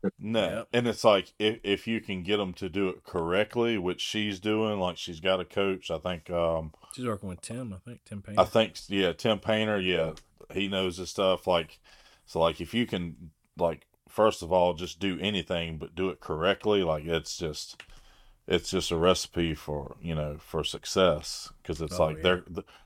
No, 0.18 0.40
Yep. 0.48 0.68
and 0.72 0.86
it's 0.86 1.02
like 1.04 1.32
if 1.40 1.58
if 1.64 1.86
you 1.88 2.00
can 2.00 2.22
get 2.22 2.36
them 2.36 2.52
to 2.54 2.68
do 2.68 2.88
it 2.88 3.02
correctly, 3.04 3.76
which 3.78 4.00
she's 4.00 4.38
doing, 4.38 4.78
like 4.78 4.96
she's 4.96 5.18
got 5.20 5.40
a 5.40 5.44
coach. 5.44 5.90
I 5.90 5.98
think 5.98 6.30
um 6.30 6.72
She's 6.94 7.04
working 7.04 7.28
with 7.28 7.40
Tim. 7.42 7.72
I 7.74 7.78
think 7.78 8.04
Tim 8.04 8.22
Payne. 8.22 8.38
I 8.38 8.44
think 8.44 8.76
yeah, 8.88 9.12
Tim 9.12 9.40
Painter, 9.40 9.80
yeah, 9.80 10.12
he 10.54 10.68
knows 10.68 10.98
his 10.98 11.10
stuff. 11.10 11.46
Like, 11.48 11.80
so 12.26 12.38
like 12.40 12.60
if 12.60 12.72
you 12.74 12.86
can 12.86 13.32
like 13.58 13.87
first 14.08 14.42
of 14.42 14.52
all 14.52 14.74
just 14.74 15.00
do 15.00 15.18
anything 15.20 15.78
but 15.78 15.94
do 15.94 16.10
it 16.10 16.20
correctly, 16.20 16.82
like 16.82 17.04
it's 17.04 17.36
just 17.38 17.82
it's 18.46 18.70
just 18.70 18.90
a 18.90 18.96
recipe 18.96 19.54
for 19.54 19.96
you 20.02 20.14
know 20.14 20.36
for 20.38 20.64
success 20.64 21.52
because 21.62 21.80
it's 21.82 21.98
Oh, 21.98 21.98
like 21.98 22.16
yeah. 22.16 22.22
they're 22.22 22.44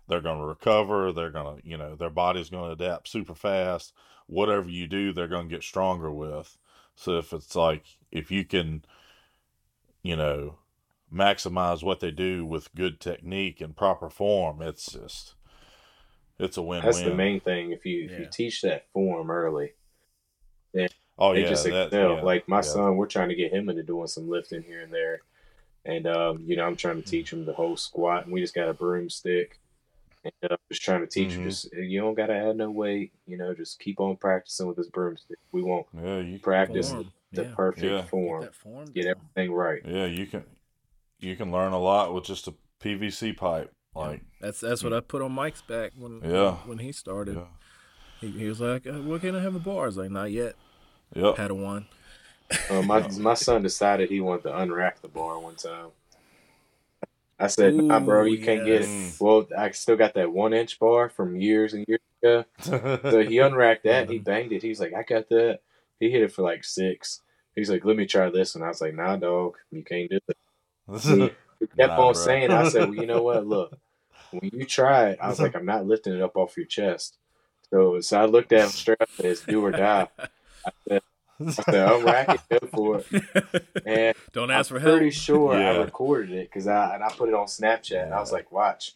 they're 0.08 0.20
gonna 0.20 0.46
recover, 0.46 1.12
they're 1.12 1.30
gonna 1.30 1.58
you 1.64 1.76
know 1.76 1.94
their 1.96 2.10
body's 2.10 2.50
gonna 2.50 2.72
adapt 2.72 3.08
super 3.08 3.34
fast. 3.34 3.92
Whatever 4.26 4.68
you 4.70 4.86
do, 4.86 5.12
they're 5.12 5.28
gonna 5.28 5.48
get 5.48 5.62
stronger 5.62 6.10
with. 6.12 6.58
So 6.96 7.18
if 7.18 7.32
it's 7.32 7.56
like 7.56 7.84
if 8.10 8.30
you 8.30 8.44
can, 8.44 8.84
you 10.02 10.16
know, 10.16 10.58
maximize 11.12 11.82
what 11.82 12.00
they 12.00 12.10
do 12.10 12.44
with 12.46 12.74
good 12.74 13.00
technique 13.00 13.60
and 13.60 13.76
proper 13.76 14.08
form, 14.10 14.62
it's 14.62 14.92
just 14.92 15.34
it's 16.38 16.56
a 16.56 16.62
win-win. 16.62 16.84
That's 16.86 17.02
the 17.02 17.10
main 17.10 17.40
thing. 17.40 17.72
If 17.72 17.84
you 17.86 18.04
if 18.04 18.10
Yeah. 18.10 18.18
you 18.18 18.26
teach 18.26 18.60
that 18.62 18.90
form 18.92 19.30
early, 19.30 19.72
oh 21.22 21.32
they 21.34 21.42
yeah, 21.42 21.48
just 21.48 21.64
that, 21.64 21.86
excel. 21.86 22.16
yeah, 22.16 22.22
like 22.22 22.46
my 22.48 22.56
yeah. 22.58 22.60
son, 22.62 22.96
we're 22.96 23.06
trying 23.06 23.28
to 23.30 23.34
get 23.34 23.52
him 23.52 23.68
into 23.68 23.82
doing 23.82 24.06
some 24.08 24.28
lifting 24.28 24.62
here 24.62 24.80
and 24.82 24.92
there. 24.92 25.20
and 25.84 26.06
um, 26.06 26.42
you 26.46 26.56
know 26.56 26.64
I'm 26.66 26.76
trying 26.76 27.02
to 27.02 27.08
teach 27.08 27.32
him 27.32 27.44
the 27.44 27.52
whole 27.52 27.76
squat, 27.76 28.24
and 28.24 28.32
we 28.32 28.40
just 28.40 28.54
got 28.54 28.68
a 28.68 28.74
broomstick. 28.74 29.58
And 30.24 30.32
I'm 30.44 30.52
uh, 30.52 30.56
just 30.70 30.82
trying 30.82 31.00
to 31.00 31.08
teach 31.08 31.32
him, 31.32 31.40
Mhm. 31.42 31.48
just 31.48 31.72
you 31.72 32.00
don't 32.00 32.14
gotta 32.14 32.34
add 32.34 32.56
no 32.56 32.70
weight, 32.70 33.12
you 33.26 33.36
know, 33.36 33.52
just 33.54 33.80
keep 33.80 33.98
on 33.98 34.16
practicing 34.16 34.68
with 34.68 34.76
this 34.76 34.86
broomstick. 34.88 35.38
We 35.50 35.62
want 35.62 35.86
Yeah, 35.92 36.18
you 36.20 36.38
practice 36.38 36.90
Form, 36.92 37.12
the 37.32 37.42
yeah. 37.42 37.54
perfect 37.56 37.84
Yeah. 37.84 38.00
Get 38.02 38.08
form, 38.08 38.40
that 38.42 38.54
form 38.54 38.84
get 38.92 39.06
everything 39.06 39.52
right. 39.52 39.82
yeah 39.84 40.04
you 40.06 40.26
can 40.26 40.44
you 41.18 41.34
can 41.34 41.50
learn 41.50 41.72
a 41.72 41.78
lot 41.80 42.14
with 42.14 42.22
just 42.24 42.46
a 42.46 42.54
PVC 42.80 43.32
pipe. 43.36 43.72
Like 43.96 44.22
That's 44.40 44.60
that's 44.60 44.84
what 44.84 44.92
I 44.92 45.00
put 45.00 45.22
on 45.22 45.32
Mike's 45.32 45.62
back 45.62 45.90
when 45.98 46.20
Yeah. 46.24 46.54
when 46.66 46.78
he 46.78 46.92
started. 46.92 47.34
yeah, 47.34 47.46
He, 48.20 48.30
he 48.30 48.46
was 48.48 48.60
like, 48.60 48.86
uh, 48.86 49.02
"What 49.02 49.20
can 49.22 49.34
I 49.34 49.40
have 49.42 49.54
the 49.54 49.58
bar?" 49.58 49.82
I 49.84 49.86
was 49.86 49.96
like, 49.96 50.10
"Not 50.12 50.30
yet." 50.30 50.54
Yep. 51.14 51.36
Had 51.36 51.50
a 51.50 51.54
one. 51.54 51.86
Uh, 52.70 52.82
my 52.82 53.06
my 53.18 53.34
son 53.34 53.62
decided 53.62 54.08
he 54.08 54.20
wanted 54.20 54.44
to 54.44 54.50
unrack 54.50 55.00
the 55.00 55.08
bar 55.08 55.38
one 55.38 55.56
time. 55.56 55.88
I 57.38 57.48
said, 57.48 57.74
"Nah, 57.74 58.00
bro, 58.00 58.24
you 58.24 58.38
can't 58.44 58.64
get 58.64 58.82
it." 58.82 59.20
Well, 59.20 59.48
I 59.56 59.70
still 59.72 59.96
got 59.96 60.14
that 60.14 60.32
one 60.32 60.52
inch 60.52 60.78
bar 60.78 61.08
from 61.08 61.36
years 61.36 61.74
and 61.74 61.84
years 61.88 62.00
ago. 62.22 62.44
So 63.10 63.22
he 63.22 63.38
unracked 63.38 63.84
that. 63.84 64.08
He 64.08 64.18
banged 64.20 64.52
it. 64.52 64.62
He's 64.62 64.80
like, 64.80 64.94
"I 64.94 65.02
got 65.02 65.28
that." 65.30 65.60
He 65.98 66.10
hit 66.10 66.22
it 66.22 66.32
for 66.32 66.42
like 66.42 66.64
six. 66.64 67.20
He's 67.54 67.70
like, 67.70 67.84
"Let 67.84 67.96
me 67.96 68.06
try 68.06 68.30
this," 68.30 68.54
and 68.54 68.64
I 68.64 68.68
was 68.68 68.80
like, 68.80 68.94
"Nah, 68.94 69.16
dog, 69.16 69.56
you 69.70 69.82
can't 69.82 70.08
do 70.10 70.20
it." 70.28 70.36
He, 71.02 71.32
he 71.60 71.66
kept 71.66 71.98
Nah, 71.98 72.06
on 72.06 72.12
bro. 72.14 72.22
saying, 72.22 72.50
"I 72.52 72.68
said, 72.68 72.84
well, 72.88 72.94
you 72.94 73.06
know 73.06 73.22
what? 73.22 73.46
Look, 73.46 73.76
when 74.30 74.50
you 74.52 74.64
try 74.64 75.10
it, 75.10 75.18
I 75.20 75.28
was 75.28 75.40
like, 75.40 75.56
I'm 75.56 75.66
not 75.66 75.86
lifting 75.86 76.14
it 76.14 76.22
up 76.22 76.36
off 76.36 76.56
your 76.56 76.66
chest." 76.66 77.18
So, 77.70 78.00
so 78.00 78.20
I 78.20 78.26
looked 78.26 78.52
at 78.52 78.64
him 78.64 78.70
straight 78.70 79.00
up. 79.00 79.08
and 79.18 79.26
It's 79.26 79.42
do 79.42 79.64
or 79.64 79.72
die. 79.72 80.08
I 80.66 80.70
said, 80.88 81.02
I 81.40 81.50
said, 81.50 81.64
"Unrack 81.88 82.34
it, 82.34 82.40
go 82.50 82.58
for 82.68 82.98
it." 82.98 83.24
And 83.84 84.14
Don't 84.32 84.50
ask 84.50 84.68
I'm 84.70 84.76
for 84.76 84.80
help. 84.80 84.94
pretty 84.98 85.10
sure 85.10 85.54
I 85.56 85.70
recorded 85.70 86.30
it 86.32 86.48
because 86.50 86.66
I 86.66 86.94
and 86.94 87.04
I 87.04 87.10
put 87.10 87.28
it 87.28 87.34
on 87.34 87.46
Snapchat. 87.46 88.04
And 88.04 88.14
I 88.14 88.20
was 88.20 88.32
like, 88.32 88.50
"Watch." 88.52 88.94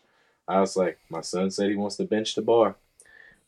I 0.48 0.60
was 0.60 0.76
like, 0.76 0.98
"My 1.10 1.20
son 1.22 1.50
said 1.50 1.70
he 1.70 1.76
wants 1.76 1.96
to 1.96 2.04
bench 2.04 2.34
the 2.34 2.42
bar. 2.42 2.76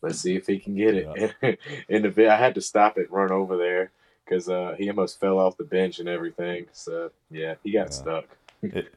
Let's 0.03 0.21
see 0.21 0.37
if 0.37 0.47
he 0.47 0.59
can 0.59 0.75
get 0.75 0.95
it." 0.95 1.59
In 1.89 2.03
the 2.03 2.11
vid, 2.11 2.29
I 2.29 2.37
had 2.37 2.55
to 2.57 2.61
stop 2.61 2.99
it, 2.99 3.11
run 3.11 3.31
over 3.33 3.57
there 3.57 3.91
because 4.25 4.49
uh, 4.49 4.75
he 4.77 4.89
almost 4.91 5.21
fell 5.21 5.39
off 5.39 5.57
the 5.57 5.65
bench 5.65 5.99
and 6.01 6.09
everything. 6.09 6.67
So 6.73 7.11
yeah, 7.31 7.55
he 7.63 7.73
got 7.73 7.89
Yeah. 7.91 7.97
stuck. 7.97 8.25
It- 8.63 8.95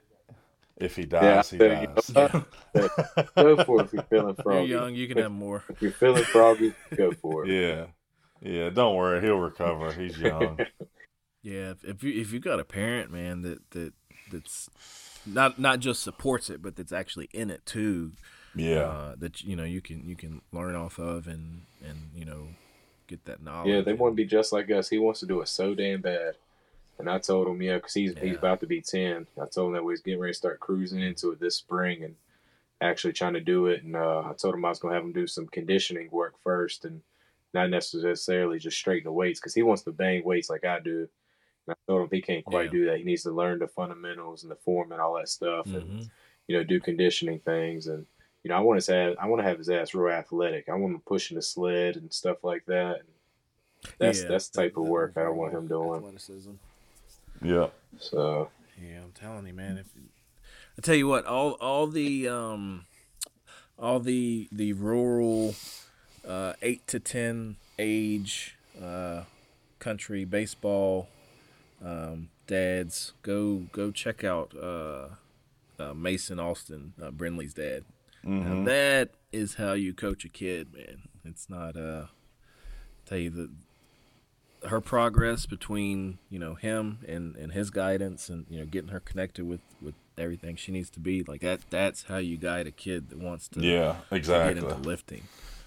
if 0.77 0.95
he 0.95 1.03
Yeah, 1.03 1.41
dies, 1.41 1.49
he 1.51 1.59
so, 1.59 1.65
you 1.65 1.69
dies. 1.69 2.31
know, 2.73 2.89
Go 3.35 3.57
for 3.57 3.81
it 3.81 3.85
if 3.85 3.93
you're 3.93 4.03
feeling 4.09 4.35
You're 4.45 4.79
young. 4.81 4.95
You 4.95 5.07
can 5.07 5.17
have 5.19 5.31
more. 5.31 5.63
If 5.69 5.79
you're 5.79 5.91
feeling 5.91 6.23
froggy, 6.25 6.73
go 6.97 7.11
for 7.11 7.45
it. 7.45 7.51
Yeah, 7.51 7.85
yeah. 8.41 8.69
Don't 8.69 8.95
worry, 8.95 9.21
he'll 9.21 9.37
recover. 9.37 9.91
He's 9.93 10.17
young. 10.17 10.59
Yeah, 11.43 11.71
if, 11.71 11.83
if 11.83 12.03
you 12.03 12.21
if 12.21 12.31
you 12.31 12.39
got 12.39 12.59
a 12.59 12.63
parent, 12.63 13.11
man, 13.11 13.41
that 13.41 13.71
that 13.71 13.93
that's 14.31 14.69
not 15.25 15.57
not 15.57 15.79
just 15.79 16.03
supports 16.03 16.51
it, 16.51 16.61
but 16.61 16.75
that's 16.75 16.91
actually 16.91 17.29
in 17.33 17.49
it 17.49 17.65
too. 17.65 18.11
Yeah, 18.55 18.81
Uh, 18.81 19.15
that 19.17 19.41
you 19.41 19.55
know 19.55 19.63
you 19.63 19.81
can 19.81 20.07
you 20.07 20.15
can 20.15 20.41
learn 20.51 20.75
off 20.75 20.99
of 20.99 21.27
and 21.27 21.61
and 21.83 22.11
you 22.13 22.25
know 22.25 22.49
get 23.07 23.25
that 23.25 23.41
knowledge. 23.41 23.69
Yeah, 23.69 23.81
they 23.81 23.93
want 23.93 24.11
to 24.11 24.15
be 24.15 24.25
just 24.25 24.53
like 24.53 24.69
us. 24.69 24.89
He 24.89 24.99
wants 24.99 25.19
to 25.21 25.25
do 25.25 25.41
it 25.41 25.47
so 25.47 25.73
damn 25.73 26.01
bad. 26.01 26.35
And 26.99 27.09
I 27.09 27.17
told 27.17 27.47
him, 27.47 27.59
yeah, 27.59 27.77
because 27.77 27.95
he's 27.95 28.13
he's 28.21 28.35
about 28.37 28.59
to 28.59 28.67
be 28.67 28.81
ten. 28.81 29.25
I 29.41 29.45
told 29.47 29.69
him 29.69 29.73
that 29.73 29.83
we 29.83 29.93
was 29.93 30.01
getting 30.01 30.19
ready 30.19 30.33
to 30.33 30.37
start 30.37 30.59
cruising 30.59 31.01
into 31.01 31.31
it 31.31 31.39
this 31.39 31.55
spring 31.55 32.03
and 32.03 32.15
actually 32.79 33.13
trying 33.13 33.33
to 33.33 33.41
do 33.41 33.65
it. 33.65 33.81
And 33.81 33.95
uh, 33.95 34.25
I 34.29 34.33
told 34.33 34.53
him 34.53 34.63
I 34.63 34.69
was 34.69 34.77
gonna 34.77 34.93
have 34.93 35.03
him 35.03 35.11
do 35.11 35.25
some 35.25 35.47
conditioning 35.47 36.09
work 36.11 36.35
first, 36.43 36.85
and 36.85 37.01
not 37.53 37.69
necessarily 37.69 38.59
just 38.59 38.77
straighten 38.77 39.05
the 39.05 39.11
weights 39.11 39.39
because 39.39 39.53
he 39.53 39.63
wants 39.63 39.83
to 39.83 39.91
bang 39.91 40.23
weights 40.23 40.49
like 40.49 40.65
I 40.65 40.79
do. 40.79 41.07
And 41.67 41.75
I 41.75 41.91
told 41.91 42.03
him 42.03 42.09
he 42.11 42.21
can't 42.21 42.45
quite 42.45 42.65
Yeah. 42.65 42.71
do 42.71 42.85
that. 42.85 42.97
He 42.97 43.03
needs 43.03 43.23
to 43.23 43.31
learn 43.31 43.59
the 43.59 43.67
fundamentals 43.67 44.43
and 44.43 44.51
the 44.51 44.55
form 44.55 44.91
and 44.91 45.01
all 45.01 45.15
that 45.15 45.29
stuff, 45.29 45.65
and 45.67 45.83
Mhm. 45.89 46.09
you 46.47 46.57
know, 46.57 46.63
do 46.63 46.79
conditioning 46.79 47.39
things. 47.39 47.87
And 47.87 48.05
you 48.43 48.49
know, 48.49 48.55
I 48.55 48.61
want 48.61 48.77
his 48.77 48.89
ass, 48.89 49.15
I 49.19 49.27
want 49.27 49.41
to 49.41 49.47
have 49.47 49.57
his 49.59 49.69
ass 49.69 49.93
real 49.93 50.11
athletic. 50.13 50.67
I 50.69 50.73
want 50.75 50.93
him 50.95 51.01
pushing 51.01 51.35
the 51.35 51.41
sled 51.41 51.95
and 51.97 52.11
stuff 52.11 52.43
like 52.43 52.65
that. 52.65 53.01
And 53.01 53.09
that's 53.99 54.21
Yeah, 54.23 54.27
that's 54.29 54.49
the 54.49 54.61
type 54.63 54.77
of 54.77 54.83
work 54.83 55.13
I 55.15 55.23
don't 55.23 55.37
want 55.37 55.53
him 55.53 55.67
doing. 55.67 55.97
Athleticism. 55.97 56.53
yeah. 57.43 57.69
So 57.99 58.49
Yeah, 58.81 59.03
I'm 59.03 59.11
telling 59.11 59.45
you, 59.45 59.53
man. 59.53 59.77
If 59.77 59.93
I 59.95 60.81
tell 60.81 60.95
you 60.95 61.07
what, 61.07 61.25
all 61.25 61.51
all 61.61 61.85
the 61.87 62.27
um, 62.27 62.85
all 63.77 63.99
the 63.99 64.47
the 64.51 64.73
rural 64.73 65.55
uh, 66.27 66.53
eight 66.61 66.85
to 66.87 66.99
ten 66.99 67.55
age 67.79 68.55
uh, 68.81 69.23
country 69.79 70.25
baseball 70.25 71.07
um, 71.83 72.29
dads, 72.47 73.13
go 73.23 73.63
go 73.71 73.91
check 73.91 74.23
out 74.23 74.53
uh, 74.55 75.07
uh, 75.79 75.93
Mason 75.93 76.39
Austin, 76.39 76.93
uh, 77.01 77.11
Brindley's 77.11 77.53
dad. 77.53 77.83
Now 78.23 78.63
that 78.65 79.09
is 79.31 79.55
how 79.55 79.73
you 79.73 79.93
coach 79.93 80.23
a 80.25 80.29
kid, 80.29 80.73
man. 80.75 81.07
It's 81.25 81.49
not 81.49 81.75
uh, 81.75 82.05
tell 83.07 83.17
you 83.17 83.31
the 83.31 83.49
her 84.67 84.79
progress 84.79 85.47
between 85.47 86.19
you 86.29 86.37
know 86.37 86.53
him 86.53 86.99
and 87.07 87.35
and 87.35 87.51
his 87.51 87.71
guidance 87.71 88.29
and 88.29 88.45
you 88.47 88.59
know 88.59 88.65
getting 88.65 88.89
her 88.91 88.99
connected 88.99 89.47
with 89.47 89.61
with 89.81 89.95
everything 90.19 90.55
she 90.55 90.71
needs 90.71 90.91
to 90.91 90.99
be 90.99 91.23
like 91.23 91.41
that 91.41 91.61
that's 91.71 92.03
how 92.03 92.17
you 92.17 92.37
guide 92.37 92.67
a 92.67 92.71
kid 92.71 93.09
that 93.09 93.17
wants 93.17 93.47
to, 93.47 93.59
Yeah, 93.59 93.95
to 94.09 94.15
exactly. 94.15 94.61
get 94.61 94.69
into 94.71 94.87
lifting 94.87 95.23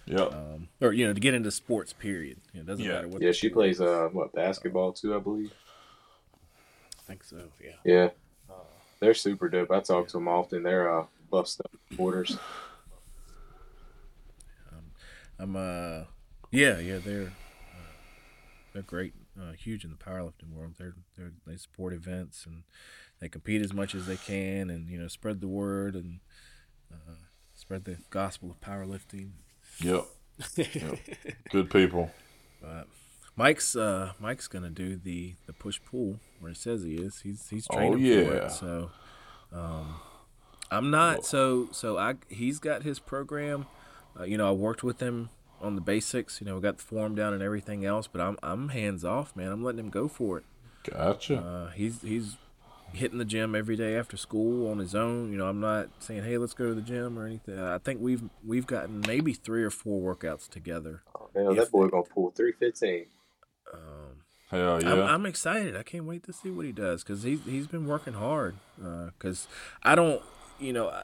Yep. 0.07 0.33
um, 0.33 0.69
or 0.81 0.93
you 0.93 1.07
know 1.07 1.13
to 1.15 1.21
get 1.21 1.35
into 1.35 1.51
sports 1.51 1.93
period 1.93 2.39
you 2.53 2.59
know, 2.59 2.63
it 2.63 2.67
doesn't 2.67 2.85
Yeah. 2.85 2.95
matter 2.95 3.09
what 3.09 3.23
yeah, 3.23 3.33
she 3.33 3.49
plays 3.49 3.77
is. 3.77 3.83
uh 3.83 4.09
what 4.13 4.33
basketball 4.33 4.93
too, 4.93 5.15
I 5.15 5.19
believe. 5.19 5.51
I 6.99 7.03
think 7.07 7.25
so 7.25 7.39
yeah 7.63 7.73
Yeah, 7.85 8.09
they're 9.01 9.15
super 9.15 9.49
dope. 9.49 9.71
I 9.71 9.81
talk 9.81 10.09
to 10.09 10.13
them 10.15 10.29
often. 10.29 10.63
They're 10.63 11.01
uh 11.01 11.05
buff 11.31 11.49
stuff 11.49 11.71
supporters. 11.91 12.39
I'm 15.39 15.57
uh 15.57 16.05
yeah 16.53 16.79
yeah 16.79 16.99
they're 16.99 17.33
uh, 17.75 17.97
they're 18.73 18.83
great 18.83 19.15
uh, 19.41 19.53
huge 19.53 19.85
in 19.85 19.91
the 19.91 19.97
powerlifting 19.97 20.53
world 20.53 20.75
they're 20.79 20.95
they 21.17 21.25
are 21.25 21.33
they 21.47 21.57
support 21.57 21.93
events 21.93 22.47
and 22.47 22.63
they 23.21 23.29
compete 23.29 23.61
as 23.63 23.73
much 23.73 23.95
as 23.95 24.07
they 24.07 24.17
can 24.17 24.71
and 24.71 24.89
you 24.89 24.99
know 24.99 25.09
spread 25.09 25.41
the 25.41 25.49
word 25.49 25.97
and 25.97 26.21
uh, 26.93 27.15
spread 27.55 27.85
the 27.85 27.99
gospel 28.11 28.51
of 28.51 28.61
powerlifting 28.61 29.31
Yep. 29.81 30.05
Yep. 30.57 30.99
Good 31.51 31.71
people. 31.71 32.11
But 32.61 32.87
Mike's 33.37 33.77
uh 33.77 34.13
Mike's 34.19 34.49
gonna 34.49 34.71
do 34.71 34.97
the 34.97 35.35
the 35.47 35.53
push 35.53 35.81
pull 35.85 36.21
where 36.41 36.53
it 36.53 36.57
says 36.57 36.83
he 36.83 36.95
is. 36.95 37.21
He's 37.21 37.49
he's 37.49 37.67
training 37.67 37.99
for 37.99 37.99
yeah. 37.99 38.47
it. 38.47 38.51
So 38.51 38.91
um 39.53 39.97
I'm 40.71 40.91
not 40.91 41.25
so 41.25 41.69
so 41.73 41.99
I 41.99 42.15
he's 42.29 42.59
got 42.59 42.83
his 42.83 42.99
program. 42.99 43.67
Uh, 44.19 44.25
you 44.25 44.39
know, 44.39 44.49
I 44.49 44.53
worked 44.53 44.85
with 44.85 45.01
him 45.01 45.31
on 45.61 45.75
the 45.75 45.81
basics, 45.81 46.41
you 46.41 46.47
know, 46.47 46.57
we 46.57 46.61
got 46.61 46.79
the 46.79 46.85
form 46.85 47.15
down 47.15 47.33
and 47.33 47.43
everything 47.43 47.85
else, 47.85 48.07
but 48.07 48.21
I'm 48.21 48.39
I'm 48.43 48.69
hands 48.71 49.05
off, 49.05 49.35
man. 49.35 49.51
I'm 49.51 49.65
letting 49.65 49.81
him 49.81 49.91
go 49.91 50.09
for 50.09 50.39
it. 50.39 50.45
Gotcha. 50.85 51.39
Uh 51.39 51.71
he's 51.71 52.03
he's 52.03 52.37
hitting 52.95 53.19
the 53.19 53.25
gym 53.25 53.55
every 53.55 53.77
day 53.77 53.97
after 53.97 54.17
school 54.17 54.71
on 54.71 54.79
his 54.79 54.95
own. 54.95 55.31
You 55.31 55.39
know, 55.39 55.47
I'm 55.47 55.61
not 55.61 55.89
saying, 55.99 56.25
"Hey, 56.25 56.39
let's 56.39 56.55
go 56.55 56.69
to 56.69 56.75
the 56.75 56.83
gym" 56.83 57.19
or 57.19 57.27
anything. 57.27 57.59
I 57.59 57.79
think 57.79 58.01
we've 58.01 58.23
we've 58.45 58.67
gotten 58.67 59.03
maybe 59.07 59.33
3 59.33 59.63
or 59.63 59.71
4 59.71 60.15
workouts 60.15 60.49
together. 60.49 61.03
Oh, 61.15 61.29
hell, 61.35 61.51
If- 61.53 61.57
that 61.59 61.71
boy 61.73 61.89
gonna 61.89 62.05
pull 62.05 62.31
three 62.31 62.53
fifteen. 62.53 63.07
Um 63.73 64.25
Hell 64.51 64.83
yeah. 64.83 64.93
I'm, 64.93 65.01
I'm 65.01 65.27
excited. 65.27 65.77
I 65.77 65.83
can't 65.83 66.05
wait 66.05 66.23
to 66.25 66.33
see 66.33 66.51
what 66.51 66.65
he 66.65 66.73
does 66.73 67.03
because 67.03 67.23
he's 67.23 67.41
he's 67.45 67.67
been 67.67 67.87
working 67.87 68.15
hard. 68.15 68.57
Because 68.77 69.49
I 69.83 69.95
don't, 69.95 70.23
you 70.61 70.73
know, 70.73 70.91
I, 70.91 71.03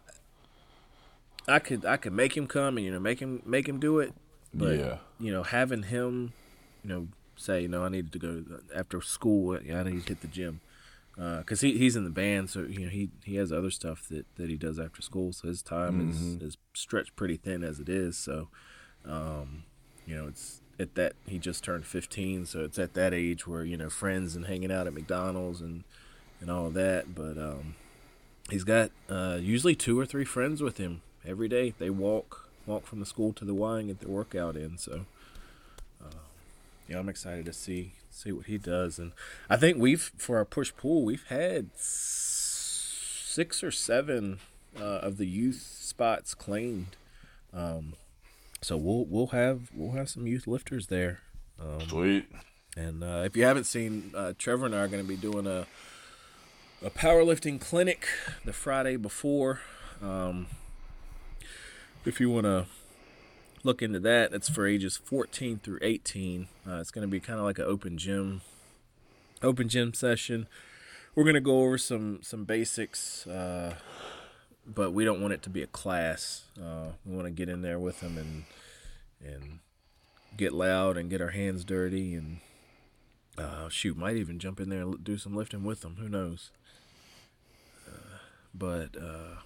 I 1.48 1.58
could 1.58 1.84
I 1.84 1.96
could 1.96 2.12
make 2.12 2.36
him 2.36 2.46
come 2.46 2.76
and 2.76 2.84
you 2.86 2.92
know 2.92 3.00
make 3.00 3.18
him 3.18 3.42
make 3.44 3.68
him 3.68 3.80
do 3.80 3.98
it, 3.98 4.12
but 4.54 4.78
yeah. 4.78 4.98
you 5.18 5.32
know 5.32 5.42
having 5.42 5.84
him, 5.84 6.32
you 6.84 6.90
know, 6.90 7.08
say 7.34 7.62
you 7.62 7.68
know 7.68 7.84
I 7.84 7.88
needed 7.88 8.12
to 8.12 8.18
go 8.18 8.44
after 8.74 9.00
school. 9.00 9.56
I 9.56 9.82
need 9.82 10.02
to 10.02 10.08
hit 10.08 10.20
the 10.20 10.28
gym 10.28 10.60
because 11.16 11.60
he 11.60 11.76
he's 11.76 11.96
in 11.96 12.04
the 12.04 12.10
band, 12.10 12.50
so 12.50 12.60
you 12.60 12.80
know 12.80 12.88
he 12.88 13.10
he 13.24 13.36
has 13.36 13.52
other 13.52 13.70
stuff 13.70 14.08
that 14.08 14.26
that 14.36 14.48
he 14.48 14.56
does 14.56 14.78
after 14.78 15.02
school. 15.02 15.32
So 15.32 15.48
his 15.48 15.62
time 15.62 16.10
is 16.10 16.42
is 16.42 16.56
stretched 16.74 17.14
pretty 17.16 17.36
thin 17.36 17.62
as 17.62 17.78
it 17.78 17.88
is. 17.88 18.16
So, 18.16 18.48
um, 19.04 19.64
you 20.06 20.16
know, 20.16 20.28
it's 20.28 20.62
at 20.78 20.94
that 20.94 21.12
he 21.26 21.38
just 21.38 21.62
turned 21.62 21.84
15, 21.84 22.46
so 22.46 22.60
it's 22.60 22.78
at 22.78 22.94
that 22.94 23.12
age 23.12 23.46
where 23.46 23.64
you 23.64 23.76
know 23.76 23.90
friends 23.90 24.34
and 24.34 24.46
hanging 24.46 24.72
out 24.72 24.86
at 24.86 24.94
McDonald's 24.94 25.60
and 25.60 25.84
and 26.40 26.50
all 26.50 26.70
that. 26.70 27.14
But 27.14 27.36
um, 27.36 27.74
he's 28.48 28.64
got 28.64 28.90
uh, 29.08 29.38
usually 29.40 29.74
two 29.74 29.98
or 29.98 30.06
three 30.06 30.24
friends 30.24 30.62
with 30.62 30.78
him 30.78 31.02
every 31.24 31.48
day. 31.48 31.74
They 31.78 31.90
walk 31.90 32.48
walk 32.66 32.86
from 32.86 33.00
the 33.00 33.06
school 33.06 33.32
to 33.34 33.44
the 33.44 33.54
Y 33.54 33.80
and 33.80 33.88
get 33.88 34.00
their 34.00 34.08
workout 34.08 34.56
in. 34.56 34.78
So, 34.78 35.06
uh, 36.02 36.22
yeah, 36.88 36.98
I'm 36.98 37.08
excited 37.08 37.44
to 37.46 37.52
see 37.52 37.92
see 38.20 38.32
what 38.32 38.46
he 38.46 38.58
does. 38.58 38.98
And 38.98 39.12
I 39.48 39.56
think 39.56 39.78
we've 39.78 40.12
for 40.16 40.36
our 40.36 40.44
push 40.44 40.72
pull 40.76 41.04
we've 41.04 41.26
had 41.28 41.70
six 41.74 43.62
or 43.62 43.70
seven 43.70 44.38
uh, 44.78 44.84
of 44.84 45.16
the 45.16 45.26
youth 45.26 45.78
spots 45.80 46.34
claimed. 46.34 46.96
Um, 47.52 47.94
so 48.62 48.76
we'll 48.76 49.04
we'll 49.06 49.28
have 49.28 49.70
we'll 49.74 49.92
have 49.96 50.08
some 50.08 50.26
youth 50.26 50.46
lifters 50.46 50.88
there. 50.88 51.20
Um, 51.58 51.80
Sweet. 51.88 52.26
and 52.76 53.02
uh, 53.02 53.22
if 53.24 53.36
you 53.36 53.44
haven't 53.44 53.64
seen, 53.64 54.12
uh, 54.14 54.32
Trevor 54.38 54.66
and 54.66 54.74
I 54.74 54.80
are 54.80 54.88
going 54.88 55.02
to 55.02 55.08
be 55.08 55.16
doing 55.16 55.46
a 55.46 55.66
a 56.82 56.90
powerlifting 56.90 57.60
clinic 57.60 58.06
the 58.44 58.52
Friday 58.52 58.96
before. 58.96 59.60
Um, 60.02 60.46
if 62.06 62.20
you 62.20 62.30
want 62.30 62.44
to 62.44 62.66
look 63.62 63.82
into 63.82 64.00
that, 64.00 64.32
it's 64.32 64.48
for 64.48 64.66
ages 64.66 64.96
14 64.96 65.60
through 65.62 65.78
18. 65.82 66.48
Uh, 66.66 66.76
it's 66.76 66.90
going 66.90 67.06
to 67.06 67.10
be 67.10 67.20
kind 67.20 67.38
of 67.38 67.44
like 67.44 67.58
an 67.58 67.66
open 67.66 67.98
gym, 67.98 68.40
open 69.42 69.68
gym 69.68 69.94
session. 69.94 70.46
We're 71.14 71.24
going 71.24 71.34
to 71.34 71.40
go 71.40 71.62
over 71.62 71.76
some 71.76 72.20
some 72.22 72.44
basics, 72.44 73.26
uh, 73.26 73.74
but 74.66 74.92
we 74.92 75.04
don't 75.04 75.20
want 75.20 75.34
it 75.34 75.42
to 75.42 75.50
be 75.50 75.62
a 75.62 75.66
class. 75.66 76.44
Uh, 76.58 76.92
we 77.04 77.14
want 77.14 77.26
to 77.26 77.32
get 77.32 77.48
in 77.48 77.62
there 77.62 77.78
with 77.78 78.00
them 78.00 78.16
and 78.16 78.44
and 79.22 79.58
get 80.36 80.52
loud 80.52 80.96
and 80.96 81.10
get 81.10 81.20
our 81.20 81.30
hands 81.30 81.64
dirty 81.64 82.14
and 82.14 82.38
uh, 83.36 83.68
shoot, 83.68 83.96
might 83.96 84.16
even 84.16 84.38
jump 84.38 84.60
in 84.60 84.68
there 84.68 84.82
and 84.82 85.02
do 85.02 85.18
some 85.18 85.34
lifting 85.34 85.64
with 85.64 85.80
them. 85.80 85.96
Who 85.98 86.08
knows? 86.08 86.50
Uh, 87.86 88.18
but 88.54 88.96
uh, 88.96 89.40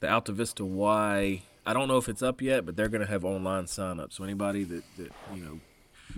the 0.00 0.06
Altavista 0.06 0.66
Y, 0.66 1.42
I 1.66 1.72
don't 1.74 1.88
know 1.88 1.98
if 1.98 2.08
it's 2.08 2.22
up 2.22 2.40
yet, 2.40 2.64
but 2.64 2.76
they're 2.76 2.88
going 2.88 3.04
to 3.04 3.10
have 3.10 3.24
online 3.24 3.66
sign 3.66 4.00
up. 4.00 4.12
So 4.12 4.24
anybody 4.24 4.64
that, 4.64 4.84
that 4.96 5.12
you 5.34 5.44
know, 5.44 5.60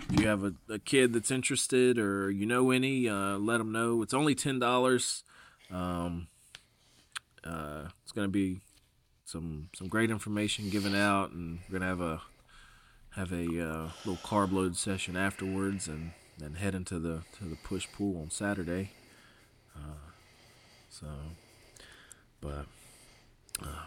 if 0.09 0.21
you 0.21 0.29
have 0.29 0.45
a, 0.45 0.55
a 0.69 0.79
kid 0.79 1.13
that's 1.13 1.31
interested 1.31 1.99
or 1.99 2.31
you 2.31 2.47
know 2.47 2.71
any, 2.71 3.09
uh, 3.09 3.37
let 3.37 3.59
them 3.59 3.73
know. 3.73 4.03
It's 4.03 4.15
only 4.15 4.35
ten 4.35 4.59
dollars. 4.59 5.25
Um, 5.71 6.29
uh, 7.45 7.87
it's 8.03 8.13
going 8.13 8.27
to 8.27 8.33
be 8.33 8.61
some 9.25 9.71
some 9.75 9.89
great 9.89 10.11
information 10.11 10.71
given 10.71 10.95
out, 10.95 11.31
and 11.33 11.59
we're 11.69 11.79
going 11.79 11.83
to 11.83 11.89
have 11.89 12.01
a 12.01 12.23
have 13.17 13.33
a 13.33 13.45
uh, 13.45 13.91
little 14.05 14.23
carb 14.25 14.53
load 14.53 14.77
session 14.77 15.17
afterwards, 15.17 15.89
and 15.89 16.13
then 16.39 16.55
head 16.55 16.75
into 16.75 16.99
the 16.99 17.23
to 17.39 17.45
the 17.45 17.57
push 17.57 17.89
pull 17.97 18.21
on 18.21 18.31
Saturday. 18.31 18.93
Uh, 19.75 20.13
so, 20.89 21.07
but 22.41 22.67
uh, 23.63 23.87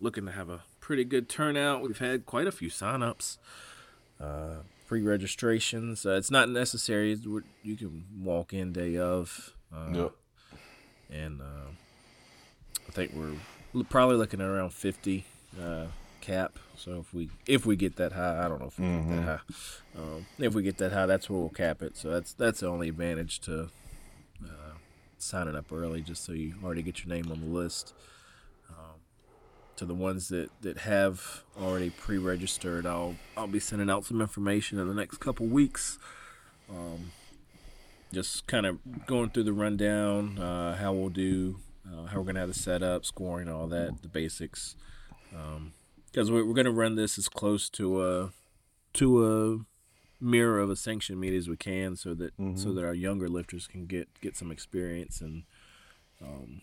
looking 0.00 0.26
to 0.26 0.32
have 0.32 0.48
a 0.48 0.62
pretty 0.80 1.04
good 1.04 1.28
turnout. 1.28 1.82
We've 1.82 1.98
had 1.98 2.26
quite 2.26 2.46
a 2.46 2.52
few 2.52 2.68
signups, 2.68 3.38
uh, 4.20 4.56
pre 4.86 5.02
registrations. 5.02 6.04
Uh, 6.06 6.12
it's 6.12 6.30
not 6.30 6.48
necessary. 6.48 7.16
You 7.62 7.76
can 7.76 8.04
walk 8.20 8.52
in 8.52 8.72
day 8.72 8.96
of. 8.98 9.54
Uh, 9.74 9.90
Yep. 9.92 10.12
And 11.10 11.40
uh, 11.42 11.70
I 12.88 12.92
think 12.92 13.12
we're 13.14 13.84
probably 13.84 14.16
looking 14.16 14.40
at 14.40 14.46
around 14.46 14.72
50 14.72 15.24
uh, 15.62 15.86
cap. 16.22 16.58
So 16.76 17.00
if 17.00 17.12
we 17.12 17.28
if 17.46 17.66
we 17.66 17.76
get 17.76 17.96
that 17.96 18.12
high, 18.12 18.44
I 18.44 18.48
don't 18.48 18.60
know 18.60 18.68
if 18.68 18.78
we 18.78 18.86
get 18.86 19.08
that 19.08 19.22
high. 19.22 19.40
Um, 19.98 20.26
if 20.38 20.54
we 20.54 20.62
get 20.62 20.78
that 20.78 20.92
high, 20.92 21.04
that's 21.06 21.28
where 21.28 21.38
we'll 21.38 21.48
cap 21.50 21.82
it. 21.82 21.96
So 21.98 22.08
that's 22.10 22.32
that's 22.32 22.60
the 22.60 22.68
only 22.68 22.88
advantage 22.88 23.40
to 23.40 23.68
uh, 24.42 24.72
signing 25.18 25.54
up 25.54 25.70
early, 25.70 26.00
just 26.00 26.24
so 26.24 26.32
you 26.32 26.54
already 26.64 26.80
get 26.82 27.04
your 27.04 27.14
name 27.14 27.30
on 27.30 27.40
the 27.40 27.46
list. 27.46 27.92
Um, 29.82 29.88
to 29.88 29.94
the 29.94 30.00
ones 30.00 30.28
that, 30.28 30.50
that 30.62 30.78
have 30.78 31.42
already 31.60 31.90
pre-registered, 31.90 32.86
I'll 32.86 33.16
I'll 33.36 33.46
be 33.46 33.60
sending 33.60 33.90
out 33.90 34.04
some 34.04 34.20
information 34.20 34.78
in 34.78 34.88
the 34.88 34.94
next 34.94 35.18
couple 35.18 35.46
weeks. 35.46 35.98
Um, 36.70 37.12
just 38.12 38.46
kind 38.46 38.66
of 38.66 38.78
going 39.06 39.30
through 39.30 39.44
the 39.44 39.52
rundown, 39.52 40.38
uh, 40.38 40.76
how 40.76 40.92
we'll 40.92 41.08
do, 41.08 41.58
uh, 41.86 42.06
how 42.06 42.18
we're 42.18 42.24
gonna 42.24 42.40
have 42.40 42.48
the 42.48 42.54
setup, 42.54 43.04
scoring, 43.04 43.48
all 43.48 43.66
that, 43.68 44.02
the 44.02 44.08
basics. 44.08 44.76
Because 46.10 46.30
we're, 46.30 46.44
we're 46.44 46.54
gonna 46.54 46.70
run 46.70 46.94
this 46.94 47.18
as 47.18 47.28
close 47.28 47.68
to 47.70 48.02
a 48.04 48.32
to 48.94 49.26
a 49.26 49.58
mirror 50.24 50.60
of 50.60 50.70
a 50.70 50.76
sanction 50.76 51.18
meet 51.18 51.34
as 51.34 51.48
we 51.48 51.56
can, 51.56 51.96
so 51.96 52.14
that 52.14 52.32
so 52.54 52.72
that 52.72 52.84
our 52.84 52.94
younger 52.94 53.28
lifters 53.28 53.66
can 53.66 53.86
get 53.86 54.08
get 54.20 54.36
some 54.36 54.52
experience 54.52 55.20
and, 55.20 55.44
um, 56.22 56.60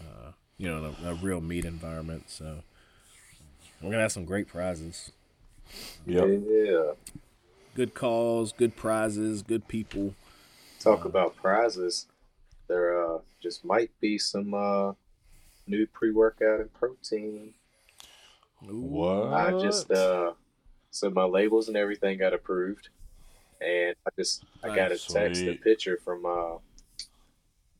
uh, 0.00 0.32
you 0.58 0.68
know, 0.68 0.94
a, 1.04 1.10
a 1.10 1.14
real 1.14 1.40
meat 1.40 1.64
environment. 1.64 2.30
So 2.30 2.62
we're 3.80 3.90
gonna 3.90 4.02
have 4.02 4.12
some 4.12 4.24
great 4.24 4.48
prizes, 4.48 5.12
Yep. 6.06 6.32
Yeah. 6.48 6.92
good 7.74 7.94
calls, 7.94 8.52
good 8.52 8.76
prizes, 8.76 9.42
good 9.42 9.68
people. 9.68 10.14
Talk 10.78 11.04
about 11.04 11.36
prizes. 11.36 12.06
There 12.68 13.16
uh 13.16 13.20
just 13.42 13.64
might 13.64 13.90
be 14.00 14.18
some 14.18 14.54
uh 14.54 14.94
new 15.66 15.86
pre 15.86 16.12
workout 16.12 16.60
and 16.60 16.72
protein. 16.74 17.54
What? 18.60 19.32
I 19.32 19.52
just 19.52 19.90
uh 19.90 20.34
so 20.90 21.10
my 21.10 21.24
labels 21.24 21.68
and 21.68 21.76
everything 21.76 22.18
got 22.18 22.34
approved. 22.34 22.88
And 23.60 23.96
I 24.06 24.10
just 24.18 24.44
I 24.62 24.70
got 24.70 24.92
a 24.92 24.98
Nice. 24.98 25.08
text 25.12 25.46
a 25.48 25.54
picture 25.54 25.98
from 26.04 26.26
uh 26.26 26.58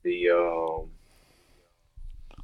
the 0.02 0.30
um 0.30 0.90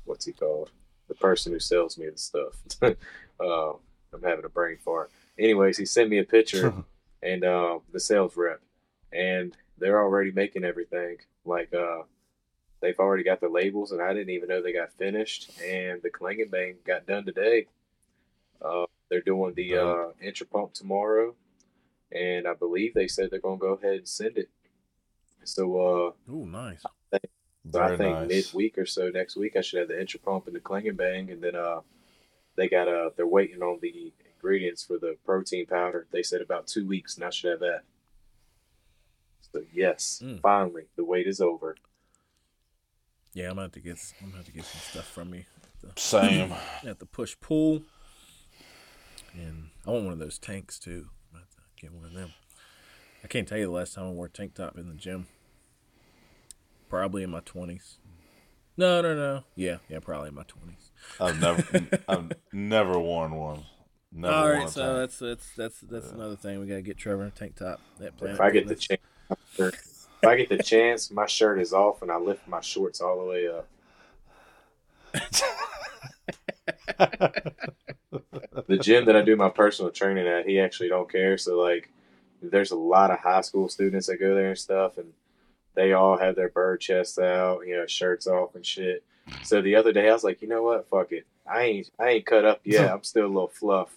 what's 0.04 0.24
he 0.24 0.32
called? 0.32 0.70
The 1.08 1.14
person 1.14 1.52
who 1.52 1.58
sells 1.58 1.98
me 1.98 2.08
the 2.08 2.18
stuff. 2.18 2.62
uh 2.82 3.72
I'm 4.12 4.22
having 4.24 4.44
a 4.44 4.48
brain 4.48 4.76
fart. 4.84 5.10
Anyways, 5.38 5.78
he 5.78 5.86
sent 5.86 6.10
me 6.10 6.18
a 6.18 6.24
picture 6.24 6.74
and 7.22 7.44
uh, 7.44 7.78
the 7.92 8.00
sales 8.00 8.36
rep 8.36 8.60
and 9.12 9.56
they're 9.78 10.00
already 10.02 10.32
making 10.32 10.64
everything. 10.64 11.18
Like 11.44 11.72
uh 11.74 12.02
they've 12.80 12.98
already 12.98 13.24
got 13.24 13.40
the 13.40 13.48
labels 13.48 13.92
and 13.92 14.02
I 14.02 14.12
didn't 14.12 14.30
even 14.30 14.48
know 14.48 14.62
they 14.62 14.72
got 14.72 14.92
finished 14.92 15.50
and 15.62 16.02
the 16.02 16.10
Klingon 16.10 16.50
Bang 16.50 16.76
got 16.84 17.06
done 17.06 17.24
today. 17.24 17.66
Uh, 18.62 18.86
they're 19.08 19.20
doing 19.20 19.54
the 19.54 19.76
uh, 19.76 20.08
pump 20.52 20.72
tomorrow, 20.72 21.34
and 22.12 22.46
I 22.46 22.54
believe 22.54 22.94
they 22.94 23.08
said 23.08 23.30
they're 23.30 23.40
gonna 23.40 23.56
go 23.56 23.74
ahead 23.74 23.94
and 23.94 24.08
send 24.08 24.38
it. 24.38 24.48
So, 25.44 25.76
uh, 25.76 26.12
Oh, 26.30 26.44
nice. 26.44 26.84
So 27.72 27.78
Very 27.80 27.94
I 27.94 27.96
think 27.96 28.18
nice. 28.18 28.28
midweek 28.54 28.78
or 28.78 28.86
so 28.86 29.08
next 29.08 29.36
week 29.36 29.56
I 29.56 29.60
should 29.60 29.78
have 29.80 29.88
the 29.88 30.00
intra 30.00 30.20
pump 30.20 30.46
and 30.46 30.54
the 30.56 30.60
Klingon 30.60 30.96
Bang, 30.96 31.30
and 31.30 31.42
then 31.42 31.54
uh, 31.54 31.80
they 32.56 32.68
got 32.68 32.88
uh, 32.88 33.10
they're 33.16 33.26
waiting 33.26 33.62
on 33.62 33.78
the 33.80 34.12
ingredients 34.34 34.82
for 34.84 34.98
the 34.98 35.16
protein 35.24 35.66
powder. 35.66 36.06
They 36.10 36.22
said 36.22 36.40
about 36.40 36.66
two 36.66 36.86
weeks, 36.86 37.16
and 37.16 37.24
I 37.24 37.30
should 37.30 37.50
have 37.52 37.60
that. 37.60 37.82
So 39.52 39.62
yes, 39.72 40.20
Mm. 40.24 40.40
finally 40.40 40.84
the 40.96 41.04
wait 41.04 41.26
is 41.26 41.40
over. 41.40 41.76
Yeah, 43.32 43.44
I'm 43.44 43.50
gonna 43.52 43.62
have 43.62 43.72
to 43.72 43.80
get 43.80 43.98
I'm 44.20 44.26
gonna 44.28 44.38
have 44.38 44.46
to 44.46 44.52
get 44.52 44.64
some 44.64 44.80
stuff 44.80 45.06
from 45.06 45.30
me. 45.30 45.46
Same. 45.96 46.52
at 46.86 46.98
the 46.98 47.06
push 47.06 47.36
pull, 47.40 47.82
and 49.34 49.70
I 49.86 49.90
want 49.90 50.04
one 50.04 50.12
of 50.12 50.18
those 50.18 50.38
tanks 50.38 50.78
too. 50.78 51.08
I'm 51.32 51.38
gonna 51.38 51.44
have 51.44 51.50
to 51.54 51.80
get 51.80 51.92
one 51.92 52.04
of 52.04 52.12
them. 52.12 52.32
I 53.24 53.28
can't 53.28 53.46
tell 53.46 53.58
you 53.58 53.66
the 53.66 53.72
last 53.72 53.94
time 53.94 54.06
I 54.06 54.10
wore 54.10 54.26
a 54.26 54.30
tank 54.30 54.54
top 54.54 54.76
in 54.78 54.88
the 54.88 54.94
gym. 54.94 55.26
Probably 56.90 57.22
in 57.22 57.30
my 57.30 57.40
twenties. 57.40 57.98
No, 58.76 59.00
no, 59.00 59.14
no. 59.14 59.44
Yeah, 59.54 59.76
yeah, 59.88 60.00
probably 60.00 60.28
in 60.28 60.34
my 60.34 60.42
twenties. 60.42 60.90
I've 61.20 61.40
never, 61.40 61.62
I've 62.08 62.32
never 62.52 62.98
worn 62.98 63.36
one. 63.36 63.62
Never 64.12 64.34
All 64.34 64.42
worn 64.42 64.58
right, 64.58 64.68
so 64.68 64.82
tank. 64.82 64.96
that's 64.96 65.18
that's 65.18 65.54
that's 65.56 65.80
that's 65.80 66.10
another 66.10 66.36
thing. 66.36 66.58
We 66.58 66.66
gotta 66.66 66.82
get 66.82 66.98
Trevor 66.98 67.26
a 67.26 67.30
tank 67.30 67.56
top. 67.56 67.80
That 68.00 68.16
planet 68.16 68.34
If 68.34 68.40
I 68.40 68.50
get 68.50 68.66
the 68.66 68.74
chance, 68.74 69.00
if 69.58 70.26
I 70.26 70.36
get 70.36 70.48
the 70.48 70.62
chance, 70.62 71.12
my 71.12 71.26
shirt 71.26 71.60
is 71.60 71.72
off 71.72 72.02
and 72.02 72.10
I 72.10 72.16
lift 72.16 72.48
my 72.48 72.60
shorts 72.60 73.00
all 73.00 73.20
the 73.20 73.24
way 73.24 73.48
up. 73.48 73.68
the 78.66 78.78
gym 78.78 79.04
that 79.06 79.16
I 79.16 79.22
do 79.22 79.36
my 79.36 79.48
personal 79.48 79.92
training 79.92 80.26
at, 80.26 80.46
he 80.46 80.58
actually 80.58 80.88
don't 80.88 81.10
care. 81.10 81.38
So 81.38 81.56
like, 81.56 81.88
there's 82.42 82.72
a 82.72 82.76
lot 82.76 83.12
of 83.12 83.20
high 83.20 83.42
school 83.42 83.68
students 83.68 84.08
that 84.08 84.18
go 84.18 84.34
there 84.34 84.48
and 84.48 84.58
stuff, 84.58 84.98
and 84.98 85.12
they 85.74 85.92
all 85.92 86.18
have 86.18 86.36
their 86.36 86.48
bird 86.48 86.80
chests 86.80 87.18
out, 87.18 87.66
you 87.66 87.76
know, 87.76 87.86
shirts 87.86 88.26
off 88.26 88.54
and 88.54 88.66
shit. 88.66 89.04
So 89.42 89.62
the 89.62 89.76
other 89.76 89.92
day, 89.92 90.08
I 90.08 90.12
was 90.12 90.24
like, 90.24 90.42
you 90.42 90.48
know 90.48 90.62
what, 90.62 90.88
fuck 90.88 91.12
it, 91.12 91.26
I 91.46 91.62
ain't, 91.62 91.90
I 91.98 92.08
ain't 92.10 92.26
cut 92.26 92.44
up 92.44 92.60
yet. 92.64 92.90
I'm 92.92 93.04
still 93.04 93.26
a 93.26 93.28
little 93.28 93.48
fluff, 93.48 93.96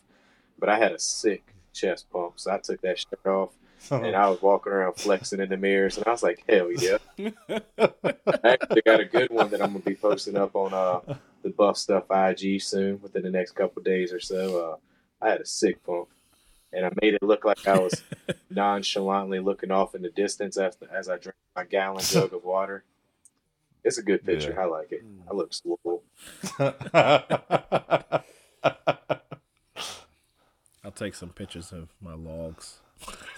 but 0.60 0.70
I 0.70 0.78
had 0.78 0.92
a 0.92 1.00
sick 1.00 1.44
chest 1.74 2.10
pump, 2.12 2.34
so 2.36 2.52
I 2.52 2.60
took 2.60 2.82
that 2.82 3.00
shirt 3.00 3.26
off. 3.26 3.50
And 3.90 4.16
I 4.16 4.30
was 4.30 4.42
walking 4.42 4.72
around 4.72 4.94
flexing 4.94 5.42
in 5.42 5.50
the 5.50 5.58
mirrors, 5.58 5.98
and 5.98 6.08
I 6.08 6.12
was 6.12 6.24
like, 6.24 6.42
"Hell 6.48 6.72
yeah!" 6.72 7.00
I 7.20 8.40
actually 8.46 8.82
got 8.82 9.02
a 9.02 9.06
good 9.06 9.30
one 9.30 9.50
that 9.50 9.62
I'm 9.62 9.74
gonna 9.74 9.80
be 9.80 9.96
posting 9.96 10.38
up 10.38 10.56
on 10.56 10.74
uh, 10.74 11.16
the 11.42 11.50
Buff 11.50 11.78
Stuff 11.78 12.06
IG 12.10 12.62
soon, 12.62 13.02
within 13.02 13.24
the 13.24 13.30
next 13.30 13.52
couple 13.52 13.82
of 13.82 13.86
days 13.86 14.14
or 14.14 14.22
so. 14.22 14.80
Uh, 15.22 15.26
I 15.26 15.32
had 15.32 15.42
a 15.42 15.46
sick 15.46 15.84
pump, 15.84 16.08
and 16.74 16.86
I 16.86 16.90
made 17.02 17.14
it 17.14 17.24
look 17.24 17.46
like 17.46 17.68
I 17.68 17.78
was 17.78 18.02
nonchalantly 18.50 19.40
looking 19.40 19.72
off 19.72 19.96
in 19.96 20.02
the 20.02 20.10
distance 20.10 20.58
as 20.58 20.78
as 20.92 21.10
I 21.10 21.18
drank 21.18 21.36
my 21.56 21.64
gallon 21.64 22.04
jug 22.04 22.34
of 22.34 22.44
water. 22.44 22.84
It's 23.84 23.98
a 23.98 24.04
good 24.04 24.26
picture. 24.26 24.54
Yeah. 24.56 24.62
I 24.62 24.66
like 24.66 24.92
it. 24.92 25.04
I 25.30 25.34
look 25.34 25.54
swole. 25.54 26.04
I'll 30.84 30.92
take 30.96 31.16
some 31.16 31.30
pictures 31.30 31.72
of 31.72 31.90
my 32.02 32.14
logs. 32.14 32.80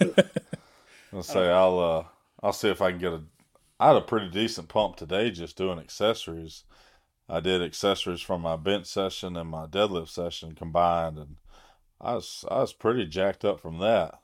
I'll 1.12 1.22
say 1.22 1.50
I'll 1.50 1.78
uh 1.78 2.04
I'll 2.42 2.52
see 2.52 2.68
if 2.68 2.80
I 2.82 2.90
can 2.90 3.00
get 3.00 3.12
a. 3.12 3.22
I 3.78 3.88
had 3.88 3.96
a 3.96 4.02
pretty 4.02 4.30
decent 4.30 4.68
pump 4.68 4.96
today 4.96 5.30
just 5.30 5.56
doing 5.56 5.78
accessories. 5.78 6.64
I 7.28 7.40
did 7.40 7.60
accessories 7.60 8.20
from 8.20 8.40
my 8.42 8.56
bench 8.56 8.86
session 8.86 9.36
and 9.36 9.50
my 9.50 9.66
deadlift 9.66 10.08
session 10.08 10.54
combined, 10.54 11.18
and 11.18 11.36
I 12.00 12.14
was 12.14 12.44
I 12.50 12.60
was 12.60 12.72
pretty 12.72 13.06
jacked 13.06 13.44
up 13.44 13.60
from 13.60 13.78
that. 13.78 14.20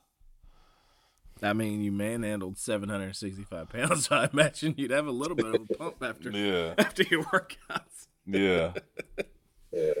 I 1.41 1.51
mean, 1.53 1.81
you 1.81 1.91
manhandled 1.91 2.57
765 2.57 3.69
pounds, 3.69 4.07
so 4.07 4.15
I 4.17 4.29
imagine 4.31 4.75
you'd 4.77 4.91
have 4.91 5.07
a 5.07 5.11
little 5.11 5.35
bit 5.35 5.47
of 5.47 5.55
a 5.55 5.73
pump 5.73 6.01
after 6.01 6.29
Yeah. 6.31 6.73
after 6.77 7.03
your 7.03 7.23
workouts. 7.23 8.07
Yeah. 8.25 8.73
Yeah. 9.73 9.93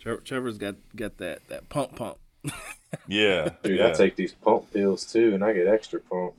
Tre- 0.00 0.16
Trevor's 0.24 0.58
got 0.58 0.76
got 0.96 1.18
that 1.18 1.46
that 1.48 1.68
pump 1.68 1.94
pump. 1.96 2.18
Yeah. 3.06 3.50
Dude, 3.62 3.78
yeah. 3.78 3.88
I 3.88 3.92
take 3.92 4.16
these 4.16 4.32
pump 4.32 4.72
pills 4.72 5.04
too, 5.04 5.34
and 5.34 5.44
I 5.44 5.52
get 5.52 5.66
extra 5.68 6.00
pump. 6.00 6.34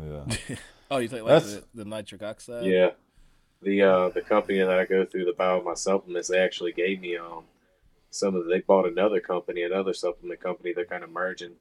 Yeah. 0.00 0.24
Oh, 0.90 0.98
you 0.98 1.08
take 1.08 1.22
like 1.22 1.42
the, 1.42 1.64
the 1.74 1.84
nitric 1.86 2.22
oxide? 2.22 2.66
Yeah. 2.66 2.90
The 3.62 3.82
uh 3.82 4.08
the 4.10 4.20
company 4.20 4.58
that 4.58 4.68
I 4.70 4.84
go 4.84 5.04
through 5.04 5.24
the 5.24 5.32
buy 5.32 5.58
my 5.60 5.74
supplements, 5.74 6.28
they 6.28 6.38
actually 6.38 6.72
gave 6.72 7.00
me 7.00 7.16
um 7.16 7.44
some 8.14 8.34
of 8.36 8.44
the, 8.44 8.50
they 8.50 8.60
bought 8.60 8.86
another 8.86 9.20
company, 9.20 9.62
another 9.62 9.92
supplement 9.92 10.40
company, 10.40 10.72
they're 10.72 10.84
kind 10.84 11.02
of 11.04 11.10
merging. 11.10 11.52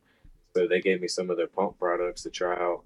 So 0.56 0.68
they 0.68 0.82
gave 0.82 1.02
me 1.02 1.08
some 1.08 1.30
of 1.32 1.38
their 1.38 1.48
pump 1.48 1.80
products 1.80 2.22
to 2.24 2.30
try 2.30 2.54
out. 2.54 2.84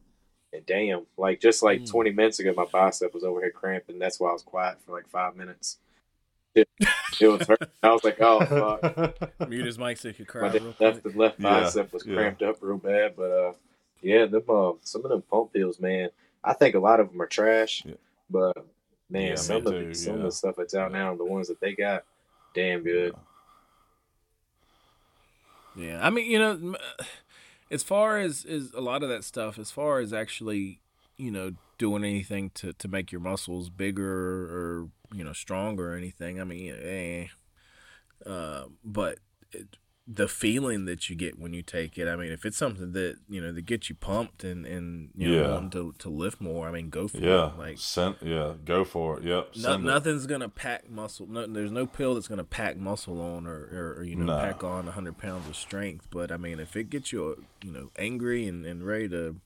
And 0.53 0.65
damn, 0.65 1.05
like 1.17 1.41
just 1.41 1.61
like 1.61 1.81
Mm. 1.81 1.89
20 1.89 2.11
minutes 2.11 2.39
ago, 2.39 2.53
my 2.55 2.65
bicep 2.65 3.13
was 3.13 3.25
over 3.25 3.41
here 3.41 3.51
cramping. 3.51 3.99
That's 3.99 4.19
why 4.19 4.29
I 4.29 4.33
was 4.33 4.43
quiet 4.43 4.77
for 4.85 4.93
like 4.93 5.09
five 5.09 5.35
minutes. 5.35 5.77
It, 6.55 6.69
it 7.19 7.27
was 7.27 7.45
hurt. 7.45 7.69
I 7.83 7.89
was 7.91 8.03
like, 8.05 8.21
oh 8.21 8.39
fuck. 8.45 9.31
Mute 9.49 9.65
his 9.65 9.77
mic 9.77 9.97
so 9.97 10.07
you 10.07 10.13
could 10.13 10.27
cry 10.29 10.43
My 10.47 10.53
real 10.53 10.73
left 10.79 11.01
quick. 11.01 11.03
the 11.03 11.19
left 11.19 11.39
Yeah, 11.39 11.59
bicep 11.61 11.91
was 11.93 12.05
yeah. 12.05 12.15
cramped 12.15 12.41
up 12.43 12.55
real 12.61 12.77
bad, 12.77 13.15
but 13.17 13.29
uh, 13.31 13.53
yeah, 14.01 14.25
them 14.27 14.43
uh, 14.47 14.71
some 14.81 15.03
of 15.03 15.11
them 15.11 15.23
pump 15.23 15.51
pills, 15.51 15.79
man. 15.81 16.09
I 16.43 16.53
think 16.53 16.75
a 16.75 16.79
lot 16.79 17.01
of 17.01 17.11
them 17.11 17.21
are 17.21 17.27
trash, 17.27 17.83
Yeah. 17.85 17.95
but 18.29 18.55
man, 19.09 19.23
Yeah, 19.31 19.35
some 19.35 19.57
of 19.57 19.73
too, 19.73 19.87
the, 19.89 19.93
some 19.93 20.15
of 20.15 20.21
the 20.23 20.31
stuff 20.31 20.55
that's 20.57 20.73
out 20.73 20.93
now, 20.93 21.13
the 21.15 21.25
ones 21.25 21.49
that 21.49 21.59
they 21.59 21.73
got, 21.73 22.05
damn 22.55 22.81
good. 22.83 23.13
Yeah, 25.77 25.99
I 26.01 26.09
mean, 26.09 26.29
you 26.29 26.39
know, 26.39 26.75
as 27.71 27.83
far 27.83 28.19
as 28.19 28.43
is 28.45 28.73
a 28.73 28.81
lot 28.81 29.03
of 29.03 29.09
that 29.09 29.23
stuff, 29.23 29.59
as 29.59 29.69
far 29.69 29.99
as 29.99 30.11
actually, 30.11 30.81
you 31.17 31.31
know, 31.31 31.51
doing 31.77 32.03
anything 32.03 32.49
to 32.55 32.73
to 32.73 32.87
make 32.87 33.11
your 33.11 33.21
muscles 33.21 33.69
bigger 33.69 34.05
or 34.05 34.89
you 35.13 35.23
know 35.23 35.33
stronger 35.33 35.93
or 35.93 35.97
anything. 35.97 36.41
I 36.41 36.43
mean, 36.45 36.73
eh. 36.81 37.27
Uh, 38.25 38.65
but 38.83 39.19
it, 39.51 39.77
the 40.09 40.27
feeling 40.29 40.85
that 40.85 41.09
you 41.09 41.17
get 41.17 41.37
when 41.37 41.51
you 41.51 41.61
take 41.61 41.97
it, 41.97 42.07
I 42.07 42.15
mean, 42.15 42.31
if 42.31 42.45
it's 42.45 42.55
something 42.55 42.93
that 42.93 43.17
you 43.27 43.41
know 43.41 43.51
that 43.51 43.65
gets 43.65 43.89
you 43.89 43.95
pumped 43.95 44.43
and 44.45 44.65
and 44.65 45.09
you 45.15 45.29
know 45.29 45.41
Yeah. 45.41 45.51
wanting 45.53 45.69
to 45.71 45.93
to 45.99 46.09
lift 46.09 46.39
more, 46.39 46.67
I 46.67 46.71
mean, 46.71 46.89
go 46.89 47.09
for 47.09 47.17
Yeah. 47.17 47.51
it. 47.53 47.57
Like 47.57 47.77
Send, 47.77 48.15
yeah. 48.21 48.53
Go 48.63 48.85
for 48.85 49.17
it. 49.19 49.25
Yep. 49.25 49.55
no, 49.57 49.73
it. 49.73 49.81
nothing's 49.81 50.25
gonna 50.25 50.47
pack 50.47 50.89
muscle. 50.89 51.27
No, 51.27 51.45
there's 51.45 51.71
no 51.73 51.85
pill 51.85 52.13
that's 52.15 52.29
gonna 52.29 52.45
pack 52.45 52.77
muscle 52.77 53.19
on 53.19 53.45
or, 53.47 53.67
or, 53.71 53.95
or 53.99 54.03
you 54.05 54.15
know 54.15 54.25
No. 54.27 54.39
pack 54.39 54.63
on 54.63 54.85
100 54.85 55.17
pounds 55.17 55.47
of 55.49 55.57
strength. 55.57 56.07
But 56.09 56.31
I 56.31 56.37
mean, 56.37 56.59
if 56.61 56.77
it 56.77 56.89
gets 56.89 57.11
you 57.11 57.43
you 57.61 57.71
know 57.73 57.91
angry 57.97 58.47
and, 58.47 58.65
and 58.65 58.87
ready 58.87 59.09
to 59.09 59.41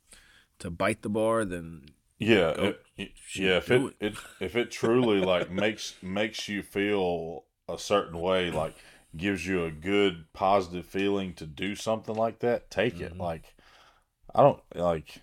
to 0.59 0.69
bite 0.69 1.01
the 1.01 1.09
bar, 1.09 1.43
then 1.43 1.85
Yeah, 2.19 2.53
Go- 2.55 2.75
it, 2.97 3.11
yeah. 3.33 3.57
If 3.57 3.71
it, 3.71 3.95
it 3.99 4.13
if 4.39 4.55
it 4.55 4.69
truly 4.69 5.21
like 5.21 5.49
makes 5.49 5.95
makes 6.03 6.47
you 6.47 6.61
feel 6.61 7.45
a 7.67 7.79
certain 7.79 8.19
way, 8.19 8.51
like 8.51 8.75
gives 9.15 9.45
you 9.45 9.65
a 9.65 9.71
good 9.71 10.25
positive 10.33 10.85
feeling 10.85 11.33
to 11.35 11.45
do 11.45 11.75
something 11.75 12.15
like 12.15 12.39
that, 12.39 12.69
take 12.71 12.99
it. 13.01 13.13
Mhm. 13.13 13.19
Like 13.19 13.55
I 14.33 14.41
don't 14.41 14.61
like 14.75 15.21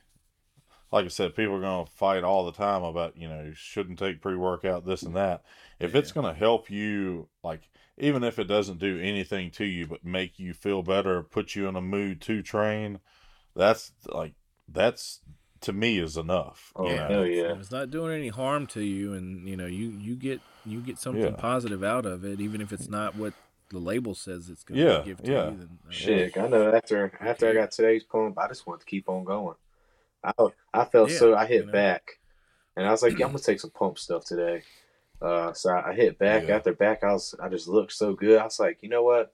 like 0.90 1.04
I 1.04 1.08
said, 1.08 1.34
people 1.36 1.54
are 1.56 1.60
gonna 1.60 1.86
fight 1.86 2.24
all 2.24 2.46
the 2.46 2.52
time 2.52 2.82
about 2.82 3.16
you 3.16 3.28
know 3.28 3.42
you 3.42 3.54
shouldn't 3.54 3.98
take 3.98 4.20
pre 4.22 4.36
workout 4.36 4.86
this 4.86 5.02
and 5.02 5.14
that. 5.16 5.42
If 5.78 5.94
it's 5.94 6.12
gonna 6.12 6.34
help 6.34 6.70
you, 6.70 7.28
like 7.42 7.68
even 7.98 8.24
if 8.24 8.38
it 8.38 8.44
doesn't 8.44 8.78
do 8.78 8.98
anything 9.00 9.50
to 9.52 9.64
you, 9.64 9.86
but 9.86 10.04
make 10.04 10.38
you 10.38 10.54
feel 10.54 10.82
better, 10.82 11.22
put 11.22 11.54
you 11.54 11.66
in 11.68 11.76
a 11.76 11.82
mood 11.82 12.20
to 12.22 12.42
train, 12.42 13.00
that's 13.54 13.92
like 14.06 14.34
that's 14.68 15.20
to 15.60 15.72
me 15.72 15.98
is 15.98 16.16
enough. 16.16 16.72
Oh 16.76 16.88
Yeah. 16.88 17.08
know? 17.08 17.08
hell 17.08 17.26
yeah, 17.26 17.52
if 17.52 17.60
it's 17.60 17.70
not 17.70 17.90
doing 17.90 18.14
any 18.18 18.28
harm 18.28 18.66
to 18.68 18.82
you, 18.82 19.12
and 19.12 19.46
you 19.48 19.56
know 19.56 19.66
you 19.66 19.88
you 19.88 20.14
get 20.16 20.40
you 20.64 20.80
get 20.80 20.98
something 20.98 21.22
Yeah. 21.22 21.36
positive 21.36 21.82
out 21.82 22.06
of 22.06 22.24
it, 22.24 22.40
even 22.40 22.60
if 22.60 22.72
it's 22.72 22.88
not 22.88 23.14
what 23.14 23.34
the 23.70 23.78
label 23.78 24.14
says 24.14 24.48
it's 24.48 24.64
gonna 24.64 24.80
Yeah, 24.80 25.02
give 25.04 25.22
to 25.22 25.30
yeah. 25.30 25.50
you. 25.50 25.56
Then 25.56 25.78
I 25.84 25.88
mean, 25.88 25.92
shit. 25.92 26.36
I 26.38 26.48
know 26.48 26.74
after 26.74 27.12
after 27.20 27.48
I 27.48 27.54
got 27.54 27.70
today's 27.70 28.04
pump, 28.04 28.38
I 28.38 28.48
just 28.48 28.66
want 28.66 28.80
to 28.80 28.86
keep 28.86 29.08
on 29.08 29.24
going. 29.24 29.56
I 30.24 30.32
I 30.74 30.84
felt 30.84 31.10
Yeah, 31.10 31.18
so 31.18 31.34
I 31.34 31.46
hit 31.46 31.60
you 31.60 31.66
know. 31.66 31.72
back, 31.72 32.18
and 32.76 32.86
I 32.86 32.90
was 32.90 33.02
like, 33.02 33.18
yeah, 33.18 33.26
I'm 33.26 33.32
gonna 33.32 33.42
take 33.42 33.60
some 33.60 33.70
pump 33.70 33.98
stuff 33.98 34.24
today. 34.24 34.62
Uh, 35.20 35.52
so 35.52 35.70
I 35.74 35.94
hit 35.94 36.18
back 36.18 36.44
Yeah. 36.48 36.56
after 36.56 36.72
back. 36.72 37.02
I 37.04 37.12
was 37.12 37.34
I 37.42 37.48
just 37.48 37.68
looked 37.68 37.92
so 37.92 38.14
good. 38.14 38.38
I 38.38 38.44
was 38.44 38.60
like, 38.60 38.78
you 38.82 38.88
know 38.88 39.02
what? 39.02 39.32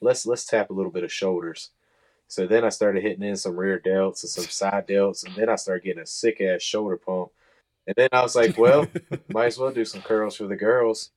Let's 0.00 0.26
let's 0.26 0.44
tap 0.44 0.70
a 0.70 0.72
little 0.72 0.92
bit 0.92 1.04
of 1.04 1.12
shoulders. 1.12 1.70
So 2.28 2.46
then 2.46 2.64
I 2.64 2.70
started 2.70 3.02
hitting 3.02 3.22
in 3.22 3.36
some 3.36 3.56
rear 3.56 3.78
delts 3.78 4.22
and 4.22 4.30
some 4.30 4.44
side 4.44 4.88
delts, 4.88 5.24
and 5.24 5.34
then 5.36 5.48
I 5.48 5.56
started 5.56 5.84
getting 5.84 6.02
a 6.02 6.06
sick 6.06 6.40
ass 6.40 6.60
shoulder 6.62 6.96
pump. 6.96 7.30
And 7.86 7.94
then 7.96 8.08
I 8.12 8.22
was 8.22 8.34
like, 8.34 8.58
well, 8.58 8.88
might 9.28 9.46
as 9.46 9.58
well 9.58 9.70
do 9.70 9.84
some 9.84 10.02
curls 10.02 10.36
for 10.36 10.46
the 10.48 10.56
girls. 10.56 11.10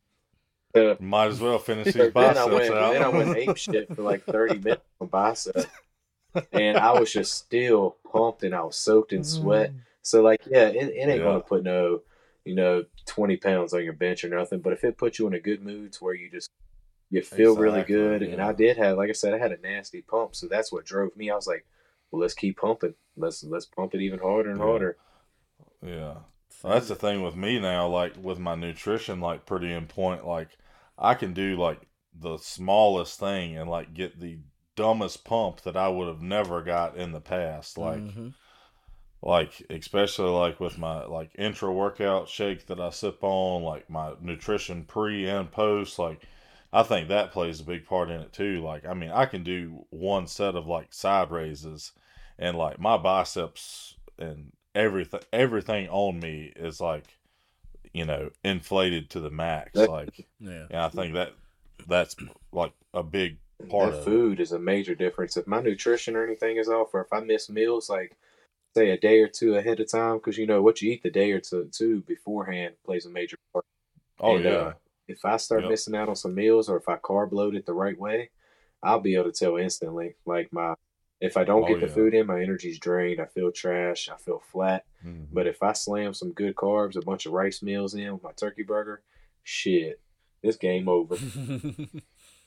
Uh, 0.75 0.95
Might 0.99 1.27
as 1.27 1.39
well 1.41 1.57
finish 1.57 1.93
so 1.93 2.03
these 2.03 2.13
then 2.13 2.37
I 2.37 2.45
biceps 2.45 2.53
went, 2.53 2.73
out. 2.75 2.93
then 2.93 3.03
I 3.03 3.09
went 3.09 3.35
ape 3.37 3.57
shit 3.57 3.95
for 3.95 4.03
like 4.03 4.23
thirty 4.25 4.59
minutes 4.59 4.83
on 5.01 5.07
bicep, 5.07 5.55
and 6.51 6.77
I 6.77 6.91
was 6.99 7.11
just 7.11 7.33
still 7.33 7.97
pumped 8.11 8.43
and 8.43 8.53
I 8.53 8.61
was 8.61 8.75
soaked 8.75 9.11
in 9.13 9.23
sweat. 9.23 9.73
So 10.03 10.21
like, 10.21 10.41
yeah, 10.45 10.67
it, 10.67 10.75
it 10.75 10.97
ain't 11.09 11.19
Yeah. 11.19 11.23
gonna 11.25 11.39
put 11.39 11.63
no, 11.63 12.01
you 12.45 12.53
know, 12.55 12.85
twenty 13.07 13.35
pounds 13.37 13.73
on 13.73 13.83
your 13.83 13.93
bench 13.93 14.23
or 14.23 14.29
nothing. 14.29 14.59
But 14.59 14.73
if 14.73 14.83
it 14.83 14.97
puts 14.97 15.17
you 15.17 15.25
in 15.27 15.33
a 15.33 15.39
good 15.39 15.63
mood 15.63 15.93
to 15.93 16.03
where 16.03 16.13
you 16.13 16.29
just 16.29 16.49
you 17.09 17.23
feel 17.23 17.55
really 17.55 17.79
Exactly, 17.79 17.95
good, 17.95 18.21
and. 18.21 18.39
I 18.39 18.53
did 18.53 18.77
have, 18.77 18.95
like 18.97 19.09
I 19.09 19.13
said, 19.13 19.33
I 19.33 19.39
had 19.39 19.51
a 19.51 19.57
nasty 19.57 20.01
pump, 20.03 20.35
so 20.35 20.47
that's 20.47 20.71
what 20.71 20.85
drove 20.85 21.17
me. 21.17 21.31
I 21.31 21.35
was 21.35 21.47
like, 21.47 21.65
well, 22.11 22.21
let's 22.21 22.35
keep 22.35 22.57
pumping. 22.59 22.93
Let's 23.17 23.43
let's 23.43 23.65
pump 23.65 23.95
it 23.95 24.01
even 24.01 24.19
harder 24.19 24.51
and 24.51 24.59
Yeah. 24.59 24.65
harder. 24.65 24.97
Yeah. 25.83 26.13
That's 26.63 26.89
the 26.89 26.95
thing 26.95 27.21
with 27.21 27.35
me 27.35 27.59
now, 27.59 27.87
like 27.87 28.13
with 28.21 28.39
my 28.39 28.55
nutrition, 28.55 29.21
like 29.21 29.45
pretty 29.45 29.71
in 29.71 29.87
point. 29.87 30.25
Like 30.25 30.49
I 30.97 31.13
can 31.13 31.33
do 31.33 31.55
like 31.55 31.87
the 32.13 32.37
smallest 32.37 33.19
thing 33.19 33.57
and 33.57 33.69
like 33.69 33.93
get 33.93 34.19
the 34.19 34.39
dumbest 34.75 35.23
pump 35.23 35.61
that 35.61 35.77
I 35.77 35.87
would 35.87 36.07
have 36.07 36.21
never 36.21 36.61
got 36.61 36.97
in 36.97 37.11
the 37.11 37.21
past. 37.21 37.77
Like, 37.77 37.99
Mhm. 38.01 38.33
like 39.21 39.61
especially 39.69 40.29
like 40.29 40.59
with 40.59 40.77
my 40.77 41.05
like 41.05 41.31
intra 41.37 41.71
workout 41.71 42.27
shake 42.29 42.67
that 42.67 42.79
I 42.79 42.89
sip 42.89 43.23
on, 43.23 43.63
like 43.63 43.89
my 43.89 44.13
nutrition 44.21 44.85
pre 44.85 45.27
and 45.29 45.51
post. 45.51 45.99
Like, 45.99 46.23
I 46.71 46.83
think 46.83 47.07
that 47.07 47.31
plays 47.31 47.59
a 47.61 47.63
big 47.65 47.85
part 47.85 48.09
in 48.09 48.21
it 48.21 48.33
too. 48.33 48.61
Like, 48.61 48.85
I 48.85 48.93
mean, 48.93 49.11
I 49.11 49.25
can 49.25 49.43
do 49.43 49.85
one 49.89 50.27
set 50.27 50.55
of 50.55 50.67
like 50.67 50.93
side 50.93 51.31
raises, 51.31 51.93
and 52.37 52.57
like 52.57 52.79
my 52.79 52.97
biceps 52.97 53.95
and 54.17 54.51
everything 54.79 55.19
everything 55.33 55.89
on 55.89 56.19
me 56.19 56.51
is 56.55 56.79
like 56.79 57.03
you 57.93 58.05
know 58.05 58.29
inflated 58.43 59.09
to 59.09 59.19
the 59.19 59.29
max 59.29 59.75
That- 59.75 59.89
like 59.89 60.25
yeah. 60.39 60.65
and 60.69 60.79
i 60.79 60.89
think 60.89 61.13
that 61.13 61.33
that's 61.87 62.15
like 62.51 62.73
a 62.93 63.03
big 63.03 63.37
part 63.69 63.91
that 63.91 63.97
of 63.99 64.03
food 64.05 64.39
is 64.39 64.51
a 64.53 64.59
major 64.59 64.95
difference. 64.95 65.35
If 65.37 65.45
my 65.47 65.61
nutrition 65.61 66.15
or 66.15 66.23
anything 66.23 66.57
is 66.57 66.69
off, 66.69 66.93
or 66.93 67.01
if 67.01 67.11
I 67.11 67.19
miss 67.19 67.49
meals, 67.49 67.89
like 67.89 68.15
say 68.75 68.91
a 68.91 68.97
day 68.97 69.19
or 69.19 69.27
two 69.27 69.55
ahead 69.55 69.79
of 69.79 69.91
time, 69.91 70.17
because 70.17 70.37
you 70.37 70.47
know 70.47 70.61
what 70.61 70.81
you 70.81 70.91
eat 70.91 71.03
the 71.03 71.09
day 71.11 71.31
or 71.31 71.39
two, 71.41 71.69
two 71.71 72.01
beforehand 72.01 72.75
plays 72.85 73.05
a 73.05 73.09
major 73.09 73.37
part. 73.53 73.65
oh 74.19 74.37
And, 74.37 74.45
yeah 74.45 74.51
uh, 74.51 74.73
if 75.07 75.25
I 75.25 75.37
start 75.37 75.61
Yep. 75.63 75.71
missing 75.71 75.95
out 75.95 76.07
on 76.09 76.15
some 76.15 76.35
meals, 76.35 76.69
or 76.69 76.77
if 76.77 76.87
I 76.87 76.95
carb 76.97 77.31
load 77.31 77.55
it 77.55 77.65
the 77.65 77.73
right 77.73 77.97
way, 77.99 78.29
I'll 78.83 78.99
be 78.99 79.15
able 79.15 79.31
to 79.31 79.31
tell 79.31 79.57
instantly. 79.57 80.15
Like 80.25 80.53
my, 80.53 80.75
if 81.21 81.35
I 81.37 81.43
don't 81.43 81.63
Oh, 81.63 81.67
get 81.67 81.79
the 81.81 81.87
yeah. 81.87 81.93
food 81.93 82.13
in, 82.13 82.27
my 82.27 82.41
energy's 82.41 82.79
drained. 82.79 83.19
I 83.19 83.25
feel 83.25 83.51
trash. 83.51 84.07
I 84.09 84.15
feel 84.17 84.39
flat. 84.39 84.85
Mhm. 85.05 85.27
But 85.31 85.47
if 85.47 85.61
I 85.61 85.73
slam 85.73 86.13
some 86.13 86.31
good 86.31 86.55
carbs, 86.55 86.95
a 86.95 87.01
bunch 87.01 87.25
of 87.25 87.33
rice 87.33 87.61
meals 87.61 87.93
in 87.95 88.13
with 88.13 88.23
my 88.23 88.31
turkey 88.33 88.63
burger, 88.63 89.01
shit, 89.43 89.99
it's 90.43 90.57
game 90.57 90.87
over. 90.87 91.15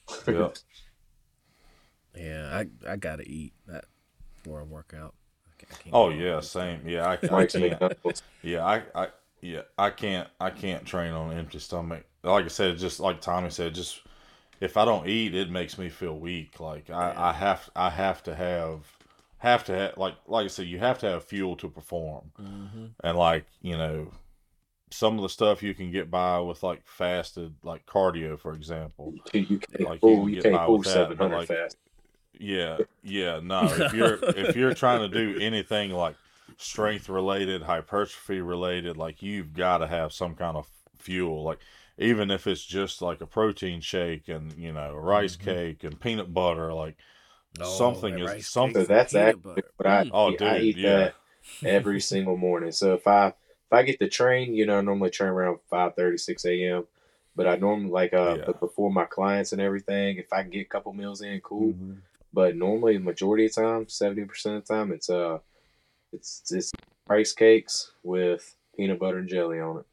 Yep. 0.27 0.57
yeah, 2.17 2.51
I 2.87 2.91
I 2.93 2.97
gotta 2.97 3.23
eat 3.27 3.53
that 3.67 3.85
before 4.37 4.61
I 4.61 4.65
work 4.65 4.93
out. 4.97 5.15
I 5.59 5.65
can't- 5.75 5.95
I 5.95 5.97
oh 5.97 6.09
yeah 6.11 6.41
same 6.41 6.81
yeah 6.87 7.07
i, 7.07 7.13
I 7.13 7.47
can't 7.47 8.23
yeah 8.43 8.67
I, 8.67 8.83
I 8.97 9.09
yeah 9.41 9.63
i 9.79 9.91
can't 9.91 10.29
i 10.41 10.51
can't 10.51 10.85
train 10.85 11.13
on 11.13 11.31
an 11.31 11.39
empty 11.39 11.61
stomach 11.61 12.05
like 12.25 12.45
i 12.45 12.49
said 12.49 12.77
just 12.79 12.99
like 12.99 13.21
tommy 13.21 13.49
said 13.49 13.73
just 13.73 14.01
if 14.63 14.77
i 14.77 14.85
don't 14.85 15.09
eat 15.09 15.35
it 15.35 15.51
makes 15.51 15.77
me 15.79 15.89
feel 15.89 16.17
weak. 16.19 16.61
Like 16.61 16.89
i 16.91 17.13
i 17.31 17.33
have 17.33 17.69
i 17.77 17.91
have 17.91 18.23
to 18.25 18.35
have 18.35 18.81
have 19.39 19.65
to 19.65 19.73
have 19.75 19.99
like 19.99 20.15
like 20.27 20.45
i 20.45 20.49
said 20.49 20.67
you 20.67 20.79
have 20.79 20.99
to 21.01 21.07
have 21.07 21.25
fuel 21.25 21.57
to 21.57 21.69
perform. 21.69 22.31
Mhm. 22.41 22.91
and 23.05 23.19
like 23.19 23.45
you 23.61 23.77
know 23.77 24.13
some 24.91 25.17
of 25.17 25.23
the 25.23 25.29
stuff 25.29 25.63
you 25.63 25.75
can 25.75 25.91
get 25.91 26.11
by 26.11 26.39
with 26.39 26.63
like 26.63 26.83
fasted 26.87 27.55
like 27.63 27.85
cardio 27.87 28.39
for 28.39 28.53
example. 28.55 29.15
You 29.33 29.59
can't 29.59 29.81
Like, 29.81 29.95
you 29.95 29.99
pull, 30.01 30.17
can 30.25 30.29
you 30.29 30.35
get 30.37 30.43
can't 30.45 30.55
by 30.55 30.67
pull 30.67 30.79
with 30.79 30.87
that, 30.95 31.17
but, 31.19 31.31
like, 31.31 31.49
fast. 31.49 31.77
yeah 32.39 32.79
yeah 33.03 33.41
no 33.43 33.65
if 33.65 33.93
you're 33.99 34.19
if 34.23 34.55
you're 34.57 34.75
trying 34.75 35.01
to 35.01 35.09
do 35.09 35.39
anything 35.41 35.91
like 35.91 36.17
strength 36.59 37.09
related 37.09 37.63
hypertrophy 37.63 38.41
related 38.41 38.97
like 38.97 39.23
you've 39.23 39.55
got 39.55 39.79
to 39.79 39.87
have 39.87 40.13
some 40.13 40.35
kind 40.35 40.57
of 40.57 40.67
fuel. 40.99 41.43
Like 41.43 41.59
even 41.99 42.31
if 42.31 42.47
it's 42.47 42.65
just 42.65 43.03
like 43.03 43.21
a 43.21 43.27
protein 43.27 43.81
shake 43.81 44.29
and 44.29 44.53
you 44.55 44.73
know 44.73 44.93
a 44.93 45.01
rice 45.01 45.37
Mhm. 45.37 45.45
cake 45.45 45.85
and 45.85 46.01
peanut 46.01 46.33
butter 46.33 46.73
like 46.73 46.97
something 47.65 48.15
that 48.15 48.21
is- 48.23 48.31
rice 48.31 48.49
something- 48.49 48.75
cakes 48.75 48.89
So 48.89 48.95
that's 48.95 49.13
peanut 49.13 49.29
actually 49.29 49.43
butter. 49.43 49.71
what 49.77 49.87
I 49.87 50.05
Mm. 50.05 50.11
Oh, 50.13 50.31
eat. 50.33 50.43
I 50.43 50.59
eat 50.61 50.77
yeah. 50.79 50.97
that 50.97 51.15
every 51.65 52.01
single 52.01 52.37
morning. 52.37 52.73
So 52.73 52.95
if 52.95 53.07
I 53.07 53.29
if 53.29 53.73
I 53.73 53.83
get 53.85 53.99
to 54.01 54.09
train, 54.09 54.55
you 54.55 54.67
know, 54.67 54.79
I 54.79 54.81
normally 54.83 55.11
train 55.11 55.31
around 55.31 55.59
5 55.71 55.95
6 56.21 56.45
a.m. 56.45 56.87
But 57.35 57.47
I 57.47 57.57
normally 57.57 57.91
like 57.91 58.13
uh 58.13 58.37
Yeah. 58.39 58.53
before 58.61 58.91
my 58.93 59.05
clients 59.07 59.53
and 59.53 59.61
everything, 59.61 60.19
if 60.19 60.33
I 60.33 60.43
can 60.43 60.51
get 60.51 60.61
a 60.67 60.69
couple 60.69 60.93
meals 60.93 61.23
in, 61.23 61.41
cool. 61.41 61.73
Mhm. 61.73 61.99
But 62.35 62.57
normally, 62.57 62.97
majority 62.99 63.47
of 63.47 63.55
the 63.55 63.61
time, 63.63 63.89
seventy 63.89 64.25
percent 64.25 64.57
of 64.57 64.67
the 64.67 64.75
time, 64.75 64.93
it's 64.93 65.11
uh, 65.11 65.39
it's 66.13 66.51
it's 66.53 66.73
rice 67.09 67.33
cakes 67.33 67.93
with 68.03 68.57
peanut 68.77 68.99
butter 68.99 69.19
and 69.19 69.29
jelly 69.29 69.61
on 69.61 69.79
it. 69.81 69.87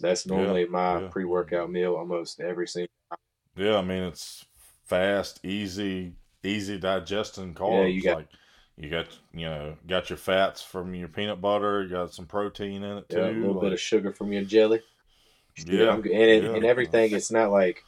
That's 0.00 0.26
normally 0.26 0.66
my 0.66 1.02
yeah. 1.02 1.08
pre 1.08 1.24
workout 1.24 1.70
meal 1.70 1.94
almost 1.94 2.40
every 2.40 2.66
single. 2.66 2.88
Time. 3.10 3.18
Yeah, 3.56 3.76
I 3.76 3.82
mean 3.82 4.02
it's 4.02 4.44
fast, 4.84 5.44
easy, 5.44 6.14
easy 6.42 6.78
digesting 6.78 7.54
carbs. 7.54 7.82
Yeah, 7.82 7.86
you 7.86 8.02
got- 8.02 8.16
like 8.16 8.28
you 8.76 8.88
got 8.88 9.06
you 9.34 9.44
know 9.44 9.76
got 9.86 10.08
your 10.08 10.16
fats 10.16 10.62
from 10.62 10.94
your 10.94 11.08
peanut 11.08 11.40
butter. 11.40 11.82
You 11.82 11.90
got 11.90 12.14
some 12.14 12.26
protein 12.26 12.82
in 12.82 12.98
it 12.98 13.08
too. 13.08 13.18
Yeah, 13.18 13.30
a 13.30 13.32
little 13.32 13.60
bit 13.60 13.72
of 13.72 13.80
sugar 13.80 14.12
from 14.12 14.32
your 14.32 14.44
jelly. 14.44 14.80
Yeah, 15.66 15.94
and 15.94 16.06
it, 16.06 16.44
yeah. 16.44 16.54
and 16.54 16.64
everything. 16.64 17.12
It's 17.12 17.30
not 17.30 17.50
like 17.50 17.84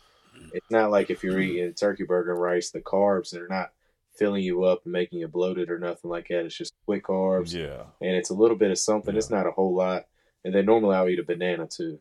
it's 0.52 0.70
not 0.70 0.90
like 0.90 1.10
if 1.10 1.22
you're 1.22 1.40
eating 1.40 1.72
turkey 1.72 2.04
burger 2.04 2.32
and 2.32 2.40
rice, 2.40 2.70
the 2.70 2.80
carbs 2.80 3.30
they're 3.30 3.48
not 3.48 3.70
filling 4.18 4.42
you 4.42 4.64
up 4.64 4.82
and 4.84 4.92
making 4.92 5.20
you 5.20 5.28
bloated 5.28 5.70
or 5.70 5.78
nothing 5.78 6.10
like 6.10 6.28
that. 6.28 6.44
It's 6.44 6.56
just 6.56 6.74
quick 6.84 7.04
carbs, 7.04 7.54
yeah, 7.54 7.84
and 8.00 8.14
it's 8.14 8.30
a 8.30 8.34
little 8.34 8.56
bit 8.56 8.70
of 8.70 8.78
something. 8.78 9.16
It's 9.16 9.30
not 9.30 9.46
a 9.46 9.50
whole 9.50 9.74
lot. 9.74 10.04
And 10.44 10.54
then 10.54 10.66
normally 10.66 10.96
I'll 10.96 11.08
eat 11.08 11.18
a 11.18 11.24
banana 11.24 11.66
too, 11.66 11.98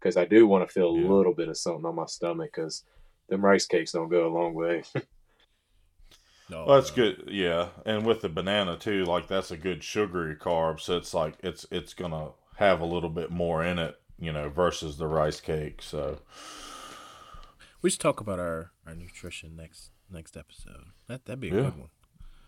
because 0.00 0.16
I 0.16 0.24
do 0.24 0.46
want 0.46 0.66
to 0.66 0.72
feel 0.72 0.88
a 0.88 0.90
little 0.90 1.34
bit 1.34 1.48
of 1.48 1.56
something 1.56 1.84
on 1.84 1.94
my 1.94 2.06
stomach. 2.06 2.50
Because 2.54 2.82
them 3.28 3.44
rice 3.44 3.66
cakes 3.66 3.92
don't 3.92 4.08
go 4.08 4.26
a 4.26 4.34
long 4.36 4.54
way. 4.54 4.82
No, 6.50 6.66
well, 6.66 6.76
that's 6.78 6.90
no. 6.90 6.96
good. 6.96 7.30
Yeah, 7.32 7.68
and 7.86 8.04
with 8.06 8.20
the 8.20 8.28
banana 8.28 8.76
too, 8.76 9.04
like 9.06 9.28
that's 9.28 9.50
a 9.50 9.56
good 9.56 9.82
sugary 9.82 10.36
carb. 10.36 10.78
So 10.78 10.98
it's 10.98 11.14
like 11.14 11.36
it's 11.42 11.64
it's 11.70 11.94
gonna 11.94 12.32
have 12.56 12.80
a 12.82 12.84
little 12.84 13.08
bit 13.08 13.30
more 13.30 13.64
in 13.64 13.78
it, 13.78 13.98
you 14.18 14.30
know, 14.30 14.50
versus 14.50 14.98
the 14.98 15.06
rice 15.06 15.40
cake. 15.40 15.80
So 15.80 16.18
We 17.80 17.88
should 17.88 18.00
talk 18.00 18.20
about 18.20 18.38
our, 18.38 18.72
our 18.86 18.94
nutrition 18.94 19.56
next 19.56 19.90
next 20.10 20.36
episode. 20.36 20.84
That 21.08 21.24
that'd 21.24 21.40
be 21.40 21.48
a 21.48 21.54
Yeah. 21.54 21.62
good 21.62 21.78
one. 21.78 21.88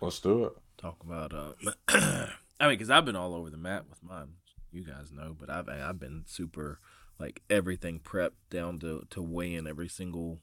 let's 0.02 0.20
do 0.20 0.44
it. 0.44 0.52
Talk 0.77 1.02
about. 1.02 1.32
Uh, 1.32 1.52
I 2.60 2.68
mean, 2.68 2.70
because 2.77 2.90
I've 2.90 3.06
been 3.06 3.16
all 3.16 3.35
over 3.35 3.48
the 3.48 3.56
map 3.56 3.86
with 3.89 4.02
mine. 4.02 4.35
You 4.77 4.85
guys 4.85 5.11
know, 5.11 5.35
but 5.39 5.48
I've 5.48 5.69
I've 5.70 5.98
been 5.98 6.24
super 6.27 6.81
like 7.19 7.40
everything 7.48 7.98
prepped 7.98 8.32
down 8.51 8.78
to 8.81 9.07
to 9.09 9.23
weigh 9.23 9.55
in 9.55 9.66
every 9.66 9.89
single 9.89 10.40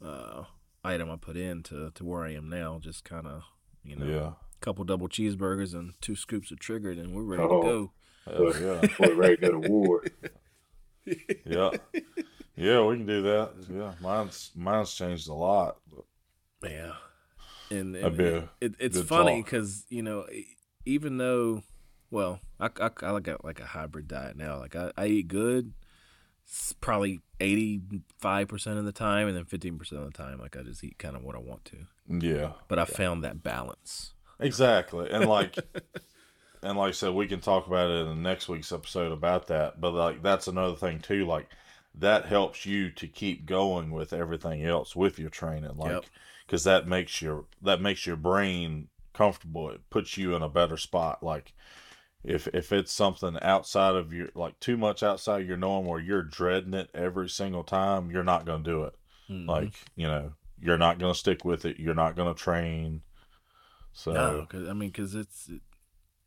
uh, 0.00 0.44
item 0.84 1.10
I 1.10 1.16
put 1.16 1.36
in 1.36 1.64
to 1.64 1.90
to 1.90 2.04
where 2.04 2.22
I 2.24 2.34
am 2.34 2.48
now. 2.48 2.78
Just 2.80 3.02
kind 3.04 3.26
of 3.26 3.42
you 3.84 3.96
know, 3.96 4.06
Yeah, 4.06 4.30
couple 4.60 4.84
double 4.84 5.08
cheeseburgers 5.08 5.74
and 5.74 5.94
two 6.00 6.14
scoops 6.14 6.52
of 6.52 6.60
triggered, 6.60 6.98
and 6.98 7.12
we're 7.14 7.24
ready 7.24 7.42
Oh. 7.42 7.60
to 7.62 7.66
go. 7.66 7.92
Hell 8.24 8.62
yeah. 8.62 8.88
We're 9.00 9.14
ready 9.14 9.36
to 9.38 9.42
go 9.42 9.60
to 9.60 9.68
war. 9.68 10.04
Yeah. 11.44 11.70
Yeah, 12.54 12.84
we 12.84 12.96
can 12.98 13.06
do 13.06 13.22
that. 13.22 13.50
Yeah, 13.68 13.92
mine's 14.00 14.52
mine's 14.54 14.94
changed 14.94 15.28
a 15.28 15.34
lot. 15.34 15.78
Yeah, 16.62 16.92
and, 17.72 17.96
That'd 17.96 18.20
and 18.20 18.20
a 18.20 18.36
it, 18.36 18.48
it, 18.60 18.74
it's 18.78 19.00
funny 19.02 19.42
because 19.42 19.84
you 19.88 20.02
know, 20.04 20.26
even 20.84 21.16
though, 21.18 21.62
well, 22.12 22.38
I, 22.62 22.70
I, 22.86 22.90
I 23.02 23.10
like 23.10 23.28
a 23.28 23.38
like 23.42 23.60
a 23.60 23.66
hybrid 23.66 24.08
diet 24.08 24.36
now. 24.36 24.58
Like 24.58 24.76
I, 24.76 24.92
I 24.96 25.06
eat 25.06 25.28
good, 25.28 25.72
probably 26.80 27.20
eighty 27.40 27.80
five 28.18 28.48
percent 28.48 28.78
of 28.78 28.84
the 28.84 28.92
time, 28.92 29.28
and 29.28 29.36
then 29.36 29.44
fifteen 29.44 29.78
percent 29.78 30.00
of 30.02 30.12
the 30.12 30.16
time, 30.16 30.38
like 30.38 30.56
I 30.56 30.62
just 30.62 30.82
eat 30.84 30.98
kind 30.98 31.16
of 31.16 31.22
what 31.24 31.34
I 31.36 31.38
want 31.40 31.64
to. 31.66 31.76
Yeah, 32.08 32.52
But 32.68 32.78
I 32.78 32.84
found 32.84 33.24
that 33.24 33.42
balance. 33.42 34.12
exactly. 34.40 35.08
And 35.10 35.26
like, 35.26 35.56
and 36.62 36.76
like 36.76 36.88
I 36.88 36.92
said, 36.92 37.14
we 37.14 37.26
can 37.26 37.40
talk 37.40 37.66
about 37.66 37.90
it 37.90 38.00
in 38.02 38.08
the 38.08 38.14
next 38.28 38.48
week's 38.48 38.72
episode 38.72 39.12
about 39.12 39.46
that. 39.48 39.80
But 39.80 39.92
like, 39.92 40.22
that's 40.22 40.48
another 40.48 40.74
thing 40.76 40.98
too. 41.00 41.24
Like, 41.26 41.48
that 41.94 42.26
helps 42.26 42.66
you 42.66 42.90
to 42.90 43.06
keep 43.06 43.46
going 43.46 43.90
with 43.92 44.12
everything 44.12 44.64
else 44.64 44.94
with 44.96 45.18
your 45.18 45.30
training. 45.30 45.76
Like, 45.76 45.92
Yep. 45.92 46.04
because 46.46 46.64
that 46.64 46.86
makes 46.88 47.22
your 47.22 47.44
that 47.62 47.80
makes 47.80 48.06
your 48.06 48.16
brain 48.16 48.88
comfortable. 49.14 49.70
It 49.70 49.88
puts 49.90 50.16
you 50.16 50.34
in 50.34 50.42
a 50.42 50.48
better 50.48 50.76
spot. 50.76 51.22
Like. 51.22 51.54
If, 52.24 52.46
if 52.48 52.72
it's 52.72 52.92
something 52.92 53.36
outside 53.42 53.96
of 53.96 54.12
your 54.12 54.28
like 54.34 54.58
too 54.60 54.76
much 54.76 55.02
outside 55.02 55.46
your 55.46 55.56
norm 55.56 55.86
where 55.86 56.00
you're 56.00 56.22
dreading 56.22 56.74
it 56.74 56.90
every 56.94 57.28
single 57.28 57.64
time, 57.64 58.10
you're 58.10 58.22
not 58.22 58.44
gonna 58.46 58.62
do 58.62 58.84
it. 58.84 58.94
Mhm. 59.28 59.48
Like, 59.48 59.74
you 59.96 60.06
know, 60.06 60.32
you're 60.60 60.78
not 60.78 60.98
going 60.98 61.12
to 61.12 61.18
stick 61.18 61.44
with 61.44 61.64
it. 61.64 61.80
You're 61.80 61.94
not 61.94 62.14
going 62.14 62.32
to 62.32 62.40
train. 62.40 63.02
So, 63.92 64.12
no, 64.12 64.46
cause, 64.48 64.68
I 64.68 64.72
mean, 64.72 64.90
because 64.90 65.14
it's 65.14 65.50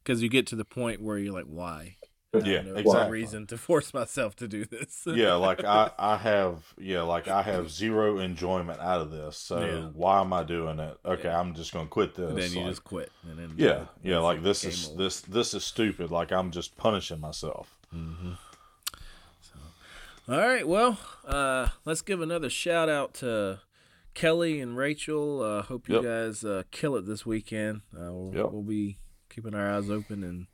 because 0.03 0.21
you 0.21 0.29
get 0.29 0.45
to 0.47 0.55
the 0.55 0.65
point 0.65 1.01
where 1.01 1.17
you're 1.17 1.33
like, 1.33 1.45
why? 1.45 1.95
Yeah, 2.43 2.61
no 2.61 2.75
exactly. 2.75 3.11
reason 3.11 3.45
to 3.47 3.57
force 3.57 3.93
myself 3.93 4.35
to 4.37 4.47
do 4.47 4.65
this. 4.65 5.03
yeah, 5.05 5.33
like 5.33 5.63
I, 5.63 5.91
I 5.97 6.17
have, 6.17 6.73
yeah, 6.77 7.01
like 7.03 7.27
I 7.27 7.41
have 7.43 7.69
zero 7.71 8.19
enjoyment 8.19 8.79
out 8.79 9.01
of 9.01 9.11
this. 9.11 9.37
So 9.37 9.59
Yeah. 9.59 9.89
why 9.93 10.21
am 10.21 10.33
I 10.33 10.43
doing 10.43 10.79
it? 10.79 10.97
Okay, 11.05 11.23
Yeah. 11.29 11.39
I'm 11.39 11.53
just 11.53 11.71
going 11.73 11.85
to 11.85 11.89
quit 11.91 12.15
this. 12.15 12.29
And 12.29 12.37
then 12.37 12.51
you 12.51 12.59
like, 12.61 12.69
just 12.69 12.83
quit. 12.83 13.11
And 13.29 13.37
then 13.39 13.53
yeah, 13.57 13.85
yeah, 14.03 14.19
like 14.19 14.41
this 14.43 14.63
is 14.63 14.87
over. 14.89 14.97
this 15.03 15.21
this 15.21 15.53
is 15.53 15.63
stupid. 15.63 16.11
Like 16.11 16.31
I'm 16.31 16.51
just 16.51 16.75
punishing 16.77 17.19
myself. 17.19 17.77
All 20.27 20.37
right, 20.39 20.67
well, 20.67 20.97
uh, 21.27 21.67
let's 21.85 22.01
give 22.01 22.19
another 22.19 22.49
shout 22.49 22.89
out 22.89 23.13
to 23.15 23.59
Kelly 24.15 24.59
and 24.59 24.75
Rachel. 24.75 25.41
Uh, 25.43 25.61
hope 25.61 25.87
you 25.87 25.95
Yep. 25.95 26.03
guys 26.03 26.43
uh, 26.43 26.63
kill 26.71 26.95
it 26.95 27.05
this 27.05 27.27
weekend. 27.27 27.81
Uh, 27.95 28.11
we'll, 28.11 28.31
Yep. 28.33 28.51
we'll 28.51 28.63
be 28.63 28.97
keeping 29.29 29.53
our 29.53 29.71
eyes 29.71 29.89
open 29.91 30.23
and 30.23 30.47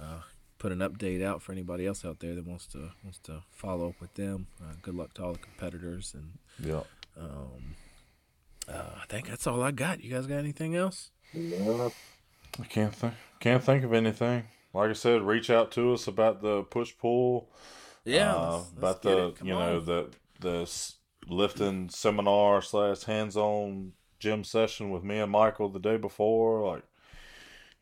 uh, 0.00 0.20
put 0.64 0.72
an 0.72 0.78
update 0.78 1.22
out 1.22 1.42
for 1.42 1.52
anybody 1.52 1.86
else 1.86 2.06
out 2.06 2.20
there 2.20 2.34
that 2.34 2.46
wants 2.46 2.66
to 2.66 2.90
wants 3.02 3.18
to 3.18 3.42
follow 3.50 3.90
up 3.90 4.00
with 4.00 4.14
them. 4.14 4.46
Uh, 4.62 4.72
good 4.80 4.94
luck 4.94 5.12
to 5.12 5.22
all 5.22 5.32
the 5.34 5.38
competitors, 5.38 6.14
and 6.14 6.38
Yeah. 6.66 6.84
um, 7.20 7.74
uh, 8.66 8.92
I 9.02 9.04
think 9.10 9.28
that's 9.28 9.46
all 9.46 9.62
I 9.62 9.72
got. 9.72 10.02
You 10.02 10.10
guys 10.14 10.26
got 10.26 10.38
anything 10.38 10.74
else? 10.74 11.10
No, 11.34 11.92
I 12.58 12.64
can't 12.64 12.94
think 12.94 13.12
can't 13.40 13.62
think 13.62 13.84
of 13.84 13.92
anything. 13.92 14.44
Like 14.72 14.88
I 14.88 14.94
said, 14.94 15.20
reach 15.20 15.50
out 15.50 15.70
to 15.72 15.92
us 15.92 16.06
about 16.06 16.40
the 16.40 16.62
push 16.62 16.94
pull. 16.98 17.50
Yeah, 18.06 18.34
uh, 18.34 18.40
let's- 18.56 18.64
let's 18.64 18.78
about 18.78 19.02
get 19.02 19.38
the 19.38 19.44
you 19.44 19.52
know 19.52 19.80
the 19.80 20.10
the 20.40 20.70
lifting 21.28 21.90
seminar 21.90 22.62
slash 22.62 23.02
hands 23.02 23.36
on 23.36 23.92
gym 24.18 24.44
session 24.44 24.88
with 24.90 25.04
me 25.04 25.18
and 25.18 25.30
Michael 25.30 25.68
the 25.68 25.78
day 25.78 25.98
before. 25.98 26.66
Like, 26.72 26.84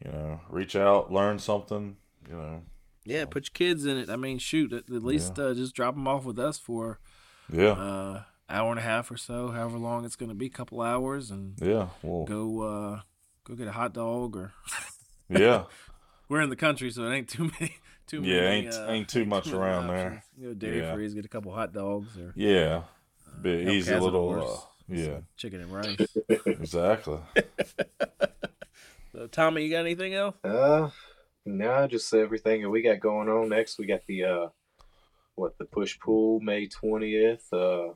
you 0.05 0.11
know, 0.11 0.41
reach 0.49 0.75
out, 0.75 1.13
learn 1.13 1.39
something. 1.39 1.97
You 2.29 2.37
know, 2.37 2.63
yeah. 3.05 3.25
Put 3.25 3.45
your 3.49 3.53
kids 3.55 3.85
in 3.87 3.97
it. 3.97 4.09
I 4.11 4.17
mean, 4.17 4.39
shoot, 4.39 4.73
at, 4.73 4.85
at 4.91 5.03
least 5.03 5.39
uh, 5.39 5.55
just 5.55 5.75
drop 5.75 5.95
them 5.95 6.07
off 6.09 6.25
with 6.25 6.39
us 6.39 6.59
for 6.59 6.99
yeah, 7.53 7.71
uh, 7.73 8.23
hour 8.49 8.71
and 8.71 8.79
a 8.79 8.83
half 8.83 9.11
or 9.11 9.17
so, 9.17 9.49
however 9.49 9.79
long 9.79 10.05
it's 10.05 10.17
going 10.17 10.29
to 10.31 10.35
be, 10.35 10.47
a 10.47 10.51
couple 10.51 10.81
hours, 10.81 11.31
and 11.31 11.55
yeah, 11.61 11.89
well, 12.03 12.25
go 12.25 12.61
uh, 12.63 13.01
go 13.45 13.55
get 13.55 13.67
a 13.69 13.73
hot 13.73 13.93
dog. 13.95 14.37
Or 14.37 14.53
yeah, 15.29 15.65
we're 16.29 16.41
in 16.41 16.51
the 16.51 16.57
country, 16.57 16.91
so 16.91 17.05
it 17.05 17.15
ain't 17.15 17.29
too 17.29 17.51
many. 17.61 17.77
Too 18.07 18.23
Yeah, 18.23 18.41
many, 18.43 18.67
ain't- 18.67 18.75
uh, 18.75 18.87
ain't 18.91 19.09
too 19.09 19.25
much 19.25 19.47
many 19.47 19.59
around 19.59 19.87
there. 19.89 20.07
options. 20.07 20.23
You 20.37 20.49
know, 20.49 20.55
dairy 20.55 20.79
Yeah. 20.81 20.93
freeze, 20.95 21.15
get 21.15 21.25
a 21.25 21.29
couple 21.29 21.53
hot 21.53 21.73
dogs 21.73 22.19
or 22.19 22.33
yeah. 22.37 22.83
Be 23.41 23.65
El 23.65 23.71
easy 23.73 23.95
little. 23.99 24.33
Uh, 24.43 24.57
yeah, 24.89 25.05
some 25.15 25.27
chicken 25.37 25.61
and 25.63 25.73
rice. 25.73 25.97
exactly. 26.47 27.19
Uh, 29.15 29.27
Tommy, 29.31 29.63
you 29.63 29.71
got 29.71 29.81
anything 29.81 30.15
else? 30.15 30.35
Uh, 30.43 30.89
no, 31.45 31.87
just 31.87 32.13
everything 32.15 32.63
that 32.63 32.71
we 32.71 32.83
got 32.83 33.01
going 33.01 33.29
on 33.29 33.49
next. 33.49 33.79
We 33.79 33.87
got 33.87 34.07
the 34.07 34.25
uh, 34.25 34.49
what 35.35 35.57
the 35.59 35.65
push 35.65 35.99
pull 36.01 36.41
May 36.41 36.67
twentieth. 36.69 37.53
Uh, 37.53 37.91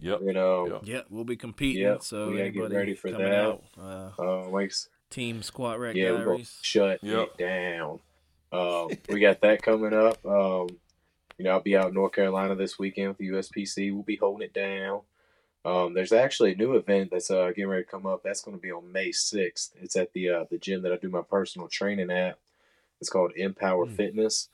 Yep. 0.00 0.20
you 0.22 0.32
know, 0.32 0.66
Yep. 0.66 0.80
Yeah, 0.84 1.00
we'll 1.10 1.24
be 1.24 1.36
competing. 1.36 1.82
Yep, 1.82 2.02
so 2.02 2.30
we 2.30 2.38
gotta 2.38 2.50
get 2.50 2.70
ready 2.72 2.94
for 2.94 3.10
coming 3.12 3.28
that. 3.28 3.44
out, 3.44 3.62
uh, 3.78 4.10
uh, 4.18 4.48
like 4.48 4.72
Team 5.10 5.42
Squat 5.42 5.78
Rack 5.78 5.94
yeah, 5.94 6.10
we're 6.12 6.24
gonna 6.24 6.44
shut 6.62 6.98
Yep. 7.02 7.28
it 7.28 7.36
down. 7.38 8.00
Um, 8.50 8.88
we 9.08 9.20
got 9.20 9.40
that 9.42 9.62
coming 9.62 9.92
up. 9.94 10.24
Um, 10.26 10.68
you 11.38 11.44
know, 11.44 11.52
I'll 11.52 11.60
be 11.60 11.76
out 11.76 11.88
in 11.88 11.94
North 11.94 12.12
Carolina 12.12 12.56
this 12.56 12.78
weekend 12.80 13.08
with 13.08 13.18
the 13.18 13.28
USPC. 13.28 13.92
We'll 13.92 14.02
be 14.02 14.16
holding 14.16 14.44
it 14.46 14.52
down. 14.54 15.02
Um, 15.64 15.94
there's 15.94 16.12
actually 16.12 16.52
a 16.52 16.56
new 16.56 16.74
event 16.74 17.10
that's 17.12 17.30
uh, 17.30 17.48
getting 17.48 17.68
ready 17.68 17.84
to 17.84 17.90
come 17.90 18.04
up. 18.06 18.22
That's 18.24 18.40
going 18.42 18.56
to 18.56 18.60
be 18.60 18.72
on 18.72 18.90
May 18.90 19.10
6th. 19.10 19.70
It's 19.80 19.94
at 19.96 20.12
the 20.12 20.28
uh, 20.30 20.44
the 20.50 20.58
gym 20.58 20.82
that 20.82 20.92
I 20.92 20.96
do 20.96 21.08
my 21.10 21.22
personal 21.22 21.68
training 21.68 22.10
at. 22.10 22.38
It's 23.02 23.10
called 23.10 23.32
Empower 23.34 23.86
Hmm. 23.86 23.94
Fitness. 23.96 24.48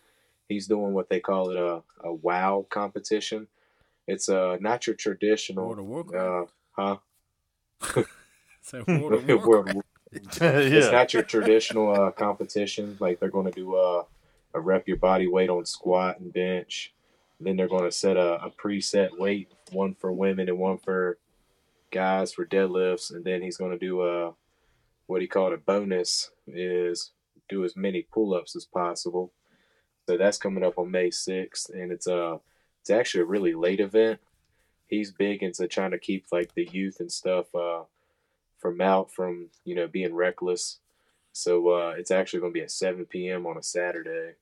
He's 0.49 0.67
doing 0.67 0.95
what 0.95 1.11
they 1.11 1.21
call 1.21 1.51
it 1.51 1.59
a, 1.59 1.83
a 2.03 2.15
WOW 2.15 2.65
competition. 2.71 3.47
It's 4.07 4.31
uh, 4.31 4.57
not 4.59 4.87
your 4.87 4.97
traditional. 4.97 5.67
World 5.67 5.79
of 5.79 5.85
Warcraft. 5.85 6.51
Uh, 6.79 6.97
huh? 7.93 8.03
So 8.63 8.85
World 8.89 9.13
of 9.13 9.29
Warcraft. 9.29 9.75
War- 9.75 9.85
it's 10.13 10.91
not 10.91 11.13
your 11.13 11.25
traditional 11.25 11.93
uh, 11.93 12.11
competition. 12.13 12.97
Like 12.99 13.21
they're 13.21 13.29
going 13.29 13.53
to 13.53 13.53
do 13.53 13.75
uh, 13.77 14.05
a 14.55 14.61
rep 14.61 14.89
your 14.89 14.97
body 14.97 15.27
weight 15.27 15.51
on 15.51 15.67
squat 15.67 16.19
and 16.19 16.33
bench. 16.33 16.95
Then 17.39 17.57
they're 17.57 17.69
going 17.69 17.85
to 17.85 17.93
set 17.93 18.17
a, 18.17 18.43
a 18.43 18.51
preset 18.51 19.19
weight, 19.19 19.53
one 19.73 19.95
for 19.95 20.11
women 20.11 20.49
and 20.49 20.59
one 20.59 20.79
for 20.79 21.19
guys 21.91 22.33
for 22.33 22.47
deadlifts, 22.47 23.13
and 23.15 23.25
then 23.25 23.43
he's 23.43 23.59
going 23.59 23.73
to 23.73 23.79
do 23.79 24.03
a 24.03 24.33
what 25.07 25.21
he 25.21 25.27
called 25.27 25.53
a 25.53 25.59
bonus 25.59 26.31
is 26.47 27.11
do 27.49 27.65
as 27.65 27.77
many 27.77 28.03
pull-ups 28.03 28.57
as 28.57 28.65
possible. 28.65 29.33
So 30.09 30.17
that's 30.17 30.39
coming 30.39 30.65
up 30.65 30.79
on 30.79 30.91
May 30.91 31.11
sixth, 31.11 31.71
and 31.71 31.93
it's 31.93 32.07
a 32.07 32.41
it's 32.81 32.91
actually 32.91 33.23
a 33.23 33.27
really 33.27 33.55
late 33.55 33.81
event. 33.81 34.21
He's 34.87 35.11
big 35.11 35.43
into 35.43 35.69
trying 35.69 35.91
to 35.91 35.99
keep 35.99 36.27
like 36.33 36.55
the 36.55 36.65
youth 36.73 37.01
and 37.01 37.13
stuff 37.13 37.55
uh, 37.55 37.83
from 38.59 38.81
out 38.81 39.13
from 39.13 39.51
you 39.65 39.75
know 39.75 39.87
being 39.87 40.15
reckless. 40.15 40.79
So 41.33 41.69
uh, 41.69 41.95
it's 41.99 42.11
actually 42.11 42.41
going 42.41 42.53
to 42.53 42.59
be 42.59 42.63
at 42.65 42.71
7 42.71 43.05
p.m. 43.05 43.47
on 43.47 43.59
a 43.59 43.63
Saturday, 43.63 44.33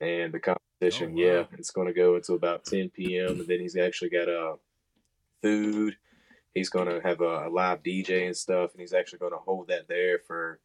and 0.00 0.32
the 0.32 0.38
competition, 0.38 1.10
Oh, 1.10 1.14
wow. 1.16 1.22
yeah, 1.26 1.44
it's 1.58 1.72
going 1.72 1.88
to 1.88 1.92
go 1.92 2.14
until 2.14 2.36
about 2.36 2.64
10 2.64 2.90
p.m. 2.90 3.40
And 3.40 3.46
then 3.46 3.60
he's 3.60 3.76
actually 3.76 4.10
got 4.10 4.28
uh, 4.28 4.54
food. 5.42 5.96
He's 6.54 6.70
going 6.70 6.88
to 6.88 7.00
have 7.06 7.20
a, 7.20 7.48
a 7.48 7.50
live 7.50 7.82
DJ 7.82 8.26
and 8.26 8.36
stuff, 8.36 8.72
and 8.72 8.80
he's 8.80 8.94
actually 8.94 9.18
going 9.18 9.32
to 9.32 9.38
hold 9.38 9.68
that 9.68 9.88
there 9.88 10.20
for 10.26 10.60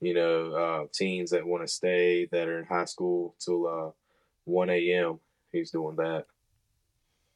you 0.00 0.14
know 0.14 0.52
uh, 0.52 0.86
teens 0.92 1.30
that 1.30 1.46
want 1.46 1.66
to 1.66 1.72
stay 1.72 2.26
that 2.32 2.48
are 2.48 2.58
in 2.58 2.66
high 2.66 2.84
school 2.84 3.34
till 3.38 3.66
uh, 3.66 3.90
1 4.44 4.70
a.m. 4.70 5.20
He's 5.52 5.70
doing 5.70 5.96
that. 5.96 6.26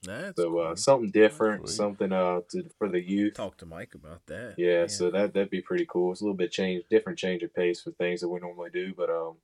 That's 0.05 0.37
So 0.41 0.59
uh, 0.59 0.67
cool. 0.69 0.77
something 0.77 1.11
different, 1.11 1.69
Sweet. 1.69 1.77
something 1.77 2.13
uh 2.13 2.41
to, 2.51 2.65
for 2.79 2.89
the 2.89 3.01
youth. 3.01 3.35
talk 3.35 3.57
to 3.59 3.67
Mike 3.67 3.95
about 3.95 4.27
that. 4.27 4.55
Yeah, 4.59 4.87
so 4.89 5.11
that 5.11 5.33
that'd 5.33 5.51
be 5.51 5.61
pretty 5.61 5.87
cool. 5.89 6.11
It's 6.13 6.21
a 6.21 6.25
little 6.25 6.37
bit 6.37 6.51
change, 6.51 6.85
different 6.91 7.19
change 7.19 7.43
of 7.45 7.55
pace 7.55 7.81
for 7.83 7.93
things 7.93 8.21
that 8.21 8.29
we 8.29 8.41
normally 8.41 8.71
do, 8.73 8.93
but 8.97 9.11
um, 9.11 9.35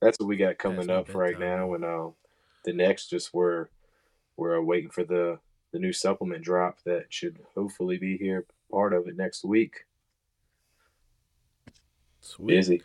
that's 0.00 0.18
what 0.18 0.28
we 0.28 0.36
got 0.36 0.56
coming 0.58 0.88
up 0.90 1.14
right 1.14 1.38
bedtime. 1.38 1.58
now, 1.58 1.74
and 1.74 1.84
um, 1.84 2.14
the 2.64 2.72
next 2.72 3.10
just 3.10 3.34
we're 3.34 3.66
we're 4.38 4.58
uh, 4.58 4.62
waiting 4.62 4.90
for 4.90 5.04
the 5.04 5.38
the 5.72 5.78
new 5.78 5.92
supplement 5.92 6.42
drop 6.42 6.78
that 6.86 7.06
should 7.10 7.38
hopefully 7.54 7.98
be 7.98 8.16
here, 8.16 8.46
part 8.70 8.94
of 8.94 9.06
it 9.08 9.16
next 9.16 9.44
week. 9.44 9.84
Sweet. 12.28 12.46
Busy. 12.46 12.82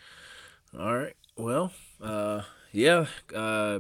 All 0.78 0.98
right. 0.98 1.16
Well, 1.38 1.72
uh, 2.02 2.44
yeah. 2.72 3.06
Uh, 3.34 3.80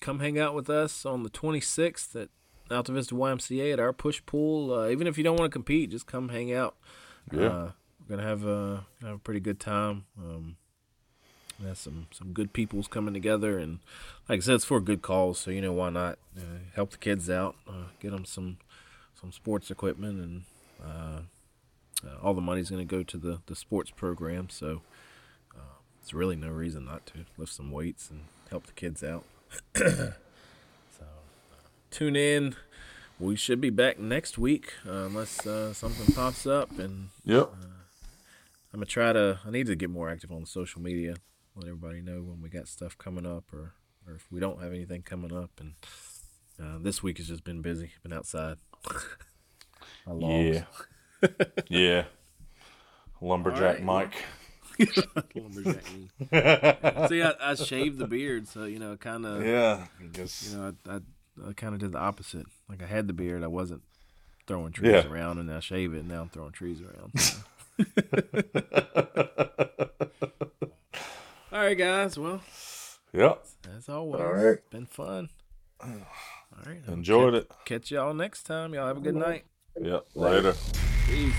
come 0.00 0.20
hang 0.20 0.38
out 0.38 0.54
with 0.54 0.70
us 0.70 1.04
on 1.04 1.22
the 1.22 1.30
26th 1.30 2.20
at 2.20 2.28
Altavista 2.70 3.12
YMCA 3.12 3.72
at 3.72 3.80
our 3.80 3.92
push 3.92 4.22
pull. 4.26 4.72
Uh, 4.72 4.88
even 4.88 5.06
if 5.06 5.18
you 5.18 5.24
don't 5.24 5.36
want 5.36 5.50
to 5.50 5.52
compete, 5.52 5.90
just 5.90 6.06
come 6.06 6.28
hang 6.28 6.52
out. 6.52 6.76
Yeah. 7.32 7.46
Uh, 7.46 7.70
we're 8.00 8.16
gonna 8.16 8.28
have 8.28 8.44
a 8.44 8.86
have 9.02 9.16
a 9.16 9.18
pretty 9.18 9.40
good 9.40 9.60
time. 9.60 10.04
Um, 10.18 10.56
there's 11.60 11.78
some 11.78 12.06
some 12.10 12.32
good 12.32 12.52
people's 12.52 12.88
coming 12.88 13.14
together, 13.14 13.58
and 13.58 13.80
like 14.28 14.38
I 14.38 14.40
said, 14.40 14.54
it's 14.56 14.64
for 14.64 14.78
a 14.78 14.82
good 14.82 15.02
cause. 15.02 15.38
So 15.38 15.50
you 15.50 15.60
know 15.60 15.72
why 15.72 15.90
not 15.90 16.18
uh, 16.36 16.58
help 16.74 16.90
the 16.90 16.96
kids 16.96 17.28
out, 17.28 17.56
uh, 17.68 17.88
get 18.00 18.10
them 18.12 18.24
some 18.24 18.58
some 19.20 19.32
sports 19.32 19.70
equipment, 19.70 20.18
and 20.20 20.42
uh, 20.82 21.20
uh, 22.06 22.16
all 22.22 22.34
the 22.34 22.40
money's 22.40 22.70
gonna 22.70 22.84
go 22.84 23.02
to 23.02 23.16
the 23.16 23.40
the 23.46 23.54
sports 23.54 23.90
program. 23.90 24.48
So 24.48 24.82
there's 26.00 26.14
really 26.14 26.36
no 26.36 26.48
reason 26.48 26.84
not 26.84 27.06
to 27.06 27.26
lift 27.36 27.52
some 27.52 27.70
weights 27.70 28.10
and 28.10 28.22
help 28.50 28.66
the 28.66 28.72
kids 28.72 29.02
out. 29.02 29.24
so 29.76 30.12
uh, 31.02 31.56
tune 31.90 32.16
in. 32.16 32.56
We 33.18 33.36
should 33.36 33.60
be 33.60 33.70
back 33.70 33.98
next 33.98 34.38
week 34.38 34.72
uh, 34.88 35.04
unless 35.06 35.46
uh, 35.46 35.74
something 35.74 36.14
pops 36.14 36.46
up, 36.46 36.78
and 36.78 37.10
Yep. 37.24 37.50
I'm 38.72 38.78
gonna 38.78 38.86
try 38.86 39.12
to. 39.12 39.40
I 39.44 39.50
need 39.50 39.66
to 39.66 39.76
get 39.76 39.90
more 39.90 40.08
active 40.08 40.32
on 40.32 40.46
social 40.46 40.80
media, 40.80 41.16
let 41.54 41.66
everybody 41.66 42.00
know 42.00 42.22
when 42.22 42.40
we 42.40 42.48
got 42.48 42.68
stuff 42.68 42.96
coming 42.96 43.26
up, 43.26 43.44
or 43.52 43.74
or 44.06 44.14
if 44.14 44.26
we 44.30 44.40
don't 44.40 44.62
have 44.62 44.72
anything 44.72 45.02
coming 45.02 45.36
up. 45.36 45.50
And 45.60 45.74
uh, 46.58 46.78
this 46.80 47.02
week 47.02 47.18
has 47.18 47.28
just 47.28 47.44
been 47.44 47.60
busy. 47.62 47.90
Been 48.02 48.12
outside. 48.12 48.56
Yeah. 50.18 50.64
yeah. 51.68 52.04
Lumberjack 53.20 53.60
All 53.60 53.66
right, 53.66 53.82
Mike. 53.82 54.14
Lumberjack 55.34 55.84
me. 55.92 56.08
See, 57.08 57.22
I, 57.22 57.32
I 57.40 57.54
shaved 57.54 57.98
the 57.98 58.06
beard, 58.08 58.48
so 58.48 58.64
you 58.64 58.78
know, 58.78 58.96
kind 58.96 59.26
of. 59.26 59.44
Yeah. 59.44 59.86
I 60.00 60.04
guess. 60.12 60.50
You 60.52 60.58
know, 60.58 60.74
I, 60.88 60.94
I, 60.96 61.00
I 61.48 61.52
kind 61.52 61.74
of 61.74 61.80
did 61.80 61.92
the 61.92 61.98
opposite. 61.98 62.46
Like 62.68 62.82
I 62.82 62.86
had 62.86 63.06
the 63.06 63.12
beard, 63.12 63.42
I 63.42 63.46
wasn't 63.48 63.82
throwing 64.46 64.72
trees 64.72 64.92
Yeah. 64.92 65.06
around, 65.10 65.38
and 65.38 65.52
I 65.52 65.60
shave 65.60 65.94
it, 65.94 66.00
and 66.00 66.08
now 66.08 66.22
I'm 66.22 66.28
throwing 66.28 66.52
trees 66.52 66.80
around. 66.80 67.18
so. 67.20 67.38
All 71.52 71.58
right, 71.60 71.76
guys. 71.76 72.18
Well, 72.18 72.40
Yep. 73.12 73.44
as 73.76 73.88
always, 73.88 74.20
All 74.20 74.32
right. 74.32 74.44
it's 74.58 74.68
been 74.70 74.86
fun. 74.86 75.30
All 75.82 75.88
right, 76.66 76.80
Enjoyed 76.88 77.34
catch, 77.34 77.42
it. 77.42 77.52
Catch 77.64 77.90
y'all 77.90 78.14
next 78.14 78.44
time. 78.44 78.74
Y'all 78.74 78.86
have 78.86 78.98
a 78.98 79.00
good 79.00 79.16
night. 79.16 79.44
Yep. 79.80 80.06
Later. 80.14 80.54
Peace. 81.06 81.34